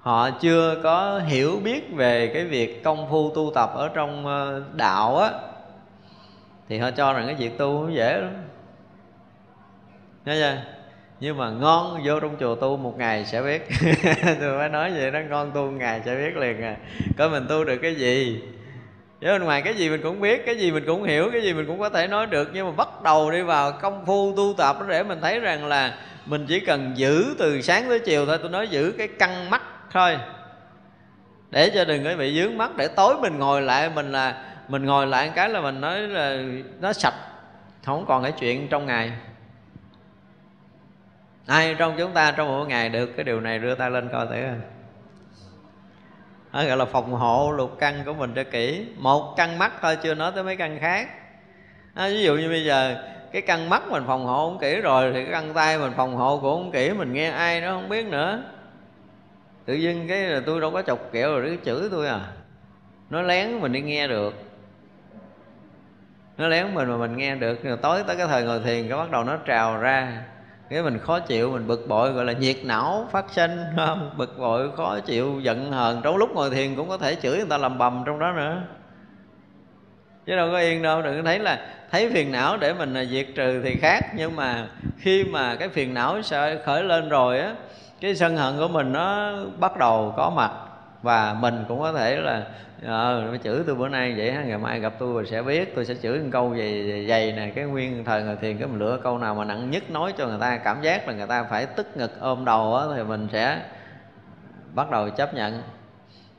họ 0.00 0.30
chưa 0.30 0.80
có 0.82 1.18
hiểu 1.18 1.60
biết 1.64 1.92
về 1.94 2.30
cái 2.34 2.44
việc 2.44 2.84
công 2.84 3.10
phu 3.10 3.30
tu 3.34 3.52
tập 3.54 3.70
ở 3.74 3.88
trong 3.94 4.26
ờ, 4.26 4.62
đạo 4.72 5.18
á, 5.18 5.30
thì 6.68 6.78
họ 6.78 6.90
cho 6.90 7.12
rằng 7.12 7.26
cái 7.26 7.34
việc 7.34 7.58
tu 7.58 7.80
không 7.80 7.94
dễ 7.94 8.20
lắm. 8.20 8.34
Nghe 10.24 10.34
chưa? 10.34 10.77
Nhưng 11.20 11.36
mà 11.38 11.50
ngon, 11.50 12.00
vô 12.04 12.20
trong 12.20 12.36
chùa 12.40 12.54
tu 12.54 12.76
một 12.76 12.98
ngày 12.98 13.24
sẽ 13.24 13.42
biết. 13.42 13.68
Tôi 14.40 14.58
phải 14.58 14.68
nói 14.68 14.92
vậy 14.96 15.10
đó, 15.10 15.18
ngon 15.30 15.50
tu 15.54 15.64
một 15.64 15.76
ngày 15.78 16.02
sẽ 16.04 16.14
biết 16.16 16.36
liền 16.36 16.62
à. 16.62 16.76
Coi 17.16 17.30
mình 17.30 17.46
tu 17.48 17.64
được 17.64 17.78
cái 17.82 17.94
gì. 17.94 18.42
Chứ 19.20 19.26
bên 19.26 19.44
ngoài 19.44 19.62
cái 19.62 19.74
gì 19.74 19.90
mình 19.90 20.02
cũng 20.02 20.20
biết, 20.20 20.46
cái 20.46 20.56
gì 20.56 20.70
mình 20.70 20.84
cũng 20.86 21.04
hiểu, 21.04 21.30
cái 21.32 21.42
gì 21.42 21.52
mình 21.52 21.66
cũng 21.66 21.78
có 21.78 21.88
thể 21.88 22.06
nói 22.06 22.26
được. 22.26 22.50
Nhưng 22.52 22.66
mà 22.66 22.72
bắt 22.72 23.02
đầu 23.02 23.30
đi 23.30 23.42
vào 23.42 23.72
công 23.72 24.06
phu 24.06 24.36
tu 24.36 24.54
tập 24.58 24.76
để 24.88 25.02
mình 25.02 25.18
thấy 25.20 25.40
rằng 25.40 25.66
là 25.66 25.94
mình 26.26 26.46
chỉ 26.48 26.60
cần 26.60 26.92
giữ 26.94 27.34
từ 27.38 27.62
sáng 27.62 27.84
tới 27.88 27.98
chiều 27.98 28.26
thôi. 28.26 28.38
Tôi 28.42 28.50
nói 28.50 28.68
giữ 28.68 28.94
cái 28.98 29.08
căng 29.08 29.50
mắt 29.50 29.62
thôi. 29.92 30.18
Để 31.50 31.70
cho 31.74 31.84
đừng 31.84 32.04
có 32.04 32.16
bị 32.18 32.42
dướng 32.42 32.58
mắt 32.58 32.76
để 32.76 32.88
tối 32.88 33.14
mình 33.20 33.38
ngồi 33.38 33.62
lại, 33.62 33.90
mình 33.94 34.12
là, 34.12 34.44
mình 34.68 34.84
ngồi 34.84 35.06
lại 35.06 35.30
cái 35.34 35.48
là 35.48 35.60
mình 35.60 35.80
nói 35.80 36.00
là 36.00 36.42
nó 36.80 36.92
sạch. 36.92 37.14
Không 37.84 38.04
còn 38.08 38.22
cái 38.22 38.32
chuyện 38.32 38.68
trong 38.68 38.86
ngày 38.86 39.12
ai 41.48 41.74
trong 41.74 41.94
chúng 41.98 42.12
ta 42.12 42.30
trong 42.30 42.48
mỗi 42.48 42.66
ngày 42.66 42.88
được 42.88 43.06
cái 43.16 43.24
điều 43.24 43.40
này 43.40 43.58
đưa 43.58 43.74
tay 43.74 43.90
lên 43.90 44.08
coi 44.12 44.26
thử. 44.26 44.42
Đó 46.52 46.64
gọi 46.64 46.76
là 46.76 46.84
phòng 46.84 47.12
hộ 47.12 47.52
lục 47.52 47.76
căn 47.78 48.02
của 48.04 48.14
mình 48.14 48.32
cho 48.34 48.44
kỹ. 48.50 48.86
Một 48.96 49.34
căn 49.36 49.58
mắt 49.58 49.72
thôi 49.82 49.96
chưa 50.02 50.14
nói 50.14 50.32
tới 50.34 50.44
mấy 50.44 50.56
căn 50.56 50.78
khác. 50.80 51.08
À, 51.94 52.08
ví 52.08 52.22
dụ 52.22 52.36
như 52.36 52.48
bây 52.48 52.64
giờ 52.64 53.02
cái 53.32 53.42
căn 53.42 53.70
mắt 53.70 53.82
mình 53.88 54.04
phòng 54.06 54.24
hộ 54.24 54.50
không 54.50 54.58
kỹ 54.60 54.80
rồi 54.80 55.12
thì 55.12 55.24
cái 55.24 55.32
căn 55.32 55.54
tay 55.54 55.78
mình 55.78 55.92
phòng 55.96 56.16
hộ 56.16 56.38
cũng 56.38 56.62
không 56.62 56.72
kỹ 56.72 56.90
mình 56.90 57.12
nghe 57.12 57.30
ai 57.30 57.60
nó 57.60 57.72
không 57.72 57.88
biết 57.88 58.06
nữa. 58.06 58.42
Tự 59.64 59.74
dưng 59.74 60.08
cái 60.08 60.22
là 60.22 60.40
tôi 60.46 60.60
đâu 60.60 60.70
có 60.70 60.82
chọc 60.82 61.12
kẹo 61.12 61.30
rồi 61.30 61.46
cái 61.46 61.56
chữ 61.56 61.88
tôi 61.92 62.08
à. 62.08 62.20
Nó 63.10 63.22
lén 63.22 63.60
mình 63.60 63.72
đi 63.72 63.80
nghe 63.80 64.08
được. 64.08 64.34
Nó 66.38 66.48
lén 66.48 66.74
mình 66.74 66.88
mà 66.88 66.96
mình 66.96 67.16
nghe 67.16 67.34
được. 67.34 67.64
Rồi 67.64 67.76
tối 67.82 68.02
tới 68.06 68.16
cái 68.16 68.26
thời 68.26 68.42
ngồi 68.42 68.60
thiền 68.60 68.88
cái 68.88 68.98
bắt 68.98 69.10
đầu 69.10 69.24
nó 69.24 69.36
trào 69.36 69.78
ra 69.78 70.24
cái 70.70 70.82
mình 70.82 70.98
khó 70.98 71.20
chịu, 71.20 71.50
mình 71.50 71.66
bực 71.66 71.88
bội, 71.88 72.12
gọi 72.12 72.24
là 72.24 72.32
nhiệt 72.32 72.56
não 72.64 73.08
phát 73.10 73.24
sinh 73.30 73.64
không 73.76 74.10
bực 74.16 74.38
bội, 74.38 74.70
khó 74.76 75.00
chịu, 75.00 75.40
giận 75.40 75.72
hờn. 75.72 76.00
Trong 76.02 76.16
lúc 76.16 76.30
ngồi 76.34 76.50
thiền 76.50 76.76
cũng 76.76 76.88
có 76.88 76.98
thể 76.98 77.14
chửi 77.14 77.36
người 77.36 77.46
ta 77.50 77.58
làm 77.58 77.78
bầm 77.78 78.02
trong 78.06 78.18
đó 78.18 78.32
nữa. 78.32 78.62
Chứ 80.26 80.36
đâu 80.36 80.48
có 80.52 80.58
yên 80.58 80.82
đâu, 80.82 81.02
đừng 81.02 81.16
có 81.16 81.22
thấy 81.22 81.38
là 81.38 81.66
thấy 81.90 82.10
phiền 82.12 82.32
não 82.32 82.56
để 82.56 82.74
mình 82.74 82.94
à, 82.94 83.04
diệt 83.04 83.26
trừ 83.34 83.62
thì 83.64 83.76
khác. 83.80 84.00
Nhưng 84.16 84.36
mà 84.36 84.66
khi 84.98 85.24
mà 85.24 85.54
cái 85.54 85.68
phiền 85.68 85.94
não 85.94 86.22
sẽ 86.22 86.58
khởi 86.64 86.82
lên 86.82 87.08
rồi 87.08 87.40
á, 87.40 87.54
cái 88.00 88.14
sân 88.14 88.36
hận 88.36 88.58
của 88.58 88.68
mình 88.68 88.92
nó 88.92 89.32
bắt 89.58 89.76
đầu 89.76 90.14
có 90.16 90.30
mặt. 90.30 90.50
Và 91.02 91.36
mình 91.40 91.64
cũng 91.68 91.80
có 91.80 91.92
thể 91.92 92.16
là 92.16 92.46
ờ 92.82 93.28
nó 93.32 93.36
chửi 93.36 93.62
tôi 93.66 93.74
bữa 93.74 93.88
nay 93.88 94.14
vậy 94.16 94.34
ngày 94.46 94.58
mai 94.58 94.80
gặp 94.80 94.92
tôi 94.98 95.12
rồi 95.12 95.26
sẽ 95.26 95.42
biết, 95.42 95.74
tôi 95.74 95.84
sẽ 95.84 95.94
chửi 95.94 96.18
một 96.18 96.28
câu 96.32 96.54
gì 96.54 97.06
dày 97.08 97.32
nè, 97.32 97.52
cái 97.54 97.64
nguyên 97.64 98.04
thời 98.04 98.22
người 98.22 98.36
thiền, 98.36 98.58
cái 98.58 98.68
mình 98.68 98.78
lựa 98.78 99.00
câu 99.02 99.18
nào 99.18 99.34
mà 99.34 99.44
nặng 99.44 99.70
nhất 99.70 99.90
nói 99.90 100.12
cho 100.18 100.26
người 100.26 100.38
ta, 100.40 100.56
cảm 100.56 100.82
giác 100.82 101.08
là 101.08 101.14
người 101.14 101.26
ta 101.26 101.44
phải 101.44 101.66
tức 101.66 101.96
ngực 101.96 102.20
ôm 102.20 102.44
đầu 102.44 102.76
á, 102.76 102.86
thì 102.96 103.02
mình 103.02 103.28
sẽ 103.32 103.62
bắt 104.74 104.90
đầu 104.90 105.10
chấp 105.10 105.34
nhận. 105.34 105.62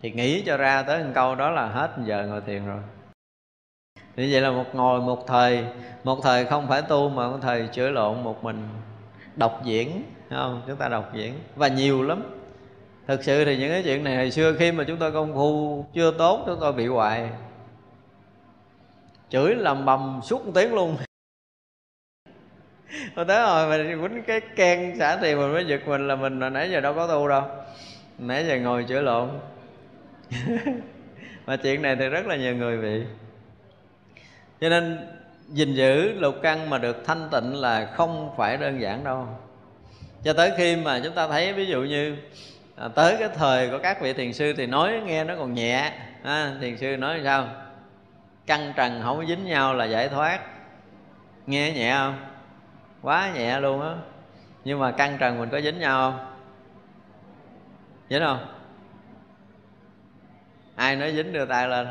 Thì 0.01 0.11
nghĩ 0.11 0.43
cho 0.45 0.57
ra 0.57 0.81
tới 0.81 1.03
một 1.03 1.11
câu 1.15 1.35
đó 1.35 1.49
là 1.49 1.65
hết 1.65 1.91
giờ 2.05 2.25
ngồi 2.29 2.41
thiền 2.41 2.65
rồi. 2.65 2.79
Như 3.95 4.27
vậy 4.31 4.41
là 4.41 4.51
một 4.51 4.65
ngồi 4.73 5.01
một 5.01 5.27
thời 5.27 5.65
một 6.03 6.19
thời 6.23 6.45
không 6.45 6.67
phải 6.67 6.81
tu 6.81 7.09
mà 7.09 7.27
một 7.27 7.37
thời 7.41 7.67
chửi 7.71 7.91
lộn 7.91 8.23
một 8.23 8.43
mình. 8.43 8.67
Đọc 9.35 9.61
diễn 9.63 10.03
không? 10.29 10.61
Chúng 10.67 10.75
ta 10.75 10.87
đọc 10.87 11.11
diễn. 11.13 11.33
Và 11.55 11.67
nhiều 11.67 12.03
lắm 12.03 12.38
thực 13.09 13.23
sự 13.23 13.45
thì 13.45 13.57
những 13.57 13.71
cái 13.71 13.83
chuyện 13.83 14.03
này 14.03 14.15
hồi 14.15 14.31
xưa 14.31 14.55
khi 14.59 14.71
mà 14.71 14.83
chúng 14.83 14.97
tôi 14.97 15.11
công 15.11 15.33
phu 15.33 15.85
chưa 15.93 16.11
tốt, 16.17 16.43
chúng 16.45 16.57
tôi 16.59 16.73
bị 16.73 16.87
hoài. 16.87 17.29
Chửi 19.29 19.55
lầm 19.55 19.85
bầm 19.85 20.19
suốt 20.23 20.45
một 20.45 20.51
tiếng 20.55 20.73
luôn. 20.73 20.97
Tôi 23.15 23.25
tới 23.25 23.41
rồi 23.41 23.77
mình 23.77 24.01
quýnh 24.01 24.23
cái 24.23 24.41
can 24.55 24.95
xả 24.99 25.17
tiền 25.21 25.37
mình 25.37 25.53
mới 25.53 25.65
giật 25.65 25.87
mình 25.87 26.07
là 26.07 26.15
mình 26.15 26.39
là 26.39 26.49
nãy 26.49 26.71
giờ 26.71 26.81
đâu 26.81 26.93
có 26.93 27.07
tu 27.07 27.27
đâu. 27.27 27.43
Nãy 28.19 28.45
giờ 28.47 28.57
ngồi 28.57 28.83
chữa 28.83 29.01
lộn. 29.01 29.29
Mà 31.45 31.55
chuyện 31.55 31.81
này 31.81 31.95
thì 31.95 32.07
rất 32.09 32.27
là 32.27 32.35
nhiều 32.35 32.55
người 32.55 32.77
bị. 32.77 33.05
Cho 34.61 34.69
nên 34.69 35.07
gìn 35.47 35.73
giữ 35.73 36.13
lục 36.13 36.35
căn 36.41 36.69
mà 36.69 36.77
được 36.77 37.05
thanh 37.05 37.29
tịnh 37.31 37.55
là 37.55 37.85
không 37.85 38.33
phải 38.37 38.57
đơn 38.57 38.81
giản 38.81 39.03
đâu. 39.03 39.27
Cho 40.23 40.33
tới 40.33 40.51
khi 40.57 40.75
mà 40.75 41.01
chúng 41.03 41.13
ta 41.13 41.27
thấy, 41.27 41.53
ví 41.53 41.65
dụ 41.65 41.81
như 41.81 42.15
à, 42.79 42.87
tới 42.87 43.15
cái 43.19 43.29
thời 43.35 43.69
của 43.69 43.79
các 43.83 44.01
vị 44.01 44.13
thiền 44.13 44.33
sư 44.33 44.53
thì 44.57 44.65
nói 44.65 45.01
nghe 45.05 45.23
nó 45.23 45.35
còn 45.35 45.53
nhẹ. 45.53 45.93
À, 46.23 46.53
thiền 46.61 46.77
sư 46.77 46.97
nói 46.97 47.21
sao? 47.23 47.47
Căng 48.45 48.73
trần 48.75 49.01
không 49.03 49.27
dính 49.27 49.45
nhau 49.45 49.73
là 49.73 49.85
giải 49.85 50.09
thoát. 50.09 50.39
Nghe 51.47 51.71
nhẹ 51.71 51.95
không? 51.97 52.17
Quá 53.01 53.31
nhẹ 53.35 53.59
luôn 53.59 53.81
á. 53.81 53.93
Nhưng 54.65 54.79
mà 54.79 54.91
căng 54.91 55.17
trần 55.19 55.39
mình 55.39 55.49
có 55.49 55.61
dính 55.61 55.79
nhau 55.79 56.11
không? 56.11 56.25
Dính 58.09 58.21
không? 58.25 58.45
Ai 60.75 60.95
nói 60.95 61.13
dính 61.15 61.33
đưa 61.33 61.45
tay 61.45 61.67
lên? 61.67 61.87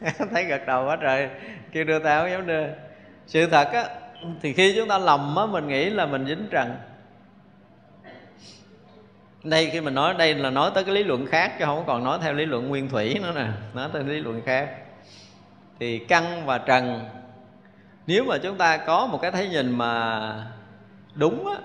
Thấy 0.30 0.44
gật 0.44 0.66
đầu 0.66 0.86
quá 0.86 0.96
trời 1.00 1.28
kêu 1.72 1.84
đưa 1.84 1.98
tay 1.98 2.20
không 2.20 2.30
dám 2.30 2.46
đưa. 2.46 2.64
Sự 3.26 3.46
thật 3.46 3.68
á 3.72 3.84
thì 4.42 4.52
khi 4.52 4.74
chúng 4.76 4.88
ta 4.88 4.98
lầm 4.98 5.36
á 5.36 5.46
mình 5.46 5.68
nghĩ 5.68 5.90
là 5.90 6.06
mình 6.06 6.26
dính 6.26 6.48
trần 6.50 6.76
đây, 9.44 9.70
khi 9.72 9.80
mình 9.80 9.94
nói 9.94 10.14
đây 10.18 10.34
là 10.34 10.50
nói 10.50 10.70
tới 10.74 10.84
cái 10.84 10.94
lý 10.94 11.04
luận 11.04 11.26
khác 11.26 11.52
chứ 11.58 11.64
không 11.64 11.84
còn 11.86 12.04
nói 12.04 12.18
theo 12.22 12.32
lý 12.32 12.46
luận 12.46 12.68
nguyên 12.68 12.88
thủy 12.88 13.18
nữa 13.22 13.32
nè, 13.34 13.46
nói 13.74 13.88
tới 13.92 14.04
lý 14.04 14.20
luận 14.20 14.42
khác. 14.46 14.76
Thì 15.80 15.98
căn 15.98 16.46
và 16.46 16.58
trần, 16.58 17.04
nếu 18.06 18.24
mà 18.24 18.38
chúng 18.38 18.58
ta 18.58 18.76
có 18.76 19.06
một 19.06 19.18
cái 19.22 19.30
thấy 19.30 19.48
nhìn 19.48 19.78
mà 19.78 20.46
đúng 21.14 21.46
á, 21.46 21.56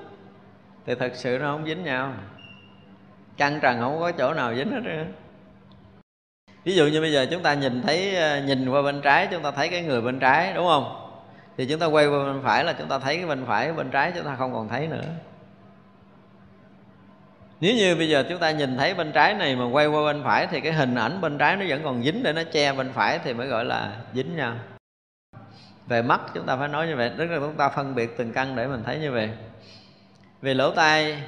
thì 0.86 0.96
thật 0.96 1.12
sự 1.16 1.38
nó 1.42 1.52
không 1.52 1.66
dính 1.66 1.84
nhau. 1.84 2.14
Căn 3.38 3.60
trần 3.62 3.80
không 3.80 4.00
có 4.00 4.12
chỗ 4.12 4.34
nào 4.34 4.56
dính 4.56 4.72
hết 4.72 4.82
nữa 4.84 5.04
ví 6.68 6.76
dụ 6.76 6.88
như 6.88 7.02
bây 7.02 7.12
giờ 7.12 7.28
chúng 7.32 7.44
ta 7.44 7.54
nhìn 7.54 7.82
thấy 7.82 8.16
ờ, 8.16 8.42
nhìn 8.42 8.70
qua 8.70 8.82
bên 8.82 9.02
trái, 9.02 9.28
chúng 9.32 9.44
ta 9.44 9.52
thấy 9.52 9.70
cái 9.70 9.82
người 9.82 10.02
bên 10.02 10.20
trái, 10.20 10.54
đúng 10.54 10.68
không? 10.68 11.12
Thì 11.58 11.66
chúng 11.66 11.80
ta 11.80 11.86
quay 11.86 12.08
qua 12.08 12.26
bên 12.26 12.42
phải 12.44 12.64
là 12.64 12.74
chúng 12.74 12.88
ta 12.88 13.00
thấy 13.00 13.18
cái 13.18 13.26
bên 13.26 13.46
phải, 13.46 13.74
bên 13.74 13.90
trái 13.90 14.12
chúng 14.16 14.26
ta 14.26 14.36
không 14.36 14.54
còn 14.54 14.70
thấy 14.70 14.88
nữa 14.88 15.04
nếu 17.60 17.76
như 17.76 17.96
bây 17.96 18.10
giờ 18.10 18.24
chúng 18.30 18.40
ta 18.40 18.52
nhìn 18.52 18.78
thấy 18.78 18.94
bên 18.94 19.12
trái 19.12 19.34
này 19.34 19.56
mà 19.56 19.66
quay 19.66 19.88
qua 19.88 20.14
bên 20.14 20.24
phải 20.24 20.48
thì 20.48 20.62
cái 20.62 20.74
hình 20.74 20.96
ảnh 20.96 21.22
bên 21.22 21.38
trái 21.38 21.56
nó 21.56 21.66
vẫn 21.68 21.82
còn 21.84 22.04
dính 22.04 22.24
để 22.24 22.34
nó 22.34 22.44
che 22.52 22.74
bên 22.74 22.94
phải 22.94 23.20
thì 23.24 23.34
mới 23.34 23.48
gọi 23.48 23.66
là 23.66 23.92
dính 24.14 24.36
nhau. 24.36 24.54
Về 25.88 26.02
mắt 26.02 26.22
chúng 26.34 26.46
ta 26.46 26.56
phải 26.58 26.68
nói 26.68 26.88
như 26.88 26.96
vậy, 26.96 27.12
tức 27.18 27.26
là 27.26 27.40
chúng 27.40 27.58
ta 27.58 27.70
phân 27.70 27.96
biệt 27.96 28.18
từng 28.18 28.34
căn 28.34 28.56
để 28.56 28.68
mình 28.68 28.84
thấy 28.86 29.00
như 29.00 29.12
vậy. 29.12 29.30
Về 30.42 30.54
lỗ 30.54 30.72
tai, 30.72 31.24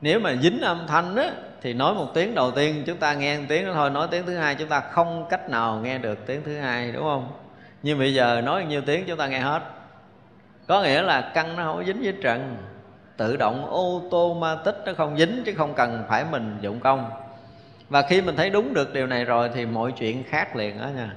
nếu 0.00 0.20
mà 0.20 0.34
dính 0.42 0.60
âm 0.60 0.86
thanh 0.86 1.16
á, 1.16 1.30
thì 1.62 1.72
nói 1.72 1.94
một 1.94 2.06
tiếng 2.14 2.34
đầu 2.34 2.50
tiên 2.50 2.82
chúng 2.86 2.96
ta 2.96 3.14
nghe 3.14 3.38
một 3.38 3.44
tiếng 3.48 3.66
đó 3.66 3.72
thôi, 3.74 3.90
nói 3.90 4.08
tiếng 4.10 4.26
thứ 4.26 4.36
hai 4.36 4.54
chúng 4.54 4.68
ta 4.68 4.80
không 4.80 5.26
cách 5.30 5.50
nào 5.50 5.80
nghe 5.82 5.98
được 5.98 6.26
tiếng 6.26 6.42
thứ 6.44 6.58
hai, 6.58 6.92
đúng 6.92 7.02
không? 7.02 7.32
Nhưng 7.82 7.98
bây 7.98 8.14
giờ 8.14 8.40
nói 8.44 8.64
nhiêu 8.64 8.80
tiếng 8.86 9.04
chúng 9.06 9.18
ta 9.18 9.26
nghe 9.26 9.38
hết. 9.38 9.62
Có 10.66 10.82
nghĩa 10.82 11.02
là 11.02 11.30
căn 11.34 11.56
nó 11.56 11.64
không 11.64 11.76
có 11.76 11.84
dính 11.84 12.02
với 12.02 12.14
trần 12.22 12.56
tự 13.20 13.36
động 13.36 13.66
ô 13.70 14.02
tô 14.10 14.34
ma 14.34 14.54
tích 14.64 14.82
nó 14.86 14.92
không 14.96 15.18
dính 15.18 15.42
chứ 15.46 15.54
không 15.56 15.74
cần 15.74 16.04
phải 16.08 16.24
mình 16.30 16.58
dụng 16.60 16.80
công. 16.80 17.10
Và 17.88 18.02
khi 18.02 18.20
mình 18.20 18.36
thấy 18.36 18.50
đúng 18.50 18.74
được 18.74 18.92
điều 18.92 19.06
này 19.06 19.24
rồi 19.24 19.50
thì 19.54 19.66
mọi 19.66 19.92
chuyện 19.92 20.24
khác 20.24 20.56
liền 20.56 20.80
đó 20.80 20.88
nha. 20.96 21.14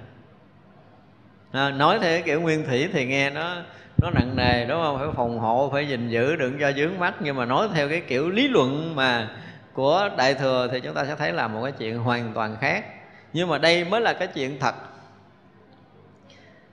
À, 1.52 1.70
nói 1.70 2.00
theo 2.02 2.22
kiểu 2.22 2.42
nguyên 2.42 2.66
thủy 2.66 2.90
thì 2.94 3.06
nghe 3.06 3.30
nó 3.30 3.56
nó 4.02 4.10
nặng 4.10 4.36
nề 4.36 4.66
đúng 4.66 4.82
không? 4.82 4.98
Phải 5.00 5.08
phòng 5.16 5.40
hộ 5.40 5.70
phải 5.74 5.88
gìn 5.88 6.10
giữ 6.10 6.36
đừng 6.36 6.60
cho 6.60 6.72
dướng 6.72 7.00
mắt. 7.00 7.14
Nhưng 7.20 7.36
mà 7.36 7.46
nói 7.46 7.68
theo 7.74 7.90
cái 7.90 8.02
kiểu 8.02 8.30
lý 8.30 8.48
luận 8.48 8.96
mà 8.96 9.30
của 9.74 10.10
đại 10.18 10.34
thừa 10.34 10.68
thì 10.72 10.80
chúng 10.80 10.94
ta 10.94 11.06
sẽ 11.06 11.16
thấy 11.16 11.32
là 11.32 11.48
một 11.48 11.64
cái 11.64 11.72
chuyện 11.72 12.00
hoàn 12.00 12.34
toàn 12.34 12.58
khác. 12.62 12.86
Nhưng 13.34 13.50
mà 13.50 13.58
đây 13.58 13.86
mới 13.86 14.02
là 14.02 14.14
cái 14.14 14.28
chuyện 14.28 14.60
thật. 14.60 14.76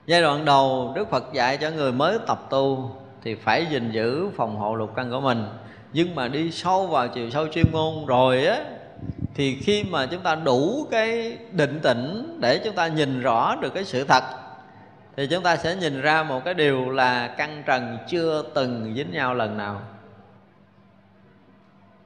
Giai 0.07 0.23
đoạn 0.23 0.45
đầu 0.45 0.93
đức 0.97 1.11
phật 1.11 1.33
dạy 1.33 1.57
cho 1.57 1.71
người 1.71 1.93
mới 1.93 2.19
tập 2.27 2.47
tu 2.51 2.97
thì 3.23 3.35
phải 3.35 3.67
gìn 3.71 3.91
giữ 3.91 4.31
phòng 4.37 4.57
hộ 4.57 4.75
lục 4.75 4.93
căn 4.97 5.11
của 5.11 5.21
mình. 5.21 5.45
Nhưng 5.93 6.15
mà 6.15 6.29
đi 6.29 6.51
sâu 6.51 6.87
vào 6.87 7.09
chiều 7.09 7.31
sâu 7.31 7.49
chuyên 7.49 7.73
môn 7.73 8.07
rồi 8.07 8.47
á, 8.47 8.65
thì 9.35 9.57
khi 9.57 9.85
mà 9.85 10.07
chúng 10.07 10.23
ta 10.23 10.35
đủ 10.35 10.87
cái 10.91 11.39
định 11.53 11.81
tĩnh 11.83 12.37
để 12.41 12.61
chúng 12.65 12.75
ta 12.75 12.87
nhìn 12.87 13.21
rõ 13.21 13.57
được 13.57 13.75
cái 13.75 13.85
sự 13.85 14.05
thật, 14.05 14.23
thì 15.17 15.27
chúng 15.27 15.43
ta 15.43 15.57
sẽ 15.57 15.77
nhìn 15.77 16.01
ra 16.01 16.23
một 16.23 16.45
cái 16.45 16.55
điều 16.55 16.91
là 16.91 17.35
căn 17.39 17.63
trần 17.67 17.99
chưa 18.09 18.45
từng 18.55 18.95
dính 18.97 19.11
nhau 19.11 19.35
lần 19.35 19.57
nào. 19.57 19.81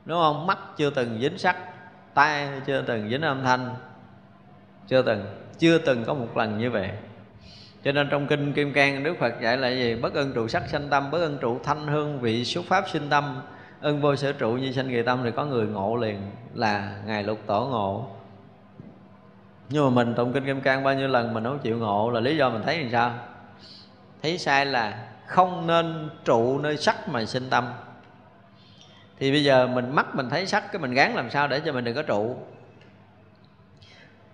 Đúng 0.05 0.19
không? 0.19 0.47
Mắt 0.47 0.59
chưa 0.77 0.91
từng 0.91 1.19
dính 1.21 1.39
sắc, 1.39 1.57
tai 2.15 2.49
chưa 2.67 2.83
từng 2.83 3.11
dính 3.11 3.23
âm 3.23 3.43
thanh, 3.43 3.75
chưa 4.89 5.03
từng 5.03 5.25
chưa 5.59 5.79
từng 5.79 6.05
có 6.05 6.15
một 6.15 6.37
lần 6.37 6.59
như 6.59 6.71
vậy 6.71 6.91
cho 7.85 7.93
nên 7.93 8.09
trong 8.11 8.27
kinh 8.27 8.53
kim 8.53 8.73
cang, 8.73 9.03
đức 9.03 9.17
phật 9.19 9.35
dạy 9.43 9.57
là 9.57 9.69
gì? 9.69 9.95
Bất 9.95 10.15
ân 10.15 10.33
trụ 10.33 10.49
sắc 10.49 10.69
sanh 10.69 10.89
tâm, 10.89 11.11
bất 11.11 11.21
ân 11.21 11.39
trụ 11.41 11.59
thanh 11.65 11.87
hương, 11.87 12.21
vị 12.21 12.45
xuất 12.45 12.65
pháp 12.65 12.85
sinh 12.93 13.09
tâm. 13.11 13.43
Ân 13.81 14.01
vô 14.01 14.17
sở 14.17 14.33
trụ 14.33 14.53
như 14.53 14.73
sanh 14.73 14.89
kỳ 14.89 15.03
tâm 15.03 15.21
thì 15.25 15.31
có 15.31 15.45
người 15.45 15.67
ngộ 15.67 15.97
liền, 15.97 16.21
là 16.55 16.97
ngài 17.07 17.23
lục 17.23 17.39
tổ 17.47 17.67
ngộ. 17.67 18.07
Nhưng 19.69 19.85
mà 19.85 19.91
mình 19.91 20.15
tụng 20.15 20.33
kinh 20.33 20.45
kim 20.45 20.61
cang 20.61 20.85
bao 20.85 20.95
nhiêu 20.95 21.09
lần 21.09 21.35
mình 21.35 21.45
không 21.45 21.59
chịu 21.59 21.79
ngộ 21.79 22.11
là 22.11 22.21
lý 22.21 22.37
do 22.37 22.51
mình 22.51 22.63
thấy 22.63 22.79
làm 22.79 22.91
sao? 22.91 23.15
Thấy 24.23 24.39
sai 24.39 24.67
là 24.67 25.09
không 25.27 25.67
nên 25.67 26.11
trụ 26.25 26.59
nơi 26.59 26.77
sắc 26.77 27.09
mà 27.09 27.25
sinh 27.25 27.51
tâm. 27.51 27.73
Thì 29.19 29.31
bây 29.31 29.45
giờ 29.45 29.67
mình 29.67 29.91
mắt 29.91 30.15
mình 30.15 30.31
thấy 30.31 30.47
sắc, 30.47 30.73
cái 30.73 30.83
mình 30.83 30.95
gán 30.95 31.13
làm 31.15 31.31
sao 31.31 31.49
để 31.49 31.61
cho 31.61 31.73
mình 31.73 31.85
đừng 31.85 31.95
có 31.95 32.03
trụ? 32.03 32.37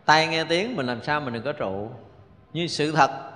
Tai 0.05 0.27
nghe 0.27 0.45
tiếng 0.45 0.77
mình 0.77 0.87
làm 0.87 1.03
sao 1.03 1.21
mình 1.21 1.35
đừng 1.35 1.43
có 1.43 1.53
trụ? 1.53 1.91
Như 2.53 2.67
sự 2.67 2.93
thật 2.93 3.30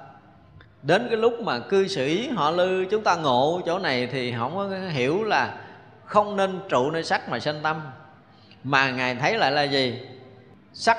đến 0.86 1.06
cái 1.10 1.16
lúc 1.16 1.40
mà 1.40 1.58
cư 1.58 1.88
sĩ 1.88 2.28
họ 2.28 2.50
lư 2.50 2.84
chúng 2.84 3.02
ta 3.02 3.16
ngộ 3.16 3.60
chỗ 3.66 3.78
này 3.78 4.06
thì 4.06 4.34
không 4.38 4.56
có 4.56 4.68
hiểu 4.90 5.24
là 5.24 5.56
không 6.04 6.36
nên 6.36 6.60
trụ 6.68 6.90
nơi 6.90 7.04
sắc 7.04 7.28
mà 7.28 7.38
sanh 7.38 7.60
tâm. 7.62 7.80
Mà 8.64 8.90
ngài 8.90 9.14
thấy 9.14 9.38
lại 9.38 9.52
là 9.52 9.62
gì? 9.62 10.08
Sắc 10.72 10.98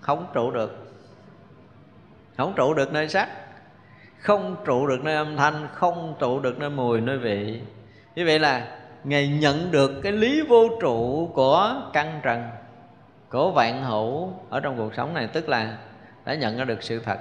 không 0.00 0.26
trụ 0.34 0.50
được. 0.50 0.94
Không 2.36 2.52
trụ 2.56 2.74
được 2.74 2.92
nơi 2.92 3.08
sắc. 3.08 3.28
Không 4.18 4.56
trụ 4.64 4.86
được 4.86 5.04
nơi 5.04 5.14
âm 5.14 5.36
thanh. 5.36 5.68
Không 5.72 6.14
trụ 6.18 6.40
được 6.40 6.58
nơi 6.58 6.70
mùi, 6.70 7.00
nơi 7.00 7.18
vị. 7.18 7.60
Như 8.14 8.24
vậy 8.26 8.38
là 8.38 8.78
ngài 9.04 9.28
nhận 9.28 9.70
được 9.70 10.00
cái 10.02 10.12
lý 10.12 10.42
vô 10.48 10.68
trụ 10.80 11.30
của 11.34 11.82
căn 11.92 12.20
trần, 12.22 12.48
của 13.28 13.50
vạn 13.50 13.84
hữu 13.84 14.32
ở 14.50 14.60
trong 14.60 14.76
cuộc 14.76 14.94
sống 14.94 15.14
này. 15.14 15.26
Tức 15.26 15.48
là 15.48 15.78
đã 16.24 16.34
nhận 16.34 16.56
ra 16.56 16.64
được 16.64 16.82
sự 16.82 17.00
thật 17.00 17.18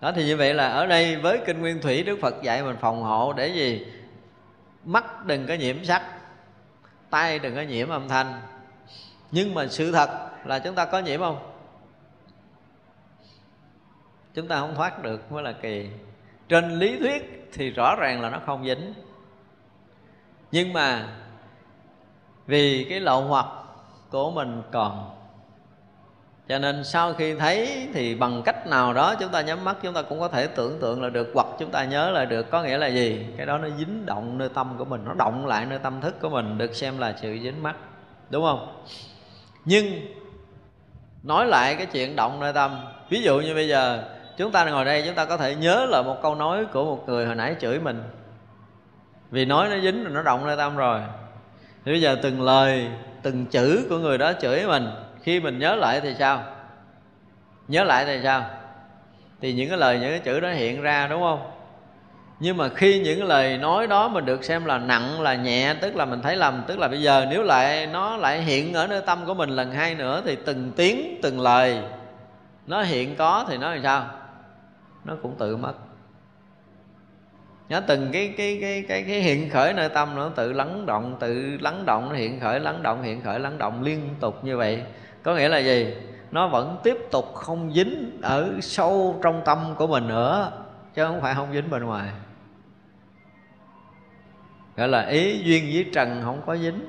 đó 0.00 0.12
thì 0.12 0.24
như 0.24 0.36
vậy 0.36 0.54
là 0.54 0.68
ở 0.68 0.86
đây 0.86 1.16
với 1.16 1.40
kinh 1.46 1.60
nguyên 1.60 1.80
thủy, 1.80 2.02
đức 2.02 2.18
phật 2.22 2.42
dạy 2.42 2.62
mình 2.62 2.76
phòng 2.80 3.02
hộ 3.02 3.32
để 3.32 3.48
gì? 3.48 3.86
Mắt 4.84 5.26
đừng 5.26 5.46
có 5.46 5.54
nhiễm 5.54 5.84
sắc 5.84 6.02
tay 7.10 7.38
đừng 7.38 7.54
có 7.54 7.60
nhiễm 7.60 7.88
âm 7.88 8.08
thanh. 8.08 8.40
Nhưng 9.30 9.54
mà 9.54 9.66
sự 9.66 9.92
thật 9.92 10.30
là 10.44 10.58
chúng 10.58 10.74
ta 10.74 10.84
có 10.84 10.98
nhiễm 10.98 11.20
không? 11.20 11.52
Chúng 14.34 14.48
ta 14.48 14.60
không 14.60 14.74
thoát 14.74 15.02
được, 15.02 15.32
mới 15.32 15.42
là 15.42 15.52
kỳ. 15.52 15.88
Trên 16.48 16.78
lý 16.78 16.98
thuyết 16.98 17.48
thì 17.52 17.70
rõ 17.70 17.96
ràng 17.96 18.20
là 18.20 18.30
nó 18.30 18.40
không 18.46 18.64
dính. 18.66 18.94
Nhưng 20.50 20.72
mà 20.72 21.08
vì 22.46 22.86
cái 22.90 23.00
lậu 23.00 23.22
hoặc 23.22 23.46
của 24.10 24.30
mình 24.30 24.62
còn 24.72 25.15
cho 26.48 26.58
nên 26.58 26.84
sau 26.84 27.12
khi 27.12 27.34
thấy 27.34 27.88
thì 27.94 28.14
bằng 28.14 28.42
cách 28.44 28.66
nào 28.66 28.92
đó 28.92 29.14
chúng 29.14 29.28
ta 29.28 29.40
nhắm 29.40 29.64
mắt, 29.64 29.76
chúng 29.82 29.94
ta 29.94 30.02
cũng 30.02 30.20
có 30.20 30.28
thể 30.28 30.46
tưởng 30.46 30.80
tượng 30.80 31.02
là 31.02 31.08
được, 31.08 31.30
hoặc 31.34 31.46
chúng 31.58 31.70
ta 31.70 31.84
nhớ 31.84 32.10
là 32.10 32.24
được. 32.24 32.50
Có 32.50 32.62
nghĩa 32.62 32.78
là 32.78 32.86
gì? 32.86 33.26
Cái 33.36 33.46
đó 33.46 33.58
nó 33.58 33.68
dính 33.78 34.06
động 34.06 34.38
nơi 34.38 34.48
tâm 34.48 34.74
của 34.78 34.84
mình, 34.84 35.00
nó 35.04 35.14
động 35.14 35.46
lại 35.46 35.66
nơi 35.66 35.78
tâm 35.78 36.00
thức 36.00 36.20
của 36.20 36.28
mình, 36.28 36.58
được 36.58 36.74
xem 36.74 36.98
là 36.98 37.14
sự 37.22 37.38
dính 37.42 37.62
mắt. 37.62 37.76
Đúng 38.30 38.44
không? 38.44 38.82
Nhưng 39.64 39.86
nói 41.22 41.46
lại 41.46 41.74
cái 41.74 41.86
chuyện 41.86 42.16
động 42.16 42.40
nơi 42.40 42.52
tâm. 42.52 42.78
Ví 43.08 43.22
dụ 43.22 43.40
như 43.40 43.54
bây 43.54 43.68
giờ, 43.68 44.02
chúng 44.36 44.52
ta 44.52 44.64
ngồi 44.64 44.84
đây, 44.84 45.02
chúng 45.06 45.14
ta 45.14 45.24
có 45.24 45.36
thể 45.36 45.54
nhớ 45.54 45.86
là 45.90 46.02
một 46.02 46.16
câu 46.22 46.34
nói 46.34 46.64
của 46.64 46.84
một 46.84 47.04
người 47.06 47.26
hồi 47.26 47.34
nãy 47.34 47.56
chửi 47.60 47.78
mình. 47.80 48.02
Vì 49.30 49.44
nói 49.44 49.68
nó 49.68 49.76
dính 49.82 50.04
rồi 50.04 50.12
nó 50.12 50.22
động 50.22 50.46
nơi 50.46 50.56
tâm 50.56 50.76
rồi. 50.76 51.00
Thì 51.84 51.92
bây 51.92 52.00
giờ 52.00 52.16
từng 52.22 52.42
lời, 52.42 52.88
từng 53.22 53.46
chữ 53.46 53.86
của 53.90 53.98
người 53.98 54.18
đó 54.18 54.32
chửi 54.40 54.66
mình 54.66 54.88
khi 55.26 55.40
mình 55.40 55.58
nhớ 55.58 55.74
lại 55.74 56.00
thì 56.00 56.14
sao? 56.18 56.44
Nhớ 57.68 57.84
lại 57.84 58.04
thì 58.04 58.20
sao? 58.22 58.44
Thì 59.40 59.52
những 59.52 59.68
cái 59.68 59.78
lời, 59.78 59.98
những 60.00 60.10
cái 60.10 60.18
chữ 60.18 60.40
đó 60.40 60.50
hiện 60.50 60.82
ra, 60.82 61.06
đúng 61.06 61.20
không? 61.20 61.50
Nhưng 62.40 62.56
mà 62.56 62.68
khi 62.68 62.98
những 62.98 63.18
cái 63.18 63.28
lời 63.28 63.58
nói 63.58 63.86
đó 63.86 64.08
mình 64.08 64.24
được 64.24 64.44
xem 64.44 64.64
là 64.64 64.78
nặng, 64.78 65.20
là 65.20 65.34
nhẹ, 65.34 65.74
tức 65.80 65.96
là 65.96 66.04
mình 66.04 66.22
thấy 66.22 66.36
lầm, 66.36 66.64
tức 66.66 66.78
là 66.78 66.88
bây 66.88 67.02
giờ 67.02 67.26
nếu 67.30 67.42
lại, 67.42 67.86
nó 67.86 68.16
lại 68.16 68.42
hiện 68.42 68.74
ở 68.74 68.86
nơi 68.86 69.02
tâm 69.06 69.26
của 69.26 69.34
mình 69.34 69.50
lần 69.50 69.72
hai 69.72 69.94
nữa 69.94 70.22
thì 70.24 70.36
từng 70.46 70.72
tiếng, 70.76 71.20
từng 71.22 71.40
lời 71.40 71.82
nó 72.66 72.82
hiện 72.82 73.16
có 73.16 73.44
thì 73.48 73.56
nó 73.56 73.70
làm 73.70 73.82
sao? 73.82 74.06
Nó 75.04 75.14
cũng 75.22 75.34
tự 75.38 75.56
mất. 75.56 75.74
Nhớ 77.68 77.80
từng 77.86 78.08
cái 78.12 78.34
cái 78.36 78.58
cái 78.60 78.84
cái 78.88 79.02
cái 79.02 79.20
hiện 79.20 79.50
khởi 79.50 79.72
nơi 79.72 79.88
tâm 79.88 80.14
nó 80.14 80.28
tự 80.28 80.52
lắng 80.52 80.86
động, 80.86 81.16
tự 81.20 81.58
lắng 81.60 81.86
động, 81.86 82.08
nó 82.08 82.14
hiện 82.14 82.40
khởi, 82.40 82.60
lắng 82.60 82.82
động, 82.82 83.02
hiện 83.02 83.22
khởi, 83.22 83.40
lắng 83.40 83.58
động 83.58 83.82
liên 83.82 84.08
tục 84.20 84.44
như 84.44 84.56
vậy 84.56 84.82
có 85.26 85.34
nghĩa 85.34 85.48
là 85.48 85.58
gì? 85.58 85.94
Nó 86.30 86.48
vẫn 86.48 86.76
tiếp 86.82 86.96
tục 87.10 87.34
không 87.34 87.72
dính 87.74 88.18
ở 88.22 88.50
sâu 88.60 89.20
trong 89.22 89.42
tâm 89.44 89.74
của 89.76 89.86
mình 89.86 90.08
nữa, 90.08 90.52
chứ 90.94 91.04
không 91.06 91.20
phải 91.20 91.34
không 91.34 91.52
dính 91.52 91.70
bên 91.70 91.84
ngoài. 91.84 92.08
Gọi 94.76 94.88
là 94.88 95.06
ý 95.06 95.42
duyên 95.44 95.64
với 95.72 95.86
trần 95.94 96.20
không 96.24 96.42
có 96.46 96.56
dính. 96.56 96.80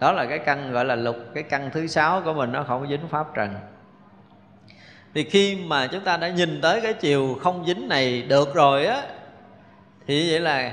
Đó 0.00 0.12
là 0.12 0.26
cái 0.26 0.38
căn 0.38 0.72
gọi 0.72 0.84
là 0.84 0.94
lục, 0.94 1.16
cái 1.34 1.42
căn 1.42 1.70
thứ 1.72 1.86
sáu 1.86 2.22
của 2.24 2.32
mình 2.32 2.52
nó 2.52 2.64
không 2.68 2.88
dính 2.88 3.08
pháp 3.08 3.34
trần. 3.34 3.54
Thì 5.14 5.24
khi 5.24 5.56
mà 5.66 5.86
chúng 5.86 6.04
ta 6.04 6.16
đã 6.16 6.28
nhìn 6.28 6.60
tới 6.60 6.80
cái 6.80 6.92
chiều 6.92 7.38
không 7.42 7.64
dính 7.66 7.88
này 7.88 8.22
được 8.22 8.54
rồi 8.54 8.86
á, 8.86 9.02
thì 10.06 10.30
vậy 10.30 10.40
là 10.40 10.72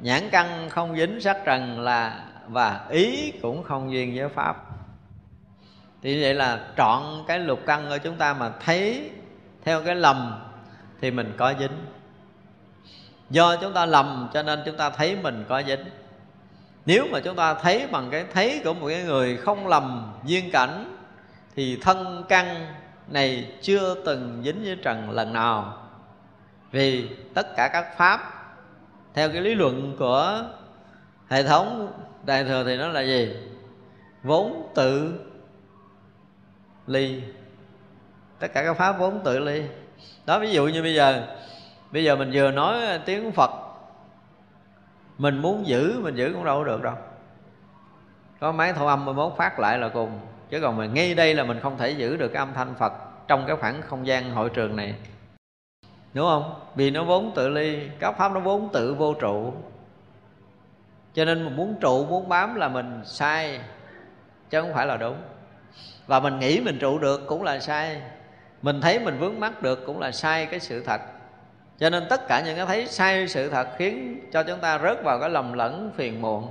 nhãn 0.00 0.22
căn 0.30 0.68
không 0.70 0.96
dính 0.96 1.20
sắc 1.20 1.36
trần 1.44 1.80
là, 1.80 2.24
và 2.48 2.86
ý 2.90 3.32
cũng 3.42 3.62
không 3.62 3.92
duyên 3.92 4.16
với 4.16 4.28
pháp 4.28 4.63
thì 6.04 6.22
vậy 6.22 6.34
là 6.34 6.60
trọn 6.76 7.02
cái 7.26 7.38
lục 7.38 7.60
căn 7.66 7.86
của 7.88 7.98
chúng 7.98 8.16
ta 8.16 8.34
mà 8.34 8.52
thấy 8.64 9.10
theo 9.62 9.82
cái 9.82 9.94
lầm 9.94 10.44
thì 11.00 11.10
mình 11.10 11.32
có 11.36 11.54
dính. 11.58 11.86
Do 13.30 13.56
chúng 13.56 13.72
ta 13.72 13.86
lầm 13.86 14.28
cho 14.32 14.42
nên 14.42 14.62
chúng 14.66 14.76
ta 14.76 14.90
thấy 14.90 15.16
mình 15.16 15.44
có 15.48 15.62
dính. 15.62 15.84
Nếu 16.86 17.06
mà 17.10 17.20
chúng 17.20 17.36
ta 17.36 17.54
thấy 17.54 17.86
bằng 17.86 18.08
cái 18.10 18.24
thấy 18.32 18.60
của 18.64 18.74
một 18.74 18.88
cái 18.88 19.02
người 19.02 19.36
không 19.36 19.66
lầm 19.66 20.12
duyên 20.24 20.50
cảnh, 20.52 20.96
thì 21.56 21.78
thân 21.82 22.24
căn 22.28 22.66
này 23.08 23.50
chưa 23.62 23.94
từng 24.06 24.42
dính 24.44 24.64
với 24.64 24.76
trần 24.82 25.10
lần 25.10 25.32
nào. 25.32 25.78
Vì 26.70 27.08
tất 27.34 27.56
cả 27.56 27.68
các 27.68 27.96
pháp, 27.96 28.20
theo 29.14 29.28
cái 29.28 29.40
lý 29.40 29.54
luận 29.54 29.96
của 29.98 30.42
hệ 31.28 31.42
thống 31.42 31.92
đại 32.26 32.44
thừa 32.44 32.64
thì 32.66 32.76
nó 32.76 32.88
là 32.88 33.00
gì? 33.00 33.36
Vốn 34.22 34.72
tự 34.74 35.20
ly. 36.86 37.22
Tất 38.38 38.48
cả 38.54 38.64
các 38.64 38.74
pháp 38.74 38.92
vốn 38.92 39.20
tự 39.24 39.38
ly. 39.38 39.62
Đó, 40.26 40.38
ví 40.38 40.52
dụ 40.52 40.66
như 40.66 40.82
bây 40.82 40.94
giờ 40.94 41.26
bây 41.90 42.04
giờ 42.04 42.16
mình 42.16 42.30
vừa 42.32 42.50
nói 42.50 42.98
tiếng 43.04 43.32
phật, 43.32 43.50
mình 45.18 45.38
muốn 45.38 45.66
giữ, 45.66 46.00
mình 46.02 46.14
giữ 46.14 46.32
cũng 46.34 46.44
đâu 46.44 46.58
có 46.58 46.64
được 46.64 46.82
đâu. 46.82 46.94
Có 48.40 48.52
máy 48.52 48.72
thu 48.72 48.86
âm 48.86 49.04
11 49.04 49.36
phát 49.36 49.58
lại 49.58 49.78
là 49.78 49.88
cùng. 49.88 50.20
Chứ 50.50 50.60
còn 50.60 50.76
mà 50.76 50.86
ngay 50.86 51.14
đây 51.14 51.34
là 51.34 51.44
mình 51.44 51.60
không 51.60 51.78
thể 51.78 51.90
giữ 51.90 52.16
được 52.16 52.28
cái 52.28 52.38
âm 52.38 52.52
thanh 52.54 52.74
phật 52.74 52.92
trong 53.28 53.44
cái 53.46 53.56
khoảng 53.56 53.82
không 53.82 54.06
gian 54.06 54.30
hội 54.30 54.50
trường 54.50 54.76
này. 54.76 54.94
Đúng 56.14 56.26
không? 56.26 56.54
Vì 56.74 56.90
nó 56.90 57.04
vốn 57.04 57.32
tự 57.34 57.48
ly, 57.48 57.88
các 57.98 58.12
pháp 58.18 58.32
nó 58.32 58.40
vốn 58.40 58.68
tự 58.72 58.94
vô 58.94 59.14
trụ. 59.14 59.54
Cho 61.14 61.24
nên 61.24 61.44
mình 61.44 61.56
muốn 61.56 61.76
trụ, 61.80 62.06
muốn 62.06 62.28
bám 62.28 62.54
là 62.54 62.68
mình 62.68 63.00
sai, 63.04 63.60
chứ 64.50 64.60
không 64.60 64.74
phải 64.74 64.86
là 64.86 64.96
đúng 64.96 65.16
và 66.06 66.20
mình 66.20 66.38
nghĩ 66.38 66.60
mình 66.60 66.78
trụ 66.78 66.98
được 66.98 67.26
cũng 67.26 67.42
là 67.42 67.58
sai. 67.58 68.02
Mình 68.62 68.80
thấy 68.80 68.98
mình 68.98 69.18
vướng 69.18 69.40
mắc 69.40 69.62
được 69.62 69.86
cũng 69.86 70.00
là 70.00 70.12
sai 70.12 70.46
cái 70.46 70.60
sự 70.60 70.82
thật. 70.84 71.00
Cho 71.78 71.90
nên 71.90 72.06
tất 72.10 72.28
cả 72.28 72.42
những 72.46 72.56
cái 72.56 72.66
thấy 72.66 72.86
sai 72.86 73.28
sự 73.28 73.50
thật 73.50 73.68
khiến 73.78 74.20
cho 74.32 74.42
chúng 74.42 74.58
ta 74.58 74.78
rớt 74.78 75.02
vào 75.02 75.20
cái 75.20 75.30
lầm 75.30 75.52
lẫn 75.52 75.92
phiền 75.96 76.22
muộn. 76.22 76.48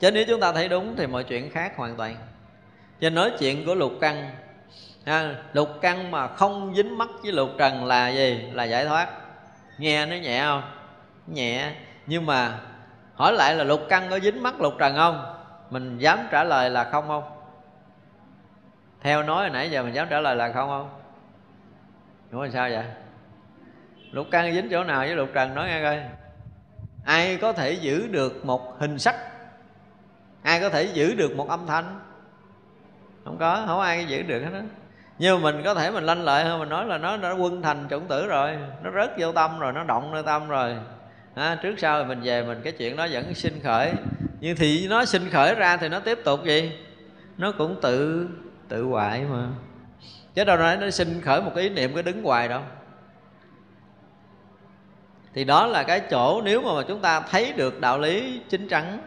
Chứ 0.00 0.10
nếu 0.10 0.24
chúng 0.28 0.40
ta 0.40 0.52
thấy 0.52 0.68
đúng 0.68 0.96
thì 0.96 1.06
mọi 1.06 1.24
chuyện 1.24 1.50
khác 1.50 1.76
hoàn 1.76 1.96
toàn. 1.96 2.16
Cho 3.00 3.10
nói 3.10 3.32
chuyện 3.38 3.66
của 3.66 3.74
lục 3.74 3.92
căn 4.00 4.30
ha, 5.06 5.34
lục 5.52 5.68
căn 5.80 6.10
mà 6.10 6.28
không 6.28 6.74
dính 6.76 6.98
mắt 6.98 7.08
với 7.22 7.32
lục 7.32 7.50
trần 7.58 7.84
là 7.84 8.08
gì? 8.08 8.44
Là 8.52 8.64
giải 8.64 8.86
thoát. 8.86 9.08
Nghe 9.78 10.06
nó 10.06 10.16
nhẹ 10.16 10.44
không? 10.44 10.62
Nhẹ. 11.26 11.72
Nhưng 12.06 12.26
mà 12.26 12.58
hỏi 13.14 13.32
lại 13.32 13.54
là 13.54 13.64
lục 13.64 13.80
căn 13.88 14.06
có 14.10 14.18
dính 14.18 14.42
mắt 14.42 14.60
lục 14.60 14.74
trần 14.78 14.96
không? 14.96 15.34
Mình 15.70 15.98
dám 15.98 16.18
trả 16.30 16.44
lời 16.44 16.70
là 16.70 16.84
không 16.84 17.08
không 17.08 17.35
theo 19.00 19.22
nói 19.22 19.40
hồi 19.40 19.50
nãy 19.50 19.70
giờ 19.70 19.82
mình 19.82 19.94
dám 19.94 20.06
trả 20.10 20.20
lời 20.20 20.36
là 20.36 20.52
không 20.52 20.68
không? 20.68 21.00
Đúng 22.30 22.42
là 22.42 22.50
sao 22.50 22.68
vậy? 22.70 22.84
Lục 24.10 24.26
căn 24.30 24.54
dính 24.54 24.68
chỗ 24.70 24.84
nào 24.84 25.00
với 25.00 25.16
lục 25.16 25.28
trần 25.34 25.54
nói 25.54 25.66
nghe 25.66 25.82
coi. 25.82 26.00
Ai 27.04 27.36
có 27.36 27.52
thể 27.52 27.72
giữ 27.72 28.06
được 28.06 28.46
một 28.46 28.80
hình 28.80 28.98
sắc? 28.98 29.16
Ai 30.42 30.60
có 30.60 30.68
thể 30.68 30.82
giữ 30.82 31.14
được 31.14 31.36
một 31.36 31.48
âm 31.48 31.66
thanh? 31.66 32.00
Không 33.24 33.36
có 33.38 33.64
không 33.66 33.80
ai 33.80 34.06
giữ 34.06 34.22
được 34.22 34.40
hết 34.40 34.50
đó 34.52 34.60
nhưng 35.18 35.42
mà 35.42 35.52
mình 35.52 35.64
có 35.64 35.74
thể 35.74 35.90
mình 35.90 36.04
lanh 36.04 36.22
lợi 36.22 36.44
hơn 36.44 36.58
mình 36.58 36.68
nói 36.68 36.86
là 36.86 36.98
nó 36.98 37.16
đã 37.16 37.32
quân 37.32 37.62
thành 37.62 37.86
chủng 37.90 38.06
tử 38.08 38.26
rồi. 38.26 38.56
Nó 38.82 38.90
rớt 38.90 39.10
vô 39.18 39.32
tâm 39.32 39.58
rồi 39.58 39.72
nó 39.72 39.84
động 39.84 40.12
nơi 40.12 40.22
tâm 40.22 40.48
rồi. 40.48 40.76
À, 41.34 41.58
trước 41.62 41.74
sau 41.78 42.04
mình 42.04 42.20
về 42.22 42.42
mình 42.42 42.60
cái 42.64 42.72
chuyện 42.72 42.96
đó 42.96 43.06
vẫn 43.10 43.34
sinh 43.34 43.60
khởi. 43.62 43.92
Nhưng 44.40 44.56
thì 44.56 44.88
nó 44.88 45.04
sinh 45.04 45.30
khởi 45.30 45.54
ra 45.54 45.76
thì 45.76 45.88
nó 45.88 46.00
tiếp 46.00 46.18
tục 46.24 46.44
gì? 46.44 46.72
Nó 47.38 47.52
cũng 47.52 47.80
tự 47.82 48.28
tự 48.68 48.84
hoại 48.84 49.24
mà. 49.24 49.48
Chứ 50.34 50.44
đâu 50.44 50.56
nói 50.56 50.76
nó 50.76 50.90
sinh 50.90 51.20
khởi 51.20 51.42
một 51.42 51.52
cái 51.54 51.64
ý 51.64 51.70
niệm, 51.70 51.94
cái 51.94 52.02
đứng 52.02 52.22
hoài 52.22 52.48
đâu. 52.48 52.62
Thì 55.34 55.44
đó 55.44 55.66
là 55.66 55.82
cái 55.82 56.00
chỗ 56.10 56.42
nếu 56.44 56.62
mà 56.62 56.82
chúng 56.88 57.00
ta 57.00 57.20
thấy 57.20 57.52
được 57.52 57.80
đạo 57.80 57.98
lý 57.98 58.40
chính 58.48 58.68
chắn 58.68 58.98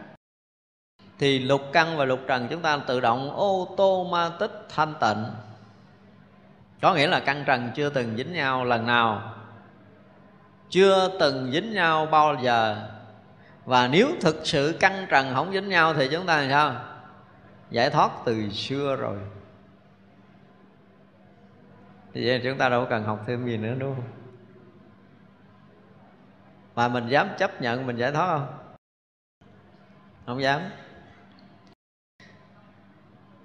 thì 1.18 1.38
lục 1.38 1.62
căn 1.72 1.96
và 1.96 2.04
lục 2.04 2.20
trần 2.26 2.46
chúng 2.50 2.62
ta 2.62 2.76
tự 2.76 3.00
động 3.00 3.36
ô 3.36 3.74
tô 3.76 4.08
ma 4.10 4.30
tích 4.38 4.66
thanh 4.74 4.94
tịnh. 5.00 5.24
Có 6.82 6.94
nghĩa 6.94 7.06
là 7.06 7.20
căn 7.20 7.44
trần 7.46 7.70
chưa 7.74 7.90
từng 7.90 8.16
dính 8.16 8.32
nhau 8.32 8.64
lần 8.64 8.86
nào, 8.86 9.34
chưa 10.70 11.10
từng 11.20 11.50
dính 11.52 11.72
nhau 11.72 12.06
bao 12.06 12.36
giờ. 12.42 12.88
Và 13.64 13.88
nếu 13.88 14.08
thực 14.20 14.40
sự 14.44 14.76
căn 14.80 15.06
trần 15.10 15.34
không 15.34 15.52
dính 15.52 15.68
nhau 15.68 15.94
thì 15.94 16.08
chúng 16.12 16.26
ta 16.26 16.40
làm 16.40 16.50
sao? 16.50 16.74
Giải 17.70 17.90
thoát 17.90 18.10
từ 18.24 18.48
xưa 18.50 18.96
rồi 18.96 19.16
thì 22.14 22.26
vậy 22.26 22.40
chúng 22.44 22.58
ta 22.58 22.68
đâu 22.68 22.86
cần 22.90 23.04
học 23.04 23.20
thêm 23.26 23.46
gì 23.46 23.56
nữa, 23.56 23.74
đúng 23.78 23.94
không? 23.94 24.04
Mà 26.74 26.88
mình 26.88 27.08
dám 27.08 27.28
chấp 27.38 27.62
nhận, 27.62 27.86
mình 27.86 27.96
giải 27.96 28.12
thoát 28.12 28.26
không? 28.26 28.46
Không 30.26 30.42
dám. 30.42 30.60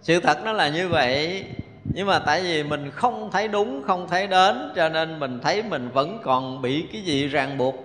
Sự 0.01 0.19
thật 0.19 0.37
nó 0.43 0.51
là 0.51 0.69
như 0.69 0.89
vậy, 0.89 1.45
nhưng 1.93 2.07
mà 2.07 2.19
tại 2.19 2.43
vì 2.43 2.63
mình 2.63 2.91
không 2.91 3.31
thấy 3.31 3.47
đúng, 3.47 3.83
không 3.83 4.07
thấy 4.07 4.27
đến, 4.27 4.71
cho 4.75 4.89
nên 4.89 5.19
mình 5.19 5.39
thấy 5.43 5.63
mình 5.63 5.89
vẫn 5.89 6.19
còn 6.23 6.61
bị 6.61 6.87
cái 6.91 7.01
gì 7.01 7.27
ràng 7.27 7.57
buộc. 7.57 7.75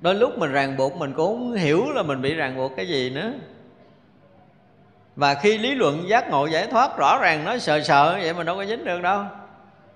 Đôi 0.00 0.14
lúc 0.14 0.38
mình 0.38 0.52
ràng 0.52 0.76
buộc, 0.76 0.96
mình 0.96 1.12
cũng 1.12 1.38
không 1.38 1.52
hiểu 1.52 1.84
là 1.90 2.02
mình 2.02 2.22
bị 2.22 2.34
ràng 2.34 2.56
buộc 2.56 2.72
cái 2.76 2.88
gì 2.88 3.10
nữa. 3.10 3.32
Và 5.16 5.34
khi 5.34 5.58
lý 5.58 5.74
luận 5.74 6.08
giác 6.08 6.30
ngộ 6.30 6.46
giải 6.46 6.66
thoát 6.66 6.96
rõ 6.98 7.18
ràng 7.22 7.44
nó 7.44 7.58
sợ 7.58 7.80
sợ 7.80 8.18
vậy 8.22 8.34
mình 8.34 8.46
đâu 8.46 8.56
có 8.56 8.64
dính 8.64 8.84
được 8.84 9.02
đâu 9.02 9.24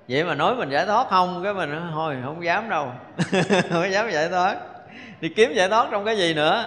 vậy 0.08 0.24
mà 0.24 0.34
nói 0.34 0.56
mình 0.56 0.70
giải 0.70 0.86
thoát 0.86 1.08
không? 1.10 1.40
Cái 1.44 1.54
mình, 1.54 1.80
thôi, 1.92 2.16
không 2.24 2.44
dám 2.44 2.68
đâu. 2.68 2.92
Không 3.70 3.92
dám 3.92 4.10
giải 4.10 4.28
thoát. 4.28 4.56
Thì 5.20 5.28
kiếm 5.28 5.52
giải 5.54 5.68
thoát 5.68 5.88
trong 5.90 6.04
cái 6.04 6.18
gì 6.18 6.34
nữa? 6.34 6.64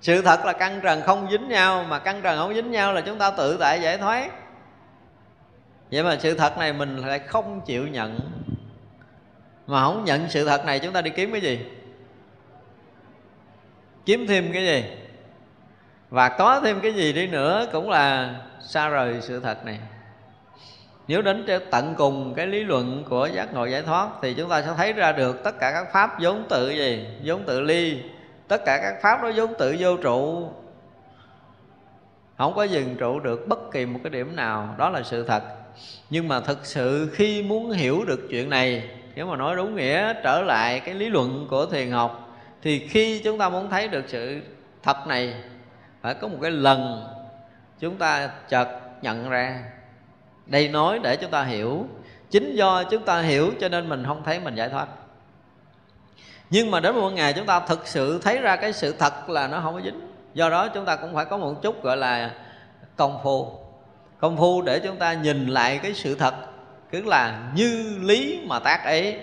Sự 0.00 0.22
thật 0.22 0.44
là 0.44 0.52
căn 0.52 0.80
trần 0.82 1.02
không 1.02 1.28
dính 1.30 1.48
nhau, 1.48 1.84
mà 1.88 1.98
căn 1.98 2.20
trần 2.22 2.38
không 2.38 2.54
dính 2.54 2.70
nhau 2.70 2.92
là 2.92 3.00
chúng 3.00 3.18
ta 3.18 3.30
tự 3.30 3.56
tại 3.60 3.80
giải 3.80 3.98
thoát. 3.98 4.30
Vậy 5.90 6.02
mà 6.02 6.16
sự 6.20 6.34
thật 6.34 6.58
này 6.58 6.72
mình 6.72 6.96
lại 6.96 7.18
không 7.18 7.60
chịu 7.66 7.88
nhận. 7.88 8.20
Mà 9.66 9.84
không 9.84 10.04
nhận 10.04 10.28
sự 10.28 10.44
thật 10.44 10.64
này, 10.64 10.78
chúng 10.78 10.92
ta 10.92 11.02
đi 11.02 11.10
kiếm 11.10 11.32
cái 11.32 11.40
gì? 11.40 11.66
Kiếm 14.06 14.26
thêm 14.26 14.52
cái 14.52 14.66
gì? 14.66 14.84
Và 16.10 16.28
có 16.28 16.60
thêm 16.60 16.80
cái 16.80 16.92
gì 16.92 17.12
đi 17.12 17.26
nữa 17.26 17.66
cũng 17.72 17.90
là 17.90 18.34
xa 18.60 18.88
rời 18.88 19.20
sự 19.20 19.40
thật 19.40 19.64
này 19.64 19.78
nếu 21.08 21.22
đến 21.22 21.46
tận 21.70 21.94
cùng 21.98 22.34
cái 22.34 22.46
lý 22.46 22.64
luận 22.64 23.04
của 23.08 23.26
giác 23.26 23.54
ngộ 23.54 23.64
giải 23.64 23.82
thoát 23.82 24.08
thì 24.22 24.34
chúng 24.34 24.50
ta 24.50 24.62
sẽ 24.62 24.72
thấy 24.76 24.92
ra 24.92 25.12
được 25.12 25.44
tất 25.44 25.58
cả 25.60 25.72
các 25.72 25.92
pháp 25.92 26.20
vốn 26.20 26.44
tự 26.48 26.70
gì? 26.70 27.06
Vốn 27.24 27.42
tự 27.46 27.60
ly. 27.60 28.02
Tất 28.48 28.62
cả 28.66 28.78
các 28.82 28.94
pháp 29.02 29.22
đó 29.22 29.30
vốn 29.36 29.54
tự 29.58 29.76
vô 29.78 29.96
trụ. 29.96 30.48
Không 32.38 32.54
có 32.54 32.62
dừng 32.62 32.96
trụ 32.98 33.20
được 33.20 33.48
bất 33.48 33.58
kỳ 33.72 33.86
một 33.86 34.00
cái 34.04 34.10
điểm 34.10 34.36
nào. 34.36 34.74
Đó 34.78 34.90
là 34.90 35.02
sự 35.02 35.24
thật. 35.24 35.42
Nhưng 36.10 36.28
mà 36.28 36.40
thực 36.40 36.66
sự 36.66 37.10
khi 37.14 37.42
muốn 37.42 37.70
hiểu 37.70 38.04
được 38.04 38.20
chuyện 38.30 38.50
này, 38.50 38.90
nếu 39.14 39.26
mà 39.26 39.36
nói 39.36 39.56
đúng 39.56 39.76
nghĩa 39.76 40.14
trở 40.24 40.42
lại 40.42 40.80
cái 40.80 40.94
lý 40.94 41.08
luận 41.08 41.46
của 41.50 41.66
thiền 41.66 41.90
học, 41.90 42.38
thì 42.62 42.88
khi 42.88 43.20
chúng 43.24 43.38
ta 43.38 43.48
muốn 43.48 43.70
thấy 43.70 43.88
được 43.88 44.04
sự 44.06 44.40
thật 44.82 45.06
này, 45.06 45.34
phải 46.02 46.14
có 46.14 46.28
một 46.28 46.38
cái 46.42 46.50
lần 46.50 47.04
chúng 47.80 47.96
ta 47.96 48.30
chợt 48.48 48.68
nhận 49.02 49.30
ra 49.30 49.62
đây 50.46 50.68
nói 50.68 50.98
để 51.02 51.16
chúng 51.16 51.30
ta 51.30 51.44
hiểu. 51.44 51.86
Chính 52.30 52.54
do 52.54 52.84
chúng 52.84 53.04
ta 53.04 53.20
hiểu 53.20 53.52
cho 53.60 53.68
nên 53.68 53.88
mình 53.88 54.04
không 54.06 54.22
thấy 54.24 54.40
mình 54.40 54.54
giải 54.54 54.68
thoát. 54.68 54.86
Nhưng 56.50 56.70
mà 56.70 56.80
đến 56.80 56.94
một 56.94 57.10
ngày 57.10 57.32
chúng 57.32 57.46
ta 57.46 57.60
thực 57.60 57.86
sự 57.86 58.20
thấy 58.22 58.38
ra 58.38 58.56
cái 58.56 58.72
sự 58.72 58.94
thật 58.98 59.30
là 59.30 59.48
nó 59.48 59.60
không 59.60 59.74
có 59.74 59.80
dính. 59.80 60.00
Do 60.34 60.50
đó 60.50 60.68
chúng 60.68 60.84
ta 60.84 60.96
cũng 60.96 61.14
phải 61.14 61.24
có 61.24 61.36
một 61.36 61.62
chút 61.62 61.82
gọi 61.82 61.96
là 61.96 62.30
công 62.96 63.20
phu. 63.22 63.52
Công 64.18 64.36
phu 64.36 64.62
để 64.62 64.80
chúng 64.84 64.96
ta 64.96 65.12
nhìn 65.12 65.46
lại 65.46 65.80
cái 65.82 65.94
sự 65.94 66.14
thật. 66.14 66.34
Cứ 66.90 67.02
là 67.02 67.50
như 67.54 67.98
lý 68.02 68.40
mà 68.46 68.58
tác 68.58 68.84
ấy 68.84 69.18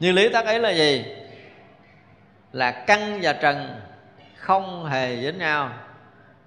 như 0.00 0.12
lý 0.12 0.28
tác 0.28 0.46
ấy 0.46 0.58
là 0.58 0.70
gì? 0.70 1.04
Là 2.52 2.70
căn 2.70 3.18
và 3.22 3.32
trần 3.32 3.80
không 4.36 4.86
hề 4.86 5.22
dính 5.22 5.38
nhau. 5.38 5.70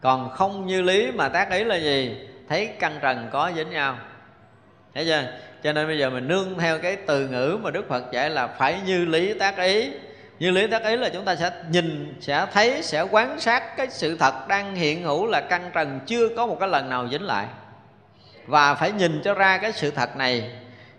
Còn 0.02 0.30
không 0.30 0.68
như 0.68 0.82
lý 0.82 1.12
mà 1.12 1.30
tác 1.30 1.50
ấy 1.50 1.66
là 1.66 1.76
gì? 1.76 2.16
Thấy 2.52 2.74
căn 2.80 3.00
trần 3.02 3.30
có 3.32 3.52
dính 3.56 3.70
nhau. 3.70 3.98
Thấy 4.96 5.06
chưa? 5.06 5.24
Cho 5.64 5.74
nên 5.74 5.88
bây 5.88 6.00
giờ 6.00 6.10
mình 6.10 6.28
nương 6.28 6.58
theo 6.60 6.80
cái 6.80 6.96
từ 6.96 7.28
ngữ 7.28 7.58
mà 7.64 7.72
đức 7.72 7.90
phật 7.90 8.12
dạy 8.12 8.30
là 8.30 8.48
phải 8.48 8.80
như 8.86 9.06
lý 9.06 9.34
tác 9.34 9.58
ý. 9.58 9.92
Như 10.40 10.52
lý 10.52 10.68
tác 10.68 10.84
ý 10.84 10.98
là 10.98 11.10
chúng 11.10 11.26
ta 11.26 11.36
sẽ 11.36 11.52
nhìn, 11.70 12.16
sẽ 12.22 12.46
thấy, 12.54 12.84
sẽ 12.84 13.02
quán 13.02 13.40
sát 13.40 13.78
cái 13.78 13.88
sự 13.90 14.18
thật 14.18 14.48
đang 14.48 14.76
hiện 14.76 15.04
hữu 15.04 15.28
là 15.28 15.42
căn 15.42 15.72
trần 15.74 16.00
chưa 16.06 16.30
có 16.36 16.46
một 16.46 16.58
cái 16.60 16.70
lần 16.70 16.90
nào 16.90 17.08
dính 17.08 17.24
lại. 17.24 17.46
Và 18.46 18.76
phải 18.76 18.92
nhìn 18.92 19.22
cho 19.24 19.34
ra 19.34 19.58
cái 19.58 19.72
sự 19.72 19.92
thật 19.92 20.18
này. 20.18 20.52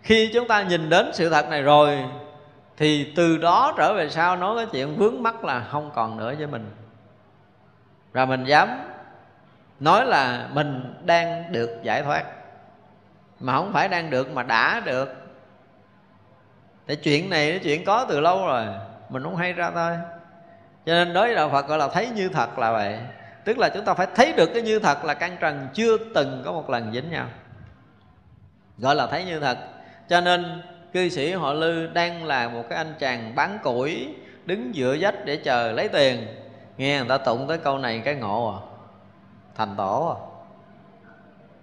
Khi 0.02 0.30
chúng 0.34 0.48
ta 0.48 0.62
nhìn 0.62 0.90
đến 0.90 1.10
sự 1.12 1.30
thật 1.30 1.48
này 1.48 1.62
rồi, 1.62 1.98
thì 2.76 3.12
từ 3.16 3.38
đó 3.38 3.74
trở 3.76 3.94
về 3.94 4.08
sau 4.08 4.36
nói 4.36 4.56
cái 4.56 4.66
chuyện 4.72 4.96
vướng 4.96 5.22
mắc 5.22 5.44
là 5.44 5.66
không 5.70 5.90
còn 5.94 6.16
nữa 6.16 6.34
với 6.38 6.46
mình. 6.46 6.70
Và 8.12 8.24
mình 8.24 8.44
dám 8.44 8.68
nói 9.80 10.06
là 10.06 10.48
mình 10.52 10.94
đang 11.04 11.52
được 11.52 11.78
giải 11.82 12.02
thoát. 12.02 12.24
Mà 13.40 13.56
không 13.56 13.72
phải 13.72 13.88
đang 13.88 14.10
được 14.10 14.30
mà 14.30 14.42
đã 14.42 14.80
được. 14.80 15.14
Tại 16.86 16.96
chuyện 16.96 17.30
này 17.30 17.50
cái 17.50 17.58
chuyện 17.58 17.84
có 17.84 18.06
từ 18.08 18.20
lâu 18.20 18.46
rồi, 18.46 18.66
mình 19.08 19.22
không 19.22 19.36
hay 19.36 19.52
ra 19.52 19.70
thôi. 19.70 19.96
Cho 20.86 20.92
nên 20.92 21.12
đối 21.12 21.26
với 21.26 21.34
đạo 21.34 21.48
phật 21.48 21.66
gọi 21.68 21.78
là 21.78 21.88
thấy 21.88 22.08
như 22.14 22.28
thật 22.28 22.58
là 22.58 22.72
vậy. 22.72 22.98
Tức 23.44 23.58
là 23.58 23.68
chúng 23.68 23.84
ta 23.84 23.94
phải 23.94 24.06
thấy 24.14 24.32
được 24.32 24.50
cái 24.54 24.62
như 24.62 24.78
thật 24.78 25.04
là 25.04 25.14
căn 25.14 25.36
trần 25.40 25.68
chưa 25.74 25.96
từng 26.14 26.42
có 26.44 26.52
một 26.52 26.70
lần 26.70 26.92
dính 26.92 27.10
nhau. 27.10 27.26
Gọi 28.78 28.94
là 28.94 29.06
thấy 29.06 29.24
như 29.24 29.40
thật. 29.40 29.58
Cho 30.08 30.20
nên 30.20 30.62
cư 30.92 31.08
sĩ 31.08 31.32
họ 31.32 31.52
lư 31.52 31.86
đang 31.86 32.24
là 32.24 32.48
một 32.48 32.62
cái 32.68 32.76
anh 32.76 32.94
chàng 32.98 33.34
bán 33.34 33.58
củi, 33.62 34.14
đứng 34.44 34.72
dựa 34.74 34.96
dách 35.02 35.24
để 35.24 35.36
chờ 35.36 35.72
lấy 35.72 35.88
tiền. 35.88 36.26
Nghe 36.76 36.98
người 36.98 37.08
ta 37.08 37.18
tụng 37.18 37.48
tới 37.48 37.58
câu 37.58 37.78
này 37.78 38.02
cái 38.04 38.14
ngộ 38.14 38.52
à 38.52 38.71
thành 39.54 39.74
tổ 39.76 40.08
à. 40.08 40.18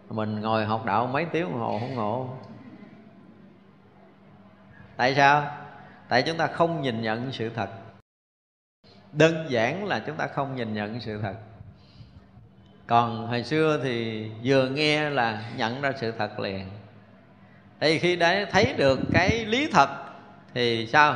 Mình 0.09 0.41
ngồi 0.41 0.65
học 0.65 0.85
đạo 0.85 1.07
mấy 1.07 1.25
tiếng 1.25 1.43
đồng 1.51 1.59
hồ 1.59 1.79
không 1.79 1.95
ngộ. 1.95 2.29
Tại 4.97 5.15
sao? 5.15 5.51
Tại 6.09 6.21
chúng 6.21 6.37
ta 6.37 6.47
không 6.47 6.81
nhìn 6.81 7.01
nhận 7.01 7.31
sự 7.31 7.49
thật. 7.49 7.69
Đơn 9.11 9.45
giản 9.49 9.85
là 9.85 9.99
chúng 9.99 10.17
ta 10.17 10.27
không 10.27 10.55
nhìn 10.55 10.73
nhận 10.73 10.99
sự 10.99 11.21
thật. 11.21 11.35
Còn 12.87 13.27
hồi 13.27 13.43
xưa 13.43 13.79
thì 13.83 14.29
vừa 14.43 14.69
nghe 14.69 15.09
là 15.09 15.51
nhận 15.57 15.81
ra 15.81 15.91
sự 15.97 16.11
thật 16.11 16.39
liền. 16.39 16.69
Thì 17.79 17.99
khi 17.99 18.15
đã 18.15 18.45
thấy 18.51 18.73
được 18.73 18.99
cái 19.13 19.45
lý 19.45 19.69
thật 19.71 19.89
thì 20.53 20.87
sao? 20.87 21.15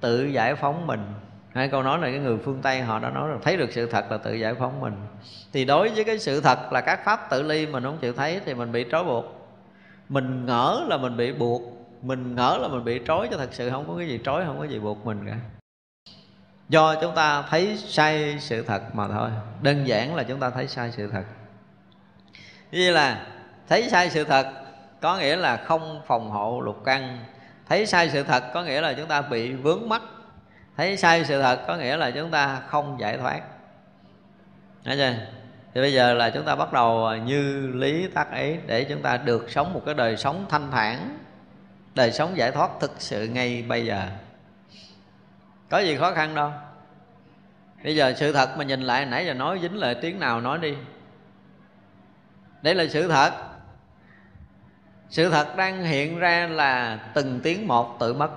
Tự 0.00 0.24
giải 0.24 0.54
phóng 0.54 0.86
mình 0.86 1.14
hai 1.54 1.68
câu 1.68 1.82
nói 1.82 1.98
này, 1.98 2.10
cái 2.10 2.20
người 2.20 2.38
phương 2.44 2.58
tây 2.62 2.80
họ 2.80 2.98
đã 2.98 3.10
nói 3.10 3.28
là 3.28 3.36
thấy 3.42 3.56
được 3.56 3.72
sự 3.72 3.86
thật 3.86 4.10
là 4.10 4.16
tự 4.16 4.34
giải 4.34 4.54
phóng 4.54 4.80
mình. 4.80 4.94
Thì 5.52 5.64
đối 5.64 5.88
với 5.88 6.04
cái 6.04 6.18
sự 6.18 6.40
thật 6.40 6.72
là 6.72 6.80
các 6.80 7.04
pháp 7.04 7.30
tự 7.30 7.42
ly 7.42 7.66
mình 7.66 7.82
không 7.82 7.98
chịu 8.00 8.12
thấy 8.12 8.40
thì 8.44 8.54
mình 8.54 8.72
bị 8.72 8.86
trói 8.90 9.04
buộc. 9.04 9.24
Mình 10.08 10.46
ngỡ 10.46 10.84
là 10.88 10.96
mình 10.96 11.16
bị 11.16 11.32
buộc, 11.32 11.62
mình 12.02 12.34
ngỡ 12.34 12.58
là 12.60 12.68
mình 12.68 12.84
bị 12.84 13.00
trói 13.06 13.28
cho 13.30 13.36
thật 13.36 13.48
sự 13.52 13.70
không 13.70 13.88
có 13.88 13.94
cái 13.98 14.08
gì 14.08 14.20
trói, 14.24 14.44
không 14.44 14.58
có 14.58 14.64
gì 14.64 14.78
buộc 14.78 15.06
mình 15.06 15.26
cả. 15.26 15.36
Do 16.68 16.94
chúng 17.00 17.14
ta 17.14 17.42
thấy 17.42 17.76
sai 17.76 18.36
sự 18.40 18.62
thật 18.62 18.82
mà 18.94 19.08
thôi, 19.08 19.30
đơn 19.62 19.84
giản 19.86 20.14
là 20.14 20.22
chúng 20.22 20.40
ta 20.40 20.50
thấy 20.50 20.68
sai 20.68 20.90
sự 20.96 21.10
thật. 21.12 21.24
Như 22.72 22.92
là, 22.92 23.26
thấy 23.68 23.88
sai 23.90 24.10
sự 24.10 24.24
thật 24.24 24.46
có 25.00 25.16
nghĩa 25.18 25.36
là 25.36 25.56
không 25.56 26.00
phòng 26.06 26.30
hộ 26.30 26.60
lục 26.60 26.82
căn. 26.84 27.18
Thấy 27.68 27.86
sai 27.86 28.10
sự 28.10 28.22
thật 28.22 28.44
có 28.54 28.62
nghĩa 28.62 28.80
là 28.80 28.92
chúng 28.92 29.06
ta 29.06 29.22
bị 29.22 29.52
vướng 29.52 29.88
mắc 29.88 30.02
thấy 30.80 30.96
sai 30.96 31.24
sự 31.24 31.42
thật 31.42 31.60
có 31.66 31.76
nghĩa 31.76 31.96
là 31.96 32.10
chúng 32.10 32.30
ta 32.30 32.60
không 32.68 33.00
giải 33.00 33.18
thoát. 33.18 33.40
Đấy 34.84 34.96
chưa? 34.96 35.14
Thì 35.74 35.80
bây 35.80 35.92
giờ 35.92 36.14
là 36.14 36.30
chúng 36.30 36.44
ta 36.44 36.56
bắt 36.56 36.72
đầu 36.72 37.16
như 37.16 37.66
lý 37.74 38.08
tác 38.08 38.34
ý 38.34 38.56
Để 38.66 38.84
chúng 38.84 39.02
ta 39.02 39.16
được 39.16 39.50
sống 39.50 39.74
một 39.74 39.82
cái 39.86 39.94
đời 39.94 40.16
sống 40.16 40.46
thanh 40.48 40.70
thản, 40.70 41.18
Đời 41.94 42.12
sống 42.12 42.36
giải 42.36 42.50
thoát 42.50 42.70
thực 42.80 42.92
sự 42.98 43.26
ngay 43.26 43.64
bây 43.68 43.86
giờ. 43.86 44.08
Có 45.68 45.78
gì 45.78 45.96
khó 45.96 46.12
khăn 46.12 46.34
đâu. 46.34 46.52
Bây 47.84 47.96
giờ 47.96 48.14
sự 48.16 48.32
thật 48.32 48.58
mà 48.58 48.64
nhìn 48.64 48.80
lại 48.80 49.06
nãy 49.06 49.26
giờ 49.26 49.34
nói 49.34 49.58
dính 49.62 49.76
lại 49.76 49.94
tiếng 50.02 50.20
nào 50.20 50.40
nói 50.40 50.58
đi. 50.58 50.74
Đây 52.62 52.74
là 52.74 52.84
sự 52.88 53.08
thật. 53.08 53.32
Sự 55.08 55.30
thật 55.30 55.56
đang 55.56 55.84
hiện 55.84 56.18
ra 56.18 56.46
là 56.46 56.98
từng 57.14 57.40
tiếng 57.42 57.68
một 57.68 57.96
tự 58.00 58.14
mất 58.14 58.30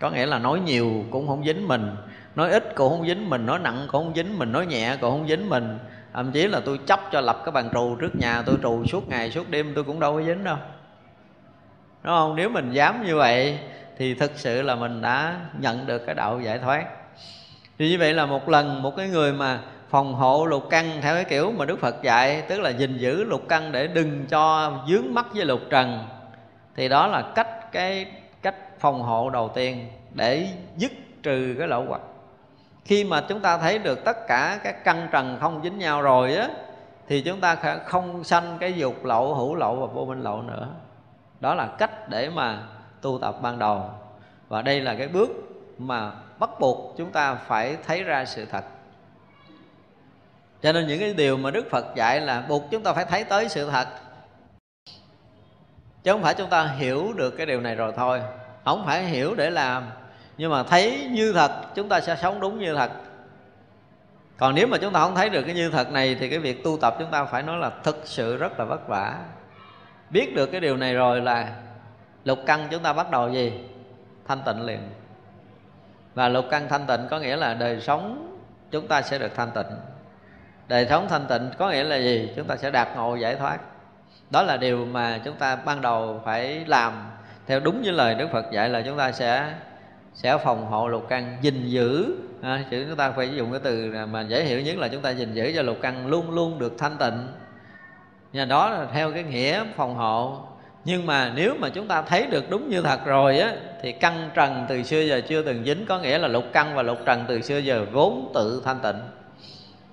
có 0.00 0.10
nghĩa 0.10 0.26
là 0.26 0.38
nói 0.38 0.60
nhiều 0.60 1.04
cũng 1.10 1.28
không 1.28 1.44
dính 1.44 1.68
mình, 1.68 1.96
nói 2.34 2.50
ít 2.50 2.74
cũng 2.74 2.90
không 2.90 3.06
dính 3.06 3.30
mình, 3.30 3.46
nói 3.46 3.58
nặng 3.58 3.86
cũng 3.92 4.04
không 4.04 4.12
dính 4.14 4.38
mình, 4.38 4.52
nói 4.52 4.66
nhẹ 4.66 4.96
cũng 5.00 5.10
không 5.10 5.28
dính 5.28 5.48
mình. 5.48 5.78
Thậm 6.12 6.32
chí 6.32 6.46
là 6.46 6.60
tôi 6.64 6.78
chấp 6.86 7.00
cho 7.12 7.20
lập 7.20 7.42
cái 7.44 7.52
bàn 7.52 7.68
trù 7.72 7.96
trước 8.00 8.16
nhà 8.16 8.42
tôi 8.46 8.56
trù 8.62 8.84
suốt 8.86 9.08
ngày 9.08 9.30
suốt 9.30 9.50
đêm 9.50 9.72
tôi 9.74 9.84
cũng 9.84 10.00
đâu 10.00 10.14
có 10.14 10.22
dính 10.22 10.44
đâu. 10.44 10.56
Đúng 12.02 12.14
không? 12.14 12.36
Nếu 12.36 12.48
mình 12.48 12.72
dám 12.72 13.06
như 13.06 13.16
vậy 13.16 13.58
thì 13.98 14.14
thực 14.14 14.32
sự 14.34 14.62
là 14.62 14.74
mình 14.74 15.02
đã 15.02 15.40
nhận 15.58 15.86
được 15.86 16.06
cái 16.06 16.14
đạo 16.14 16.40
giải 16.40 16.58
thoát. 16.58 16.86
Thì 17.78 17.90
như 17.90 17.98
vậy 17.98 18.14
là 18.14 18.26
một 18.26 18.48
lần 18.48 18.82
một 18.82 18.96
cái 18.96 19.08
người 19.08 19.32
mà 19.32 19.60
phòng 19.90 20.14
hộ 20.14 20.46
lục 20.46 20.66
căn 20.70 20.98
theo 21.02 21.14
cái 21.14 21.24
kiểu 21.24 21.52
mà 21.52 21.64
Đức 21.64 21.80
Phật 21.80 22.02
dạy, 22.02 22.42
tức 22.48 22.60
là 22.60 22.70
gìn 22.70 22.98
giữ 22.98 23.24
lục 23.24 23.42
căn 23.48 23.72
để 23.72 23.86
đừng 23.86 24.26
cho 24.26 24.72
dướng 24.88 25.14
mắt 25.14 25.26
với 25.34 25.44
lục 25.44 25.60
trần, 25.70 26.06
thì 26.76 26.88
đó 26.88 27.06
là 27.06 27.22
cách 27.34 27.72
cái 27.72 28.06
phòng 28.80 29.02
hộ 29.02 29.30
đầu 29.30 29.48
tiên 29.48 29.88
để 30.14 30.48
dứt 30.76 30.92
trừ 31.22 31.54
cái 31.58 31.68
lậu 31.68 31.84
hoặc. 31.88 32.00
Khi 32.84 33.04
mà 33.04 33.24
chúng 33.28 33.40
ta 33.40 33.58
thấy 33.58 33.78
được 33.78 34.04
tất 34.04 34.26
cả 34.28 34.60
các 34.62 34.84
căn 34.84 35.08
trần 35.12 35.38
không 35.40 35.60
dính 35.64 35.78
nhau 35.78 36.02
rồi 36.02 36.34
á, 36.34 36.48
thì 37.08 37.22
chúng 37.22 37.40
ta 37.40 37.78
không 37.84 38.24
sanh 38.24 38.56
cái 38.60 38.72
dục 38.72 39.04
lậu, 39.04 39.34
hữu 39.34 39.54
lậu 39.54 39.76
và 39.76 39.86
vô 39.86 40.04
minh 40.04 40.22
lậu 40.22 40.42
nữa. 40.42 40.68
Đó 41.40 41.54
là 41.54 41.66
cách 41.78 42.08
để 42.08 42.30
mà 42.30 42.62
tu 43.00 43.18
tập 43.18 43.36
ban 43.42 43.58
đầu. 43.58 43.90
Và 44.48 44.62
đây 44.62 44.80
là 44.80 44.94
cái 44.94 45.08
bước 45.08 45.30
mà 45.78 46.12
bắt 46.38 46.50
buộc 46.60 46.94
chúng 46.96 47.10
ta 47.10 47.34
phải 47.34 47.76
thấy 47.86 48.02
ra 48.02 48.24
sự 48.24 48.44
thật. 48.44 48.64
Cho 50.62 50.72
nên 50.72 50.86
những 50.86 51.00
cái 51.00 51.14
điều 51.14 51.36
mà 51.36 51.50
đức 51.50 51.70
phật 51.70 51.86
dạy 51.96 52.20
là 52.20 52.44
buộc 52.48 52.62
chúng 52.70 52.82
ta 52.82 52.92
phải 52.92 53.04
thấy 53.04 53.24
tới 53.24 53.48
sự 53.48 53.70
thật. 53.70 53.88
Chứ 56.02 56.12
không 56.12 56.22
phải 56.22 56.34
chúng 56.34 56.50
ta 56.50 56.66
hiểu 56.66 57.12
được 57.16 57.30
cái 57.30 57.46
điều 57.46 57.60
này 57.60 57.74
rồi 57.74 57.92
thôi 57.96 58.20
không 58.64 58.86
phải 58.86 59.04
hiểu 59.04 59.34
để 59.34 59.50
làm. 59.50 59.90
Nhưng 60.38 60.50
mà 60.50 60.62
thấy 60.62 61.08
như 61.10 61.32
thật, 61.32 61.50
chúng 61.74 61.88
ta 61.88 62.00
sẽ 62.00 62.16
sống 62.16 62.40
đúng 62.40 62.58
như 62.58 62.74
thật. 62.74 62.90
Còn 64.36 64.54
nếu 64.54 64.66
mà 64.66 64.78
chúng 64.80 64.92
ta 64.92 65.00
không 65.00 65.14
thấy 65.14 65.30
được 65.30 65.42
cái 65.42 65.54
như 65.54 65.70
thật 65.70 65.92
này, 65.92 66.16
thì 66.20 66.28
cái 66.28 66.38
việc 66.38 66.64
tu 66.64 66.78
tập 66.80 66.96
chúng 66.98 67.10
ta 67.10 67.24
phải 67.24 67.42
nói 67.42 67.58
là 67.58 67.70
thực 67.82 68.02
sự 68.04 68.36
rất 68.36 68.58
là 68.58 68.64
vất 68.64 68.88
vả. 68.88 69.14
Biết 70.10 70.34
được 70.36 70.46
cái 70.46 70.60
điều 70.60 70.76
này 70.76 70.94
rồi 70.94 71.20
là 71.20 71.48
lục 72.24 72.38
căn 72.46 72.68
chúng 72.70 72.82
ta 72.82 72.92
bắt 72.92 73.10
đầu 73.10 73.30
gì? 73.30 73.52
Thanh 74.28 74.42
tịnh 74.46 74.62
liền. 74.62 74.80
Và 76.14 76.28
lục 76.28 76.44
căn 76.50 76.68
thanh 76.68 76.86
tịnh 76.86 77.00
có 77.10 77.18
nghĩa 77.18 77.36
là 77.36 77.54
đời 77.54 77.80
sống 77.80 78.36
chúng 78.70 78.88
ta 78.88 79.02
sẽ 79.02 79.18
được 79.18 79.34
thanh 79.36 79.50
tịnh. 79.50 79.76
Đời 80.68 80.86
sống 80.90 81.08
thanh 81.08 81.26
tịnh 81.26 81.50
có 81.58 81.70
nghĩa 81.70 81.84
là 81.84 81.96
gì? 81.96 82.32
Chúng 82.36 82.46
ta 82.46 82.56
sẽ 82.56 82.70
đạt 82.70 82.88
ngộ 82.96 83.16
giải 83.16 83.36
thoát. 83.36 83.58
Đó 84.30 84.42
là 84.42 84.56
điều 84.56 84.84
mà 84.84 85.20
chúng 85.24 85.36
ta 85.36 85.56
ban 85.56 85.80
đầu 85.80 86.22
phải 86.24 86.64
làm 86.66 87.10
theo 87.46 87.60
đúng 87.60 87.82
với 87.82 87.92
lời 87.92 88.14
đức 88.14 88.28
phật 88.32 88.46
dạy 88.52 88.68
là 88.68 88.82
chúng 88.82 88.98
ta 88.98 89.12
sẽ 89.12 89.54
sẽ 90.14 90.38
phòng 90.44 90.66
hộ 90.66 90.88
lục 90.88 91.06
căn 91.08 91.36
gìn 91.42 91.68
giữ. 91.68 92.16
À, 92.42 92.64
chữ 92.70 92.84
chúng 92.88 92.96
ta 92.96 93.10
phải 93.10 93.34
dùng 93.36 93.50
cái 93.50 93.60
từ 93.64 93.92
mà 94.10 94.20
dễ 94.20 94.44
hiểu 94.44 94.60
nhất 94.60 94.78
là 94.78 94.88
chúng 94.88 95.02
ta 95.02 95.10
gìn 95.10 95.34
giữ 95.34 95.52
cho 95.56 95.62
lục 95.62 95.76
căn 95.82 96.06
luôn 96.06 96.30
luôn 96.30 96.58
được 96.58 96.78
thanh 96.78 96.96
tịnh. 96.98 97.28
Nhà 98.32 98.44
đó 98.44 98.70
là 98.70 98.86
theo 98.92 99.12
cái 99.12 99.22
nghĩa 99.22 99.64
phòng 99.76 99.94
hộ. 99.94 100.38
Nhưng 100.84 101.06
mà 101.06 101.32
nếu 101.34 101.54
mà 101.58 101.68
chúng 101.68 101.88
ta 101.88 102.02
thấy 102.02 102.26
được 102.26 102.50
đúng 102.50 102.68
như 102.68 102.82
thật 102.82 103.00
rồi 103.04 103.38
á 103.38 103.54
thì 103.82 103.92
căn 103.92 104.30
trần 104.34 104.66
từ 104.68 104.82
xưa 104.82 105.00
giờ 105.00 105.20
chưa 105.28 105.42
từng 105.42 105.64
dính 105.64 105.86
có 105.86 105.98
nghĩa 105.98 106.18
là 106.18 106.28
lục 106.28 106.44
căn 106.52 106.74
và 106.74 106.82
lục 106.82 106.98
trần 107.04 107.24
từ 107.28 107.40
xưa 107.40 107.58
giờ 107.58 107.86
vốn 107.92 108.30
tự 108.34 108.62
thanh 108.64 108.80
tịnh 108.82 109.00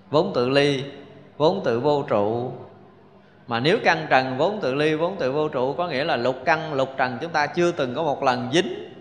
vốn 0.10 0.32
tự 0.36 0.50
ly 0.50 0.84
vốn 1.38 1.62
tự 1.64 1.80
vô 1.80 2.04
trụ 2.10 2.52
mà 3.48 3.60
nếu 3.60 3.78
căn 3.84 4.06
trần, 4.10 4.38
vốn 4.38 4.60
tự 4.62 4.76
ly, 4.76 4.96
vốn 4.96 5.16
tự 5.20 5.32
vô 5.32 5.48
trụ, 5.48 5.74
có 5.74 5.88
nghĩa 5.88 6.04
là 6.04 6.16
lục 6.16 6.36
căn 6.46 6.74
lục 6.74 6.90
trần 6.98 7.18
chúng 7.22 7.32
ta 7.32 7.48
chưa 7.48 7.72
từng 7.72 7.96
có 7.96 8.04
một 8.04 8.24
lần 8.24 8.50
dính. 8.54 8.94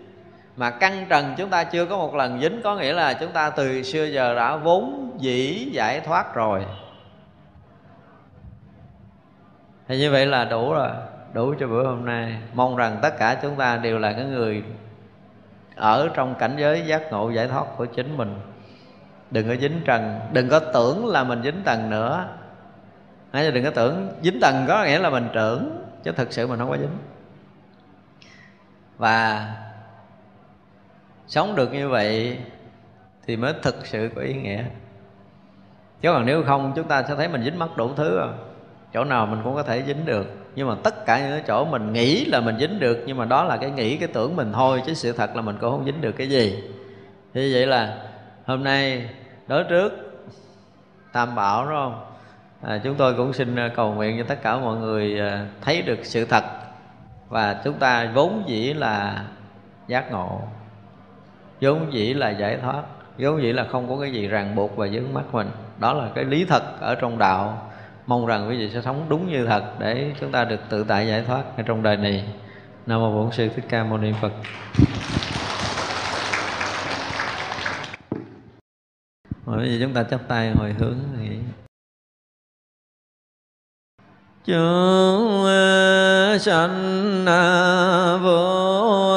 Mà 0.55 0.69
căn 0.69 1.05
trần 1.09 1.33
chúng 1.37 1.49
ta 1.49 1.63
chưa 1.63 1.85
có 1.85 1.97
một 1.97 2.15
lần 2.15 2.41
dính, 2.41 2.61
có 2.63 2.75
nghĩa 2.75 2.93
là 2.93 3.13
chúng 3.13 3.31
ta 3.31 3.49
từ 3.49 3.83
xưa 3.83 4.05
giờ 4.05 4.35
đã 4.35 4.55
vốn 4.55 5.11
dĩ 5.19 5.69
giải 5.71 5.99
thoát 5.99 6.35
rồi. 6.35 6.65
Thì 9.87 9.97
như 9.97 10.11
vậy 10.11 10.25
là 10.25 10.45
đủ 10.45 10.73
rồi, 10.73 10.89
đủ 11.33 11.53
cho 11.59 11.67
bữa 11.67 11.83
hôm 11.83 12.05
nay. 12.05 12.37
Mong 12.53 12.75
rằng 12.75 12.99
tất 13.01 13.17
cả 13.19 13.37
chúng 13.41 13.55
ta 13.55 13.77
đều 13.77 13.99
là 13.99 14.13
cái 14.13 14.25
người 14.25 14.63
ở 15.75 16.09
trong 16.13 16.35
cảnh 16.35 16.55
giới 16.57 16.81
giác 16.81 17.11
ngộ 17.11 17.29
giải 17.29 17.47
thoát 17.47 17.65
của 17.77 17.85
chính 17.85 18.17
mình. 18.17 18.35
Đừng 19.31 19.47
có 19.47 19.55
dính 19.55 19.81
trần, 19.85 20.19
đừng 20.33 20.49
có 20.49 20.59
tưởng 20.59 21.05
là 21.05 21.23
mình 21.23 21.43
dính 21.43 21.61
trần 21.65 21.89
nữa 21.89 22.27
hay 23.31 23.51
đừng 23.51 23.63
có 23.63 23.69
tưởng 23.69 24.09
dính 24.23 24.39
tầng 24.39 24.65
có 24.67 24.83
nghĩa 24.83 24.99
là 24.99 25.09
mình 25.09 25.29
trưởng 25.33 25.85
chứ 26.03 26.11
thực 26.11 26.33
sự 26.33 26.47
mình 26.47 26.59
không 26.59 26.69
có 26.69 26.77
dính. 26.77 26.97
Và 28.97 29.47
sống 31.27 31.55
được 31.55 31.73
như 31.73 31.89
vậy 31.89 32.37
thì 33.27 33.35
mới 33.35 33.53
thực 33.61 33.85
sự 33.85 34.09
có 34.15 34.21
ý 34.21 34.33
nghĩa. 34.33 34.63
Chứ 36.01 36.11
còn 36.11 36.25
nếu 36.25 36.43
không, 36.43 36.73
chúng 36.75 36.87
ta 36.87 37.03
sẽ 37.03 37.15
thấy 37.15 37.27
mình 37.27 37.43
dính 37.43 37.59
mắc 37.59 37.77
đủ 37.77 37.93
thứ 37.93 38.17
rồi. 38.17 38.33
Chỗ 38.93 39.03
nào 39.03 39.25
mình 39.25 39.39
cũng 39.43 39.55
có 39.55 39.63
thể 39.63 39.83
dính 39.87 40.05
được. 40.05 40.27
Nhưng 40.55 40.67
mà 40.67 40.75
tất 40.83 41.05
cả 41.05 41.19
những 41.19 41.31
cái 41.31 41.43
chỗ 41.47 41.65
mình 41.65 41.93
nghĩ 41.93 42.25
là 42.25 42.39
mình 42.39 42.57
dính 42.59 42.79
được, 42.79 43.03
nhưng 43.05 43.17
mà 43.17 43.25
đó 43.25 43.43
là 43.43 43.57
cái 43.57 43.71
nghĩ, 43.71 43.97
cái 43.97 44.07
tưởng 44.07 44.35
mình 44.35 44.53
thôi, 44.53 44.81
chứ 44.85 44.93
sự 44.93 45.11
thật 45.11 45.35
là 45.35 45.41
mình 45.41 45.57
cũng 45.61 45.71
không 45.71 45.85
dính 45.85 46.01
được 46.01 46.11
cái 46.11 46.29
gì. 46.29 46.63
Thì 47.33 47.53
vậy 47.53 47.67
là 47.67 47.97
hôm 48.45 48.63
nay 48.63 49.09
đối 49.47 49.63
trước 49.63 49.91
tam 51.11 51.35
bảo, 51.35 51.65
đúng 51.65 51.73
không? 51.73 52.05
À, 52.61 52.79
chúng 52.83 52.95
tôi 52.95 53.13
cũng 53.13 53.33
xin 53.33 53.55
à, 53.55 53.71
cầu 53.75 53.93
nguyện 53.93 54.17
cho 54.17 54.23
tất 54.27 54.41
cả 54.41 54.57
mọi 54.57 54.77
người 54.77 55.19
à, 55.19 55.47
thấy 55.61 55.81
được 55.81 55.99
sự 56.03 56.25
thật. 56.25 56.43
Và 57.29 57.61
chúng 57.63 57.73
ta 57.73 58.11
vốn 58.13 58.43
dĩ 58.47 58.73
là 58.73 59.25
giác 59.87 60.11
ngộ. 60.11 60.41
Vốn 61.61 61.93
dĩ 61.93 62.13
là 62.13 62.29
giải 62.29 62.57
thoát. 62.57 62.83
Vốn 63.17 63.41
dĩ 63.41 63.53
là 63.53 63.65
không 63.71 63.89
có 63.89 63.97
cái 64.01 64.11
gì 64.11 64.27
ràng 64.27 64.55
buộc 64.55 64.77
và 64.77 64.87
dướng 64.87 65.13
mắt 65.13 65.23
mình. 65.31 65.49
Đó 65.79 65.93
là 65.93 66.09
cái 66.15 66.23
lý 66.23 66.45
thật 66.45 66.63
ở 66.79 66.95
trong 66.95 67.17
đạo. 67.17 67.71
Mong 68.07 68.25
rằng 68.25 68.49
quý 68.49 68.57
vị 68.57 68.69
sẽ 68.73 68.81
sống 68.81 69.05
đúng 69.09 69.29
như 69.31 69.45
thật 69.45 69.63
để 69.79 70.11
chúng 70.19 70.31
ta 70.31 70.45
được 70.45 70.59
tự 70.69 70.83
tại 70.83 71.07
giải 71.07 71.23
thoát 71.27 71.43
ở 71.57 71.63
trong 71.63 71.83
đời 71.83 71.97
này. 71.97 72.25
Nam 72.85 72.99
mô 72.99 73.11
bổn 73.11 73.31
sư 73.31 73.49
thích 73.55 73.65
ca 73.69 73.83
mâu 73.83 73.97
ni 73.97 74.13
phật. 74.21 74.31
Rồi 79.45 79.57
bây 79.57 79.69
giờ 79.69 79.85
chúng 79.85 79.93
ta 79.93 80.03
chắp 80.03 80.27
tay 80.27 80.51
hồi 80.51 80.75
hướng 80.79 80.97
thì 81.19 81.39
chúng 84.47 85.45
sanh 86.39 87.25
vô 88.23 89.16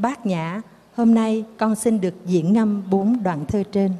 Bát 0.00 0.26
Nhã. 0.26 0.60
Hôm 0.94 1.14
nay 1.14 1.44
con 1.58 1.74
xin 1.74 2.00
được 2.00 2.14
diễn 2.26 2.52
ngâm 2.52 2.90
bốn 2.90 3.22
đoạn 3.22 3.44
thơ 3.48 3.62
trên. 3.72 3.92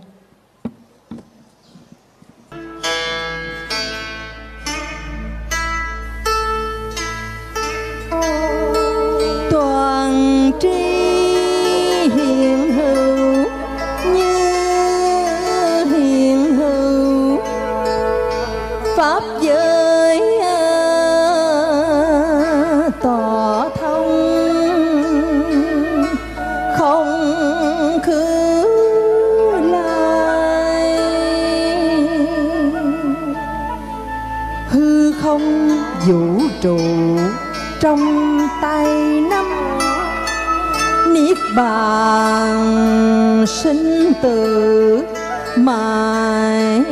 Bàn 41.56 43.44
sinh 43.46 44.12
tử 44.22 45.02
mãi. 45.56 46.82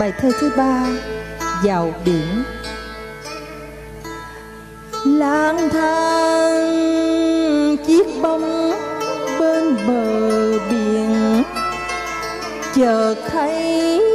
Bài 0.00 0.12
thơ 0.20 0.30
thứ 0.40 0.50
ba, 0.56 0.86
vào 1.64 1.92
biển. 2.04 2.42
Lang 5.06 5.68
thang, 5.72 6.66
chiếc 7.86 8.06
bóng 8.22 8.72
bên 9.40 9.76
bờ 9.86 10.58
biển. 10.70 11.42
Chợt 12.74 13.14
thấy 13.32 14.09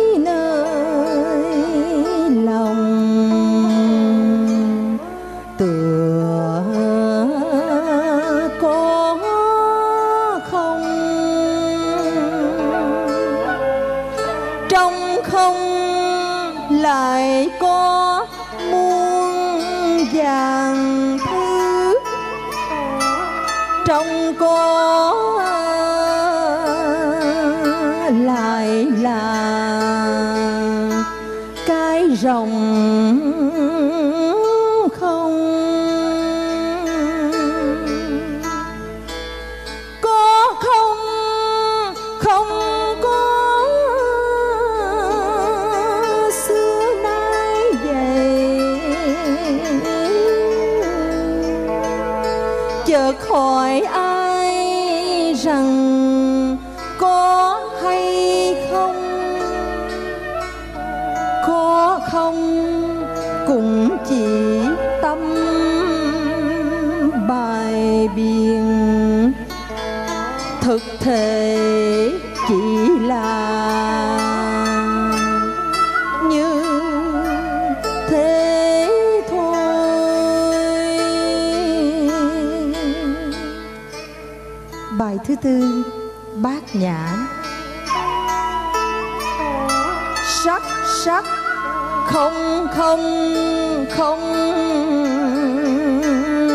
không 92.85 93.85
không 93.89 94.33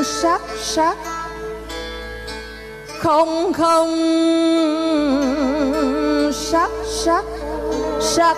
sắc 0.05 0.43
sắc. 0.61 0.97
Không 2.99 3.53
không 3.53 3.91
sắc 6.33 6.71
sắc 6.87 7.25
sắc 8.01 8.37